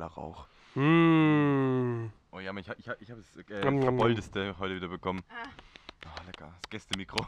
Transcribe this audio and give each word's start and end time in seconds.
Kellerrauch. 0.00 0.46
Mmh. 0.74 2.10
Oh 2.32 2.40
ja, 2.40 2.52
ich, 2.56 2.68
ich, 2.78 2.90
ich 3.00 3.10
habe 3.10 3.20
das 3.20 3.36
äh, 3.50 3.64
nom. 3.64 3.82
Verbeulteste 3.82 4.54
heute 4.58 4.76
wieder 4.76 4.88
bekommen. 4.88 5.22
Oh, 6.06 6.08
lecker. 6.26 6.48
Das 6.62 6.70
Gästemikro. 6.70 7.18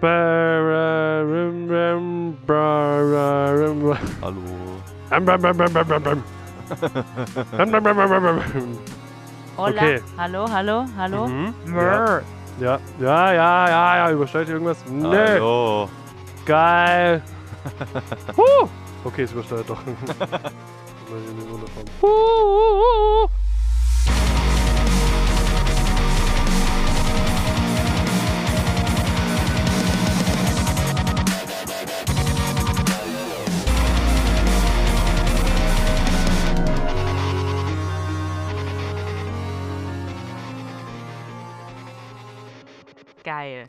Hallo. 0.00 0.08
Hallo. 4.22 4.42
Hola. 9.58 9.82
Okay. 9.82 10.00
Hallo, 10.16 10.48
hallo, 10.50 10.86
hallo. 10.96 11.26
Mhm. 11.26 11.52
Mrr. 11.66 12.22
Ja, 12.60 12.78
ja, 12.98 13.32
ja, 13.32 13.68
ja, 13.68 13.96
ja, 13.96 14.10
übersteuert 14.10 14.46
hier 14.46 14.54
irgendwas? 14.54 14.82
Nee, 14.88 15.16
Hallo. 15.16 15.88
geil. 16.46 17.22
huh. 18.36 18.68
Okay, 19.04 19.22
es 19.22 19.32
übersteuert 19.32 19.68
doch. 19.68 19.84
Mal 19.84 19.94
in 21.28 21.36
die 21.36 21.46
Runde 21.50 21.66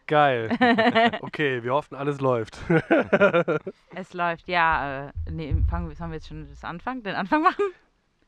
Geil. 0.08 0.50
Okay, 1.22 1.64
wir 1.64 1.74
hoffen, 1.74 1.96
alles 1.96 2.20
läuft. 2.20 2.58
Es 3.96 4.14
läuft, 4.14 4.48
ja. 4.48 5.08
Äh, 5.08 5.12
nee, 5.32 5.56
fangen, 5.70 5.94
sollen 5.96 6.12
wir 6.12 6.16
jetzt 6.16 6.28
schon 6.28 6.48
das 6.50 6.64
Anfang, 6.64 7.04
den 7.04 7.16
Anfang 7.16 7.42
machen? 7.42 7.64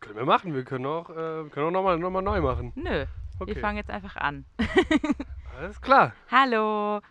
können 0.05 0.17
wir 0.17 0.25
machen. 0.25 0.53
Wir 0.53 0.63
können 0.63 0.85
auch, 0.85 1.09
äh, 1.09 1.49
können 1.49 1.67
auch 1.67 1.71
nochmal 1.71 1.97
noch 1.97 2.11
mal 2.11 2.21
neu 2.21 2.39
machen. 2.41 2.71
Nö. 2.75 3.05
Okay. 3.39 3.55
Wir 3.55 3.61
fangen 3.61 3.77
jetzt 3.77 3.89
einfach 3.89 4.15
an. 4.15 4.45
Alles 5.57 5.81
klar. 5.81 6.13
Hallo. 6.31 7.01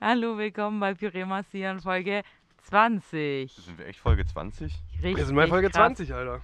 Hallo, 0.00 0.38
willkommen 0.38 0.80
bei 0.80 0.94
Püree 0.94 1.24
Massieren 1.24 1.80
Folge 1.80 2.22
20. 2.62 3.52
Sind 3.52 3.78
wir 3.78 3.86
echt 3.86 4.00
Folge 4.00 4.24
20? 4.24 4.72
Richtig 4.94 5.16
Wir 5.16 5.24
sind 5.26 5.36
bei 5.36 5.46
Folge 5.46 5.68
krass. 5.68 5.76
20, 5.96 6.14
Alter. 6.14 6.40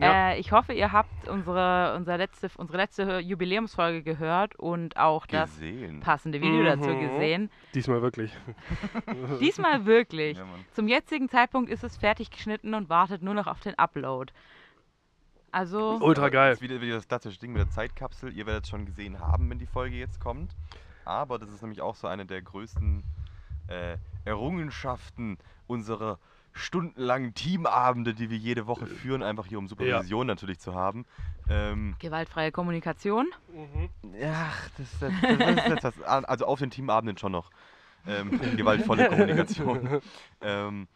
Ja. 0.00 0.30
Äh, 0.30 0.38
ich 0.40 0.52
hoffe, 0.52 0.72
ihr 0.72 0.92
habt 0.92 1.28
unsere, 1.28 1.94
unsere, 1.96 2.16
letzte, 2.16 2.50
unsere 2.56 2.78
letzte 2.78 3.18
Jubiläumsfolge 3.18 4.02
gehört 4.02 4.56
und 4.56 4.96
auch 4.96 5.26
das 5.26 5.50
Gesehen. 5.54 6.00
passende 6.00 6.40
Video 6.40 6.64
dazu 6.64 6.88
Mhm. 6.90 7.00
gesehen. 7.00 7.50
Diesmal 7.74 8.00
wirklich. 8.02 8.32
Diesmal 9.40 9.84
wirklich. 9.86 10.38
Ja. 10.38 10.44
Zum 10.72 10.88
jetzigen 10.88 11.28
Zeitpunkt 11.28 11.70
ist 11.70 11.84
es 11.84 11.96
fertig 11.96 12.30
geschnitten 12.30 12.74
und 12.74 12.88
wartet 12.88 13.22
nur 13.22 13.34
noch 13.34 13.46
auf 13.46 13.60
den 13.60 13.78
Upload. 13.78 14.32
Also, 15.52 15.98
Ultra 16.00 16.28
geil. 16.28 16.50
Das 16.50 16.58
ist 16.58 16.62
wieder, 16.62 16.80
wieder 16.80 16.94
das 16.94 17.08
klassische 17.08 17.38
Ding 17.40 17.52
mit 17.52 17.60
der 17.60 17.70
Zeitkapsel. 17.70 18.32
Ihr 18.32 18.46
werdet 18.46 18.64
es 18.64 18.70
schon 18.70 18.86
gesehen 18.86 19.18
haben, 19.18 19.50
wenn 19.50 19.58
die 19.58 19.66
Folge 19.66 19.96
jetzt 19.96 20.20
kommt. 20.20 20.54
Aber 21.04 21.38
das 21.38 21.50
ist 21.52 21.60
nämlich 21.62 21.80
auch 21.82 21.96
so 21.96 22.06
eine 22.06 22.24
der 22.24 22.40
größten 22.40 23.02
äh, 23.68 23.96
Errungenschaften 24.24 25.38
unserer 25.66 26.18
stundenlangen 26.52 27.34
Teamabende, 27.34 28.14
die 28.14 28.30
wir 28.30 28.38
jede 28.38 28.66
Woche 28.66 28.86
führen, 28.86 29.22
einfach 29.22 29.46
hier 29.46 29.58
um 29.58 29.68
Supervision 29.68 30.26
natürlich 30.26 30.58
zu 30.58 30.74
haben. 30.74 31.06
Ähm, 31.48 31.96
gewaltfreie 31.98 32.52
Kommunikation. 32.52 33.28
ja, 34.18 34.50
das, 34.76 34.88
das, 35.00 35.12
das 35.20 35.56
ist 35.56 35.68
jetzt 35.68 35.84
was, 35.84 36.02
an- 36.06 36.24
also 36.24 36.46
auf 36.46 36.58
den 36.58 36.70
Teamabenden 36.70 37.18
schon 37.18 37.32
noch. 37.32 37.50
Ähm, 38.06 38.30
gewaltvolle 38.56 39.08
Kommunikation. 39.10 40.00
ähm, 40.40 40.88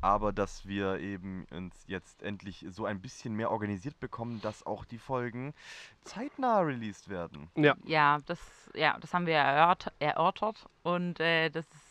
aber 0.00 0.32
dass 0.32 0.66
wir 0.66 0.98
eben 1.00 1.46
uns 1.50 1.84
jetzt 1.86 2.22
endlich 2.22 2.64
so 2.68 2.84
ein 2.84 3.00
bisschen 3.00 3.34
mehr 3.34 3.50
organisiert 3.50 3.98
bekommen, 4.00 4.40
dass 4.42 4.64
auch 4.66 4.84
die 4.84 4.98
Folgen 4.98 5.54
zeitnah 6.02 6.60
released 6.60 7.08
werden. 7.08 7.48
Ja. 7.56 7.74
Ja, 7.84 8.18
das, 8.26 8.38
ja, 8.74 8.98
das 9.00 9.14
haben 9.14 9.26
wir 9.26 9.36
erört, 9.36 9.92
erörtert 9.98 10.66
und 10.82 11.20
äh, 11.20 11.48
das 11.48 11.64
ist 11.64 11.83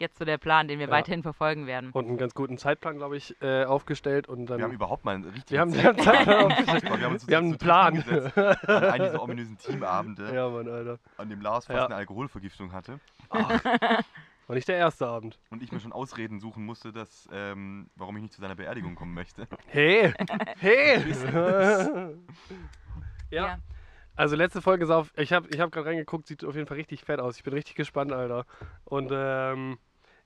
jetzt 0.00 0.18
so 0.18 0.24
der 0.24 0.38
Plan, 0.38 0.66
den 0.68 0.78
wir 0.78 0.86
Ja. 0.86 0.92
weiterhin 0.92 1.22
verfolgen 1.22 1.66
werden. 1.66 1.90
Und 1.92 2.08
einen 2.08 2.18
ganz 2.18 2.34
guten 2.34 2.58
Zeitplan, 2.58 2.96
glaube 2.96 3.16
ich, 3.16 3.36
äh, 3.42 3.64
aufgestellt. 3.64 4.28
Und 4.28 4.46
dann 4.46 4.58
Wir 4.58 4.64
haben 4.64 4.72
überhaupt 4.72 5.04
mal 5.04 5.14
einen 5.14 5.24
richtigen 5.24 5.50
wir 5.52 5.60
haben, 5.60 5.72
Zeit- 5.72 5.96
wir 6.26 7.00
haben, 7.06 7.12
uns 7.12 7.28
wir 7.28 7.36
haben 7.36 7.44
einen 7.46 7.58
Plan. 7.58 7.94
hingesetzt 7.94 8.36
An 8.38 8.84
einen 8.84 9.04
dieser 9.04 9.22
ominösen 9.22 9.58
Teamabende, 9.58 10.34
ja, 10.34 10.48
Mann, 10.48 10.68
Alter. 10.68 10.98
an 11.18 11.28
dem 11.28 11.40
Lars 11.40 11.66
fast 11.66 11.76
Ja. 11.78 11.86
eine 11.86 11.94
Alkoholvergiftung 11.96 12.72
hatte. 12.72 12.98
Ach, 13.28 13.48
war 14.46 14.56
nicht 14.56 14.66
der 14.68 14.76
erste 14.78 15.06
Abend. 15.06 15.38
Und 15.50 15.62
ich 15.62 15.70
mir 15.70 15.78
schon 15.80 15.92
Ausreden 15.92 16.40
suchen 16.40 16.64
musste, 16.64 16.92
dass, 16.92 17.28
ähm, 17.32 17.88
warum 17.94 18.16
ich 18.16 18.22
nicht 18.22 18.34
zu 18.34 18.40
seiner 18.40 18.56
Beerdigung 18.56 18.94
kommen 18.96 19.14
möchte. 19.14 19.46
Hey! 19.68 20.12
Hey! 20.58 21.04
ja. 21.32 22.10
Ja. 23.30 23.58
Also 24.16 24.36
letzte 24.36 24.60
Folge 24.60 24.84
ist 24.84 24.90
auf. 24.90 25.12
Ich 25.16 25.32
habe 25.32 25.48
ich 25.50 25.60
hab 25.60 25.70
gerade 25.72 25.86
reingeguckt, 25.88 26.26
sieht 26.26 26.44
auf 26.44 26.54
jeden 26.54 26.66
Fall 26.66 26.76
richtig 26.76 27.04
fett 27.04 27.20
aus. 27.20 27.36
Ich 27.38 27.44
bin 27.44 27.54
richtig 27.54 27.74
gespannt, 27.76 28.12
Alter. 28.12 28.44
Und 28.84 29.10
ähm, 29.14 29.78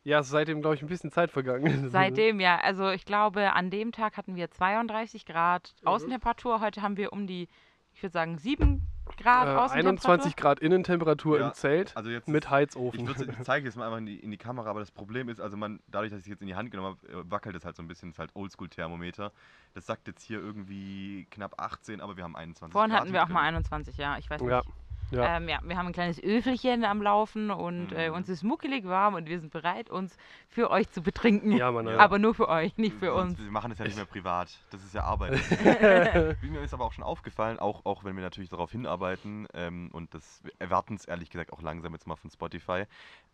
ja, 0.05 0.19
es 0.21 0.27
ist 0.27 0.33
seitdem, 0.33 0.61
glaube 0.61 0.77
ich, 0.77 0.83
ein 0.83 0.89
bisschen 0.89 1.11
Zeit 1.11 1.31
vergangen. 1.31 1.89
Seitdem, 1.91 2.39
ja, 2.41 2.59
also 2.61 2.91
ich 2.91 3.05
glaube, 3.05 3.53
an 3.55 3.71
dem 3.71 3.91
Tag 3.93 4.17
hatten 4.17 4.37
wir 4.37 4.51
32 4.51 5.25
Grad 5.27 5.75
Mhm. 5.83 5.89
Außentemperatur. 5.89 6.61
Heute 6.61 6.83
haben 6.83 6.97
wir 6.97 7.13
um 7.13 7.27
die, 7.27 7.49
ich 7.95 8.03
würde 8.03 8.13
sagen, 8.13 8.39
7 8.39 8.87
Grad 9.19 9.47
Äh, 9.49 9.51
Außentemperatur. 9.51 9.75
21 10.15 10.37
Grad 10.37 10.61
Innentemperatur 10.61 11.39
Ja, 11.39 11.49
im 11.49 11.55
Zelt 11.55 11.95
Also 11.97 12.09
jetzt 12.11 12.27
mit 12.29 12.45
Ich, 12.47 12.51
Heizofen. 12.51 13.07
würd's- 13.07 13.21
ich 13.21 13.29
zeige 13.45 13.67
jetzt 13.67 13.77
mal 13.77 13.85
einfach 13.87 13.99
in 13.99 14.07
die, 14.07 14.19
in 14.19 14.31
die 14.31 14.37
Kamera, 14.39 14.71
aber 14.71 14.81
das 14.81 14.91
Problem 14.91 15.29
ist, 15.29 15.41
also 15.41 15.57
man, 15.57 15.81
dadurch, 15.89 16.11
dass 16.11 16.21
ich 16.21 16.27
es 16.27 16.31
jetzt 16.31 16.41
in 16.43 16.47
die 16.49 16.55
Hand 16.55 16.71
genommen 16.71 16.97
habe, 17.03 17.21
äh, 17.21 17.31
wackelt 17.31 17.55
es 17.57 17.65
halt 17.65 17.77
so 17.77 17.83
ein 17.83 17.89
bisschen, 17.89 18.11
ist 18.11 18.19
halt 18.19 18.31
Oldschool-Thermometer. 18.35 19.31
Das 19.75 19.87
sagt 19.87 20.07
jetzt 20.09 20.23
hier 20.23 20.39
irgendwie 20.39 21.27
knapp 21.31 21.55
18, 21.61 22.01
aber 22.01 22.17
wir 22.17 22.25
haben 22.25 22.35
21 22.37 22.73
Vorhin 22.73 22.91
Grad 22.93 23.01
hatten 23.03 23.13
wir 23.13 23.23
auch 23.23 23.27
mit 23.29 23.35
mal 23.35 23.41
drin. 23.43 23.57
21, 23.57 23.97
ja, 23.99 24.17
ich 24.19 24.29
weiß 24.31 24.41
Ja, 24.43 24.59
nicht. 24.59 24.69
Ja. 25.11 25.37
Ähm, 25.37 25.49
ja, 25.49 25.59
wir 25.63 25.77
haben 25.77 25.87
ein 25.87 25.93
kleines 25.93 26.23
Öfelchen 26.23 26.85
am 26.85 27.03
Laufen 27.03 27.51
und 27.51 27.93
äh, 27.93 28.09
Mhm. 28.11 28.15
uns 28.17 28.29
ist 28.29 28.43
muckelig 28.43 28.85
warm 28.87 29.15
und 29.15 29.29
wir 29.29 29.39
sind 29.41 29.53
bereit, 29.53 29.91
uns 29.91 30.17
für 30.49 30.71
euch 30.71 30.91
zu 30.91 31.03
betrinken. 31.03 31.53
Ja, 31.53 31.71
Mann, 31.73 31.87
Alter. 31.89 32.01
Aber 32.05 32.19
nur 32.19 32.35
für 32.35 32.49
euch, 32.49 32.77
nicht 32.77 32.97
für 32.99 33.07
Sonst- 33.15 33.33
uns. 33.33 33.45
Wir 33.45 33.51
machen 33.51 33.71
das 33.71 33.79
ja 33.79 33.85
nicht 33.85 33.97
mehr 33.97 34.07
privat. 34.07 34.59
Das 34.71 34.83
ist 34.85 34.95
ja 34.95 35.03
Arbeit. 35.05 35.33
Mir 36.43 36.61
ist 36.63 36.75
aber 36.75 36.85
auch 36.85 36.93
schon 36.93 37.05
aufgefallen, 37.05 37.59
auch, 37.59 37.85
auch 37.85 38.05
wenn 38.05 38.17
wir 38.17 38.23
natürlich 38.23 38.51
darauf 38.51 38.71
hinarbeiten 38.73 39.47
ähm, 39.55 39.91
und 39.93 40.15
das 40.15 40.43
wir 40.45 40.53
erwarten 40.59 40.95
es 40.95 41.05
ehrlich 41.05 41.31
gesagt 41.31 41.53
auch 41.53 41.63
langsam 41.63 41.93
jetzt 41.93 42.07
mal 42.07 42.17
von 42.17 42.31
Spotify, 42.31 42.85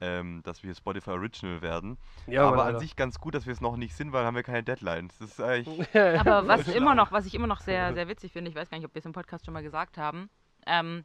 ähm, 0.00 0.42
dass 0.44 0.62
wir 0.62 0.74
Spotify 0.74 1.10
Original 1.10 1.62
werden. 1.62 1.98
ja, 2.26 2.46
aber 2.46 2.56
Mann, 2.56 2.74
an 2.74 2.80
sich 2.80 2.96
ganz 2.96 3.18
gut, 3.20 3.34
dass 3.34 3.46
wir 3.46 3.52
es 3.52 3.60
noch 3.60 3.76
nicht 3.76 3.94
sind, 3.94 4.12
weil 4.12 4.24
haben 4.24 4.34
wir 4.36 4.42
keine 4.42 4.62
Deadline. 4.62 5.08
Das 5.08 5.20
ist 5.20 5.40
eigentlich 5.40 5.94
Aber 5.96 6.46
was 6.48 6.68
immer 6.68 6.94
noch, 6.94 7.12
was 7.12 7.26
ich 7.26 7.34
immer 7.34 7.46
noch 7.46 7.60
sehr, 7.60 7.92
sehr 7.94 8.08
witzig 8.08 8.32
finde, 8.32 8.50
ich 8.50 8.56
weiß 8.56 8.70
gar 8.70 8.78
nicht, 8.78 8.86
ob 8.86 8.94
wir 8.94 9.00
es 9.00 9.06
im 9.06 9.12
Podcast 9.12 9.44
schon 9.44 9.54
mal 9.54 9.62
gesagt 9.62 9.98
haben, 9.98 10.30
ähm, 10.66 11.04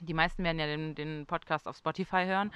die 0.00 0.14
meisten 0.14 0.44
werden 0.44 0.58
ja 0.58 0.66
den, 0.66 0.94
den 0.94 1.26
Podcast 1.26 1.66
auf 1.66 1.76
Spotify 1.76 2.24
hören 2.24 2.52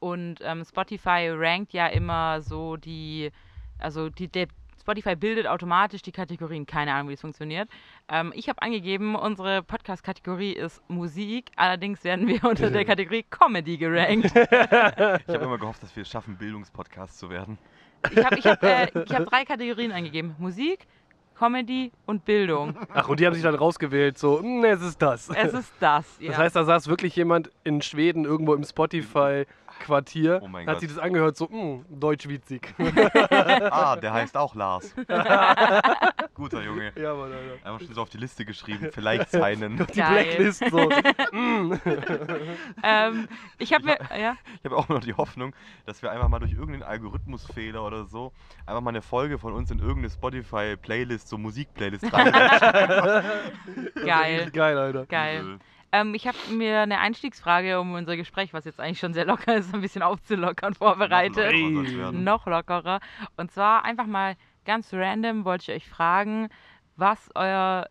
und 0.00 0.36
ähm, 0.42 0.64
Spotify 0.64 1.30
rankt 1.32 1.72
ja 1.72 1.86
immer 1.88 2.40
so 2.40 2.76
die, 2.76 3.30
also 3.78 4.08
die, 4.08 4.28
der 4.28 4.46
Spotify 4.80 5.16
bildet 5.16 5.46
automatisch 5.46 6.02
die 6.02 6.12
Kategorien, 6.12 6.64
keine 6.64 6.94
Ahnung, 6.94 7.08
wie 7.08 7.12
das 7.12 7.20
funktioniert. 7.20 7.68
Ähm, 8.08 8.32
ich 8.34 8.48
habe 8.48 8.62
angegeben, 8.62 9.16
unsere 9.16 9.62
Podcast-Kategorie 9.62 10.52
ist 10.52 10.80
Musik, 10.88 11.50
allerdings 11.56 12.04
werden 12.04 12.26
wir 12.26 12.42
unter 12.44 12.70
der 12.70 12.84
Kategorie 12.86 13.24
Comedy 13.28 13.76
gerankt. 13.76 14.26
Ich 14.34 14.34
habe 14.34 15.44
immer 15.44 15.58
gehofft, 15.58 15.82
dass 15.82 15.94
wir 15.94 16.02
es 16.02 16.08
schaffen, 16.08 16.38
Bildungspodcast 16.38 17.18
zu 17.18 17.28
werden. 17.28 17.58
Ich 18.10 18.24
habe 18.24 18.38
ich 18.38 18.46
hab, 18.46 18.62
äh, 18.62 18.86
hab 18.94 19.26
drei 19.26 19.44
Kategorien 19.44 19.92
eingegeben, 19.92 20.36
Musik, 20.38 20.86
Comedy 21.38 21.92
und 22.06 22.24
Bildung. 22.24 22.74
Ach, 22.92 23.08
und 23.08 23.20
die 23.20 23.26
haben 23.26 23.34
sich 23.34 23.42
dann 23.42 23.54
rausgewählt, 23.54 24.18
so, 24.18 24.40
"Mm, 24.42 24.64
es 24.64 24.82
ist 24.82 25.00
das. 25.00 25.28
Es 25.30 25.52
ist 25.52 25.72
das. 25.78 26.04
Ja. 26.18 26.30
Das 26.30 26.38
heißt, 26.38 26.56
da 26.56 26.64
saß 26.64 26.88
wirklich 26.88 27.14
jemand 27.16 27.50
in 27.64 27.80
Schweden 27.80 28.24
irgendwo 28.24 28.54
im 28.54 28.64
Spotify-Quartier, 29.78 30.40
Oh 30.42 30.48
mein 30.48 30.66
hat 30.66 30.74
Gott. 30.74 30.80
sich 30.80 30.88
das 30.90 30.98
angehört, 30.98 31.36
so, 31.36 31.46
mm, 31.46 31.84
deutschwitzig. 31.88 32.74
Ah, 33.70 33.96
der 33.96 34.12
heißt 34.12 34.36
auch 34.36 34.54
Lars. 34.54 34.94
Guter 36.34 36.62
Junge. 36.62 36.92
ja, 36.96 37.14
Mann, 37.14 37.32
Alter. 37.32 37.66
Einfach 37.66 37.80
schon 37.86 37.94
so 37.94 38.02
auf 38.02 38.08
die 38.10 38.18
Liste 38.18 38.44
geschrieben. 38.44 38.88
Vielleicht 38.92 39.30
seinen. 39.30 39.76
Die 39.86 39.98
Geil. 39.98 40.24
Blacklist 40.24 40.64
so. 40.70 40.88
mm. 41.32 41.72
ähm, 42.82 43.28
ich 43.58 43.72
habe 43.72 43.84
mir, 43.84 43.98
ja, 44.18 44.36
Ich 44.58 44.64
habe 44.64 44.76
auch 44.76 44.88
noch 44.88 45.00
die 45.00 45.14
Hoffnung, 45.14 45.54
dass 45.86 46.02
wir 46.02 46.10
einfach 46.10 46.28
mal 46.28 46.38
durch 46.38 46.52
irgendeinen 46.52 46.82
Algorithmusfehler 46.82 47.84
oder 47.84 48.04
so 48.06 48.32
einfach 48.66 48.80
mal 48.80 48.90
eine 48.90 49.02
Folge 49.02 49.38
von 49.38 49.52
uns 49.52 49.70
in 49.70 49.78
irgendeine 49.78 50.10
Spotify-Playlist, 50.10 51.28
so 51.28 51.38
Musik-Playlist 51.38 52.12
rein. 52.12 52.32
geil, 54.04 54.50
Geil, 54.50 54.78
Alter. 54.78 55.06
geil. 55.06 55.58
Ähm, 55.92 56.14
ich 56.14 56.26
habe 56.26 56.36
mir 56.50 56.80
eine 56.80 56.98
Einstiegsfrage, 56.98 57.80
um 57.80 57.94
unser 57.94 58.16
Gespräch, 58.16 58.52
was 58.52 58.64
jetzt 58.64 58.80
eigentlich 58.80 58.98
schon 58.98 59.14
sehr 59.14 59.24
locker 59.24 59.56
ist, 59.56 59.74
ein 59.74 59.80
bisschen 59.80 60.02
aufzulockern, 60.02 60.74
vorbereitet. 60.74 61.54
Noch. 61.54 62.12
Noch 62.12 62.46
lockerer. 62.46 63.00
Und 63.36 63.50
zwar 63.50 63.84
einfach 63.84 64.06
mal 64.06 64.36
ganz 64.64 64.92
random 64.92 65.44
wollte 65.44 65.72
ich 65.72 65.82
euch 65.82 65.88
fragen, 65.88 66.48
was 66.96 67.30
euer, 67.34 67.86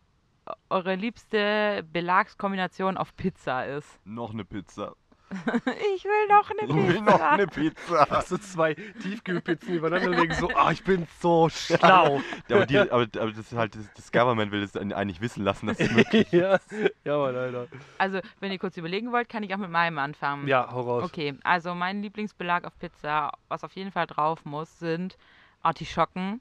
eure 0.70 0.94
liebste 0.94 1.84
Belagskombination 1.92 2.96
auf 2.96 3.16
Pizza 3.16 3.66
ist. 3.66 3.98
Noch 4.06 4.32
eine 4.32 4.44
Pizza. 4.44 4.94
ich 5.94 6.04
will 6.04 6.26
noch 6.28 6.50
eine 6.50 6.62
Ich 6.62 6.74
will 6.74 6.92
Pizza. 7.00 7.10
noch 7.10 7.20
eine 7.20 7.46
Pizza. 7.46 8.06
Hast 8.10 8.30
du 8.30 8.38
zwei 8.38 8.74
Tiefkühlpizzen 8.74 9.74
übereinander 9.74 10.10
legen, 10.10 10.32
so, 10.34 10.48
ah, 10.54 10.70
ich 10.72 10.82
bin 10.84 11.06
so 11.20 11.48
schlau. 11.50 12.20
Ja, 12.48 12.56
aber, 12.56 12.66
die, 12.66 12.78
aber, 12.78 13.02
aber 13.02 13.30
das 13.30 13.38
ist 13.38 13.52
halt, 13.52 13.74
das, 13.74 13.92
das 13.94 14.10
Government 14.12 14.50
will 14.52 14.62
es 14.62 14.74
eigentlich 14.76 15.20
wissen 15.20 15.44
lassen, 15.44 15.66
dass 15.66 15.78
es 15.80 15.90
möglich 15.90 16.30
ja, 16.32 16.58
ja, 17.04 17.18
Mann, 17.18 17.36
Alter. 17.36 17.66
Also, 17.98 18.20
wenn 18.40 18.52
ihr 18.52 18.58
kurz 18.58 18.76
überlegen 18.78 19.12
wollt, 19.12 19.28
kann 19.28 19.42
ich 19.42 19.52
auch 19.54 19.58
mit 19.58 19.70
meinem 19.70 19.98
anfangen. 19.98 20.48
Ja, 20.48 20.70
hau 20.72 20.80
raus. 20.80 21.04
Okay, 21.04 21.34
also 21.44 21.74
mein 21.74 22.00
Lieblingsbelag 22.02 22.64
auf 22.64 22.78
Pizza, 22.78 23.32
was 23.48 23.64
auf 23.64 23.72
jeden 23.72 23.92
Fall 23.92 24.06
drauf 24.06 24.44
muss, 24.44 24.78
sind 24.78 25.18
Artischocken, 25.62 26.40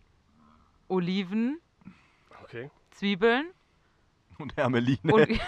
Oliven, 0.87 1.59
Okay. 2.43 2.71
Zwiebeln 2.91 3.47
Und 4.39 4.55
Hermeline. 4.55 4.99
und, 5.03 5.39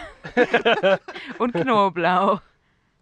und 1.38 1.54
Knoblauch. 1.54 2.42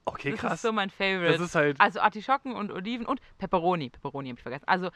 Okay, 0.08 0.32
Das 0.32 0.40
krass. 0.40 0.54
ist 0.56 0.62
so 0.64 0.72
mein 0.72 0.90
Favorite. 0.90 1.34
Das 1.34 1.42
ist 1.42 1.56
halt. 1.56 1.80
also 1.80 2.00
Artischocken 2.00 2.54
und 2.54 2.72
Oliven 2.72 3.06
und 3.06 3.20
Pepperoni. 3.38 3.90
Pepperoni 3.90 4.30
habe 4.30 4.38
ich 4.40 4.44
vergessen. 4.44 4.64
Also, 4.68 4.90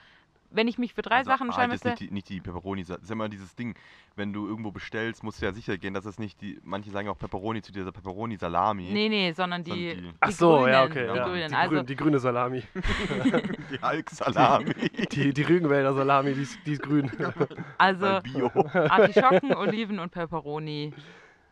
wenn 0.53 0.67
ich 0.67 0.77
mich 0.77 0.93
für 0.93 1.01
drei 1.01 1.19
Also, 1.19 1.31
Sachen 1.31 1.47
entscheiden 1.47 1.71
halt, 1.71 1.79
das 1.79 1.91
müsste. 1.91 2.03
ist 2.05 2.11
nicht 2.11 2.29
die, 2.29 2.35
nicht 2.35 2.43
die 2.45 2.49
Pepperoni. 2.51 2.83
Das 2.83 2.97
ist 2.97 3.09
immer 3.11 3.29
dieses 3.29 3.55
Ding, 3.55 3.73
wenn 4.17 4.33
du 4.33 4.47
irgendwo 4.47 4.71
bestellst, 4.71 5.23
musst 5.23 5.41
du 5.41 5.45
ja 5.45 5.53
sicher 5.53 5.77
gehen, 5.77 5.93
dass 5.93 6.03
es 6.05 6.19
nicht 6.19 6.41
die. 6.41 6.59
Manche 6.63 6.91
sagen 6.91 7.07
auch 7.07 7.17
Pepperoni 7.17 7.61
zu 7.61 7.71
dieser 7.71 7.91
Pepperoni-Salami. 7.93 8.89
Nee, 8.91 9.07
nee, 9.09 9.31
sondern 9.31 9.63
die. 9.63 9.91
Sondern 9.91 10.03
die- 10.11 10.13
Ach 10.19 10.31
so, 10.31 10.57
grünen, 10.59 10.73
ja, 10.73 10.83
okay. 10.83 11.07
Die 11.11 11.17
ja. 11.17 11.25
grünen. 11.27 11.49
Die, 11.49 11.55
also, 11.55 11.75
grün, 11.75 11.85
die 11.85 11.95
grüne 11.95 12.19
Salami. 12.19 12.63
Die 13.71 13.81
Hulk-Salami. 13.81 14.73
Die, 15.11 15.33
die 15.33 15.41
Rügenwälder 15.43 15.93
Salami, 15.93 16.33
die 16.33 16.41
ist, 16.41 16.57
die 16.65 16.73
ist 16.73 16.81
grün. 16.83 17.09
also 17.77 18.19
Bio. 18.21 18.51
Artischocken, 18.73 19.53
Oliven 19.55 19.99
und 19.99 20.11
Pepperoni. 20.11 20.93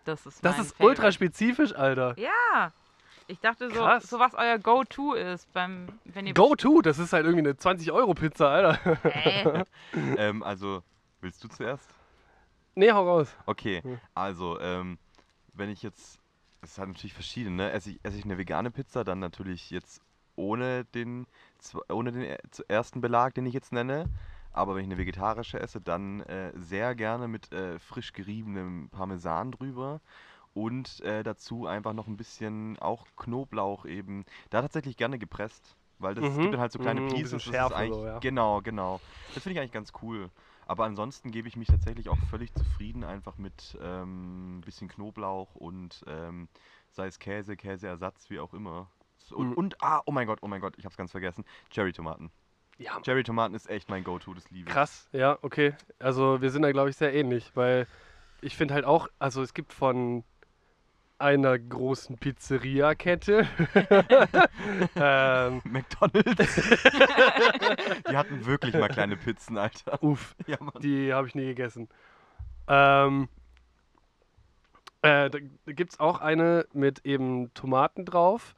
Das 0.04 0.26
ist 0.26 0.44
Das 0.44 0.58
mein 0.58 0.66
ist 0.66 0.72
Favorite. 0.76 1.02
ultra 1.02 1.12
spezifisch, 1.14 1.74
Alter. 1.74 2.16
Ja. 2.18 2.72
Ich 3.30 3.40
dachte 3.40 3.70
so, 3.70 3.76
Krass. 3.82 4.10
so 4.10 4.18
was 4.18 4.34
euer 4.34 4.58
Go-To 4.58 5.14
ist, 5.14 5.54
beim, 5.54 5.88
wenn 6.04 6.26
ihr 6.26 6.34
Go-To, 6.34 6.82
das 6.82 6.98
ist 6.98 7.14
halt 7.14 7.26
irgendwie 7.26 7.48
eine 7.48 7.56
20-Euro-Pizza, 7.58 8.50
Alter. 8.50 9.06
Äh, 9.06 9.66
ähm, 10.18 10.42
also, 10.42 10.82
willst 11.22 11.44
du 11.44 11.48
zuerst? 11.48 11.88
Nee, 12.74 12.92
hau 12.92 13.06
raus. 13.08 13.36
Okay, 13.46 13.84
also, 14.16 14.60
ähm, 14.60 14.98
wenn 15.54 15.70
ich 15.70 15.84
jetzt. 15.84 16.18
Es 16.62 16.72
ist 16.72 16.78
halt 16.80 16.90
natürlich 16.90 17.14
verschieden, 17.14 17.56
ne? 17.56 17.72
Esse 17.72 17.92
ich, 17.92 18.00
esse 18.04 18.18
ich 18.18 18.26
eine 18.26 18.38
vegane 18.40 18.72
Pizza, 18.72 19.04
dann 19.04 19.20
natürlich 19.20 19.70
jetzt 19.70 20.02
ohne 20.36 20.86
den, 20.86 21.28
ohne 21.88 22.12
den 22.12 22.36
zu- 22.50 22.64
ersten 22.68 23.00
Belag, 23.00 23.36
den 23.36 23.46
ich 23.46 23.54
jetzt 23.54 23.72
nenne. 23.72 24.10
Aber 24.52 24.74
wenn 24.76 24.82
ich 24.82 24.88
eine 24.90 24.98
vegetarische 24.98 25.60
esse, 25.60 25.80
dann 25.80 26.22
äh, 26.22 26.52
sehr 26.56 26.96
gerne 26.96 27.28
mit 27.28 27.52
äh, 27.54 27.78
frisch 27.80 28.12
geriebenem 28.12 28.90
Parmesan 28.90 29.52
drüber. 29.52 30.02
Und 30.54 31.00
äh, 31.02 31.24
dazu 31.24 31.68
einfach 31.68 31.94
noch 31.94 32.08
ein 32.08 32.18
bisschen 32.18 32.78
auch 32.80 33.06
Knoblauch 33.16 33.86
eben. 33.86 34.26
Da 34.50 34.62
tatsächlich 34.62 34.98
gerne 34.98 35.20
gepresst. 35.20 35.76
Weil 36.00 36.16
das 36.16 36.26
Mhm, 36.26 36.40
gibt 36.40 36.54
dann 36.54 36.62
halt 36.62 36.72
so 36.72 36.80
kleine 36.80 37.02
mhm, 37.02 37.08
Pieces. 37.14 37.44
Schärfe 37.44 37.88
so, 37.88 38.06
ja. 38.06 38.20
Genau, 38.22 38.62
genau. 38.62 39.02
Das 39.34 39.44
finde 39.44 39.54
ich 39.56 39.60
eigentlich 39.60 39.72
ganz 39.74 39.92
cool. 40.02 40.32
Aber 40.66 40.86
ansonsten 40.86 41.32
gebe 41.32 41.48
ich 41.48 41.56
mich 41.56 41.68
tatsächlich 41.68 42.10
auch 42.10 42.20
völlig 42.30 42.54
zufrieden 42.54 43.04
einfach 43.04 43.38
mit 43.38 43.78
ähm, 43.82 44.60
ein 44.60 44.62
bisschen 44.62 44.88
Knoblauch 44.88 45.56
und 45.56 46.04
ähm, 46.08 46.48
sei 46.92 47.08
es 47.08 47.20
Käse, 47.20 47.58
Käseersatz, 47.58 48.30
wie 48.30 48.40
auch 48.40 48.54
immer. 48.54 48.90
Und, 49.32 49.54
Mhm. 49.54 49.54
und, 49.56 49.82
ah, 49.84 50.02
oh 50.06 50.12
mein 50.12 50.28
Gott, 50.28 50.40
oh 50.42 50.48
mein 50.48 50.62
Gott, 50.62 50.76
ich 50.78 50.86
hab's 50.86 50.98
ganz 50.98 51.12
vergessen. 51.12 51.44
Cherry-Tomaten. 51.70 52.32
Ja, 52.78 53.00
Cherry-Tomaten 53.02 53.54
ist 53.56 53.70
echt 53.70 53.90
mein 53.90 54.04
Go-To, 54.04 54.34
das 54.34 54.50
liebe 54.50 54.72
ich. 54.72 54.78
Krass, 54.78 55.10
ja, 55.12 55.38
okay. 55.42 55.76
Also 56.00 56.42
wir 56.42 56.52
sind 56.52 56.62
da, 56.62 56.72
glaube 56.72 56.90
ich, 56.90 56.96
sehr 56.96 57.14
ähnlich, 57.14 57.52
weil 57.56 57.88
ich 58.42 58.56
finde 58.56 58.74
halt 58.76 58.86
auch, 58.86 59.08
also 59.20 59.42
es 59.42 59.54
gibt 59.54 59.74
von 59.74 60.24
einer 61.20 61.60
großen 61.60 62.18
Pizzeria-Kette. 62.18 63.48
ähm, 64.96 65.62
McDonalds. 65.66 66.56
Die 68.10 68.18
hatten 68.18 68.46
wirklich 68.46 68.74
mal 68.74 68.88
kleine 68.90 69.18
Pizzen, 69.18 69.58
Alter. 69.58 70.02
uff, 70.04 70.36
Ja, 70.48 70.58
die 70.80 71.14
habe 71.14 71.28
ich 71.28 71.36
nie 71.36 71.46
gegessen. 71.48 71.90
Ähm, 72.68 73.28
äh, 75.02 75.30
da 75.30 75.40
gibt 75.68 75.94
es 75.94 76.00
auch 76.00 76.20
eine 76.22 76.66
mit 76.74 77.06
eben 77.06 77.54
Tomaten 77.54 78.06
drauf 78.06 78.56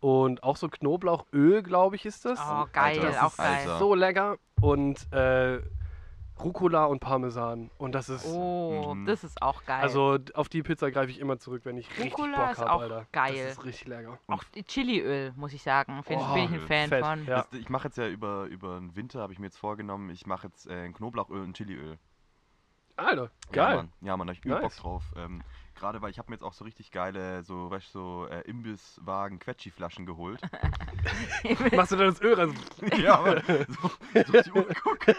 und 0.00 0.42
auch 0.42 0.56
so 0.56 0.68
Knoblauchöl, 0.68 1.62
glaube 1.62 1.96
ich, 1.96 2.04
ist 2.06 2.24
das. 2.24 2.38
oh, 2.40 2.66
geil, 2.72 2.98
Alter, 3.00 3.06
das 3.08 3.18
auch 3.18 3.30
ist- 3.32 3.36
geil. 3.38 3.76
So 3.78 3.94
lecker. 3.94 4.36
Und 4.60 5.12
äh, 5.12 5.60
Rucola 6.42 6.84
und 6.86 7.00
Parmesan. 7.00 7.70
Und 7.78 7.92
das 7.94 8.08
ist. 8.08 8.26
Oh, 8.26 8.94
Mhm. 8.94 9.06
das 9.06 9.24
ist 9.24 9.40
auch 9.42 9.64
geil. 9.64 9.80
Also 9.82 10.18
auf 10.34 10.48
die 10.48 10.62
Pizza 10.62 10.90
greife 10.90 11.10
ich 11.10 11.18
immer 11.18 11.38
zurück, 11.38 11.62
wenn 11.64 11.76
ich 11.76 11.88
richtig 11.90 12.12
Rucola 12.12 12.36
Bock 12.36 12.50
ist 12.52 12.58
habe, 12.60 12.72
auch 12.72 12.80
Alter. 12.82 13.06
geil. 13.12 13.34
Das 13.48 13.52
ist 13.58 13.64
richtig 13.64 13.88
lecker. 13.88 14.18
auch 14.28 14.44
Chiliöl, 14.66 15.32
muss 15.36 15.52
ich 15.52 15.62
sagen. 15.62 16.02
Find, 16.04 16.20
Oh, 16.22 16.34
bin 16.34 16.44
ich 16.44 16.52
ein 16.52 16.60
Fan 16.60 16.88
fett, 16.88 17.04
von. 17.04 17.26
ja. 17.26 17.42
Das, 17.50 17.52
ich 17.60 17.68
mache 17.68 17.88
jetzt 17.88 17.98
ja 17.98 18.06
über, 18.08 18.44
über 18.44 18.78
den 18.78 18.94
Winter, 18.96 19.20
habe 19.20 19.32
ich 19.32 19.38
mir 19.38 19.46
jetzt 19.46 19.58
vorgenommen, 19.58 20.10
ich 20.10 20.26
mache 20.26 20.46
jetzt 20.48 20.66
äh, 20.68 20.84
ein 20.84 20.94
Knoblauchöl 20.94 21.40
und 21.42 21.56
Chiliöl. 21.56 21.98
Alter, 22.96 23.24
Ja, 23.24 23.52
geil. 23.52 23.76
Mann, 23.76 23.92
ja, 24.00 24.16
Mann 24.16 24.26
da 24.26 24.32
hab 24.32 24.38
ich 24.38 24.44
übel 24.44 24.56
Bock 24.60 24.70
Nice. 24.70 24.76
drauf. 24.76 25.04
Ähm, 25.16 25.42
Gerade 25.78 26.02
weil 26.02 26.10
ich 26.10 26.18
habe 26.18 26.30
mir 26.30 26.34
jetzt 26.34 26.42
auch 26.42 26.52
so 26.52 26.64
richtig 26.64 26.90
geile, 26.90 27.42
so, 27.44 27.70
weißt 27.70 27.92
so 27.92 28.26
äh, 28.28 28.40
Imbisswagen 28.42 29.38
Quetschi-Flaschen 29.38 30.06
geholt. 30.06 30.40
Machst 31.72 31.92
du 31.92 31.96
dann 31.96 32.08
das 32.08 32.20
Öl 32.20 32.34
rein? 32.34 32.54
ja. 32.98 33.40
So, 33.68 33.90
so 34.26 34.42
die 34.42 34.52
Uhr 34.52 34.66
guck. 34.82 34.98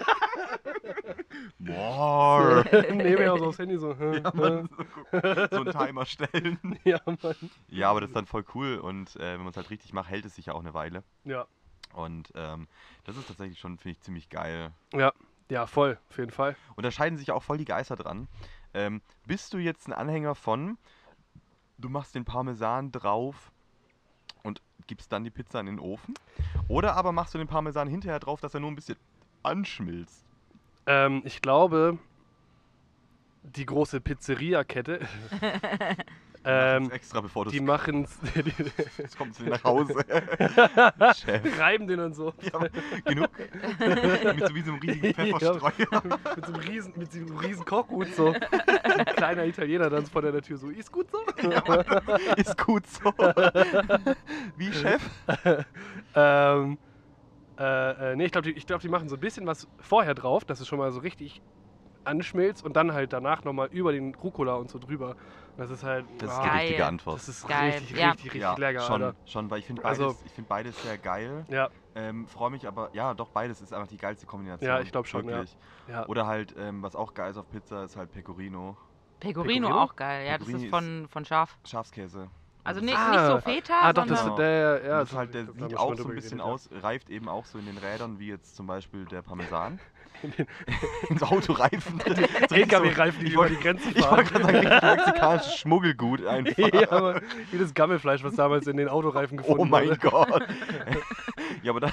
Boah. 1.59 2.65
Nehme 2.91 3.23
ich 3.23 3.29
auch 3.29 3.38
so 3.38 3.45
aufs 3.45 3.59
Handy 3.59 3.77
so. 3.77 3.94
Ja, 3.94 4.33
Mann, 4.33 4.69
so, 5.11 5.19
so 5.21 5.61
einen 5.61 5.71
Timer 5.71 6.06
stellen. 6.06 6.79
Ja, 6.83 7.00
Mann. 7.06 7.35
Ja, 7.69 7.89
aber 7.91 8.01
das 8.01 8.09
ist 8.09 8.15
dann 8.15 8.25
voll 8.25 8.44
cool 8.53 8.77
und 8.77 9.15
äh, 9.15 9.33
wenn 9.33 9.39
man 9.39 9.50
es 9.50 9.57
halt 9.57 9.69
richtig 9.69 9.94
macht, 9.94 10.09
hält 10.09 10.25
es 10.25 10.35
sich 10.35 10.47
ja 10.47 10.53
auch 10.53 10.59
eine 10.59 10.73
Weile. 10.73 11.03
Ja. 11.23 11.47
Und 11.94 12.31
ähm, 12.35 12.67
das 13.06 13.15
ist 13.15 13.27
tatsächlich 13.27 13.59
schon, 13.59 13.77
finde 13.77 13.91
ich, 13.91 14.01
ziemlich 14.01 14.29
geil. 14.29 14.71
Ja. 14.94 15.13
Ja, 15.50 15.65
voll, 15.65 15.97
auf 16.09 16.17
jeden 16.19 16.29
Fall. 16.29 16.56
Und 16.75 16.85
da 16.85 16.91
scheiden 16.91 17.17
sich 17.17 17.31
auch 17.31 17.41
voll 17.41 17.57
die 17.57 17.65
Geister 17.65 17.95
dran. 17.95 18.27
Ähm, 18.74 19.01
bist 19.25 19.54
du 19.54 19.57
jetzt 19.57 19.88
ein 19.88 19.94
Anhänger 19.94 20.36
von, 20.36 20.77
du 21.77 21.89
machst 21.89 22.16
den 22.16 22.25
Parmesan 22.25 22.92
drauf 22.92 23.51
und 24.44 24.62
gibst 24.88 25.12
dann 25.12 25.24
die 25.24 25.31
Pizza 25.31 25.60
in 25.60 25.66
den 25.66 25.80
Ofen? 25.80 26.16
Oder 26.68 26.95
aber 26.95 27.12
machst 27.12 27.33
du 27.33 27.38
den 27.38 27.48
Parmesan 27.48 27.88
hinterher 27.88 28.19
drauf, 28.19 28.42
dass 28.42 28.54
er 28.54 28.60
nur 28.60 28.71
ein 28.71 28.75
bisschen 28.75 28.98
anschmilzt? 29.44 30.24
Ähm, 30.86 31.21
ich 31.25 31.42
glaube, 31.42 31.98
die 33.44 33.66
große 33.66 34.01
Pizzeria-Kette, 34.01 35.07
ähm, 36.49 36.91
extra 36.91 37.21
bevor 37.21 37.45
du 37.45 37.51
die 37.51 37.59
machen 37.59 38.03
es, 38.03 38.17
es 38.97 39.17
kommt 39.17 39.35
zu 39.35 39.43
dir 39.43 39.51
nach 39.51 39.63
Hause. 39.63 39.93
Reiben 41.57 41.87
den 41.87 41.99
und 41.99 42.13
so. 42.13 42.33
Ja, 42.41 42.59
genug. 43.05 43.29
Mit 43.79 44.47
so 44.47 44.55
wie 44.55 44.61
so 44.61 44.71
einem 44.71 44.79
riesigen 44.79 45.13
Pfefferstreuer. 45.13 46.03
mit 46.35 46.45
so 46.45 46.53
einem 46.53 46.61
riesen, 46.61 46.93
mit 46.95 47.11
so 47.11 47.19
einem 47.19 47.37
riesen 47.37 47.65
Kochhut 47.65 48.13
so. 48.15 48.33
Ein 48.83 49.06
kleiner 49.15 49.45
Italiener 49.45 49.89
dann 49.89 50.06
vor 50.06 50.21
der 50.21 50.41
Tür 50.41 50.57
so, 50.57 50.69
ist 50.69 50.91
gut 50.91 51.07
so? 51.11 51.19
Ist 52.35 52.57
gut 52.57 52.87
so. 52.87 53.13
Wie 54.57 54.71
Chef? 54.73 55.01
ähm, 56.15 56.77
äh, 57.59 58.13
äh, 58.13 58.15
nee, 58.15 58.25
ich 58.25 58.31
glaube, 58.31 58.51
die, 58.51 58.57
ich 58.57 58.65
glaub, 58.65 58.81
die 58.81 58.89
machen 58.89 59.09
so 59.09 59.15
ein 59.15 59.21
bisschen 59.21 59.45
was 59.45 59.68
vorher 59.79 60.13
drauf, 60.13 60.45
dass 60.45 60.61
es 60.61 60.68
schon 60.68 60.79
mal 60.79 60.91
so 60.91 61.01
richtig 61.01 61.41
anschmilzt 62.06 62.63
und 62.63 62.75
dann 62.75 62.94
halt 62.94 63.13
danach 63.13 63.44
nochmal 63.44 63.68
über 63.71 63.91
den 63.91 64.15
Rucola 64.15 64.56
und 64.56 64.69
so 64.69 64.79
drüber. 64.79 65.15
Das 65.59 65.69
ist 65.71 65.83
halt. 65.83 66.06
Das 66.19 66.31
ist 66.31 66.37
ah, 66.37 66.42
die 66.44 66.47
Geil. 66.49 66.59
richtige 66.61 66.85
Antwort. 66.85 67.16
das 67.18 67.28
ist 67.28 67.47
Geil, 67.47 67.71
richtig, 67.71 67.97
ja. 67.97 68.07
richtig, 68.11 68.25
richtig 68.25 68.42
ja, 68.42 68.56
lecker, 68.56 68.80
schon, 68.80 69.04
Alter. 69.04 69.18
schon, 69.25 69.51
weil 69.51 69.59
ich 69.59 69.66
finde 69.66 69.81
beides, 69.81 69.99
Also- 69.99 70.19
ich 70.25 70.31
find 70.31 70.47
beides 70.47 70.81
sehr 70.81 70.97
geil. 70.97 71.45
Ja, 71.49 71.69
Ähm, 71.95 72.28
Freue 72.28 72.49
mich 72.51 72.66
aber, 72.66 72.89
ja, 72.94 73.13
doch, 73.13 73.30
beides 73.30 73.59
ist 73.61 73.73
einfach 73.73 73.87
die 73.87 73.97
geilste 73.97 74.25
Kombination. 74.25 74.69
Ja, 74.69 74.80
ich 74.80 74.92
glaub 74.92 75.06
schon, 75.06 75.25
ja. 75.25 75.31
wirklich. 75.31 75.57
ja. 75.89 76.06
Oder 76.07 76.28
halt, 76.28 76.56
ähm, 76.57 76.81
was 76.81 76.95
auch 76.95 77.13
geil 77.13 77.31
ist 77.31 77.37
auf 77.37 77.49
Pizza, 77.49 77.83
ist 77.83 77.97
halt 77.97 78.11
Pecorino. 78.11 78.78
Pecorino, 79.19 79.68
Pecorino? 79.68 79.83
auch 79.83 79.95
geil. 79.97 80.25
Ja, 80.25 80.37
das 80.37 80.47
Pecorino 80.47 80.66
ist 80.66 80.69
von, 80.69 81.07
von 81.09 81.25
Schaf. 81.25 81.57
Schafskäse. 81.68 82.30
Also 82.63 82.80
Das 82.80 82.85
nicht, 82.85 82.97
ist- 82.97 83.09
nicht 83.09 83.19
so 83.25 83.33
Ah, 83.33 83.42
Feta, 83.42 83.73
Ah, 83.81 83.94
doch, 83.94 84.06
das 84.06 84.35
der, 84.35 84.81
ja. 84.85 84.99
das 84.99 85.09
ist 85.11 85.18
halt, 85.18 85.33
der 85.33 85.45
sieht 85.51 85.78
auch 85.78 85.95
so 85.95 86.07
ein 86.07 86.16
bisschen 86.16 86.39
aus, 86.39 86.69
reift 86.71 87.09
eben 87.09 87.28
auch 87.28 87.45
so 87.45 87.57
in 87.57 87.66
den 87.66 87.78
Rädern, 87.78 88.19
wie 88.19 88.28
jetzt 88.28 88.56
zum 88.56 88.68
Beispiel 88.68 89.04
der 89.06 89.21
Parmesan. 89.21 89.80
In 90.23 90.31
den- 90.38 90.47
Ins 91.09 91.23
Autoreifen. 91.23 92.02
ja. 92.07 92.56
LKW-Reifen, 92.57 93.19
die 93.21 93.28
ich 93.28 93.33
über 93.33 93.47
die 93.49 93.56
Grenze 93.56 93.90
Ich 93.90 93.95
wollte 94.09 94.26
fahren. 94.31 94.44
gerade 94.44 94.64
sagen, 94.81 94.95
mexikanisches 94.97 95.56
Schmuggelgut 95.57 96.26
einfach. 96.26 96.57
ja, 96.57 96.92
aber 96.92 97.21
wie 97.52 97.57
das 97.57 97.73
Gammelfleisch, 97.73 98.23
was 98.23 98.35
damals 98.35 98.68
in 98.68 98.78
den 98.78 98.88
Autoreifen 98.90 99.38
gefunden 99.38 99.61
Oh 99.61 99.66
mein 99.66 99.88
wurde. 99.90 99.97
Gott. 99.99 100.44
ja, 101.64 101.71
aber 101.71 101.80
da, 101.80 101.90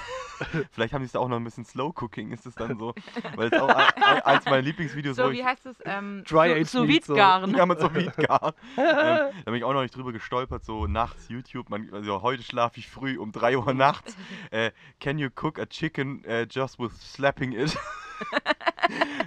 vielleicht 0.72 0.92
haben 0.92 1.02
sie 1.02 1.06
es 1.06 1.12
da 1.12 1.18
auch 1.20 1.28
noch 1.28 1.36
ein 1.36 1.44
bisschen 1.44 1.64
Slow 1.64 1.92
Cooking, 2.00 2.32
ist 2.32 2.46
es 2.46 2.54
dann 2.54 2.78
so. 2.78 2.94
Weil 3.36 3.48
es 3.52 3.60
auch 3.60 3.68
ein, 3.68 4.02
ein, 4.02 4.22
eins 4.22 4.44
meiner 4.44 4.62
Lieblingsvideos, 4.62 5.16
so 5.16 5.30
wie 5.30 5.40
ich. 5.40 5.44
heißt 5.44 5.66
es? 5.66 5.76
Ähm, 5.84 6.24
Dry 6.28 6.64
so, 6.64 6.82
Aged 6.82 7.04
so. 7.04 7.14
Garen. 7.14 7.54
Ja, 7.56 7.66
mit 7.66 7.80
so 7.80 7.88
Mietgar. 7.90 8.54
ähm, 8.76 8.84
da 8.86 9.30
bin 9.44 9.54
ich 9.54 9.64
auch 9.64 9.72
noch 9.72 9.82
nicht 9.82 9.94
drüber 9.96 10.12
gestolpert, 10.12 10.64
so 10.64 10.86
nachts 10.86 11.28
YouTube. 11.28 11.70
Man, 11.70 11.88
also 11.92 12.22
heute 12.22 12.42
schlafe 12.42 12.78
ich 12.80 12.88
früh 12.88 13.18
um 13.18 13.32
3 13.32 13.56
Uhr 13.58 13.72
nachts. 13.74 14.16
Äh, 14.50 14.70
can 15.00 15.18
you 15.18 15.28
cook 15.40 15.58
a 15.58 15.66
chicken 15.66 16.24
äh, 16.24 16.46
just 16.50 16.78
with 16.78 16.92
slapping 17.14 17.52
it? 17.52 17.76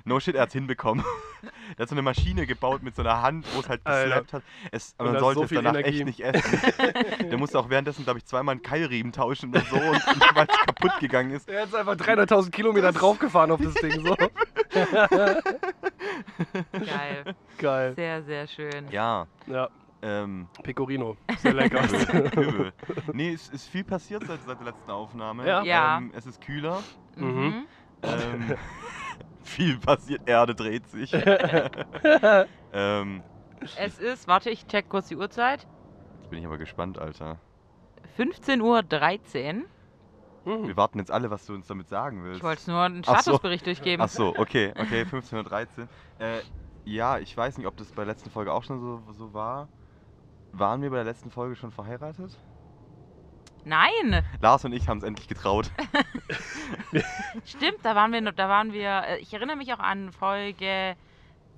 No 0.09 0.19
shit, 0.19 0.35
er 0.35 0.41
hat's 0.43 0.53
hinbekommen. 0.53 1.05
der 1.77 1.83
hat 1.83 1.89
so 1.89 1.95
eine 1.95 2.01
Maschine 2.01 2.45
gebaut 2.45 2.83
mit 2.83 2.95
so 2.95 3.01
einer 3.03 3.21
Hand, 3.21 3.45
wo 3.55 3.61
es 3.61 3.69
halt 3.69 3.85
geslappt 3.85 4.33
hat. 4.33 4.43
Es, 4.71 4.93
Und 4.97 5.05
man 5.11 5.19
sollte 5.19 5.39
so 5.39 5.43
es 5.43 5.49
viel 5.49 5.61
danach 5.61 5.79
Energie. 5.79 5.97
echt 5.97 6.05
nicht 6.05 6.19
essen. 6.19 7.29
der 7.29 7.37
musste 7.37 7.57
auch 7.59 7.69
währenddessen, 7.69 8.03
glaube 8.03 8.19
ich, 8.19 8.25
zweimal 8.25 8.53
einen 8.53 8.61
Keilriemen 8.61 9.11
tauschen 9.13 9.51
oder 9.51 9.61
so, 9.61 9.75
und, 9.77 9.81
weil 10.35 10.47
es 10.49 10.57
kaputt 10.65 10.99
gegangen 10.99 11.31
ist. 11.31 11.47
Er 11.47 11.61
hat 11.61 11.73
einfach 11.73 11.95
300.000 11.95 12.51
Kilometer 12.51 12.91
draufgefahren 12.91 13.51
auf 13.51 13.61
das 13.61 13.73
Ding. 13.75 14.05
So. 14.05 14.15
Geil. 16.73 17.35
Geil. 17.57 17.93
Sehr, 17.95 18.23
sehr 18.23 18.47
schön. 18.47 18.87
Ja, 18.91 19.27
Ja, 19.47 19.69
ähm, 20.01 20.47
Pecorino. 20.63 21.17
Sehr 21.39 21.53
lecker. 21.53 21.81
übel, 21.83 22.43
übel. 22.47 22.73
Nee, 23.13 23.33
es 23.33 23.49
ist 23.49 23.67
viel 23.67 23.83
passiert 23.83 24.25
seit, 24.25 24.39
seit 24.45 24.59
der 24.59 24.67
letzten 24.67 24.89
Aufnahme. 24.91 25.45
Ja. 25.45 25.63
Ja. 25.63 25.97
Ähm, 25.97 26.11
es 26.15 26.25
ist 26.25 26.41
kühler. 26.41 26.81
Mhm. 27.15 27.27
Mhm. 27.27 27.65
Ähm, 28.03 28.55
viel 29.49 29.77
passiert, 29.79 30.21
Erde 30.27 30.55
dreht 30.55 30.87
sich. 30.87 31.11
ähm, 32.73 33.23
Es 33.75 33.99
ist, 33.99 34.27
warte, 34.27 34.49
ich 34.49 34.65
check 34.67 34.89
kurz 34.89 35.07
die 35.09 35.15
Uhrzeit. 35.15 35.67
jetzt 36.21 36.29
bin 36.29 36.39
ich 36.39 36.45
aber 36.45 36.57
gespannt, 36.57 36.97
Alter. 36.97 37.39
15.13 38.17 38.61
Uhr. 40.45 40.57
Mhm. 40.57 40.67
Wir 40.67 40.77
warten 40.77 40.99
jetzt 40.99 41.11
alle, 41.11 41.29
was 41.29 41.45
du 41.45 41.53
uns 41.53 41.67
damit 41.67 41.89
sagen 41.89 42.23
willst. 42.23 42.37
Ich 42.37 42.43
wollte 42.43 42.71
nur 42.71 42.81
einen 42.81 43.01
Ach 43.05 43.17
so. 43.17 43.21
Statusbericht 43.31 43.65
durchgeben. 43.65 44.01
Ach 44.03 44.09
so, 44.09 44.35
okay, 44.37 44.73
okay, 44.79 45.03
15.13 45.03 45.79
Uhr. 45.79 45.87
Äh, 46.19 46.41
ja, 46.85 47.19
ich 47.19 47.35
weiß 47.35 47.57
nicht, 47.57 47.67
ob 47.67 47.75
das 47.77 47.91
bei 47.91 48.03
der 48.05 48.13
letzten 48.13 48.29
Folge 48.29 48.53
auch 48.53 48.63
schon 48.63 48.79
so, 48.79 49.03
so 49.13 49.33
war. 49.33 49.67
Waren 50.51 50.81
wir 50.81 50.89
bei 50.89 50.95
der 50.97 51.05
letzten 51.05 51.29
Folge 51.29 51.55
schon 51.55 51.71
verheiratet? 51.71 52.37
Nein, 53.69 54.23
Lars 54.41 54.65
und 54.65 54.73
ich 54.73 54.87
haben 54.89 54.97
es 54.97 55.03
endlich 55.03 55.27
getraut. 55.27 55.69
stimmt, 57.45 57.77
da 57.83 57.95
waren 57.95 58.11
wir, 58.11 58.21
noch- 58.21 58.31
da 58.33 58.49
waren 58.49 58.73
wir, 58.73 59.03
äh, 59.07 59.17
ich 59.19 59.33
erinnere 59.33 59.55
mich 59.57 59.71
auch 59.73 59.79
an 59.79 60.11
Folge 60.11 60.95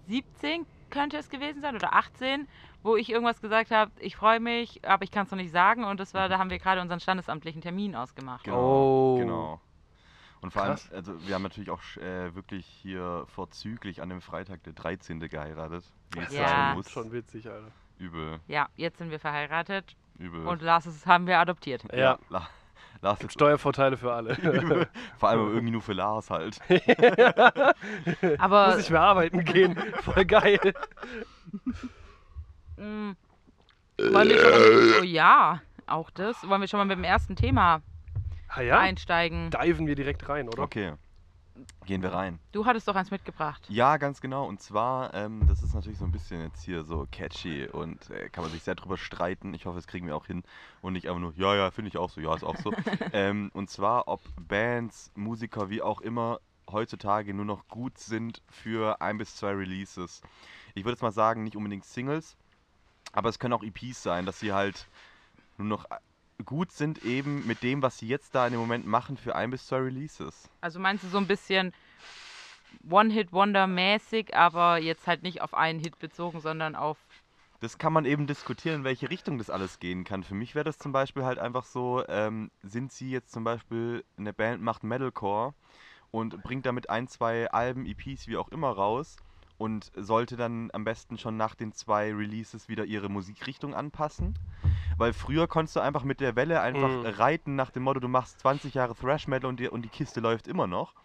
17 0.07 0.65
könnte 0.89 1.17
es 1.17 1.29
gewesen 1.29 1.61
sein 1.61 1.75
oder 1.75 1.93
18, 1.93 2.47
wo 2.83 2.97
ich 2.97 3.09
irgendwas 3.09 3.39
gesagt 3.39 3.71
habe, 3.71 3.91
ich 3.99 4.17
freue 4.17 4.41
mich, 4.41 4.81
aber 4.85 5.03
ich 5.05 5.11
kann 5.11 5.23
es 5.25 5.31
noch 5.31 5.37
nicht 5.37 5.51
sagen 5.51 5.85
und 5.85 5.99
das 6.01 6.13
war, 6.13 6.27
da 6.27 6.37
haben 6.37 6.49
wir 6.49 6.59
gerade 6.59 6.81
unseren 6.81 6.99
standesamtlichen 6.99 7.61
Termin 7.61 7.95
ausgemacht. 7.95 8.45
Oh. 8.49 9.17
Genau. 9.17 9.61
Und 10.41 10.51
vor 10.51 10.63
allem, 10.63 10.75
also 10.91 11.25
wir 11.27 11.35
haben 11.35 11.43
natürlich 11.43 11.69
auch 11.69 11.81
äh, 11.97 12.35
wirklich 12.35 12.65
hier 12.65 13.25
vorzüglich 13.27 14.01
an 14.01 14.09
dem 14.09 14.21
Freitag 14.21 14.63
der 14.63 14.73
13. 14.73 15.19
geheiratet. 15.29 15.85
Wie 16.13 16.19
es 16.19 16.33
Ja. 16.33 16.47
sein 16.47 16.75
muss. 16.75 16.89
Schon 16.91 17.11
witzig, 17.13 17.47
Alter. 17.47 17.71
Übel, 17.99 18.39
Ja, 18.47 18.67
jetzt 18.75 18.97
sind 18.97 19.11
wir 19.11 19.19
verheiratet 19.19 19.95
übel. 20.21 20.45
und 20.47 20.61
Lars 20.61 20.85
ist, 20.85 21.05
haben 21.05 21.27
wir 21.27 21.39
adoptiert. 21.39 21.83
Ja. 21.93 22.17
La 22.29 22.47
Lars 23.03 23.17
Gibt 23.19 23.31
ist 23.31 23.33
Steuervorteile 23.33 23.97
für 23.97 24.13
alle. 24.13 24.35
übel. 24.41 24.87
Vor 25.17 25.29
allem 25.29 25.39
aber 25.41 25.49
irgendwie 25.49 25.71
nur 25.71 25.81
für 25.81 25.93
Lars 25.93 26.29
halt. 26.29 26.59
Aber 28.37 28.67
Muss 28.67 28.77
ich 28.81 28.89
mehr 28.91 29.01
arbeiten 29.01 29.43
gehen. 29.43 29.75
Voll 30.01 30.25
geil. 30.25 30.59
mh, 32.77 33.15
wollen 33.97 34.29
wir 34.29 34.37
schon 34.39 34.51
mal, 34.51 34.99
oh 35.01 35.03
ja, 35.03 35.61
auch 35.87 36.11
das. 36.11 36.47
Wollen 36.47 36.61
wir 36.61 36.67
schon 36.67 36.77
mal 36.79 36.85
mit 36.85 36.97
dem 36.97 37.03
ersten 37.03 37.35
Thema 37.35 37.81
Ah 38.47 38.61
ja? 38.61 38.79
einsteigen? 38.79 39.49
Diven 39.49 39.87
wir 39.87 39.95
direkt 39.95 40.27
rein, 40.29 40.47
oder? 40.47 40.61
Okay, 40.63 40.93
gehen 41.85 42.01
wir 42.01 42.13
rein. 42.13 42.39
Du 42.51 42.65
hattest 42.65 42.87
doch 42.87 42.95
eins 42.95 43.11
mitgebracht. 43.11 43.61
Ja, 43.69 43.97
ganz 43.97 44.21
genau. 44.21 44.45
Und 44.45 44.61
zwar, 44.61 45.13
ähm, 45.13 45.41
das 45.47 45.63
ist 45.63 45.73
natürlich 45.73 45.99
so 45.99 46.05
ein 46.05 46.11
bisschen 46.11 46.41
jetzt 46.41 46.63
hier 46.63 46.83
so 46.83 47.07
catchy 47.11 47.67
und 47.67 48.09
äh, 48.09 48.29
kann 48.29 48.43
man 48.43 48.51
sich 48.51 48.63
sehr 48.63 48.75
drüber 48.75 48.97
streiten. 48.97 49.53
Ich 49.53 49.65
hoffe, 49.65 49.77
das 49.77 49.87
kriegen 49.87 50.07
wir 50.07 50.15
auch 50.15 50.27
hin. 50.27 50.43
Und 50.81 50.93
nicht 50.93 51.07
einfach 51.07 51.19
nur, 51.19 51.33
ja, 51.35 51.55
ja, 51.55 51.71
finde 51.71 51.89
ich 51.89 51.97
auch 51.97 52.09
so, 52.09 52.21
ja, 52.21 52.33
ist 52.35 52.43
auch 52.43 52.57
so. 52.57 52.71
ähm, 53.13 53.51
und 53.53 53.69
zwar, 53.69 54.07
ob 54.07 54.21
Bands, 54.47 55.11
Musiker, 55.15 55.69
wie 55.69 55.81
auch 55.81 56.01
immer, 56.01 56.39
heutzutage 56.69 57.33
nur 57.33 57.45
noch 57.45 57.67
gut 57.67 57.97
sind 57.97 58.41
für 58.49 59.01
ein 59.01 59.17
bis 59.17 59.35
zwei 59.35 59.51
Releases. 59.51 60.21
Ich 60.73 60.83
würde 60.83 60.93
jetzt 60.93 61.01
mal 61.01 61.11
sagen, 61.11 61.43
nicht 61.43 61.55
unbedingt 61.55 61.85
Singles, 61.85 62.37
aber 63.11 63.29
es 63.29 63.39
können 63.39 63.53
auch 63.53 63.63
EPs 63.63 64.03
sein, 64.03 64.25
dass 64.25 64.39
sie 64.39 64.53
halt 64.53 64.87
nur 65.57 65.67
noch 65.67 65.85
gut 66.45 66.71
sind 66.71 67.03
eben 67.03 67.45
mit 67.47 67.63
dem, 67.63 67.81
was 67.81 67.97
sie 67.97 68.07
jetzt 68.07 68.35
da 68.35 68.45
in 68.45 68.53
dem 68.53 68.59
Moment 68.59 68.85
machen 68.85 69.17
für 69.17 69.35
ein 69.35 69.51
bis 69.51 69.67
zwei 69.67 69.77
Releases. 69.77 70.49
Also 70.61 70.79
meinst 70.79 71.03
du 71.03 71.07
so 71.07 71.17
ein 71.17 71.27
bisschen 71.27 71.73
One-Hit-Wonder-mäßig, 72.89 74.35
aber 74.35 74.77
jetzt 74.77 75.07
halt 75.07 75.23
nicht 75.23 75.41
auf 75.41 75.53
einen 75.53 75.79
Hit 75.79 75.99
bezogen, 75.99 76.39
sondern 76.39 76.75
auf. 76.75 76.97
Das 77.59 77.77
kann 77.77 77.93
man 77.93 78.05
eben 78.05 78.25
diskutieren, 78.25 78.77
in 78.77 78.83
welche 78.83 79.09
Richtung 79.09 79.37
das 79.37 79.49
alles 79.49 79.79
gehen 79.79 80.03
kann. 80.03 80.23
Für 80.23 80.33
mich 80.33 80.55
wäre 80.55 80.65
das 80.65 80.79
zum 80.79 80.91
Beispiel 80.91 81.23
halt 81.23 81.37
einfach 81.37 81.65
so, 81.65 82.03
ähm, 82.07 82.49
sind 82.63 82.91
sie 82.91 83.11
jetzt 83.11 83.31
zum 83.31 83.43
Beispiel, 83.43 84.03
eine 84.17 84.33
Band 84.33 84.61
macht 84.61 84.83
Metalcore 84.83 85.53
und 86.09 86.41
bringt 86.41 86.65
damit 86.65 86.89
ein, 86.89 87.07
zwei 87.07 87.51
Alben, 87.51 87.85
EPs, 87.85 88.27
wie 88.27 88.37
auch 88.37 88.49
immer 88.49 88.71
raus 88.71 89.17
und 89.61 89.91
sollte 89.95 90.37
dann 90.37 90.71
am 90.73 90.83
besten 90.83 91.19
schon 91.19 91.37
nach 91.37 91.53
den 91.53 91.71
zwei 91.71 92.11
Releases 92.11 92.67
wieder 92.67 92.83
ihre 92.85 93.09
Musikrichtung 93.09 93.75
anpassen. 93.75 94.33
Weil 94.97 95.13
früher 95.13 95.47
konntest 95.47 95.75
du 95.75 95.81
einfach 95.81 96.03
mit 96.03 96.19
der 96.19 96.35
Welle 96.35 96.61
einfach 96.61 96.89
Mhm. 96.89 97.05
reiten 97.05 97.55
nach 97.55 97.69
dem 97.69 97.83
Motto, 97.83 97.99
du 97.99 98.07
machst 98.07 98.39
20 98.39 98.73
Jahre 98.73 98.95
Thrash 98.95 99.27
Metal 99.27 99.47
und 99.47 99.59
die, 99.59 99.69
und 99.69 99.83
die 99.83 99.89
Kiste 99.89 100.19
läuft 100.19 100.47
immer 100.47 100.65
noch. 100.65 100.95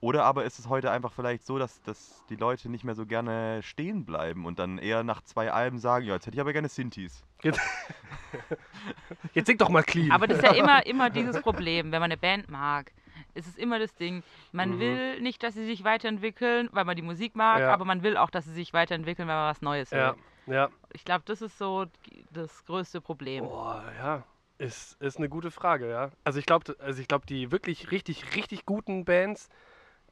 Oder 0.00 0.24
aber 0.24 0.44
ist 0.44 0.58
es 0.58 0.68
heute 0.68 0.90
einfach 0.90 1.12
vielleicht 1.12 1.46
so, 1.46 1.56
dass, 1.56 1.80
dass 1.82 2.24
die 2.28 2.36
Leute 2.36 2.68
nicht 2.68 2.82
mehr 2.82 2.96
so 2.96 3.06
gerne 3.06 3.62
stehen 3.62 4.04
bleiben 4.04 4.44
und 4.44 4.58
dann 4.58 4.78
eher 4.78 5.04
nach 5.04 5.22
zwei 5.22 5.52
Alben 5.52 5.78
sagen, 5.78 6.04
ja, 6.04 6.14
jetzt 6.14 6.26
hätte 6.26 6.34
ich 6.36 6.40
aber 6.40 6.52
gerne 6.52 6.68
Synthes. 6.68 7.22
Jetzt, 7.42 7.60
Jetzt 9.34 9.46
sing 9.46 9.56
doch 9.56 9.68
mal 9.68 9.82
clean. 9.84 10.10
Aber 10.10 10.26
das 10.26 10.38
ist 10.38 10.44
ja 10.44 10.52
immer, 10.54 10.84
immer 10.86 11.10
dieses 11.10 11.40
Problem, 11.40 11.92
wenn 11.92 12.00
man 12.00 12.10
eine 12.10 12.16
Band 12.16 12.50
mag. 12.50 12.92
Es 13.34 13.46
ist 13.46 13.58
immer 13.58 13.78
das 13.78 13.94
Ding, 13.96 14.22
man 14.52 14.76
Mhm. 14.76 14.78
will 14.80 15.20
nicht, 15.20 15.42
dass 15.42 15.54
sie 15.54 15.66
sich 15.66 15.84
weiterentwickeln, 15.84 16.68
weil 16.72 16.84
man 16.84 16.96
die 16.96 17.02
Musik 17.02 17.34
mag, 17.36 17.60
Ja. 17.60 17.72
aber 17.72 17.84
man 17.84 18.02
will 18.02 18.16
auch, 18.16 18.30
dass 18.30 18.44
sie 18.44 18.52
sich 18.52 18.72
weiterentwickeln, 18.72 19.28
weil 19.28 19.36
man 19.36 19.50
was 19.50 19.62
Neues 19.62 19.90
will. 19.92 19.98
ja, 19.98 20.14
ja. 20.46 20.68
Ich 20.92 21.04
glaube, 21.04 21.24
das 21.26 21.42
ist 21.42 21.58
so 21.58 21.86
das 22.30 22.64
größte 22.66 23.00
Problem. 23.00 23.44
Boah, 23.44 23.84
ja. 23.98 24.24
Ist, 24.58 25.00
ist 25.02 25.16
eine 25.18 25.28
gute 25.28 25.50
Frage, 25.50 25.90
ja. 25.90 26.10
Also 26.22 26.38
ich 26.38 26.46
glaube, 26.46 26.76
also 26.78 27.00
ich 27.02 27.08
glaube, 27.08 27.26
die 27.26 27.50
wirklich 27.50 27.90
richtig, 27.90 28.36
richtig 28.36 28.64
guten 28.66 29.04
Bands, 29.04 29.48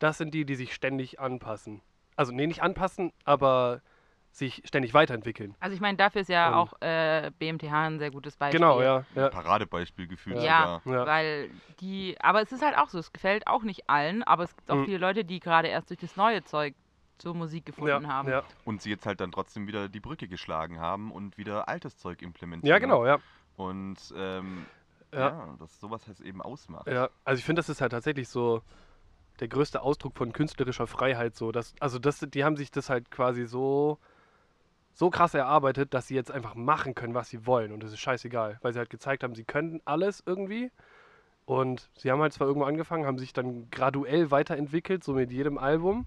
das 0.00 0.18
sind 0.18 0.34
die, 0.34 0.44
die 0.44 0.56
sich 0.56 0.74
ständig 0.74 1.20
anpassen. 1.20 1.80
Also 2.16 2.32
nee, 2.32 2.48
nicht 2.48 2.60
anpassen, 2.62 3.12
aber 3.24 3.80
sich 4.34 4.62
ständig 4.64 4.94
weiterentwickeln. 4.94 5.54
Also 5.60 5.74
ich 5.74 5.80
meine, 5.82 5.96
dafür 5.98 6.22
ist 6.22 6.28
ja 6.28 6.48
Und- 6.48 6.54
auch 6.54 6.80
äh, 6.80 7.30
BMTH 7.38 7.72
ein 7.72 7.98
sehr 7.98 8.10
gutes 8.10 8.36
Beispiel. 8.36 8.58
Genau, 8.60 8.80
ja. 8.80 9.04
ja. 9.14 9.28
Paradebeispiel 9.28 10.06
gefühlt 10.06 10.40
Ja, 10.40 10.80
sogar. 10.84 11.00
Ja. 11.00 11.06
weil 11.06 11.50
die, 11.80 12.16
aber 12.20 12.40
es 12.42 12.50
ist 12.50 12.62
halt 12.64 12.76
auch 12.78 12.88
so, 12.88 12.98
es 12.98 13.12
gefällt 13.12 13.46
auch 13.46 13.62
nicht 13.62 13.90
allen, 13.90 14.22
aber 14.22 14.44
es 14.44 14.56
gibt 14.56 14.70
auch 14.70 14.76
Mhm. 14.76 14.84
viele 14.86 14.98
Leute, 14.98 15.24
die 15.24 15.38
gerade 15.38 15.68
erst 15.68 15.90
durch 15.90 16.00
das 16.00 16.16
neue 16.16 16.42
Zeug 16.44 16.74
zur 17.18 17.34
Musik 17.34 17.66
gefunden 17.66 17.88
ja, 18.04 18.08
haben. 18.08 18.28
Ja. 18.30 18.42
Und 18.64 18.80
sie 18.82 18.90
jetzt 18.90 19.04
halt 19.06 19.20
dann 19.20 19.30
trotzdem 19.32 19.66
wieder 19.66 19.88
die 19.88 20.00
Brücke 20.00 20.26
geschlagen 20.28 20.80
haben 20.80 21.12
und 21.12 21.36
wieder 21.38 21.68
altes 21.68 21.98
Zeug 21.98 22.22
implementieren. 22.22 22.68
ja, 22.70 22.78
genau, 22.78 23.04
ja. 23.06 23.18
Und 23.56 23.96
ähm, 24.16 24.64
Ja. 25.12 25.18
ja. 25.18 25.54
dass 25.58 25.78
sowas 25.78 26.06
halt 26.06 26.20
eben 26.20 26.40
ausmacht. 26.40 26.86
Ja, 26.86 27.10
also 27.24 27.38
ich 27.38 27.44
finde, 27.44 27.60
das 27.60 27.68
ist 27.68 27.82
halt 27.82 27.92
tatsächlich 27.92 28.28
so 28.30 28.62
der 29.40 29.48
größte 29.48 29.82
Ausdruck 29.82 30.16
von 30.16 30.32
künstlerischer 30.32 30.86
Freiheit. 30.86 31.36
So, 31.36 31.52
dass, 31.52 31.74
also 31.80 31.98
das, 31.98 32.20
die 32.20 32.44
haben 32.44 32.56
sich 32.56 32.70
das 32.70 32.88
halt 32.90 33.10
quasi 33.10 33.44
so, 33.46 33.98
so 34.94 35.10
krass 35.10 35.34
erarbeitet, 35.34 35.94
dass 35.94 36.06
sie 36.08 36.14
jetzt 36.14 36.30
einfach 36.30 36.54
machen 36.54 36.94
können, 36.94 37.14
was 37.14 37.28
sie 37.28 37.46
wollen. 37.46 37.72
Und 37.72 37.82
das 37.82 37.92
ist 37.92 38.00
scheißegal, 38.00 38.58
weil 38.62 38.72
sie 38.72 38.78
halt 38.78 38.90
gezeigt 38.90 39.22
haben, 39.24 39.34
sie 39.34 39.44
können 39.44 39.80
alles 39.84 40.22
irgendwie. 40.26 40.70
Und 41.44 41.90
sie 41.96 42.10
haben 42.10 42.20
halt 42.20 42.32
zwar 42.32 42.46
irgendwo 42.46 42.66
angefangen, 42.66 43.06
haben 43.06 43.18
sich 43.18 43.32
dann 43.32 43.70
graduell 43.70 44.30
weiterentwickelt, 44.30 45.02
so 45.02 45.14
mit 45.14 45.32
jedem 45.32 45.58
Album. 45.58 46.06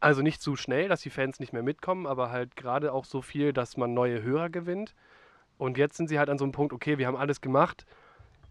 Also 0.00 0.22
nicht 0.22 0.40
zu 0.40 0.54
schnell, 0.56 0.88
dass 0.88 1.00
die 1.00 1.10
Fans 1.10 1.40
nicht 1.40 1.52
mehr 1.52 1.62
mitkommen, 1.62 2.06
aber 2.06 2.30
halt 2.30 2.54
gerade 2.56 2.92
auch 2.92 3.04
so 3.04 3.20
viel, 3.20 3.52
dass 3.52 3.76
man 3.76 3.94
neue 3.94 4.22
Hörer 4.22 4.48
gewinnt. 4.48 4.94
Und 5.58 5.76
jetzt 5.76 5.96
sind 5.96 6.08
sie 6.08 6.18
halt 6.20 6.30
an 6.30 6.38
so 6.38 6.44
einem 6.44 6.52
Punkt, 6.52 6.72
okay, 6.72 6.98
wir 6.98 7.08
haben 7.08 7.16
alles 7.16 7.40
gemacht, 7.40 7.84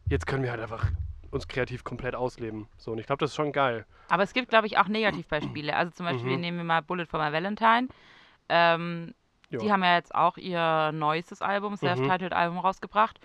jetzt 0.10 0.28
können 0.28 0.44
wir 0.44 0.52
halt 0.52 0.62
einfach 0.62 0.92
uns 1.32 1.48
kreativ 1.48 1.84
komplett 1.86 2.16
ausleben. 2.16 2.68
So, 2.78 2.92
und 2.92 3.00
ich 3.00 3.06
glaube, 3.06 3.20
das 3.20 3.32
ist 3.32 3.36
schon 3.36 3.52
geil. 3.54 3.86
Aber 4.10 4.24
es 4.24 4.34
gibt, 4.34 4.50
glaube 4.50 4.68
ich, 4.68 4.78
auch 4.78 4.88
Negativbeispiele. 4.88 5.76
Also 5.76 5.92
zum 5.92 6.06
Beispiel 6.06 6.36
Mhm. 6.36 6.42
nehmen 6.42 6.58
wir 6.58 6.64
mal 6.66 6.82
Bullet 6.82 7.06
for 7.06 7.20
My 7.20 7.32
Valentine. 7.32 7.88
Ähm. 8.50 9.14
Die 9.50 9.72
haben 9.72 9.82
ja 9.84 9.96
jetzt 9.96 10.14
auch 10.14 10.36
ihr 10.36 10.92
neuestes 10.92 11.42
Album, 11.42 11.78
Self-Titled 11.78 12.34
Album 12.34 12.58
rausgebracht. 12.58 13.18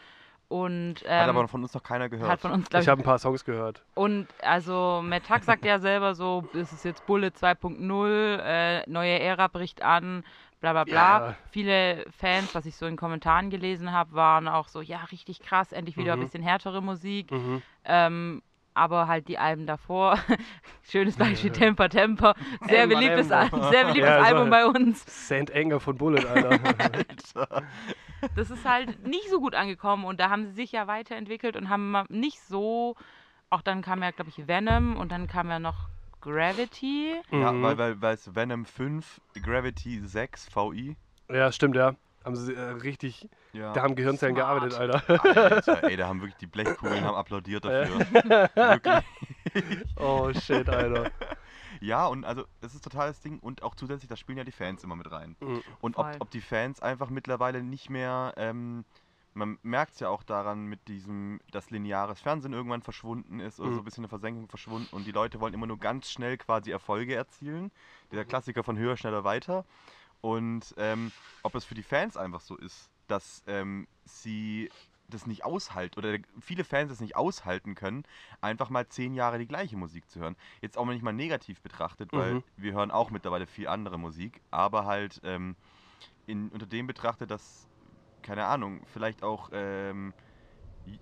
Und 0.46 0.96
Hat 1.00 1.06
ähm, 1.06 1.30
aber 1.36 1.48
von 1.48 1.62
uns 1.62 1.72
noch 1.74 1.82
keiner 1.82 2.08
gehört. 2.08 2.30
hat 2.30 2.40
von 2.40 2.52
uns, 2.52 2.68
glaube 2.68 2.82
Ich 2.82 2.88
habe 2.88 3.00
ein 3.00 3.04
paar 3.04 3.18
Songs 3.18 3.44
gehört. 3.44 3.82
Und 3.94 4.28
also 4.42 5.00
Matt 5.02 5.26
Tuck 5.26 5.42
sagt 5.42 5.64
ja 5.64 5.78
selber 5.80 6.14
so, 6.14 6.44
es 6.54 6.72
ist 6.72 6.84
jetzt 6.84 7.06
Bullet 7.06 7.28
2.0, 7.30 8.38
äh, 8.44 8.88
neue 8.88 9.18
Ära 9.18 9.48
bricht 9.48 9.82
an, 9.82 10.22
bla 10.60 10.72
bla 10.72 10.84
bla. 10.84 11.28
Ja. 11.30 11.36
Viele 11.50 12.04
Fans, 12.10 12.54
was 12.54 12.66
ich 12.66 12.76
so 12.76 12.86
in 12.86 12.96
Kommentaren 12.96 13.48
gelesen 13.50 13.92
habe, 13.92 14.12
waren 14.12 14.46
auch 14.46 14.68
so, 14.68 14.80
ja, 14.82 14.98
richtig 15.10 15.40
krass, 15.40 15.72
endlich 15.72 15.96
wieder 15.96 16.12
ein 16.12 16.18
Mhm. 16.20 16.24
bisschen 16.24 16.42
härtere 16.42 16.82
Musik. 16.82 17.30
Mhm. 17.32 17.62
Ähm, 17.84 18.42
aber 18.74 19.06
halt 19.08 19.28
die 19.28 19.38
Alben 19.38 19.66
davor, 19.66 20.18
schönes 20.82 21.16
Beispiel, 21.16 21.50
Temper 21.50 21.88
Temper, 21.88 22.34
sehr 22.66 22.88
Temper, 22.88 22.96
beliebtes. 22.96 23.30
Al 23.32 23.50
sehr 23.70 23.84
beliebtes 23.86 24.10
Ja, 24.10 24.22
Album 24.22 24.50
bei 24.50 24.66
uns. 24.66 25.04
Saint 25.28 25.54
Anger 25.54 25.80
von 25.80 25.96
Bullet, 25.96 26.26
Alter. 26.26 26.50
Alter. 26.78 27.62
Das 28.36 28.50
ist 28.50 28.64
halt 28.64 29.04
nicht 29.06 29.28
so 29.30 29.40
gut 29.40 29.54
angekommen 29.54 30.04
und 30.04 30.20
da 30.20 30.30
haben 30.30 30.44
sie 30.46 30.52
sich 30.52 30.72
ja 30.72 30.86
weiterentwickelt 30.86 31.56
und 31.56 31.68
haben 31.68 31.96
nicht 32.08 32.40
so, 32.40 32.94
auch 33.50 33.62
dann 33.62 33.82
kam 33.82 34.02
ja, 34.02 34.10
glaube 34.12 34.30
ich, 34.30 34.46
Venom 34.46 34.96
und 34.96 35.10
dann 35.10 35.26
kam 35.26 35.48
ja 35.50 35.58
noch 35.58 35.88
Gravity. 36.20 37.14
Ja, 37.30 37.52
Mhm. 37.52 37.62
weil, 37.62 37.78
weil, 37.78 38.00
weil 38.02 38.14
es 38.14 38.34
Venom 38.34 38.64
5, 38.64 39.20
Gravity 39.42 40.00
6, 40.00 40.48
VI. 40.54 40.96
Ja, 41.28 41.50
stimmt, 41.52 41.76
ja. 41.76 41.94
Haben 42.24 42.36
sie 42.36 42.54
äh, 42.54 42.60
richtig, 42.60 43.28
Ja. 43.54 43.72
da 43.72 43.82
haben 43.82 43.94
Gehirnzellen 43.94 44.34
Smart. 44.34 44.70
gearbeitet, 44.70 44.78
Alter. 44.78 45.52
Alter, 45.52 45.84
ey, 45.84 45.96
da 45.96 46.08
haben 46.08 46.20
wirklich 46.20 46.36
die 46.38 46.46
Blechkugeln 46.46 47.04
haben 47.04 47.14
applaudiert 47.16 47.64
dafür. 47.64 47.98
wirklich. 49.54 49.84
Oh 49.96 50.32
shit, 50.32 50.68
Alter. 50.68 51.10
Ja, 51.80 52.06
und 52.06 52.24
also 52.24 52.44
das 52.60 52.74
ist 52.74 52.82
total 52.84 53.08
das 53.08 53.20
Ding. 53.20 53.38
Und 53.40 53.62
auch 53.62 53.74
zusätzlich, 53.74 54.08
da 54.08 54.16
spielen 54.16 54.38
ja 54.38 54.44
die 54.44 54.52
Fans 54.52 54.84
immer 54.84 54.96
mit 54.96 55.10
rein. 55.10 55.36
Mhm. 55.40 55.62
Und 55.80 55.96
ob, 55.98 56.06
ob 56.20 56.30
die 56.30 56.40
Fans 56.40 56.80
einfach 56.80 57.10
mittlerweile 57.10 57.62
nicht 57.62 57.90
mehr, 57.90 58.32
ähm, 58.36 58.84
man 59.34 59.58
merkt 59.62 59.94
es 59.94 60.00
ja 60.00 60.08
auch 60.08 60.22
daran 60.22 60.66
mit 60.66 60.86
diesem, 60.88 61.40
dass 61.50 61.70
lineares 61.70 62.20
Fernsehen 62.20 62.52
irgendwann 62.52 62.82
verschwunden 62.82 63.40
ist 63.40 63.58
oder 63.60 63.70
Mhm. 63.70 63.74
so 63.74 63.80
ein 63.80 63.84
bisschen 63.84 64.04
in 64.04 64.08
der 64.08 64.18
Versenkung 64.18 64.48
verschwunden 64.48 64.94
und 64.94 65.06
die 65.06 65.12
Leute 65.12 65.40
wollen 65.40 65.54
immer 65.54 65.66
nur 65.66 65.78
ganz 65.78 66.10
schnell 66.10 66.36
quasi 66.38 66.70
Erfolge 66.70 67.14
erzielen. 67.14 67.72
Dieser 68.12 68.24
Klassiker 68.24 68.62
von 68.62 68.78
höher, 68.78 68.96
schneller, 68.96 69.24
weiter. 69.24 69.64
Und 70.20 70.72
ähm, 70.76 71.10
ob 71.42 71.54
es 71.56 71.64
für 71.64 71.74
die 71.74 71.82
Fans 71.82 72.16
einfach 72.16 72.40
so 72.42 72.56
ist, 72.56 72.90
dass 73.06 73.42
ähm, 73.46 73.86
sie 74.04 74.70
das 75.08 75.26
nicht 75.26 75.44
aushalten 75.44 75.98
oder 75.98 76.18
viele 76.40 76.64
Fans 76.64 76.90
das 76.90 77.00
nicht 77.00 77.16
aushalten 77.16 77.74
können, 77.74 78.04
einfach 78.40 78.70
mal 78.70 78.88
zehn 78.88 79.14
Jahre 79.14 79.38
die 79.38 79.46
gleiche 79.46 79.76
Musik 79.76 80.08
zu 80.10 80.20
hören. 80.20 80.36
Jetzt 80.62 80.78
auch 80.78 80.84
mal 80.84 80.94
nicht 80.94 81.02
mal 81.02 81.12
negativ 81.12 81.60
betrachtet, 81.60 82.14
weil 82.14 82.38
Mhm. 82.38 82.42
wir 82.56 82.72
hören 82.72 82.90
auch 82.90 83.10
mittlerweile 83.10 83.46
viel 83.46 83.68
andere 83.68 83.98
Musik, 83.98 84.40
aber 84.50 84.86
halt 84.86 85.20
ähm, 85.22 85.56
in, 86.26 86.48
unter 86.50 86.66
dem 86.66 86.86
betrachtet, 86.86 87.30
dass, 87.30 87.68
keine 88.22 88.46
Ahnung, 88.46 88.82
vielleicht 88.86 89.22
auch 89.22 89.50
ähm, 89.52 90.14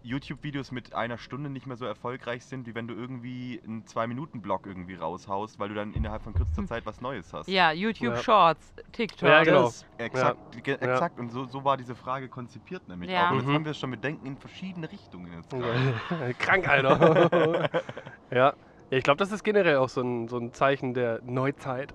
YouTube-Videos 0.02 0.72
mit 0.72 0.94
einer 0.94 1.16
Stunde 1.18 1.48
nicht 1.50 1.66
mehr 1.66 1.76
so 1.76 1.84
erfolgreich 1.86 2.44
sind, 2.44 2.66
wie 2.66 2.74
wenn 2.74 2.86
du 2.86 2.94
irgendwie 2.94 3.60
einen 3.64 3.86
Zwei-Minuten-Block 3.86 4.66
irgendwie 4.66 4.94
raushaust, 4.94 5.58
weil 5.58 5.68
du 5.70 5.74
dann 5.74 5.94
innerhalb 5.94 6.22
von 6.22 6.34
kürzester 6.34 6.66
Zeit 6.66 6.86
was 6.86 7.00
Neues 7.00 7.32
hast. 7.32 7.48
Ja, 7.48 7.72
YouTube 7.72 8.14
Ja. 8.14 8.22
Shorts, 8.22 8.74
TikTok. 8.92 9.28
Ja, 9.28 9.42
genau. 9.42 9.62
Das, 9.64 9.86
exakt, 9.98 10.38
Ja. 10.66 10.74
exakt. 10.74 11.18
Und 11.18 11.30
so, 11.30 11.46
so 11.46 11.64
war 11.64 11.76
diese 11.76 11.94
Frage 11.94 12.28
konzipiert 12.28 12.86
nämlich 12.88 13.10
Ja. 13.10 13.26
auch. 13.26 13.30
Und 13.32 13.38
jetzt 13.38 13.46
Mhm. 13.48 13.54
haben 13.54 13.64
wir 13.64 13.70
es 13.72 13.78
schon 13.78 13.90
mit 13.90 14.04
Denken 14.04 14.26
in 14.26 14.36
verschiedene 14.36 14.90
Richtungen 14.90 15.32
jetzt 15.32 15.50
gerade. 15.50 15.94
Krank, 16.38 16.68
Alter. 16.68 17.70
ja. 18.30 18.36
ja, 18.38 18.54
ich 18.90 19.02
glaube, 19.04 19.18
das 19.18 19.32
ist 19.32 19.42
generell 19.44 19.76
auch 19.76 19.88
so 19.88 20.02
ein, 20.02 20.28
so 20.28 20.36
ein 20.38 20.52
Zeichen 20.52 20.92
der 20.94 21.20
Neuzeit. 21.22 21.94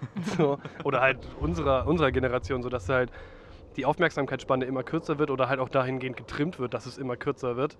so. 0.36 0.58
Oder 0.84 1.00
halt 1.00 1.18
unserer, 1.40 1.86
unserer 1.86 2.12
Generation, 2.12 2.62
so 2.62 2.68
dass 2.68 2.88
halt 2.88 3.10
die 3.78 3.86
Aufmerksamkeitsspanne 3.86 4.66
immer 4.66 4.84
kürzer 4.84 5.18
wird 5.18 5.30
oder 5.30 5.48
halt 5.48 5.60
auch 5.60 5.70
dahingehend 5.70 6.16
getrimmt 6.18 6.58
wird, 6.58 6.74
dass 6.74 6.86
es 6.86 6.98
immer 6.98 7.16
kürzer 7.16 7.56
wird. 7.56 7.78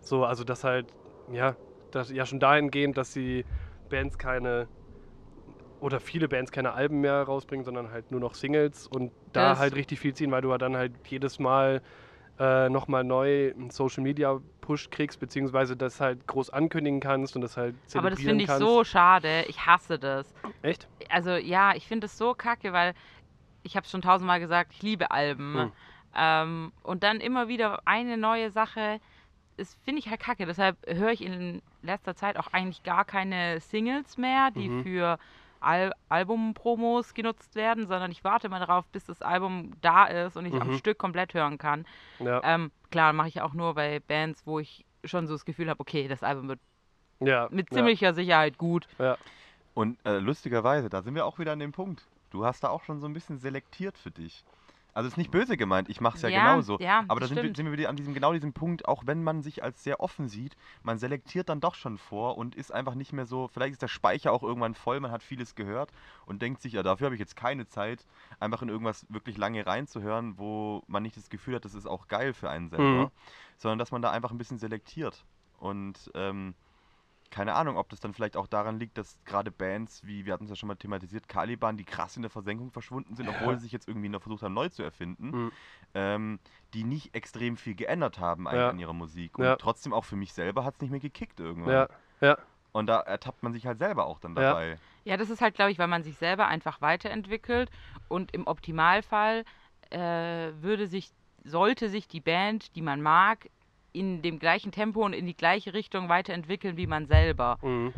So, 0.00 0.24
also 0.26 0.44
dass 0.44 0.64
halt, 0.64 0.92
ja, 1.26 1.56
das, 1.90 2.10
ja 2.10 2.26
schon 2.26 2.40
dahingehend, 2.40 2.98
dass 2.98 3.12
die 3.12 3.46
Bands 3.88 4.18
keine 4.18 4.68
oder 5.80 6.00
viele 6.00 6.28
Bands 6.28 6.50
keine 6.50 6.72
Alben 6.72 7.00
mehr 7.00 7.22
rausbringen, 7.22 7.64
sondern 7.64 7.90
halt 7.90 8.10
nur 8.10 8.20
noch 8.20 8.34
Singles 8.34 8.86
und 8.86 9.12
da 9.32 9.50
Das- 9.50 9.58
halt 9.60 9.74
richtig 9.76 10.00
viel 10.00 10.14
ziehen, 10.14 10.30
weil 10.30 10.42
du 10.42 10.50
halt 10.50 10.62
dann 10.62 10.76
halt 10.76 10.92
jedes 11.08 11.38
Mal 11.38 11.82
äh, 12.40 12.68
nochmal 12.68 13.02
neu 13.04 13.50
einen 13.50 13.70
Social 13.70 14.02
Media 14.02 14.40
Push 14.60 14.90
kriegst, 14.90 15.18
beziehungsweise 15.18 15.76
das 15.76 16.00
halt 16.00 16.26
groß 16.28 16.50
ankündigen 16.50 17.00
kannst 17.00 17.34
und 17.34 17.42
das 17.42 17.56
halt 17.56 17.74
zelebrieren 17.88 17.98
Aber 18.04 18.10
das 18.10 18.20
finde 18.20 18.44
ich 18.44 18.48
kannst. 18.48 18.60
so 18.60 18.84
schade. 18.84 19.44
Ich 19.48 19.66
hasse 19.66 19.98
das. 19.98 20.32
Echt? 20.62 20.88
Also 21.08 21.32
ja, 21.32 21.74
ich 21.74 21.86
finde 21.86 22.06
es 22.06 22.16
so 22.16 22.34
kacke, 22.34 22.72
weil 22.72 22.94
ich 23.68 23.76
habe 23.76 23.86
schon 23.86 24.00
tausendmal 24.02 24.40
gesagt, 24.40 24.72
ich 24.72 24.82
liebe 24.82 25.10
Alben. 25.10 25.54
Hm. 25.54 25.72
Ähm, 26.16 26.72
und 26.82 27.02
dann 27.02 27.20
immer 27.20 27.48
wieder 27.48 27.82
eine 27.84 28.16
neue 28.16 28.50
Sache, 28.50 28.98
das 29.58 29.74
finde 29.84 29.98
ich 30.00 30.08
halt 30.08 30.20
kacke. 30.20 30.46
Deshalb 30.46 30.76
höre 30.86 31.10
ich 31.10 31.22
in 31.22 31.60
letzter 31.82 32.14
Zeit 32.16 32.38
auch 32.38 32.48
eigentlich 32.52 32.82
gar 32.82 33.04
keine 33.04 33.60
Singles 33.60 34.16
mehr, 34.16 34.50
die 34.50 34.70
Mhm. 34.70 34.82
für 34.82 35.18
Al 35.60 35.92
Albumpromos 36.08 37.12
genutzt 37.14 37.56
werden, 37.56 37.86
sondern 37.86 38.10
ich 38.10 38.24
warte 38.24 38.48
mal 38.48 38.60
darauf, 38.60 38.86
bis 38.86 39.04
das 39.04 39.20
Album 39.22 39.72
da 39.80 40.06
ist 40.06 40.36
und 40.36 40.46
ich 40.46 40.54
am 40.54 40.68
Mhm. 40.68 40.78
Stück 40.78 40.98
komplett 40.98 41.34
hören 41.34 41.58
kann. 41.58 41.84
Ja. 42.20 42.40
Ähm, 42.44 42.70
klar, 42.90 43.12
mache 43.12 43.28
ich 43.28 43.42
auch 43.42 43.52
nur 43.52 43.74
bei 43.74 44.00
Bands, 44.00 44.46
wo 44.46 44.60
ich 44.60 44.86
schon 45.04 45.26
so 45.26 45.34
das 45.34 45.44
Gefühl 45.44 45.68
habe, 45.68 45.80
okay, 45.80 46.08
das 46.08 46.22
Album 46.22 46.48
wird 46.48 46.60
ja. 47.20 47.48
mit 47.50 47.68
ziemlicher 47.70 48.14
Sicherheit 48.14 48.56
gut. 48.56 48.88
Ja. 48.98 49.18
Und 49.74 49.98
äh, 50.06 50.18
lustigerweise, 50.18 50.88
da 50.88 51.02
sind 51.02 51.14
wir 51.14 51.26
auch 51.26 51.38
wieder 51.38 51.52
an 51.52 51.58
dem 51.58 51.72
Punkt. 51.72 52.06
Du 52.30 52.44
hast 52.44 52.62
da 52.64 52.68
auch 52.68 52.82
schon 52.84 53.00
so 53.00 53.06
ein 53.06 53.12
bisschen 53.12 53.38
selektiert 53.38 53.96
für 53.98 54.10
dich. 54.10 54.44
Also 54.94 55.06
ist 55.06 55.16
nicht 55.16 55.30
böse 55.30 55.56
gemeint, 55.56 55.88
ich 55.90 56.00
mache 56.00 56.16
es 56.16 56.22
ja, 56.22 56.28
Ja, 56.28 56.40
genauso. 56.40 56.76
ja, 56.80 57.04
Aber 57.06 57.20
da 57.20 57.26
sind 57.28 57.36
wir, 57.36 57.54
sind 57.54 57.66
wir 57.66 57.72
wieder 57.72 57.88
an 57.88 57.94
diesem 57.94 58.14
genau 58.14 58.32
diesem 58.32 58.52
Punkt, 58.52 58.88
auch 58.88 59.04
wenn 59.06 59.22
man 59.22 59.42
sich 59.42 59.62
als 59.62 59.84
sehr 59.84 60.00
offen 60.00 60.28
sieht, 60.28 60.56
man 60.82 60.98
selektiert 60.98 61.48
dann 61.48 61.60
doch 61.60 61.76
schon 61.76 61.98
vor 61.98 62.36
und 62.36 62.56
ist 62.56 62.72
einfach 62.72 62.94
nicht 62.96 63.12
mehr 63.12 63.24
so, 63.24 63.46
vielleicht 63.46 63.74
ist 63.74 63.82
der 63.82 63.86
Speicher 63.88 64.32
auch 64.32 64.42
irgendwann 64.42 64.74
voll, 64.74 64.98
man 64.98 65.12
hat 65.12 65.22
vieles 65.22 65.54
gehört 65.54 65.92
und 66.26 66.42
denkt 66.42 66.62
sich, 66.62 66.72
ja, 66.72 66.82
dafür 66.82 67.04
habe 67.04 67.14
ich 67.14 67.20
jetzt 67.20 67.36
keine 67.36 67.68
Zeit, 67.68 68.06
einfach 68.40 68.60
in 68.62 68.70
irgendwas 68.70 69.06
wirklich 69.08 69.36
lange 69.36 69.64
reinzuhören, 69.64 70.36
wo 70.36 70.82
man 70.88 71.04
nicht 71.04 71.16
das 71.16 71.30
Gefühl 71.30 71.54
hat, 71.56 71.64
das 71.64 71.74
ist 71.74 71.86
auch 71.86 72.08
geil 72.08 72.32
für 72.34 72.50
einen 72.50 72.68
selber, 72.68 73.04
Mhm. 73.04 73.10
sondern 73.58 73.78
dass 73.78 73.92
man 73.92 74.02
da 74.02 74.10
einfach 74.10 74.32
ein 74.32 74.38
bisschen 74.38 74.58
selektiert. 74.58 75.24
Und 75.60 76.10
ähm, 76.14 76.54
keine 77.30 77.54
Ahnung, 77.54 77.76
ob 77.76 77.88
das 77.90 78.00
dann 78.00 78.14
vielleicht 78.14 78.36
auch 78.36 78.46
daran 78.46 78.78
liegt, 78.80 78.96
dass 78.98 79.18
gerade 79.24 79.50
Bands, 79.50 80.04
wie 80.06 80.24
wir 80.24 80.32
hatten 80.32 80.44
es 80.44 80.50
ja 80.50 80.56
schon 80.56 80.66
mal 80.68 80.76
thematisiert, 80.76 81.28
Caliban, 81.28 81.76
die 81.76 81.84
krass 81.84 82.16
in 82.16 82.22
der 82.22 82.30
Versenkung 82.30 82.70
verschwunden 82.70 83.14
sind, 83.14 83.28
obwohl 83.28 83.56
sie 83.56 83.62
sich 83.64 83.72
jetzt 83.72 83.86
irgendwie 83.88 84.08
noch 84.08 84.22
versucht 84.22 84.42
haben, 84.42 84.54
neu 84.54 84.68
zu 84.68 84.82
erfinden, 84.82 85.30
Mhm. 85.30 85.52
ähm, 85.94 86.40
die 86.74 86.84
nicht 86.84 87.14
extrem 87.14 87.56
viel 87.56 87.74
geändert 87.74 88.18
haben 88.18 88.48
eigentlich 88.48 88.60
Ja. 88.60 88.70
in 88.70 88.78
ihrer 88.78 88.92
Musik. 88.94 89.38
Und 89.38 89.44
Ja. 89.44 89.56
trotzdem 89.56 89.92
auch 89.92 90.04
für 90.04 90.16
mich 90.16 90.32
selber 90.32 90.64
hat 90.64 90.74
es 90.74 90.80
nicht 90.80 90.90
mehr 90.90 91.00
gekickt 91.00 91.40
irgendwann. 91.40 91.72
Ja. 91.72 91.88
Ja. 92.20 92.38
Und 92.72 92.86
da 92.86 93.00
ertappt 93.00 93.42
man 93.42 93.52
sich 93.52 93.66
halt 93.66 93.78
selber 93.78 94.06
auch 94.06 94.20
dann 94.20 94.34
dabei. 94.34 94.78
Ja, 95.04 95.16
das 95.16 95.30
ist 95.30 95.40
halt, 95.40 95.54
glaube 95.54 95.70
ich, 95.70 95.78
weil 95.78 95.86
man 95.88 96.02
sich 96.02 96.16
selber 96.18 96.46
einfach 96.46 96.80
weiterentwickelt 96.80 97.70
und 98.08 98.32
im 98.32 98.46
Optimalfall 98.46 99.44
äh, 99.90 99.98
würde 100.60 100.86
sich, 100.86 101.10
sollte 101.44 101.88
sich 101.88 102.08
die 102.08 102.20
Band, 102.20 102.74
die 102.76 102.82
man 102.82 103.00
mag, 103.00 103.48
in 103.92 104.22
dem 104.22 104.38
gleichen 104.38 104.72
Tempo 104.72 105.04
und 105.04 105.12
in 105.12 105.26
die 105.26 105.36
gleiche 105.36 105.74
Richtung 105.74 106.08
weiterentwickeln 106.08 106.76
wie 106.76 106.86
man 106.86 107.06
selber. 107.06 107.58
Mhm. 107.62 107.92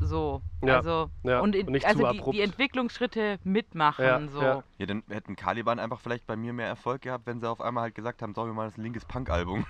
So. 0.00 0.42
Ja, 0.66 0.76
Also, 0.76 1.10
ja, 1.22 1.40
und, 1.40 1.54
in, 1.54 1.66
und 1.66 1.72
nicht 1.72 1.86
also 1.86 2.04
zu 2.06 2.12
die, 2.12 2.18
abrupt. 2.18 2.36
die 2.36 2.42
Entwicklungsschritte 2.42 3.38
mitmachen. 3.44 4.04
Ja, 4.04 4.20
so. 4.28 4.42
ja. 4.42 4.62
Ja, 4.78 4.86
dann 4.86 5.02
hätten 5.08 5.36
Caliban 5.36 5.78
einfach 5.78 6.00
vielleicht 6.00 6.26
bei 6.26 6.36
mir 6.36 6.52
mehr 6.52 6.66
Erfolg 6.66 7.02
gehabt, 7.02 7.26
wenn 7.26 7.40
sie 7.40 7.48
auf 7.48 7.60
einmal 7.60 7.84
halt 7.84 7.94
gesagt 7.94 8.22
haben, 8.22 8.34
so, 8.34 8.44
wir 8.46 8.52
machen 8.52 8.66
das 8.68 8.78
ein 8.78 8.82
linkes 8.82 9.04
Punk-Album. 9.04 9.64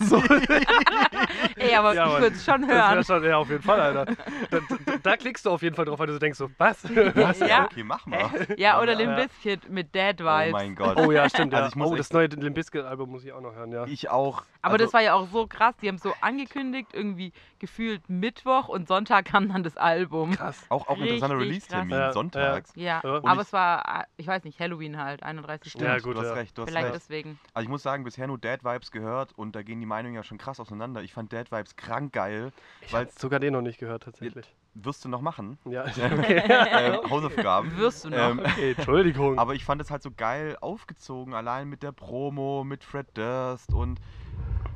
so. 0.00 0.22
Ey, 1.56 1.74
aber 1.74 1.94
Ja, 1.94 2.06
ich 2.14 2.20
würde 2.22 2.36
es 2.36 2.44
schon 2.44 2.62
Das 2.62 2.70
hören. 2.70 2.90
wäre 2.94 3.04
schon, 3.04 3.24
ja, 3.24 3.36
auf 3.38 3.48
jeden 3.50 3.62
Fall, 3.62 3.80
Alter. 3.80 4.04
Da, 4.50 4.60
da, 4.60 4.96
da 5.02 5.16
klickst 5.16 5.44
du 5.46 5.50
auf 5.50 5.62
jeden 5.62 5.74
Fall 5.74 5.84
drauf, 5.84 5.98
weil 5.98 6.06
du 6.06 6.12
so 6.14 6.18
denkst 6.18 6.38
so, 6.38 6.50
was? 6.58 6.84
Was? 7.14 7.38
Ja. 7.40 7.64
Okay, 7.64 7.82
mach 7.84 8.06
mal. 8.06 8.30
Ja, 8.56 8.80
oder 8.80 8.92
Ja. 8.92 8.98
Limp 8.98 9.16
Bizkit 9.16 9.68
mit 9.70 9.94
Dead 9.94 10.18
Vibes. 10.18 10.48
Oh 10.48 10.52
mein 10.52 10.74
Gott. 10.74 10.96
Oh 10.98 11.10
ja, 11.12 11.28
stimmt, 11.28 11.52
ja. 11.52 11.60
Also 11.60 11.70
ich 11.70 11.76
muss 11.76 11.90
oh, 11.90 11.96
das 11.96 12.12
neue 12.12 12.26
Limp 12.26 12.54
Bizkit-Album 12.56 13.10
muss 13.10 13.24
ich 13.24 13.32
auch 13.32 13.40
noch 13.40 13.54
hören, 13.54 13.72
ja. 13.72 13.84
Ich 13.86 14.10
auch. 14.10 14.42
Aber 14.62 14.74
also, 14.74 14.84
das 14.84 14.94
war 14.94 15.02
ja 15.02 15.14
auch 15.14 15.28
so 15.28 15.46
krass. 15.46 15.74
Die 15.82 15.88
haben 15.88 15.98
so 15.98 16.12
angekündigt, 16.20 16.90
irgendwie 16.92 17.32
gefühlt 17.58 18.08
Mittwoch 18.08 18.68
und 18.68 18.88
Sonntag 18.88 19.26
kam 19.26 19.53
das 19.62 19.76
Album. 19.76 20.32
Krass. 20.32 20.64
auch, 20.68 20.88
auch 20.88 20.96
ein 20.96 21.02
interessanter 21.02 21.38
Release-Termin. 21.38 21.90
Ja, 21.96 22.12
sonntags. 22.12 22.72
Ja, 22.74 23.00
Ja. 23.04 23.14
Aber 23.22 23.34
ich- 23.34 23.46
es 23.46 23.52
war, 23.52 24.00
äh, 24.00 24.04
ich 24.16 24.26
weiß 24.26 24.44
nicht, 24.44 24.58
Halloween 24.58 24.96
halt, 24.98 25.22
31 25.22 25.70
Stunden. 25.72 25.86
Ja, 25.88 25.98
gut, 25.98 26.16
du 26.16 26.20
hast 26.20 26.28
ja. 26.28 26.34
recht, 26.34 26.58
du 26.58 26.62
hast 26.62 26.68
Vielleicht 26.70 26.86
recht. 26.86 26.96
deswegen. 26.96 27.38
Also 27.52 27.64
ich 27.64 27.70
muss 27.70 27.82
sagen, 27.82 28.04
bisher 28.04 28.26
nur 28.26 28.38
Dead 28.38 28.64
Vibes 28.64 28.90
gehört 28.90 29.32
und 29.38 29.54
da 29.54 29.62
gehen 29.62 29.78
die 29.80 29.86
Meinungen 29.86 30.14
ja 30.14 30.22
schon 30.24 30.38
krass 30.38 30.58
auseinander. 30.60 31.02
Ich 31.02 31.12
fand 31.12 31.30
Dead 31.32 31.50
Vibes 31.52 31.76
krank 31.76 32.12
geil. 32.12 32.52
Ich 32.80 32.92
Weil- 32.92 33.02
habe 33.06 33.12
sogar 33.16 33.38
den 33.40 33.52
noch 33.52 33.62
nicht 33.62 33.78
gehört, 33.78 34.02
tatsächlich. 34.02 34.46
Wirst 34.76 35.04
du 35.04 35.08
noch 35.08 35.20
machen? 35.20 35.56
Ja, 35.66 35.84
ähm, 35.98 37.08
Hausaufgaben. 37.08 37.76
Wirst 37.76 38.04
du 38.06 38.10
noch. 38.10 38.18
Ähm, 38.18 38.38
okay, 38.44 38.72
Entschuldigung. 38.76 39.38
aber 39.38 39.54
ich 39.54 39.64
fand 39.64 39.80
es 39.80 39.90
halt 39.90 40.02
so 40.02 40.10
geil 40.10 40.56
aufgezogen, 40.60 41.32
allein 41.32 41.68
mit 41.68 41.84
der 41.84 41.92
Promo, 41.92 42.64
mit 42.64 42.82
Fred 42.82 43.06
Durst 43.16 43.72
und 43.72 44.00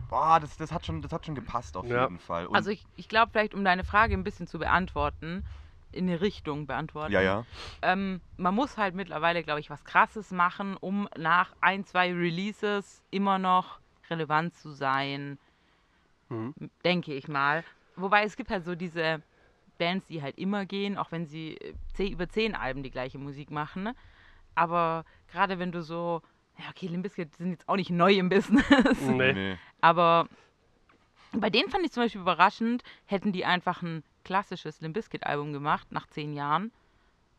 boah, 0.09 0.41
das, 0.41 0.57
das, 0.57 0.73
hat, 0.73 0.87
schon, 0.87 1.03
das 1.03 1.13
hat 1.13 1.27
schon 1.27 1.35
gepasst 1.35 1.77
auf 1.77 1.87
Ja. 1.87 2.03
jeden 2.03 2.19
Fall. 2.19 2.47
Und, 2.47 2.55
Also 2.57 2.71
ich, 2.71 2.85
ich 2.97 3.09
glaube 3.09 3.31
vielleicht, 3.33 3.55
um 3.55 3.65
deine 3.65 3.85
Frage 3.85 4.15
ein 4.15 4.25
bisschen 4.25 4.47
zu 4.47 4.59
beantworten, 4.59 5.45
in 5.93 6.09
eine 6.09 6.21
Richtung 6.21 6.67
beantworten. 6.67 7.13
ja, 7.13 7.21
ja. 7.23 7.45
Ähm, 7.81 8.21
man 8.37 8.55
muss 8.55 8.77
halt 8.77 8.95
mittlerweile, 8.95 9.43
glaube 9.43 9.61
ich, 9.61 9.71
was 9.71 9.85
Krasses 9.85 10.31
machen, 10.33 10.77
um 10.77 11.09
nach 11.17 11.53
ein, 11.61 11.85
zwei 11.85 12.13
Releases 12.13 13.03
immer 13.11 13.39
noch 13.39 13.81
relevant 14.11 14.55
zu 14.55 14.71
sein, 14.71 15.39
Mhm. 16.31 16.55
denke 16.85 17.15
ich 17.15 17.27
mal. 17.29 17.65
Wobei 17.97 18.25
es 18.25 18.37
gibt 18.37 18.51
halt 18.51 18.65
so 18.65 18.75
diese 18.75 19.23
Bands, 19.79 20.07
die 20.09 20.21
halt 20.23 20.37
immer 20.39 20.67
gehen, 20.67 20.99
auch 20.99 21.11
wenn 21.11 21.27
sie 21.27 21.57
äh, 21.57 21.75
zehn, 21.95 22.13
über 22.13 22.29
zehn 22.29 22.55
Alben 22.55 22.83
die 22.83 22.91
gleiche 22.91 23.17
Musik 23.19 23.51
machen. 23.51 23.83
ne? 23.85 23.95
Aber 24.55 25.05
gerade 25.29 25.59
wenn 25.59 25.73
du 25.73 25.83
so, 25.83 26.21
ja 26.59 26.65
okay, 26.71 26.87
Limp 26.89 27.05
Bizkit 27.05 27.35
sind 27.37 27.51
jetzt 27.53 27.69
auch 27.69 27.77
nicht 27.77 27.91
neu 27.91 28.13
im 28.13 28.29
Business, 28.29 29.01
Nee. 29.01 29.57
Aber 29.81 30.29
bei 31.33 31.51
denen 31.51 31.69
fand 31.71 31.85
ich 31.85 31.93
zum 31.93 32.03
Beispiel 32.05 32.21
überraschend, 32.21 32.83
hätten 33.07 33.33
die 33.33 33.45
einfach 33.45 33.83
ein 33.83 34.03
klassisches 34.25 34.81
Limp 34.81 34.95
Bizkit 34.95 35.25
Album 35.27 35.53
gemacht 35.53 35.87
nach 35.91 36.07
zehn 36.07 36.33
Jahren, 36.35 36.73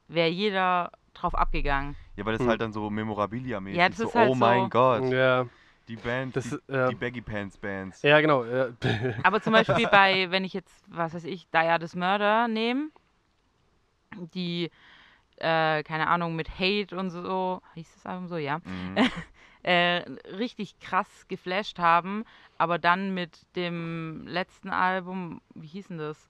wäre 0.07 0.29
jeder 0.29 0.91
drauf 1.13 1.35
abgegangen. 1.35 1.95
Ja, 2.15 2.25
weil 2.25 2.33
das 2.33 2.41
Hm. 2.41 2.49
halt 2.49 2.61
dann 2.61 2.71
so 2.73 2.89
Memorabilia-mäßig 2.89 3.77
Ja, 3.79 3.89
das 3.89 3.97
so, 3.97 4.07
ist 4.07 4.15
halt 4.15 4.29
oh 4.29 4.35
mein 4.35 4.63
so- 4.65 4.69
Gott. 4.69 5.03
Ja, 5.11 5.45
Die 5.87 5.95
Band, 5.95 6.35
Das 6.35 6.49
die, 6.49 6.71
äh, 6.71 6.89
die 6.89 6.95
Baggy 6.95 7.21
Pants 7.21 7.57
Bands. 7.57 8.03
Ja, 8.03 8.21
genau. 8.21 8.45
Ja. 8.45 8.67
Aber 9.23 9.41
zum 9.41 9.53
Beispiel 9.53 9.87
bei, 9.87 10.29
wenn 10.29 10.43
ich 10.45 10.53
jetzt, 10.53 10.83
was 10.87 11.15
weiß 11.15 11.23
ich, 11.23 11.47
Diades 11.49 11.95
Murder 11.95 12.47
nehme, 12.47 12.89
die, 14.35 14.69
äh, 15.37 15.83
keine 15.83 16.07
Ahnung, 16.07 16.35
mit 16.35 16.59
Hate 16.59 16.95
und 16.97 17.09
so, 17.09 17.61
hieß 17.75 17.91
das 17.95 18.05
Album 18.05 18.27
so, 18.27 18.37
ja, 18.37 18.59
Mhm. 18.59 18.95
äh, 19.63 20.03
richtig 20.37 20.79
krass 20.79 21.25
geflasht 21.27 21.79
haben, 21.79 22.23
aber 22.57 22.77
dann 22.79 23.13
mit 23.13 23.45
dem 23.55 24.25
letzten 24.27 24.69
Album, 24.69 25.41
wie 25.53 25.67
hieß 25.67 25.87
denn 25.89 25.97
das? 25.97 26.29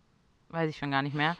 Weiß 0.49 0.69
ich 0.69 0.77
schon 0.77 0.89
gar 0.91 1.01
nicht 1.03 1.13
mehr. 1.15 1.35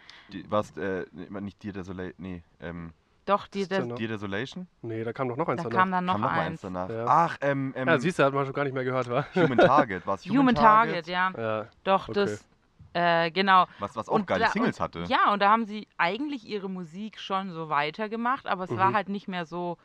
Was, 0.48 0.76
äh, 0.78 1.06
nee, 1.12 1.28
nicht 1.42 1.64
Dear 1.64 1.74
Desolation, 1.74 2.14
nee, 2.20 2.44
ähm, 2.60 2.94
Doch, 3.26 3.48
die, 3.48 3.62
noch? 3.68 3.96
Dear 3.98 4.10
Desolation? 4.10 4.68
nee, 4.84 5.04
da 5.04 5.14
kam 5.14 5.28
doch 5.30 5.36
noch 5.38 5.48
eins 5.50 5.64
da 5.64 5.70
danach. 5.70 5.80
kam 5.80 5.92
dann 5.92 6.06
noch 6.06 6.14
Kam 6.14 6.22
noch 6.22 6.30
eins 6.32 6.46
eins. 6.52 6.62
danach. 6.62 6.90
Ja. 6.90 7.06
Ach, 7.08 7.38
ähm, 7.42 7.74
ähm, 7.76 7.88
ja, 7.88 7.98
siehst 7.98 8.20
du, 8.20 8.24
hat 8.24 8.34
man 8.34 8.46
schon 8.46 8.54
gar 8.54 8.64
nicht 8.66 8.74
mehr 8.74 8.84
gehört, 8.84 9.10
wa? 9.10 9.26
Human 9.34 9.58
Target, 9.58 10.06
was? 10.06 10.24
Human 10.26 10.54
Target, 10.54 11.08
ja. 11.08 11.32
Ja. 11.36 11.68
Doch, 11.84 12.08
Okay. 12.10 12.14
das, 12.14 12.48
äh, 12.94 13.32
genau. 13.32 13.66
Was, 13.80 13.96
was 13.96 14.08
auch 14.08 14.14
Und 14.14 14.28
geile 14.28 14.46
da- 14.46 14.52
Singles 14.52 14.78
und, 14.78 14.84
hatte. 14.84 15.04
Ja, 15.08 15.34
und 15.34 15.42
da 15.42 15.50
haben 15.50 15.66
sie 15.66 15.88
eigentlich 15.98 16.46
ihre 16.46 16.70
Musik 16.70 17.20
schon 17.20 17.52
so 17.52 17.70
weitergemacht, 17.70 18.46
aber 18.46 18.66
es 18.66 18.76
war 18.76 18.92
Mhm. 18.92 18.96
halt 18.96 19.10
nicht 19.10 19.28
mehr 19.28 19.46
so 19.48 19.78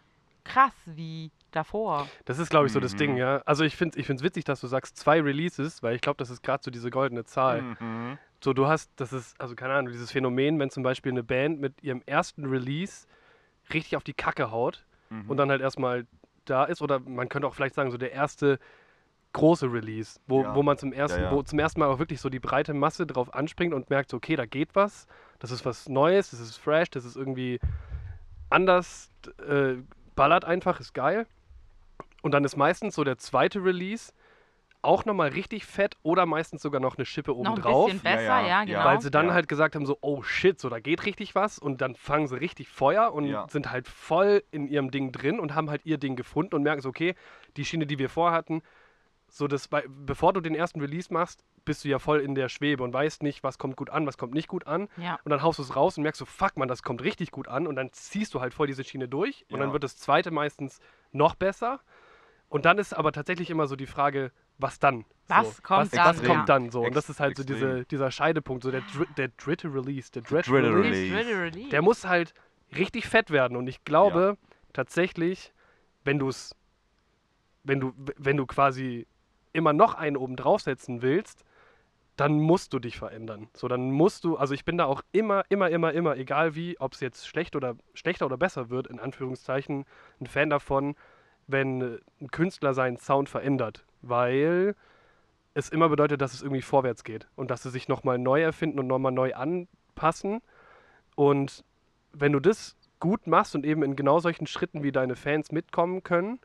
krass 0.44 0.74
wie 0.84 1.30
davor. 1.56 2.08
Das 2.24 2.38
ist, 2.38 2.50
glaube 2.50 2.66
ich, 2.66 2.72
so 2.72 2.80
das 2.80 2.92
Mhm. 2.94 2.98
Ding, 2.98 3.16
ja. 3.16 3.42
Also 3.46 3.64
ich 3.64 3.76
finde 3.76 3.94
es 3.96 4.00
ich 4.00 4.06
find's 4.06 4.22
witzig, 4.22 4.44
dass 4.44 4.60
du 4.60 4.66
sagst 4.66 4.96
zwei 4.96 5.20
Releases, 5.20 5.82
weil 5.82 5.94
ich 5.94 6.00
glaube, 6.00 6.16
das 6.18 6.30
ist 6.30 6.42
gerade 6.42 6.62
so 6.62 6.70
diese 6.70 6.90
goldene 6.90 7.24
Zahl. 7.24 7.62
Mhm. 7.62 8.18
So, 8.42 8.52
du 8.52 8.66
hast, 8.66 8.90
das 8.96 9.12
ist, 9.12 9.40
also 9.40 9.54
keine 9.54 9.74
Ahnung, 9.74 9.90
dieses 9.92 10.10
Phänomen, 10.10 10.58
wenn 10.58 10.68
zum 10.70 10.82
Beispiel 10.82 11.12
eine 11.12 11.22
Band 11.22 11.60
mit 11.60 11.82
ihrem 11.82 12.02
ersten 12.06 12.44
Release 12.44 13.06
richtig 13.72 13.96
auf 13.96 14.04
die 14.04 14.12
Kacke 14.14 14.50
haut 14.50 14.84
Mhm. 15.10 15.30
und 15.30 15.36
dann 15.36 15.50
halt 15.50 15.60
erstmal 15.62 16.06
da 16.44 16.64
ist, 16.64 16.82
oder 16.82 16.98
man 17.00 17.28
könnte 17.30 17.46
auch 17.48 17.54
vielleicht 17.54 17.74
sagen, 17.74 17.90
so 17.90 17.96
der 17.96 18.12
erste 18.12 18.58
große 19.32 19.72
Release, 19.72 20.20
wo, 20.26 20.42
Ja. 20.42 20.54
wo 20.54 20.62
man 20.62 20.76
zum 20.78 20.92
ersten, 20.92 21.22
ja. 21.22 21.30
wo 21.32 21.42
zum 21.42 21.58
ersten 21.58 21.80
Mal 21.80 21.86
auch 21.88 21.98
wirklich 21.98 22.20
so 22.20 22.28
die 22.28 22.38
breite 22.38 22.72
Masse 22.74 23.06
drauf 23.06 23.34
anspringt 23.34 23.72
und 23.74 23.90
merkt, 23.90 24.10
so, 24.10 24.18
okay, 24.18 24.36
da 24.36 24.46
geht 24.46 24.74
was, 24.74 25.06
das 25.40 25.50
ist 25.50 25.64
was 25.64 25.88
Neues, 25.88 26.30
das 26.30 26.40
ist 26.40 26.56
fresh, 26.56 26.90
das 26.90 27.04
ist 27.04 27.16
irgendwie 27.16 27.58
anders, 28.50 29.10
äh, 29.48 29.74
ballert 30.14 30.44
einfach, 30.44 30.80
ist 30.80 30.92
geil. 30.94 31.26
Und 32.24 32.32
dann 32.32 32.42
ist 32.44 32.56
meistens 32.56 32.94
so 32.94 33.04
der 33.04 33.18
zweite 33.18 33.62
Release 33.62 34.12
auch 34.80 35.04
nochmal 35.04 35.28
richtig 35.30 35.64
fett 35.66 35.96
oder 36.02 36.24
meistens 36.26 36.62
sogar 36.62 36.80
noch 36.80 36.96
eine 36.96 37.04
Schippe 37.04 37.30
Noch 37.32 37.38
ein 37.38 37.52
obendrauf. 37.52 37.86
bisschen 37.86 38.00
besser, 38.02 38.22
Ja, 38.22 38.40
ja, 38.40 38.46
ja, 38.48 38.64
genau. 38.64 38.84
Weil 38.84 39.00
sie 39.02 39.10
dann 39.10 39.26
Ja. 39.28 39.34
halt 39.34 39.46
gesagt 39.48 39.74
haben, 39.74 39.84
so, 39.86 39.98
oh 40.00 40.22
shit, 40.22 40.58
so 40.60 40.68
da 40.70 40.80
geht 40.80 41.04
richtig 41.06 41.34
was 41.34 41.58
und 41.58 41.80
dann 41.82 41.94
fangen 41.96 42.26
sie 42.26 42.40
richtig 42.40 42.68
Feuer 42.68 43.12
und 43.12 43.26
Ja. 43.26 43.46
sind 43.48 43.70
halt 43.70 43.88
voll 43.88 44.42
in 44.50 44.66
ihrem 44.68 44.90
Ding 44.90 45.12
drin 45.12 45.38
und 45.38 45.54
haben 45.54 45.68
halt 45.70 45.84
ihr 45.84 45.98
Ding 45.98 46.16
gefunden 46.16 46.54
und 46.54 46.62
merken 46.62 46.80
so, 46.82 46.88
okay, 46.88 47.14
die 47.56 47.64
Schiene, 47.64 47.86
die 47.86 47.98
wir 47.98 48.08
vorhatten, 48.08 48.62
so 49.28 49.46
das, 49.48 49.68
bevor 49.88 50.32
du 50.32 50.40
den 50.40 50.54
ersten 50.54 50.80
Release 50.80 51.12
machst, 51.12 51.44
bist 51.64 51.84
du 51.84 51.88
ja 51.88 51.98
voll 51.98 52.20
in 52.20 52.34
der 52.34 52.48
Schwebe 52.50 52.82
und 52.84 52.92
weißt 52.92 53.22
nicht, 53.22 53.42
was 53.42 53.56
kommt 53.58 53.76
gut 53.76 53.88
an, 53.90 54.06
was 54.06 54.18
kommt 54.18 54.34
nicht 54.34 54.48
gut 54.48 54.66
an. 54.66 54.88
ja. 54.96 55.18
Und 55.24 55.30
dann 55.30 55.42
haust 55.42 55.58
du 55.58 55.62
es 55.62 55.74
raus 55.76 55.96
und 55.96 56.02
merkst 56.02 56.18
so, 56.18 56.24
fuck 56.26 56.56
man, 56.56 56.68
das 56.68 56.82
kommt 56.82 57.02
richtig 57.02 57.30
gut 57.30 57.48
an 57.48 57.66
und 57.66 57.76
dann 57.76 57.90
ziehst 57.92 58.34
du 58.34 58.40
halt 58.40 58.52
voll 58.54 58.66
diese 58.66 58.84
Schiene 58.84 59.08
durch 59.08 59.44
und 59.50 59.58
Ja. 59.58 59.64
dann 59.64 59.72
wird 59.72 59.82
das 59.84 59.96
zweite 59.96 60.30
meistens 60.30 60.78
noch 61.12 61.34
besser. 61.34 61.80
Und 62.54 62.66
dann 62.66 62.78
ist 62.78 62.92
aber 62.92 63.10
tatsächlich 63.10 63.50
immer 63.50 63.66
so 63.66 63.74
die 63.74 63.88
Frage, 63.88 64.30
was 64.58 64.78
dann? 64.78 65.04
Was 65.26 65.56
so, 65.56 65.62
kommt 65.62 65.80
was, 65.80 65.90
dann, 65.90 66.06
Was 66.06 66.22
ja. 66.22 66.28
kommt 66.28 66.48
dann 66.48 66.70
so? 66.70 66.84
Und 66.84 66.94
das 66.94 67.10
ist 67.10 67.18
halt 67.18 67.36
so 67.36 67.42
diese, 67.42 67.84
dieser 67.86 68.12
Scheidepunkt, 68.12 68.62
so 68.62 68.70
der, 68.70 68.82
dr 68.82 69.06
der 69.16 69.28
dritte 69.36 69.74
Release, 69.74 70.12
der 70.12 70.22
dritte 70.22 70.52
dritte 70.52 70.72
Release. 70.72 71.16
Release. 71.16 71.68
Der 71.70 71.82
muss 71.82 72.04
halt 72.04 72.32
richtig 72.76 73.08
fett 73.08 73.32
werden. 73.32 73.56
Und 73.56 73.66
ich 73.66 73.82
glaube 73.82 74.38
tatsächlich, 74.72 75.52
wenn 76.04 76.20
du 76.20 76.28
es, 76.28 76.54
wenn 77.64 77.80
du, 77.80 77.92
wenn 78.18 78.36
du 78.36 78.46
quasi 78.46 79.08
immer 79.52 79.72
noch 79.72 79.94
einen 79.94 80.16
oben 80.16 80.36
draufsetzen 80.36 81.02
willst, 81.02 81.44
dann 82.14 82.38
musst 82.38 82.72
du 82.72 82.78
dich 82.78 82.96
verändern. 82.96 83.48
So, 83.52 83.66
dann 83.66 83.90
musst 83.90 84.22
du, 84.22 84.36
also 84.36 84.54
ich 84.54 84.64
bin 84.64 84.78
da 84.78 84.84
auch 84.84 85.02
immer, 85.10 85.42
immer, 85.48 85.70
immer, 85.70 85.92
immer, 85.92 86.16
egal 86.16 86.54
wie, 86.54 86.78
ob 86.78 86.92
es 86.92 87.00
jetzt 87.00 87.26
schlecht 87.26 87.56
oder 87.56 87.74
schlechter 87.94 88.26
oder 88.26 88.36
besser 88.36 88.70
wird, 88.70 88.86
in 88.86 89.00
Anführungszeichen, 89.00 89.86
ein 90.20 90.26
Fan 90.28 90.50
davon, 90.50 90.94
wenn 91.46 92.00
ein 92.20 92.30
Künstler 92.30 92.74
seinen 92.74 92.96
Sound 92.96 93.28
verändert. 93.28 93.84
Weil 94.02 94.74
es 95.54 95.68
immer 95.68 95.88
bedeutet, 95.88 96.20
dass 96.20 96.34
es 96.34 96.42
irgendwie 96.42 96.62
vorwärts 96.62 97.04
geht 97.04 97.28
und 97.36 97.50
dass 97.50 97.62
sie 97.62 97.70
sich 97.70 97.88
nochmal 97.88 98.18
neu 98.18 98.42
erfinden 98.42 98.80
und 98.80 98.86
nochmal 98.86 99.12
neu 99.12 99.34
anpassen. 99.34 100.42
Und 101.14 101.64
wenn 102.12 102.32
du 102.32 102.40
das 102.40 102.76
gut 102.98 103.26
machst 103.26 103.54
und 103.54 103.64
eben 103.64 103.82
in 103.82 103.96
genau 103.96 104.18
solchen 104.18 104.46
Schritten, 104.46 104.82
wie 104.82 104.92
deine 104.92 105.16
Fans 105.16 105.52
mitkommen 105.52 106.02
können, 106.02 106.40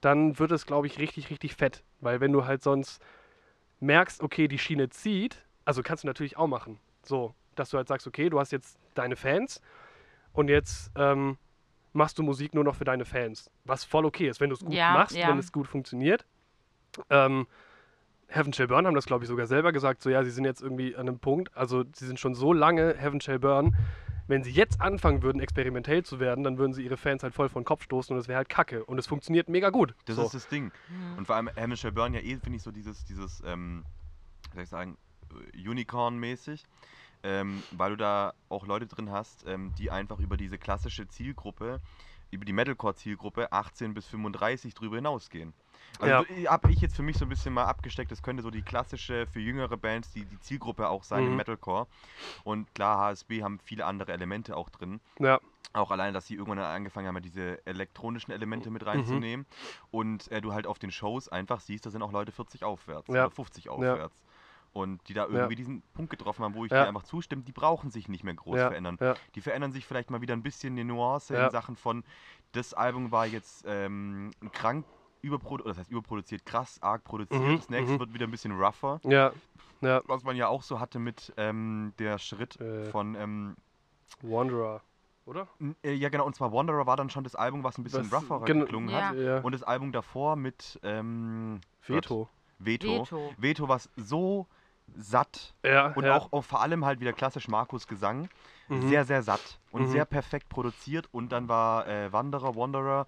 dann 0.00 0.38
wird 0.38 0.52
es, 0.52 0.66
glaube 0.66 0.86
ich, 0.86 0.98
richtig, 0.98 1.30
richtig 1.30 1.54
fett. 1.54 1.82
Weil 2.00 2.20
wenn 2.20 2.32
du 2.32 2.44
halt 2.44 2.62
sonst 2.62 3.02
merkst, 3.80 4.22
okay, 4.22 4.48
die 4.48 4.58
Schiene 4.58 4.88
zieht, 4.88 5.44
also 5.64 5.82
kannst 5.82 6.04
du 6.04 6.06
natürlich 6.06 6.36
auch 6.36 6.46
machen. 6.46 6.78
So, 7.02 7.34
dass 7.54 7.70
du 7.70 7.76
halt 7.76 7.88
sagst, 7.88 8.06
okay, 8.06 8.28
du 8.28 8.38
hast 8.38 8.52
jetzt 8.52 8.78
deine 8.94 9.16
Fans 9.16 9.60
und 10.32 10.48
jetzt 10.48 10.90
ähm, 10.96 11.38
machst 11.94 12.18
du 12.18 12.22
Musik 12.22 12.54
nur 12.54 12.64
noch 12.64 12.74
für 12.74 12.84
deine 12.84 13.04
Fans. 13.04 13.50
Was 13.64 13.84
voll 13.84 14.04
okay 14.04 14.28
ist, 14.28 14.40
wenn 14.40 14.50
du 14.50 14.54
es 14.54 14.60
gut 14.60 14.74
Ja, 14.74 14.92
machst, 14.92 15.16
ja. 15.16 15.28
wenn 15.28 15.38
es 15.38 15.52
gut 15.52 15.66
funktioniert. 15.66 16.26
Ähm, 17.08 17.46
Heaven 18.28 18.52
Shall 18.52 18.66
Burn 18.66 18.86
haben 18.86 18.94
das, 18.94 19.06
glaube 19.06 19.24
ich, 19.24 19.28
sogar 19.28 19.46
selber 19.46 19.72
gesagt, 19.72 20.02
so 20.02 20.10
ja, 20.10 20.24
sie 20.24 20.30
sind 20.30 20.44
jetzt 20.44 20.60
irgendwie 20.60 20.94
an 20.96 21.08
einem 21.08 21.18
Punkt, 21.18 21.56
also 21.56 21.84
sie 21.94 22.06
sind 22.06 22.18
schon 22.18 22.34
so 22.34 22.52
lange 22.52 22.94
Heaven 22.96 23.20
Shall 23.20 23.38
Burn, 23.38 23.76
wenn 24.26 24.42
sie 24.42 24.50
jetzt 24.50 24.80
anfangen 24.80 25.22
würden, 25.22 25.40
experimentell 25.40 26.02
zu 26.02 26.18
werden, 26.18 26.44
dann 26.44 26.58
würden 26.58 26.72
sie 26.72 26.82
ihre 26.82 26.96
Fans 26.96 27.22
halt 27.22 27.34
voll 27.34 27.48
vor 27.48 27.60
den 27.60 27.66
Kopf 27.66 27.82
stoßen 27.82 28.14
und 28.14 28.20
es 28.20 28.26
wäre 28.26 28.38
halt 28.38 28.48
kacke. 28.48 28.84
Und 28.84 28.98
es 28.98 29.06
funktioniert 29.06 29.48
mega 29.48 29.70
gut. 29.70 29.94
Das 30.06 30.16
so. 30.16 30.22
ist 30.24 30.34
das 30.34 30.48
Ding. 30.48 30.72
Mhm. 30.88 31.18
Und 31.18 31.26
vor 31.26 31.36
allem 31.36 31.50
Hamish 31.56 31.82
Burn 31.92 32.14
ja 32.14 32.20
eh, 32.20 32.38
finde 32.38 32.56
ich, 32.56 32.62
so 32.62 32.70
dieses, 32.70 33.04
dieses, 33.04 33.42
ähm, 33.44 33.84
wie 34.50 34.54
soll 34.54 34.62
ich 34.64 34.70
sagen, 34.70 34.96
Unicorn-mäßig. 35.54 36.64
Ähm, 37.24 37.64
weil 37.70 37.90
du 37.92 37.96
da 37.96 38.34
auch 38.50 38.66
Leute 38.66 38.86
drin 38.86 39.10
hast, 39.10 39.44
ähm, 39.46 39.74
die 39.74 39.90
einfach 39.90 40.20
über 40.20 40.36
diese 40.36 40.58
klassische 40.58 41.08
Zielgruppe, 41.08 41.80
über 42.30 42.44
die 42.44 42.52
Metalcore-Zielgruppe 42.52 43.50
18 43.52 43.94
bis 43.94 44.06
35 44.08 44.74
drüber 44.74 44.96
hinausgehen. 44.96 45.54
Also 45.98 46.24
Ja. 46.28 46.48
habe 46.48 46.70
ich 46.70 46.80
jetzt 46.82 46.96
für 46.96 47.02
mich 47.02 47.16
so 47.18 47.24
ein 47.24 47.30
bisschen 47.30 47.54
mal 47.54 47.64
abgesteckt, 47.64 48.12
das 48.12 48.22
könnte 48.22 48.42
so 48.42 48.50
die 48.50 48.62
klassische, 48.62 49.26
für 49.26 49.40
jüngere 49.40 49.76
Bands, 49.78 50.12
die, 50.12 50.26
die 50.26 50.38
Zielgruppe 50.40 50.88
auch 50.90 51.04
sein 51.04 51.26
im 51.26 51.32
Mhm. 51.32 51.36
Metalcore. 51.36 51.86
Und 52.44 52.74
klar, 52.74 52.98
HSB 52.98 53.42
haben 53.42 53.60
viele 53.60 53.86
andere 53.86 54.12
Elemente 54.12 54.56
auch 54.56 54.70
drin. 54.70 55.00
ja, 55.20 55.40
Auch 55.72 55.90
allein, 55.90 56.14
dass 56.14 56.26
sie 56.26 56.34
irgendwann 56.36 56.60
angefangen 56.60 57.08
haben, 57.08 57.20
diese 57.22 57.66
elektronischen 57.66 58.32
Elemente 58.32 58.68
Mhm. 58.68 58.74
mit 58.74 58.86
reinzunehmen. 58.86 59.46
Und 59.90 60.30
äh, 60.30 60.40
du 60.40 60.52
halt 60.52 60.66
auf 60.68 60.78
den 60.78 60.92
Shows 60.92 61.28
einfach 61.28 61.60
siehst, 61.60 61.84
da 61.86 61.90
sind 61.90 62.02
auch 62.02 62.12
Leute 62.12 62.32
40 62.32 62.62
aufwärts 62.64 63.08
Ja. 63.08 63.14
oder 63.16 63.30
50 63.30 63.68
aufwärts. 63.70 64.22
Und 64.74 65.08
die 65.08 65.14
da 65.14 65.26
irgendwie 65.26 65.54
diesen 65.54 65.82
Punkt 65.94 66.10
getroffen 66.10 66.44
haben, 66.44 66.54
wo 66.56 66.64
ich 66.64 66.72
Ja. 66.72 66.82
dir 66.82 66.88
einfach 66.88 67.04
zustimme, 67.04 67.42
die 67.42 67.52
brauchen 67.52 67.90
sich 67.90 68.08
nicht 68.08 68.24
mehr 68.24 68.34
groß 68.34 68.58
ja, 68.58 68.66
verändern. 68.68 68.98
ja, 69.00 69.14
Die 69.36 69.40
verändern 69.40 69.70
sich 69.72 69.86
vielleicht 69.86 70.10
mal 70.10 70.20
wieder 70.20 70.34
ein 70.34 70.42
bisschen 70.42 70.74
die 70.74 70.82
Nuance 70.82 71.32
Ja. 71.32 71.44
in 71.46 71.50
Sachen 71.52 71.76
von, 71.76 72.02
das 72.52 72.74
Album 72.74 73.12
war 73.12 73.24
jetzt 73.24 73.64
ähm, 73.68 74.32
krank 74.52 74.84
überproduziert, 75.22 75.70
das 75.70 75.78
heißt 75.78 75.90
überproduziert, 75.92 76.44
krass 76.44 76.82
arg 76.82 77.04
produziert. 77.04 77.40
Mhm, 77.40 77.56
Das 77.56 77.68
nächste 77.70 77.94
mhm. 77.94 77.98
wird 78.00 78.14
wieder 78.14 78.26
ein 78.26 78.32
bisschen 78.32 78.50
rougher. 78.60 78.98
ja, 79.04 79.32
ja. 79.80 80.02
Was 80.06 80.24
man 80.24 80.34
ja 80.34 80.48
auch 80.48 80.62
so 80.62 80.80
hatte 80.80 80.98
mit 80.98 81.32
ähm, 81.36 81.92
der 82.00 82.18
Schritt 82.18 82.60
Äh. 82.60 82.86
von 82.90 83.14
ähm, 83.14 83.56
Wanderer, 84.22 84.80
oder? 85.24 85.46
Äh, 85.84 85.92
Ja, 85.94 86.08
genau, 86.08 86.26
und 86.26 86.34
zwar 86.34 86.52
Wanderer 86.52 86.84
war 86.84 86.96
dann 86.96 87.10
schon 87.10 87.22
das 87.22 87.36
Album, 87.36 87.62
was 87.62 87.78
ein 87.78 87.84
bisschen 87.84 88.10
Was- 88.10 88.28
rougher 88.28 88.44
gen- 88.44 88.60
geklungen 88.60 88.88
Ja. 88.90 89.08
hat. 89.10 89.16
Ja. 89.18 89.38
Und 89.38 89.52
das 89.52 89.62
Album 89.62 89.92
davor 89.92 90.34
mit 90.34 90.80
ähm, 90.82 91.60
Veto. 91.86 92.28
Veto. 92.58 93.02
Veto. 93.02 93.32
Veto, 93.38 93.68
was 93.68 93.88
so 93.96 94.46
satt 94.96 95.54
Ja, 95.64 95.88
und 95.94 96.04
ja. 96.04 96.16
auch, 96.16 96.32
auch 96.32 96.44
vor 96.44 96.60
allem 96.60 96.84
halt 96.84 97.00
wieder 97.00 97.12
klassisch 97.12 97.48
Markus 97.48 97.86
Gesang. 97.86 98.28
Mhm. 98.68 98.88
Sehr, 98.88 99.04
sehr 99.04 99.22
satt 99.22 99.60
und 99.70 99.82
Mhm. 99.82 99.86
sehr 99.88 100.04
perfekt 100.04 100.48
produziert. 100.48 101.08
Und 101.12 101.30
dann 101.32 101.48
war 101.48 101.86
äh, 101.86 102.12
Wanderer, 102.12 102.56
Wanderer 102.56 103.06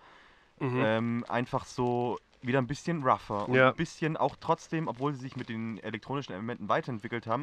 Mhm. 0.59 0.81
ähm, 0.81 1.25
einfach 1.29 1.65
so 1.67 2.19
wieder 2.41 2.59
ein 2.61 2.67
bisschen 2.67 3.03
rougher. 3.03 3.49
Und 3.49 3.57
Ja. 3.57 3.71
ein 3.71 3.77
bisschen 3.77 4.17
auch 4.17 4.37
trotzdem, 4.39 4.89
obwohl 4.89 5.13
sie 5.15 5.21
sich 5.21 5.37
mit 5.37 5.49
den 5.49 5.79
elektronischen 5.79 6.33
Elementen 6.35 6.69
weiterentwickelt 6.69 7.27
haben, 7.27 7.43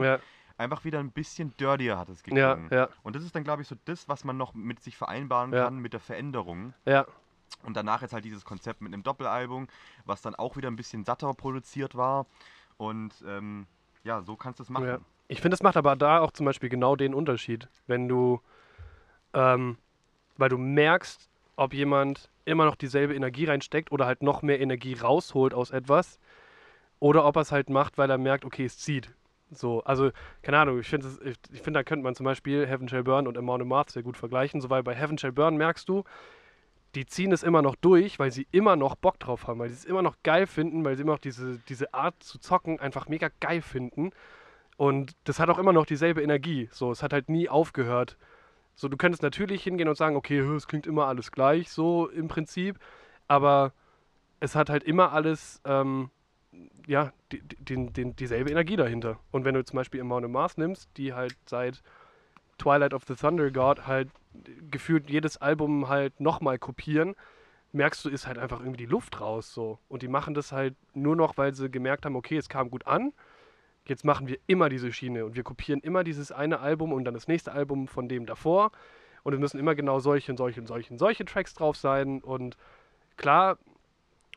einfach 0.57 0.83
wieder 0.85 0.99
ein 0.99 1.11
bisschen 1.11 1.55
dirtier 1.57 1.97
hat 1.97 2.09
es 2.09 2.23
geklungen. 2.23 2.69
ja, 2.71 2.89
Und 3.03 3.15
das 3.15 3.23
ist 3.23 3.35
dann, 3.35 3.43
glaube 3.43 3.61
ich, 3.61 3.67
so 3.67 3.75
das, 3.85 4.07
was 4.07 4.23
man 4.23 4.37
noch 4.37 4.53
mit 4.53 4.79
sich 4.79 4.97
vereinbaren 4.97 5.51
kann 5.51 5.77
mit 5.79 5.93
der 5.93 5.99
Veränderung. 5.99 6.73
ja, 6.85 7.05
Und 7.63 7.75
danach 7.77 8.01
jetzt 8.01 8.13
halt 8.13 8.25
dieses 8.25 8.45
Konzept 8.45 8.81
mit 8.81 8.93
einem 8.93 9.03
Doppelalbum, 9.03 9.67
was 10.05 10.21
dann 10.21 10.35
auch 10.35 10.57
wieder 10.57 10.69
ein 10.69 10.75
bisschen 10.75 11.03
satter 11.05 11.33
produziert 11.33 11.95
war. 11.95 12.25
Und 12.77 13.23
ähm, 13.27 13.67
ja, 14.03 14.21
so 14.21 14.35
kannst 14.35 14.59
du 14.59 14.63
es 14.63 14.69
machen. 14.69 14.87
Ja. 14.87 14.99
Ich 15.27 15.41
finde, 15.41 15.55
es 15.55 15.63
macht 15.63 15.77
aber 15.77 15.95
da 15.95 16.19
auch 16.19 16.31
zum 16.31 16.45
Beispiel 16.45 16.69
genau 16.69 16.95
den 16.95 17.13
Unterschied, 17.13 17.67
wenn 17.87 18.07
du, 18.07 18.41
ähm, 19.33 19.77
weil 20.37 20.49
du 20.49 20.57
merkst, 20.57 21.29
ob 21.55 21.73
jemand 21.73 22.29
immer 22.45 22.65
noch 22.65 22.75
dieselbe 22.75 23.15
Energie 23.15 23.45
reinsteckt 23.45 23.91
oder 23.91 24.05
halt 24.05 24.21
noch 24.21 24.41
mehr 24.41 24.59
Energie 24.59 24.93
rausholt 24.95 25.53
aus 25.53 25.71
etwas 25.71 26.19
oder 26.99 27.25
ob 27.25 27.37
er 27.37 27.41
es 27.41 27.51
halt 27.51 27.69
macht, 27.69 27.97
weil 27.97 28.09
er 28.09 28.17
merkt, 28.17 28.45
okay, 28.45 28.65
es 28.65 28.77
zieht. 28.77 29.11
So, 29.51 29.83
also, 29.83 30.11
keine 30.41 30.57
Ahnung, 30.59 30.79
ich 30.79 30.87
finde, 30.87 31.07
ich, 31.23 31.37
ich 31.51 31.61
find, 31.61 31.75
da 31.75 31.83
könnte 31.83 32.03
man 32.03 32.15
zum 32.15 32.25
Beispiel 32.25 32.65
Heaven 32.65 32.89
Shall 32.89 33.03
Burn 33.03 33.27
und 33.27 33.37
Amount 33.37 33.61
of 33.61 33.67
Marth 33.67 33.91
sehr 33.91 34.03
gut 34.03 34.17
vergleichen, 34.17 34.61
so, 34.61 34.69
weil 34.69 34.83
bei 34.83 34.95
Heaven 34.95 35.17
Shall 35.17 35.31
Burn 35.31 35.57
merkst 35.57 35.87
du, 35.87 36.03
die 36.95 37.05
ziehen 37.05 37.31
es 37.31 37.43
immer 37.43 37.61
noch 37.61 37.75
durch, 37.75 38.19
weil 38.19 38.31
sie 38.31 38.47
immer 38.51 38.75
noch 38.75 38.95
Bock 38.95 39.19
drauf 39.19 39.47
haben, 39.47 39.59
weil 39.59 39.69
sie 39.69 39.75
es 39.75 39.85
immer 39.85 40.01
noch 40.01 40.15
geil 40.23 40.45
finden, 40.45 40.85
weil 40.85 40.95
sie 40.95 41.01
immer 41.01 41.13
noch 41.13 41.19
diese, 41.19 41.57
diese 41.69 41.93
Art 41.93 42.21
zu 42.21 42.37
zocken 42.37 42.79
einfach 42.79 43.07
mega 43.07 43.29
geil 43.39 43.61
finden. 43.61 44.11
Und 44.77 45.15
das 45.23 45.39
hat 45.39 45.49
auch 45.49 45.59
immer 45.59 45.73
noch 45.73 45.85
dieselbe 45.85 46.21
Energie. 46.21 46.69
So, 46.71 46.91
es 46.91 47.01
hat 47.01 47.13
halt 47.13 47.29
nie 47.29 47.49
aufgehört. 47.49 48.17
So, 48.75 48.87
du 48.87 48.97
könntest 48.97 49.23
natürlich 49.23 49.63
hingehen 49.63 49.87
und 49.87 49.95
sagen, 49.95 50.15
okay, 50.15 50.39
es 50.39 50.67
klingt 50.67 50.87
immer 50.87 51.07
alles 51.07 51.31
gleich, 51.31 51.69
so 51.71 52.07
im 52.09 52.27
Prinzip. 52.27 52.79
Aber 53.27 53.73
es 54.39 54.55
hat 54.55 54.69
halt 54.69 54.83
immer 54.83 55.13
alles, 55.13 55.61
ähm, 55.65 56.09
ja, 56.85 57.11
die, 57.31 57.41
die, 57.41 57.87
die, 57.91 58.13
dieselbe 58.13 58.51
Energie 58.51 58.75
dahinter. 58.75 59.19
Und 59.31 59.45
wenn 59.45 59.55
du 59.55 59.63
zum 59.63 59.77
Beispiel 59.77 60.01
Amount 60.01 60.25
of 60.25 60.31
Mars 60.31 60.57
nimmst, 60.57 60.89
die 60.97 61.13
halt 61.13 61.35
seit 61.45 61.81
Twilight 62.57 62.93
of 62.93 63.03
the 63.07 63.15
Thunder 63.15 63.49
God 63.51 63.87
halt 63.87 64.09
gefühlt 64.71 65.09
jedes 65.09 65.37
Album 65.37 65.89
halt 65.89 66.19
nochmal 66.19 66.59
kopieren, 66.59 67.15
merkst 67.71 68.05
du, 68.05 68.09
ist 68.09 68.27
halt 68.27 68.37
einfach 68.37 68.59
irgendwie 68.59 68.77
die 68.77 68.85
Luft 68.85 69.19
raus 69.19 69.53
so. 69.53 69.79
Und 69.89 70.01
die 70.01 70.07
machen 70.07 70.33
das 70.33 70.51
halt 70.51 70.75
nur 70.93 71.15
noch, 71.15 71.37
weil 71.37 71.53
sie 71.53 71.69
gemerkt 71.69 72.05
haben, 72.05 72.15
okay, 72.15 72.37
es 72.37 72.49
kam 72.49 72.69
gut 72.69 72.87
an. 72.87 73.13
Jetzt 73.85 74.05
machen 74.05 74.27
wir 74.27 74.37
immer 74.47 74.69
diese 74.69 74.93
Schiene 74.93 75.25
und 75.25 75.35
wir 75.35 75.43
kopieren 75.43 75.81
immer 75.81 76.03
dieses 76.03 76.31
eine 76.31 76.59
Album 76.59 76.93
und 76.93 77.03
dann 77.03 77.13
das 77.13 77.27
nächste 77.27 77.51
Album 77.51 77.87
von 77.87 78.07
dem 78.07 78.25
davor. 78.25 78.71
Und 79.23 79.33
es 79.33 79.39
müssen 79.39 79.59
immer 79.59 79.75
genau 79.75 79.99
solche 79.99 80.31
und 80.31 80.37
solche 80.37 80.61
und 80.61 80.67
solche 80.67 80.91
und 80.93 80.99
solche 80.99 81.25
Tracks 81.25 81.53
drauf 81.53 81.75
sein. 81.75 82.21
Und 82.21 82.57
klar 83.17 83.57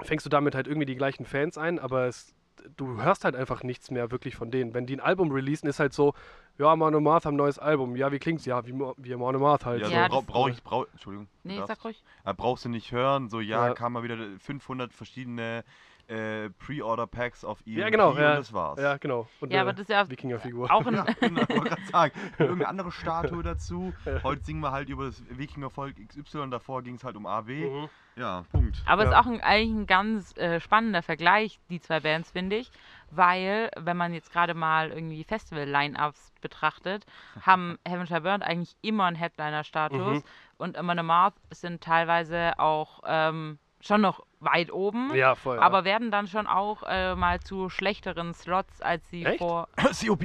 fängst 0.02 0.26
du 0.26 0.30
damit 0.30 0.54
halt 0.54 0.66
irgendwie 0.66 0.86
die 0.86 0.96
gleichen 0.96 1.24
Fans 1.24 1.58
ein, 1.58 1.78
aber 1.78 2.06
es, 2.06 2.34
du 2.76 3.00
hörst 3.02 3.24
halt 3.24 3.36
einfach 3.36 3.62
nichts 3.62 3.90
mehr 3.90 4.10
wirklich 4.10 4.36
von 4.36 4.50
denen. 4.50 4.74
Wenn 4.74 4.86
die 4.86 4.96
ein 4.96 5.00
Album 5.00 5.30
releasen, 5.32 5.68
ist 5.68 5.78
halt 5.80 5.92
so, 5.92 6.14
ja, 6.58 6.74
Monomath 6.74 7.26
haben 7.26 7.34
ein 7.34 7.38
neues 7.38 7.58
Album. 7.58 7.96
Ja, 7.96 8.12
wie 8.12 8.18
klingt's? 8.18 8.44
Ja, 8.46 8.66
wie, 8.66 8.72
wie 8.96 9.14
Monomath 9.16 9.64
halt. 9.66 9.82
Ja, 9.82 9.88
so. 9.88 9.92
Ja, 9.94 10.08
brau, 10.08 10.16
das- 10.20 10.26
brauch 10.26 10.48
ich, 10.48 10.62
brauch, 10.62 10.86
Entschuldigung. 10.92 11.28
Nee, 11.44 11.54
du 11.54 11.60
sag 11.60 11.68
darfst. 11.68 11.84
ruhig. 11.84 12.04
Brauchst 12.36 12.64
du 12.64 12.68
nicht 12.68 12.92
hören, 12.92 13.28
so 13.28 13.40
ja, 13.40 13.68
Ja. 13.68 13.74
kam 13.74 13.92
mal 13.92 14.02
wieder 14.02 14.16
500 14.38 14.92
verschiedene 14.92 15.64
äh, 16.08 16.50
Pre-Order-Packs 16.50 17.44
auf 17.44 17.58
EMP 17.66 17.78
Ja, 17.78 17.90
genau, 17.90 18.10
und 18.10 18.18
ja. 18.18 18.36
das 18.36 18.52
war's. 18.52 18.80
Ja, 18.80 18.96
genau. 18.96 19.28
Und 19.40 19.52
Ja, 19.52 19.62
aber 19.62 19.72
das 19.72 19.82
ist 19.82 19.90
ja 19.90 20.08
Wikingerfigur. 20.08 20.70
auch 20.70 20.86
ein. 20.86 20.94
Ja, 20.94 21.04
genau, 21.20 21.42
ich 21.42 21.48
wollte 21.48 21.68
gerade 21.70 21.82
sagen, 21.90 22.12
irgendeine 22.38 22.68
andere 22.68 22.92
Statue 22.92 23.42
dazu. 23.44 23.92
Heute 24.22 24.44
singen 24.44 24.60
wir 24.60 24.70
halt 24.72 24.88
über 24.88 25.06
das 25.06 25.22
Wikingervolk 25.30 25.96
XY, 26.08 26.50
davor 26.50 26.82
ging 26.82 26.94
es 26.94 27.04
halt 27.04 27.16
um 27.16 27.26
AW. 27.26 27.52
Mhm. 27.52 27.88
Ja, 28.16 28.44
Punkt. 28.50 28.82
Aber 28.86 29.02
es 29.02 29.08
ist 29.08 29.12
Ja. 29.14 29.20
auch 29.20 29.26
ein, 29.26 29.40
eigentlich 29.42 29.74
ein 29.82 29.86
ganz 29.86 30.36
äh, 30.38 30.58
spannender 30.60 31.02
Vergleich, 31.02 31.58
die 31.68 31.80
zwei 31.80 32.00
Bands, 32.00 32.30
finde 32.30 32.56
ich. 32.56 32.70
Weil, 33.10 33.70
wenn 33.76 33.96
man 33.96 34.14
jetzt 34.14 34.32
gerade 34.32 34.54
mal 34.54 34.90
irgendwie 34.90 35.22
Festival-Line-Ups 35.24 36.32
betrachtet, 36.40 37.04
haben 37.42 37.78
Heaven 37.86 38.06
Shall 38.06 38.22
Burn 38.22 38.42
eigentlich 38.42 38.74
immer 38.82 39.04
einen 39.04 39.16
Headliner-Status. 39.16 39.98
Mhm. 40.18 40.22
Und 40.56 40.78
Amon 40.78 40.98
Amarth 40.98 41.34
sind 41.50 41.82
teilweise 41.82 42.58
auch 42.58 43.00
ähm, 43.06 43.58
schon 43.80 44.00
noch 44.00 44.25
weit 44.40 44.70
oben. 44.72 45.14
Ja, 45.14 45.34
voll. 45.34 45.58
Aber 45.58 45.84
werden 45.84 46.10
dann 46.10 46.26
schon 46.28 46.46
auch 46.46 46.82
äh, 46.86 47.14
mal 47.14 47.40
zu 47.40 47.68
schlechteren 47.70 48.34
Slots, 48.34 48.80
als 48.82 49.08
sie 49.10 49.24
Echt? 49.24 49.38
vor. 49.38 49.68
COP. 50.06 50.24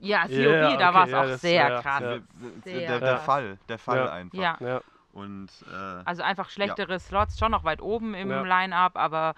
Ja, 0.00 0.22
COB, 0.24 0.30
Ja, 0.32 0.76
da 0.76 0.88
okay, 0.88 0.94
war 0.94 1.04
es 1.04 1.10
ja, 1.10 1.20
auch 1.20 1.26
das- 1.26 1.40
sehr 1.40 1.68
ja, 1.68 1.80
krass. 1.82 2.00
ja. 2.02 2.08
Der, 2.10 2.22
Sehr 2.64 2.88
der, 2.88 3.00
der. 3.00 3.18
Fall, 3.18 3.58
der 3.68 3.78
Fall 3.78 3.96
Ja. 3.98 4.12
einfach. 4.12 4.38
Ja. 4.38 4.56
Ja. 4.60 4.80
Und 5.12 5.48
äh, 5.72 6.02
Also 6.04 6.22
einfach 6.22 6.50
schlechtere 6.50 7.00
Slots, 7.00 7.38
schon 7.38 7.50
noch 7.50 7.64
weit 7.64 7.80
oben 7.80 8.14
im 8.14 8.30
Ja. 8.30 8.42
Line-Up, 8.42 8.96
aber 8.96 9.34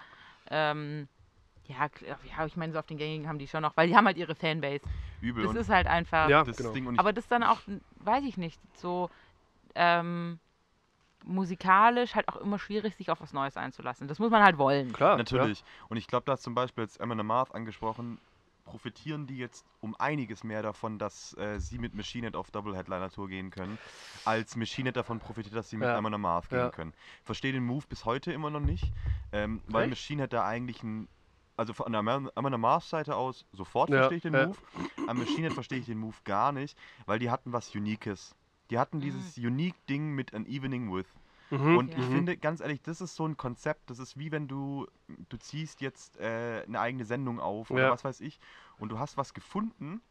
ähm, 0.51 1.07
ja, 1.65 1.87
ja, 2.35 2.45
ich 2.45 2.57
meine, 2.57 2.73
so 2.73 2.79
auf 2.79 2.87
den 2.87 2.97
gängigen 2.97 3.27
haben 3.29 3.37
die 3.39 3.47
schon 3.47 3.61
noch, 3.61 3.77
weil 3.77 3.87
die 3.87 3.95
haben 3.95 4.05
halt 4.05 4.17
ihre 4.17 4.35
Fanbase. 4.35 4.81
übel. 5.21 5.43
Das 5.43 5.51
und 5.51 5.57
ist 5.57 5.69
halt 5.69 5.87
einfach. 5.87 6.27
Ja, 6.27 6.43
das 6.43 6.57
genau. 6.57 6.71
Ding 6.71 6.97
Aber 6.99 7.13
das 7.13 7.27
dann 7.27 7.43
auch, 7.43 7.59
weiß 7.99 8.23
ich 8.25 8.35
nicht, 8.37 8.59
so 8.75 9.09
ähm, 9.75 10.39
musikalisch 11.23 12.15
halt 12.15 12.27
auch 12.29 12.37
immer 12.37 12.59
schwierig, 12.59 12.95
sich 12.95 13.09
auf 13.09 13.21
was 13.21 13.33
Neues 13.33 13.57
einzulassen. 13.57 14.07
Das 14.07 14.19
muss 14.19 14.31
man 14.31 14.43
halt 14.43 14.57
wollen. 14.57 14.91
Klar. 14.93 15.17
natürlich. 15.17 15.63
Und 15.89 15.97
ich 15.97 16.07
glaube, 16.07 16.23
da 16.25 16.33
hast 16.33 16.43
zum 16.43 16.55
Beispiel 16.55 16.83
jetzt 16.83 16.99
Emma 16.99 17.15
Marth 17.21 17.53
angesprochen, 17.53 18.19
profitieren 18.65 19.25
die 19.27 19.37
jetzt 19.37 19.65
um 19.81 19.95
einiges 19.97 20.43
mehr 20.43 20.61
davon, 20.61 20.99
dass 20.99 21.35
äh, 21.37 21.59
sie 21.59 21.79
mit 21.79 21.95
Machine 21.95 22.27
Head 22.27 22.35
auf 22.35 22.51
Double 22.51 22.75
Headliner 22.75 23.09
Tour 23.09 23.27
gehen 23.27 23.49
können, 23.49 23.79
als 24.25 24.55
Machine 24.55 24.89
Head 24.89 24.97
davon 24.97 25.19
profitiert, 25.19 25.55
dass 25.55 25.69
sie 25.69 25.77
mit 25.77 25.87
Ja. 25.87 25.97
Emma 25.97 26.15
Marth 26.17 26.49
gehen 26.49 26.59
Ja. 26.59 26.69
können. 26.69 26.93
Verstehe 27.23 27.51
den 27.51 27.65
Move 27.65 27.85
bis 27.89 28.05
heute 28.05 28.31
immer 28.31 28.49
noch 28.49 28.59
nicht, 28.59 28.93
ähm, 29.31 29.61
weil? 29.67 29.87
Machine 29.87 30.21
Head 30.23 30.33
da 30.33 30.45
eigentlich 30.45 30.83
ein 30.83 31.07
also 31.57 31.73
von 31.73 31.91
der 31.91 31.99
Amanda 31.99 32.57
Mars 32.57 32.89
Seite 32.89 33.17
aus 33.17 33.45
sofort 33.51 33.89
Ja, 33.89 33.97
verstehe 33.97 34.17
ich 34.17 34.23
den 34.23 34.33
ja. 34.33 34.45
Move. 34.45 34.57
Am 35.07 35.17
Machine 35.17 35.47
Head 35.47 35.53
verstehe 35.53 35.79
ich 35.79 35.87
den 35.87 35.97
Move 35.97 36.15
gar 36.23 36.53
nicht, 36.53 36.77
weil 37.05 37.19
die 37.19 37.29
hatten 37.29 37.51
was 37.51 37.75
Uniques. 37.75 38.33
Die 38.69 38.77
hatten 38.77 39.01
dieses 39.01 39.37
unique 39.37 39.75
Ding 39.87 40.13
mit 40.13 40.33
an 40.33 40.45
Evening 40.45 40.93
with. 40.93 41.07
Mhm. 41.49 41.77
Und 41.77 41.91
ich 41.95 41.97
Ja. 41.97 42.11
finde, 42.11 42.37
ganz 42.37 42.61
ehrlich, 42.61 42.81
das 42.83 43.01
ist 43.01 43.15
so 43.15 43.25
ein 43.27 43.35
Konzept, 43.35 43.89
das 43.89 43.97
ist 43.99 44.17
wie 44.17 44.31
wenn 44.31 44.47
du, 44.47 44.85
du 45.29 45.37
ziehst 45.37 45.81
jetzt 45.81 46.17
äh, 46.17 46.63
eine 46.67 46.79
eigene 46.79 47.05
Sendung 47.05 47.39
auf 47.39 47.71
oder 47.71 47.83
Ja. 47.83 47.89
was 47.89 48.03
weiß 48.03 48.21
ich 48.21 48.39
und 48.77 48.89
du 48.89 48.99
hast 48.99 49.17
was 49.17 49.33
gefunden 49.33 50.01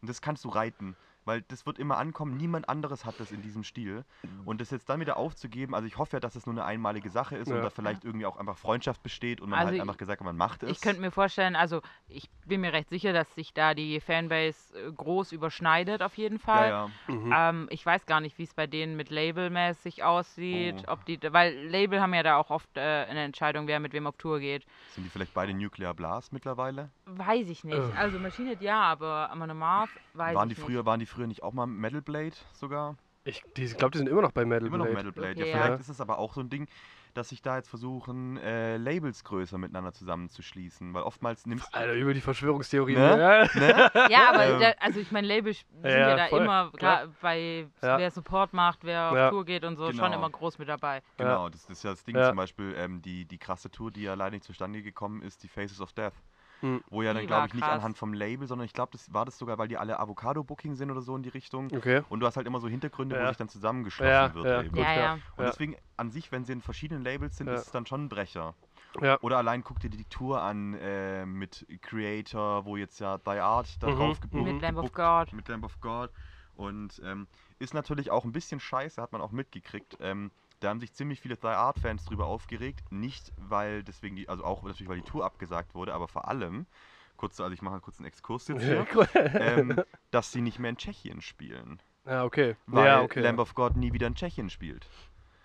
und 0.00 0.08
das 0.08 0.20
kannst 0.22 0.44
du 0.44 0.48
reiten. 0.48 0.96
Weil 1.26 1.42
das 1.42 1.66
wird 1.66 1.78
immer 1.78 1.98
ankommen, 1.98 2.36
niemand 2.36 2.68
anderes 2.70 3.04
hat 3.04 3.20
das 3.20 3.32
in 3.32 3.42
diesem 3.42 3.64
Stil. 3.64 4.04
Und 4.46 4.60
das 4.60 4.70
jetzt 4.70 4.88
dann 4.88 5.00
wieder 5.00 5.16
aufzugeben, 5.16 5.74
also 5.74 5.86
ich 5.86 5.98
hoffe 5.98 6.16
ja, 6.16 6.20
dass 6.20 6.36
es 6.36 6.46
nur 6.46 6.54
eine 6.54 6.64
einmalige 6.64 7.10
Sache 7.10 7.36
ist 7.36 7.48
und 7.50 7.56
Ja. 7.56 7.62
da 7.62 7.70
vielleicht 7.70 8.04
irgendwie 8.04 8.26
auch 8.26 8.36
einfach 8.38 8.56
Freundschaft 8.56 9.02
besteht 9.02 9.40
und 9.40 9.50
man 9.50 9.58
Also 9.58 9.66
halt 9.66 9.74
ich- 9.76 9.80
einfach 9.82 9.96
gesagt 9.98 10.20
hat, 10.20 10.24
man 10.24 10.36
macht 10.36 10.62
es. 10.62 10.70
Ich 10.70 10.80
könnte 10.80 11.00
mir 11.00 11.10
vorstellen, 11.10 11.56
also 11.56 11.82
ich 12.08 12.30
bin 12.46 12.60
mir 12.60 12.72
recht 12.72 12.88
sicher, 12.88 13.12
dass 13.12 13.34
sich 13.34 13.52
da 13.52 13.74
die 13.74 14.00
Fanbase 14.00 14.78
äh, 14.78 14.92
groß 14.92 15.32
überschneidet 15.32 16.00
auf 16.02 16.16
jeden 16.16 16.38
Fall. 16.38 16.68
ja, 16.70 16.90
ja. 17.08 17.14
Mhm. 17.14 17.34
Ähm, 17.36 17.66
ich 17.70 17.84
weiß 17.84 18.06
gar 18.06 18.20
nicht, 18.20 18.38
wie 18.38 18.44
es 18.44 18.54
bei 18.54 18.68
denen 18.68 18.96
mit 18.96 19.10
Labelmäßig 19.10 20.04
aussieht, 20.04 20.84
Oh. 20.86 20.92
ob 20.92 21.04
die, 21.06 21.18
weil 21.32 21.54
Label 21.66 22.00
haben 22.00 22.14
ja 22.14 22.22
da 22.22 22.36
auch 22.36 22.50
oft 22.50 22.68
äh, 22.76 22.80
eine 22.80 23.24
Entscheidung, 23.24 23.66
wer 23.66 23.80
mit 23.80 23.92
wem 23.92 24.06
auf 24.06 24.16
Tour 24.16 24.38
geht. 24.38 24.64
Sind 24.94 25.02
die 25.04 25.10
vielleicht 25.10 25.34
beide 25.34 25.54
Nuclear 25.54 25.92
Blast 25.94 26.32
mittlerweile? 26.32 26.90
Weiß 27.06 27.48
ich 27.48 27.64
nicht. 27.64 27.76
Äh. 27.76 27.96
Also 27.96 28.18
Machine 28.18 28.50
Head 28.50 28.60
ja, 28.62 28.80
aber 28.82 29.30
Amon 29.30 29.50
Amarth 29.50 29.90
weiß 30.14 30.34
waren 30.36 30.50
ich 30.50 30.56
die 30.56 30.60
nicht. 30.60 30.70
früher, 30.70 30.84
waren 30.86 31.00
die 31.00 31.06
früher 31.06 31.15
nicht 31.26 31.42
auch 31.42 31.52
mal 31.52 31.66
Metal 31.66 32.02
Blade 32.02 32.36
sogar? 32.52 32.96
Ich, 33.24 33.42
ich 33.58 33.76
glaube, 33.76 33.90
die 33.90 33.98
sind 33.98 34.08
immer 34.08 34.22
noch 34.22 34.30
bei 34.30 34.44
Metal 34.44 34.68
Immer 34.68 34.78
noch 34.78 34.84
Blade. 34.84 34.96
Metal 35.08 35.12
Blade. 35.12 35.32
Okay, 35.32 35.40
ja, 35.40 35.46
ja. 35.56 35.62
vielleicht 35.64 35.80
ist 35.80 35.88
es 35.88 36.00
aber 36.00 36.18
auch 36.18 36.32
so 36.34 36.40
ein 36.40 36.48
Ding, 36.48 36.68
dass 37.14 37.30
sich 37.30 37.42
da 37.42 37.56
jetzt 37.56 37.68
versuchen, 37.68 38.36
äh, 38.36 38.76
Labels 38.76 39.24
größer 39.24 39.58
miteinander 39.58 39.92
zusammenzuschließen, 39.92 40.94
weil 40.94 41.02
oftmals 41.02 41.44
nimmst 41.46 41.74
Alter, 41.74 41.94
über 41.94 42.14
die 42.14 42.20
Verschwörungstheorien. 42.20 43.00
Ne? 43.00 43.18
Ja. 43.18 43.60
ne? 43.60 43.90
Ja, 44.10 44.28
aber 44.30 44.44
Ähm, 44.46 44.60
da, 44.60 44.70
also 44.78 45.00
ich 45.00 45.10
meine, 45.10 45.26
Label 45.26 45.52
sind 45.54 45.66
ja, 45.82 45.98
ja, 46.10 46.16
da 46.16 46.26
voll, 46.28 46.42
immer, 46.42 46.70
klar. 46.72 47.08
bei 47.20 47.66
Ja. 47.82 47.98
wer 47.98 48.10
Support 48.12 48.52
macht, 48.52 48.84
wer 48.84 49.10
auf 49.10 49.16
Ja. 49.16 49.30
Tour 49.30 49.44
geht 49.44 49.64
und 49.64 49.76
so, 49.76 49.86
schon 49.86 49.96
Genau. 49.96 50.14
immer 50.14 50.30
groß 50.30 50.58
mit 50.58 50.68
dabei. 50.68 51.02
Genau, 51.16 51.48
das, 51.48 51.62
das 51.66 51.78
ist 51.78 51.82
ja 51.82 51.90
das 51.90 52.04
Ding 52.04 52.16
Ja. 52.16 52.28
zum 52.28 52.36
Beispiel, 52.36 52.74
ähm, 52.76 53.02
die, 53.02 53.24
die 53.24 53.38
krasse 53.38 53.70
Tour, 53.72 53.90
die 53.90 54.02
ja 54.02 54.14
leider 54.14 54.32
nicht 54.32 54.44
zustande 54.44 54.82
gekommen 54.82 55.22
ist, 55.22 55.42
die 55.42 55.48
Faces 55.48 55.80
of 55.80 55.92
Death. 55.94 56.14
Hm. 56.60 56.80
Wo 56.88 57.02
ja 57.02 57.12
dann, 57.12 57.26
glaube 57.26 57.46
ich, 57.48 57.54
nicht 57.54 57.64
krass. 57.64 57.78
anhand 57.78 57.98
vom 57.98 58.12
Label, 58.14 58.46
sondern 58.46 58.64
ich 58.64 58.72
glaube, 58.72 58.92
das 58.92 59.12
war 59.12 59.24
das 59.24 59.38
sogar, 59.38 59.58
weil 59.58 59.68
die 59.68 59.76
alle 59.76 59.98
Avocado-Booking 60.00 60.74
sind 60.74 60.90
oder 60.90 61.02
so 61.02 61.14
in 61.16 61.22
die 61.22 61.28
Richtung. 61.28 61.70
Okay. 61.74 62.02
Und 62.08 62.20
du 62.20 62.26
hast 62.26 62.36
halt 62.36 62.46
immer 62.46 62.60
so 62.60 62.68
Hintergründe, 62.68 63.14
wo 63.14 63.20
Ja. 63.20 63.28
sich 63.28 63.36
dann 63.36 63.48
zusammengeschlossen 63.48 64.10
Ja, 64.10 64.34
wird. 64.34 64.46
ja, 64.46 64.62
eben. 64.62 64.68
gut, 64.76 64.76
ja, 64.84 64.92
ja. 64.94 65.18
Und 65.36 65.44
deswegen 65.46 65.76
an 65.96 66.10
sich, 66.10 66.32
wenn 66.32 66.44
sie 66.44 66.52
in 66.52 66.62
verschiedenen 66.62 67.04
Labels 67.04 67.36
sind, 67.36 67.48
Ja. 67.48 67.54
ist 67.54 67.66
es 67.66 67.72
dann 67.72 67.86
schon 67.86 68.04
ein 68.04 68.08
Brecher. 68.08 68.54
Ja. 69.02 69.18
Oder 69.20 69.38
allein 69.38 69.62
guck 69.62 69.80
dir 69.80 69.90
die 69.90 70.04
Tour 70.06 70.40
an 70.40 70.74
äh, 70.74 71.26
mit 71.26 71.66
Creator, 71.82 72.64
wo 72.64 72.76
jetzt 72.76 72.98
ja 73.00 73.18
Die 73.18 73.30
Art 73.30 73.82
da 73.82 73.88
Mhm, 73.88 73.96
drauf 73.96 74.20
gebucht 74.20 74.44
Mit 74.44 74.62
Lamb 74.62 74.78
of 74.78 74.92
God. 74.92 75.32
Mit 75.32 75.48
Lamb 75.48 75.64
of 75.64 75.80
God. 75.80 76.10
Und 76.54 77.00
ähm, 77.04 77.26
ist 77.58 77.74
natürlich 77.74 78.10
auch 78.10 78.24
ein 78.24 78.32
bisschen 78.32 78.60
scheiße, 78.60 79.00
hat 79.02 79.12
man 79.12 79.20
auch 79.20 79.32
mitgekriegt. 79.32 79.98
Ähm, 80.00 80.30
da 80.60 80.70
haben 80.70 80.80
sich 80.80 80.92
ziemlich 80.92 81.20
viele 81.20 81.36
Die 81.36 81.46
Art-Fans 81.46 82.04
drüber 82.04 82.26
aufgeregt. 82.26 82.90
Nicht, 82.90 83.32
weil 83.36 83.82
deswegen 83.82 84.16
die, 84.16 84.28
also 84.28 84.44
auch 84.44 84.62
natürlich, 84.62 84.88
weil 84.88 85.00
die 85.00 85.08
Tour 85.08 85.24
abgesagt 85.24 85.74
wurde, 85.74 85.94
aber 85.94 86.08
vor 86.08 86.28
allem, 86.28 86.66
kurz, 87.16 87.40
also 87.40 87.52
ich 87.52 87.62
mache 87.62 87.80
kurz 87.80 87.98
einen 87.98 88.06
Exkurs 88.06 88.48
jetzt 88.48 88.62
hier, 88.62 88.86
ähm, 89.14 89.82
dass 90.10 90.32
sie 90.32 90.40
nicht 90.40 90.58
mehr 90.58 90.70
in 90.70 90.76
Tschechien 90.76 91.20
spielen. 91.20 91.80
ja, 92.06 92.24
okay. 92.24 92.56
Weil 92.66 92.86
ja, 92.86 93.02
okay. 93.02 93.20
Lamb 93.20 93.38
of 93.38 93.54
God 93.54 93.76
nie 93.76 93.92
wieder 93.92 94.06
in 94.06 94.14
Tschechien 94.14 94.50
spielt. 94.50 94.88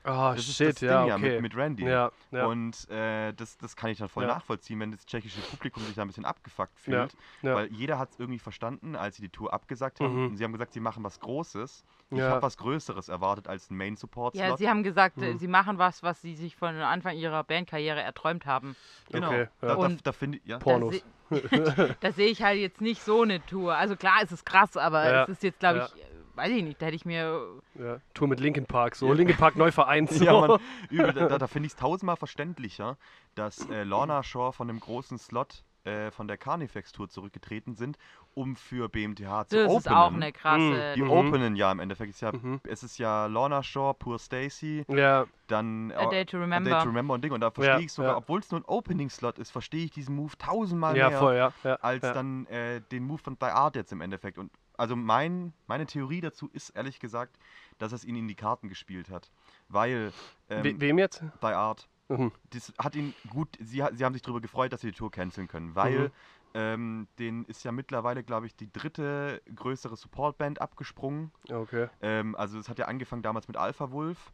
Ah, 0.03 0.33
Das 0.33 0.47
ist 0.47 0.55
shit, 0.55 0.69
das 0.69 0.75
Ding 0.75 0.89
ja, 0.89 1.05
ja 1.05 1.15
okay. 1.15 1.33
mit, 1.33 1.41
mit 1.41 1.55
Randy. 1.55 1.85
ja, 1.85 2.11
ja. 2.31 2.45
Und 2.47 2.89
äh, 2.89 3.33
das, 3.33 3.57
das 3.57 3.75
kann 3.75 3.91
ich 3.91 3.99
dann 3.99 4.09
voll 4.09 4.23
Ja. 4.23 4.29
nachvollziehen, 4.35 4.79
wenn 4.79 4.91
das 4.91 5.05
tschechische 5.05 5.41
Publikum 5.41 5.83
sich 5.83 5.95
da 5.95 6.01
ein 6.01 6.07
bisschen 6.07 6.25
abgefuckt 6.25 6.73
Ja, 6.87 7.01
fühlt. 7.07 7.15
ja. 7.43 7.55
Weil 7.55 7.67
jeder 7.71 7.99
hat 7.99 8.09
es 8.11 8.19
irgendwie 8.19 8.39
verstanden, 8.39 8.95
als 8.95 9.17
sie 9.17 9.21
die 9.21 9.29
Tour 9.29 9.53
abgesagt 9.53 9.99
haben. 9.99 10.15
Mhm. 10.23 10.27
Und 10.29 10.37
sie 10.37 10.43
haben 10.43 10.53
gesagt, 10.53 10.73
sie 10.73 10.79
machen 10.79 11.03
was 11.03 11.19
Großes. 11.19 11.85
Ich 12.09 12.17
Ja. 12.17 12.29
habe 12.31 12.41
was 12.41 12.57
Größeres 12.57 13.09
erwartet 13.09 13.47
als 13.47 13.69
ein 13.69 13.77
Main-Support-Slot. 13.77 14.43
Ja, 14.49 14.57
sie 14.57 14.67
haben 14.69 14.83
gesagt, 14.83 15.17
Mhm. 15.17 15.37
sie 15.37 15.47
machen 15.47 15.77
was, 15.77 16.01
was 16.03 16.21
sie 16.21 16.35
sich 16.35 16.55
von 16.55 16.75
Anfang 16.75 17.15
ihrer 17.15 17.43
Bandkarriere 17.43 18.01
erträumt 18.01 18.45
haben. 18.45 18.75
genau. 19.11 19.27
Okay, 19.27 19.41
ja. 19.41 19.47
Da, 19.61 19.67
da, 19.67 19.75
Und- 19.75 20.05
da 20.07 20.11
finde 20.11 20.39
ich, 20.39 20.45
ja. 20.45 20.57
Por- 20.57 20.79
Pornos. 20.79 21.03
Da, 21.29 21.37
se 21.37 21.95
da 22.01 22.11
sehe 22.11 22.27
ich 22.29 22.43
halt 22.43 22.59
jetzt 22.59 22.81
nicht 22.81 23.01
so 23.03 23.21
eine 23.21 23.45
Tour. 23.45 23.75
Also 23.75 23.95
klar, 23.95 24.19
es 24.23 24.31
ist 24.33 24.45
krass, 24.45 24.75
aber 24.75 25.09
Ja, 25.09 25.23
es 25.23 25.29
ist 25.29 25.43
jetzt, 25.43 25.59
glaube 25.59 25.79
ja. 25.79 25.85
ich, 25.85 26.03
weiß 26.41 26.51
ich 26.51 26.63
nicht, 26.63 26.81
da 26.81 26.87
hätte 26.87 26.95
ich 26.95 27.05
mir. 27.05 27.41
ja. 27.75 27.97
Tour 28.13 28.27
mit 28.27 28.39
Linkin 28.39 28.65
Park, 28.65 28.95
so. 28.95 29.07
Ja. 29.07 29.13
Linkin 29.13 29.37
Park 29.37 29.55
neu 29.55 29.71
vereint. 29.71 30.09
So. 30.21 30.25
Ja, 30.25 30.39
man, 30.47 30.59
übel, 30.89 31.13
da, 31.13 31.37
da 31.37 31.47
finde 31.47 31.67
ich 31.67 31.73
es 31.73 31.77
tausendmal 31.77 32.15
verständlicher, 32.17 32.97
dass 33.35 33.69
äh, 33.69 33.83
Lorna 33.83 34.23
Shore 34.23 34.53
von 34.53 34.69
einem 34.69 34.79
großen 34.79 35.17
Slot 35.17 35.63
äh, 35.83 36.11
von 36.11 36.27
der 36.27 36.37
Carnifex 36.37 36.91
Tour 36.91 37.09
zurückgetreten 37.09 37.73
sind, 37.75 37.97
um 38.35 38.55
für 38.55 38.87
BMTH 38.87 39.47
zu 39.47 39.55
Das 39.55 39.65
openen. 39.65 39.77
ist 39.77 39.87
auch 39.89 40.13
eine 40.13 40.31
krasse. 40.31 40.93
Die 40.95 41.01
Mhm. 41.01 41.09
openen 41.09 41.55
ja 41.55 41.71
im 41.71 41.79
Endeffekt. 41.79 42.11
Ist 42.11 42.21
ja, 42.21 42.31
Mhm. 42.31 42.59
Es 42.65 42.83
ist 42.83 42.99
ja 42.99 43.25
Lorna 43.25 43.63
Shore, 43.63 43.95
Poor 43.95 44.19
Stacy, 44.19 44.85
Ja, 44.87 45.25
dann 45.47 45.91
A 45.93 46.05
Day 46.07 46.23
to 46.25 46.37
A 46.37 46.41
Remember. 46.41 46.69
Day 46.69 46.79
to 46.83 46.85
Remember 46.89 47.13
und 47.15 47.23
Ding. 47.23 47.31
Und 47.31 47.41
da 47.41 47.49
verstehe 47.49 47.73
Ja, 47.75 47.79
ich 47.79 47.91
sogar, 47.91 48.11
ja. 48.11 48.17
obwohl 48.17 48.39
es 48.41 48.51
nur 48.51 48.61
ein 48.61 48.65
Opening-Slot 48.65 49.39
ist, 49.39 49.49
verstehe 49.51 49.85
ich 49.85 49.91
diesen 49.91 50.15
Move 50.15 50.37
tausendmal 50.37 50.95
ja, 50.95 51.09
mehr 51.09 51.17
voll, 51.19 51.35
ja. 51.35 51.51
ja 51.63 51.75
als 51.81 52.03
ja. 52.03 52.13
dann 52.13 52.45
äh, 52.45 52.81
den 52.91 53.03
Move 53.03 53.17
von 53.23 53.37
Die 53.41 53.45
Art 53.45 53.75
jetzt 53.75 53.91
im 53.91 54.01
Endeffekt. 54.01 54.37
Und 54.37 54.51
also 54.81 54.95
mein, 54.95 55.53
meine 55.67 55.85
Theorie 55.85 56.21
dazu 56.21 56.49
ist 56.51 56.71
ehrlich 56.71 56.99
gesagt, 56.99 57.37
dass 57.77 57.91
es 57.91 58.03
ihn 58.03 58.15
in 58.15 58.27
die 58.27 58.35
Karten 58.35 58.67
gespielt 58.67 59.09
hat. 59.11 59.31
Weil 59.69 60.11
ähm, 60.49 60.63
We 60.63 60.81
wem 60.81 60.97
jetzt? 60.97 61.21
Die 61.21 61.45
Art, 61.45 61.87
Mhm. 62.09 62.31
das 62.49 62.73
hat 62.79 62.95
ihn 62.95 63.13
gut, 63.29 63.55
sie, 63.59 63.83
sie 63.93 64.03
haben 64.03 64.13
sich 64.13 64.23
darüber 64.23 64.41
gefreut, 64.41 64.73
dass 64.73 64.81
sie 64.81 64.87
die 64.87 64.97
Tour 64.97 65.11
canceln 65.11 65.47
können, 65.47 65.75
weil 65.75 66.05
Mhm. 66.07 66.11
ähm, 66.55 67.07
den 67.19 67.45
ist 67.45 67.63
ja 67.63 67.71
mittlerweile, 67.71 68.23
glaube 68.23 68.47
ich, 68.47 68.55
die 68.55 68.71
dritte 68.71 69.41
größere 69.55 69.95
Supportband 69.95 70.59
abgesprungen. 70.59 71.31
Okay. 71.49 71.87
Ähm, 72.01 72.35
also 72.35 72.57
es 72.57 72.67
hat 72.67 72.79
ja 72.79 72.87
angefangen 72.87 73.21
damals 73.21 73.47
mit 73.47 73.57
Alpha 73.57 73.91
Wolf, 73.91 74.33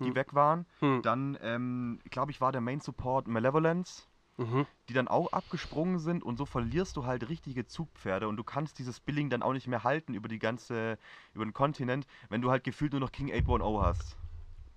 die 0.00 0.06
Hm. 0.08 0.14
weg 0.16 0.32
waren. 0.34 0.66
Hm. 0.80 1.02
Dann, 1.02 1.38
ähm, 1.42 1.98
glaube 2.10 2.32
ich, 2.32 2.40
war 2.40 2.52
der 2.52 2.62
Main 2.62 2.80
Support 2.80 3.28
Malevolence 3.28 4.08
Mhm. 4.36 4.66
die 4.88 4.94
dann 4.94 5.06
auch 5.08 5.32
abgesprungen 5.32 5.98
sind 5.98 6.22
und 6.24 6.36
so 6.36 6.44
verlierst 6.44 6.96
du 6.96 7.06
halt 7.06 7.28
richtige 7.28 7.66
Zugpferde 7.66 8.26
und 8.28 8.36
du 8.36 8.42
kannst 8.44 8.78
dieses 8.80 8.98
Billing 9.00 9.30
dann 9.30 9.42
auch 9.42 9.52
nicht 9.52 9.68
mehr 9.68 9.84
halten 9.84 10.14
über 10.14 10.28
die 10.28 10.38
ganze, 10.40 10.98
über 11.34 11.44
den 11.44 11.52
Kontinent, 11.52 12.06
wenn 12.30 12.42
du 12.42 12.50
halt 12.50 12.64
gefühlt 12.64 12.92
nur 12.92 13.00
noch 13.00 13.12
King 13.12 13.30
810 13.32 13.80
hast. 13.80 14.16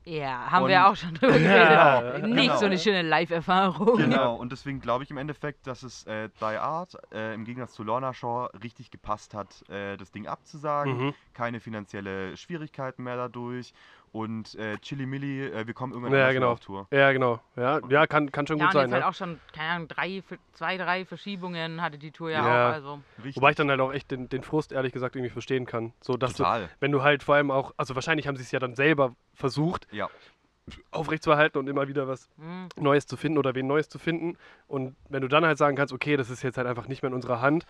Ja, 0.05 0.49
haben 0.51 0.63
Und- 0.63 0.69
wir 0.69 0.87
auch 0.87 0.95
schon 0.95 1.15
drüber 1.15 1.33
geredet. 1.33 1.69
Ja, 1.71 2.17
Nicht 2.19 2.35
genau. 2.47 2.57
so 2.57 2.65
eine 2.67 2.77
schöne 2.79 3.01
Live-Erfahrung. 3.01 3.97
Genau, 3.97 4.35
und 4.35 4.53
deswegen 4.53 4.79
glaube 4.79 5.03
ich 5.03 5.11
im 5.11 5.17
Endeffekt, 5.17 5.67
dass 5.67 5.83
es 5.83 6.05
äh, 6.05 6.29
Die 6.39 6.45
Art 6.45 6.95
äh, 7.11 7.33
im 7.33 7.43
Gegensatz 7.43 7.73
zu 7.73 7.83
Lorna 7.83 8.13
Shaw 8.13 8.45
richtig 8.63 8.89
gepasst 8.89 9.33
hat, 9.33 9.67
äh, 9.69 9.97
das 9.97 10.11
Ding 10.11 10.25
abzusagen. 10.27 11.07
Mhm. 11.07 11.13
Keine 11.33 11.59
finanzielle 11.59 12.37
Schwierigkeiten 12.37 13.03
mehr 13.03 13.17
dadurch. 13.17 13.73
Und 14.11 14.55
äh, 14.55 14.77
Chili 14.79 15.05
Milli, 15.05 15.45
äh, 15.45 15.67
wir 15.67 15.73
kommen 15.73 15.93
irgendwann 15.93 16.13
Ja, 16.17 16.31
genau. 16.31 16.51
auf 16.53 16.59
Tour. 16.59 16.87
Ja, 16.91 17.11
genau. 17.11 17.39
Ja, 17.55 17.79
ja 17.89 18.07
kann, 18.07 18.31
kann 18.31 18.47
schon 18.47 18.57
Ja, 18.57 18.65
gut 18.67 18.75
und 18.75 18.81
sein. 18.81 18.91
halt 18.91 19.03
Ne? 19.03 19.07
auch 19.09 19.13
schon, 19.13 19.39
keine 19.53 19.69
Ahnung, 19.69 19.87
drei, 19.87 20.23
zwei, 20.53 20.77
drei 20.77 21.05
Verschiebungen 21.05 21.81
hatte 21.81 21.97
die 21.97 22.11
Tour 22.11 22.31
ja, 22.31 22.45
Ja. 22.45 22.69
auch. 22.69 22.73
Also. 22.73 23.01
Richtig. 23.17 23.35
Wobei 23.37 23.49
ich 23.51 23.55
dann 23.55 23.69
halt 23.69 23.79
auch 23.81 23.93
echt 23.93 24.09
den, 24.11 24.29
den 24.29 24.43
Frust 24.43 24.71
ehrlich 24.71 24.93
gesagt 24.93 25.15
irgendwie 25.15 25.29
verstehen 25.31 25.65
kann. 25.65 25.93
So, 26.01 26.17
dass 26.17 26.33
du, 26.33 26.43
Total. 26.43 26.69
wenn 26.79 26.91
du 26.91 27.03
halt 27.03 27.23
vor 27.23 27.35
allem 27.35 27.51
auch, 27.51 27.73
also 27.77 27.95
wahrscheinlich 27.95 28.27
haben 28.27 28.37
sie 28.37 28.43
es 28.43 28.51
ja 28.51 28.59
dann 28.59 28.75
selber 28.75 29.15
versucht, 29.33 29.87
Ja. 29.91 30.09
aufrechtzuerhalten 30.91 31.57
und 31.59 31.67
immer 31.67 31.87
wieder 31.87 32.07
was 32.07 32.29
Hm. 32.37 32.69
Neues 32.77 33.07
zu 33.07 33.17
finden 33.17 33.37
oder 33.37 33.55
wen 33.55 33.67
Neues 33.67 33.89
zu 33.89 33.99
finden. 33.99 34.37
Und 34.67 34.95
wenn 35.09 35.21
du 35.21 35.27
dann 35.27 35.45
halt 35.45 35.57
sagen 35.57 35.75
kannst, 35.77 35.93
okay, 35.93 36.17
das 36.17 36.29
ist 36.29 36.43
jetzt 36.43 36.57
halt 36.57 36.67
einfach 36.67 36.87
nicht 36.87 37.01
mehr 37.01 37.09
in 37.09 37.15
unserer 37.15 37.41
Hand 37.41 37.65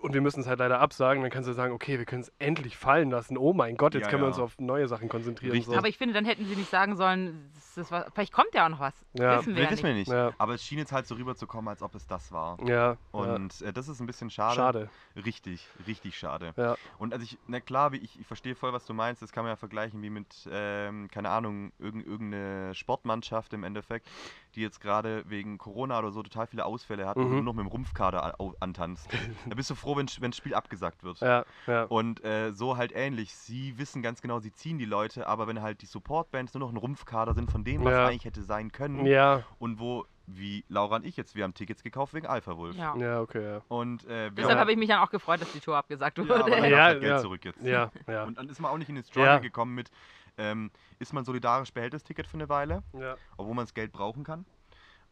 und 0.00 0.14
wir 0.14 0.20
müssen 0.20 0.40
es 0.40 0.46
halt 0.46 0.58
leider 0.58 0.80
absagen, 0.80 1.22
dann 1.22 1.30
kannst 1.30 1.48
du 1.48 1.52
sagen, 1.52 1.72
okay, 1.72 1.98
wir 1.98 2.04
können 2.04 2.22
es 2.22 2.32
endlich 2.38 2.76
fallen 2.76 3.10
lassen. 3.10 3.36
Oh 3.36 3.52
mein 3.52 3.76
Gott, 3.76 3.94
jetzt 3.94 4.04
Ja, 4.04 4.10
können 4.10 4.22
wir 4.22 4.26
ja. 4.28 4.34
uns 4.34 4.38
auf 4.38 4.58
neue 4.58 4.88
Sachen 4.88 5.08
konzentrieren. 5.08 5.60
So. 5.62 5.76
Aber 5.76 5.88
ich 5.88 5.98
finde, 5.98 6.14
dann 6.14 6.24
hätten 6.24 6.46
sie 6.46 6.56
nicht 6.56 6.70
sagen 6.70 6.96
sollen, 6.96 7.50
das 7.54 7.76
ist 7.76 7.92
was, 7.92 8.06
vielleicht 8.12 8.32
kommt 8.32 8.54
ja 8.54 8.64
auch 8.64 8.70
noch 8.70 8.80
was. 8.80 8.94
Ja. 9.14 9.38
Wissen 9.38 9.56
wir 9.56 9.70
wissen 9.70 9.84
wir 9.84 9.94
nicht. 9.94 10.10
Aber 10.10 10.54
es 10.54 10.64
schien 10.64 10.78
jetzt 10.78 10.92
halt 10.92 11.06
so 11.06 11.14
rüberzukommen, 11.14 11.68
als 11.68 11.82
ob 11.82 11.94
es 11.94 12.06
das 12.06 12.32
war. 12.32 12.58
ja, 12.66 12.80
ja. 12.80 12.96
Und 13.12 13.60
äh, 13.62 13.72
das 13.72 13.88
ist 13.88 14.00
ein 14.00 14.06
bisschen 14.06 14.30
schade. 14.30 14.56
schade. 14.56 14.90
Richtig, 15.16 15.66
richtig 15.86 16.18
schade. 16.18 16.52
Ja. 16.56 16.76
Und 16.98 17.12
also 17.12 17.24
ich, 17.24 17.38
na 17.46 17.60
klar, 17.60 17.92
wie 17.92 17.98
ich, 17.98 18.18
ich 18.18 18.26
verstehe 18.26 18.54
voll, 18.54 18.72
was 18.72 18.86
du 18.86 18.94
meinst. 18.94 19.22
Das 19.22 19.32
kann 19.32 19.44
man 19.44 19.52
ja 19.52 19.56
vergleichen 19.56 20.02
wie 20.02 20.10
mit, 20.10 20.48
ähm, 20.50 21.08
keine 21.12 21.30
Ahnung, 21.30 21.72
irgend, 21.78 22.06
irgendeine 22.06 22.74
Sportmannschaft 22.74 23.52
im 23.52 23.64
Endeffekt, 23.64 24.08
die 24.56 24.62
jetzt 24.62 24.80
gerade 24.80 25.22
wegen 25.28 25.58
Corona 25.58 25.98
oder 25.98 26.10
so 26.10 26.22
total 26.22 26.46
viele 26.46 26.64
Ausfälle 26.64 27.06
hat 27.06 27.16
und 27.16 27.24
Mhm. 27.24 27.28
du 27.30 27.34
nur 27.36 27.42
noch 27.44 27.54
mit 27.54 27.64
dem 27.64 27.68
Rumpfkader 27.68 28.34
antanzt. 28.60 29.08
da 29.46 29.54
bist 29.54 29.70
du 29.70 29.74
froh, 29.74 29.96
wenn 29.96 30.06
wenn 30.20 30.30
das 30.30 30.36
Spiel 30.38 30.54
abgesagt 30.54 31.02
wird. 31.04 31.20
Ja, 31.20 31.44
ja. 31.66 31.84
Und 31.84 32.24
äh, 32.24 32.52
so 32.52 32.76
halt 32.76 32.92
ähnlich. 32.94 33.34
Sie 33.34 33.78
wissen 33.78 34.02
ganz 34.02 34.20
genau, 34.22 34.40
sie 34.40 34.52
ziehen 34.52 34.78
die 34.78 34.84
Leute, 34.84 35.26
aber 35.26 35.46
wenn 35.46 35.62
halt 35.62 35.82
die 35.82 35.86
Supportbands 35.86 36.54
nur 36.54 36.60
noch 36.60 36.70
ein 36.70 36.76
Rumpfkader 36.76 37.34
sind 37.34 37.50
von 37.50 37.64
dem, 37.64 37.84
was 37.84 37.92
Ja. 37.92 38.06
eigentlich 38.06 38.24
hätte 38.24 38.42
sein 38.42 38.72
können 38.72 39.06
Ja, 39.06 39.44
und 39.58 39.78
wo, 39.78 40.04
wie 40.26 40.64
Laura 40.68 40.96
und 40.96 41.04
ich 41.04 41.16
jetzt, 41.16 41.34
wir 41.34 41.42
haben 41.44 41.54
Tickets 41.54 41.82
gekauft 41.82 42.14
wegen 42.14 42.26
Alpha 42.26 42.56
Wolf. 42.56 42.76
Ja. 42.76 42.94
ja, 42.96 43.20
okay, 43.20 43.42
ja. 43.54 43.62
Und 43.68 44.04
äh, 44.04 44.08
wir 44.26 44.30
Deshalb 44.30 44.52
haben- 44.52 44.60
habe 44.60 44.72
ich 44.72 44.78
mich 44.78 44.88
dann 44.88 45.00
auch 45.00 45.10
gefreut, 45.10 45.40
dass 45.40 45.50
die 45.52 45.58
Tour 45.60 45.76
abgesagt 45.76 46.18
ja, 46.18 46.24
wurde. 46.24 46.34
aber 46.40 46.50
dann 46.50 46.62
Ja, 46.64 46.68
ja, 46.70 46.84
halt 46.84 47.00
Geld 47.00 47.10
ja. 47.10 47.18
zurück 47.18 47.44
jetzt. 47.44 47.62
Ja, 47.64 47.90
ja. 48.06 48.24
Und 48.24 48.38
dann 48.38 48.48
ist 48.48 48.60
man 48.60 48.70
auch 48.70 48.78
nicht 48.78 48.88
in 48.88 48.94
den 48.94 49.04
Struggle 49.04 49.26
Ja. 49.26 49.38
gekommen 49.38 49.74
mit, 49.74 49.90
ähm, 50.38 50.70
ist 50.98 51.12
man 51.12 51.24
solidarisch, 51.24 51.72
behält 51.72 51.94
das 51.94 52.04
Ticket 52.04 52.26
für 52.26 52.36
eine 52.36 52.48
Weile, 52.48 52.82
ja. 52.92 53.16
obwohl 53.36 53.54
man 53.54 53.64
das 53.64 53.74
Geld 53.74 53.92
brauchen 53.92 54.24
kann. 54.24 54.44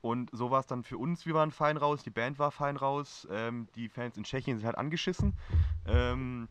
Und 0.01 0.31
so 0.33 0.51
war 0.51 0.61
es 0.61 0.67
dann 0.67 0.85
für 0.85 0.97
uns, 0.97 1.27
wir 1.27 1.35
waren 1.35 1.51
fein 1.51 1.77
raus, 1.77 2.03
die 2.05 2.11
Band 2.11 2.39
war 2.39 2.51
fein 2.51 2.77
raus, 2.77 3.27
ähm, 3.31 3.67
die 3.75 3.89
Fans 3.89 4.17
in 4.17 4.25
Tschechien 4.25 4.59
sind 4.59 4.67
halt 4.67 4.79
angeschissen. 4.79 5.35
Ähm, 5.87 6.49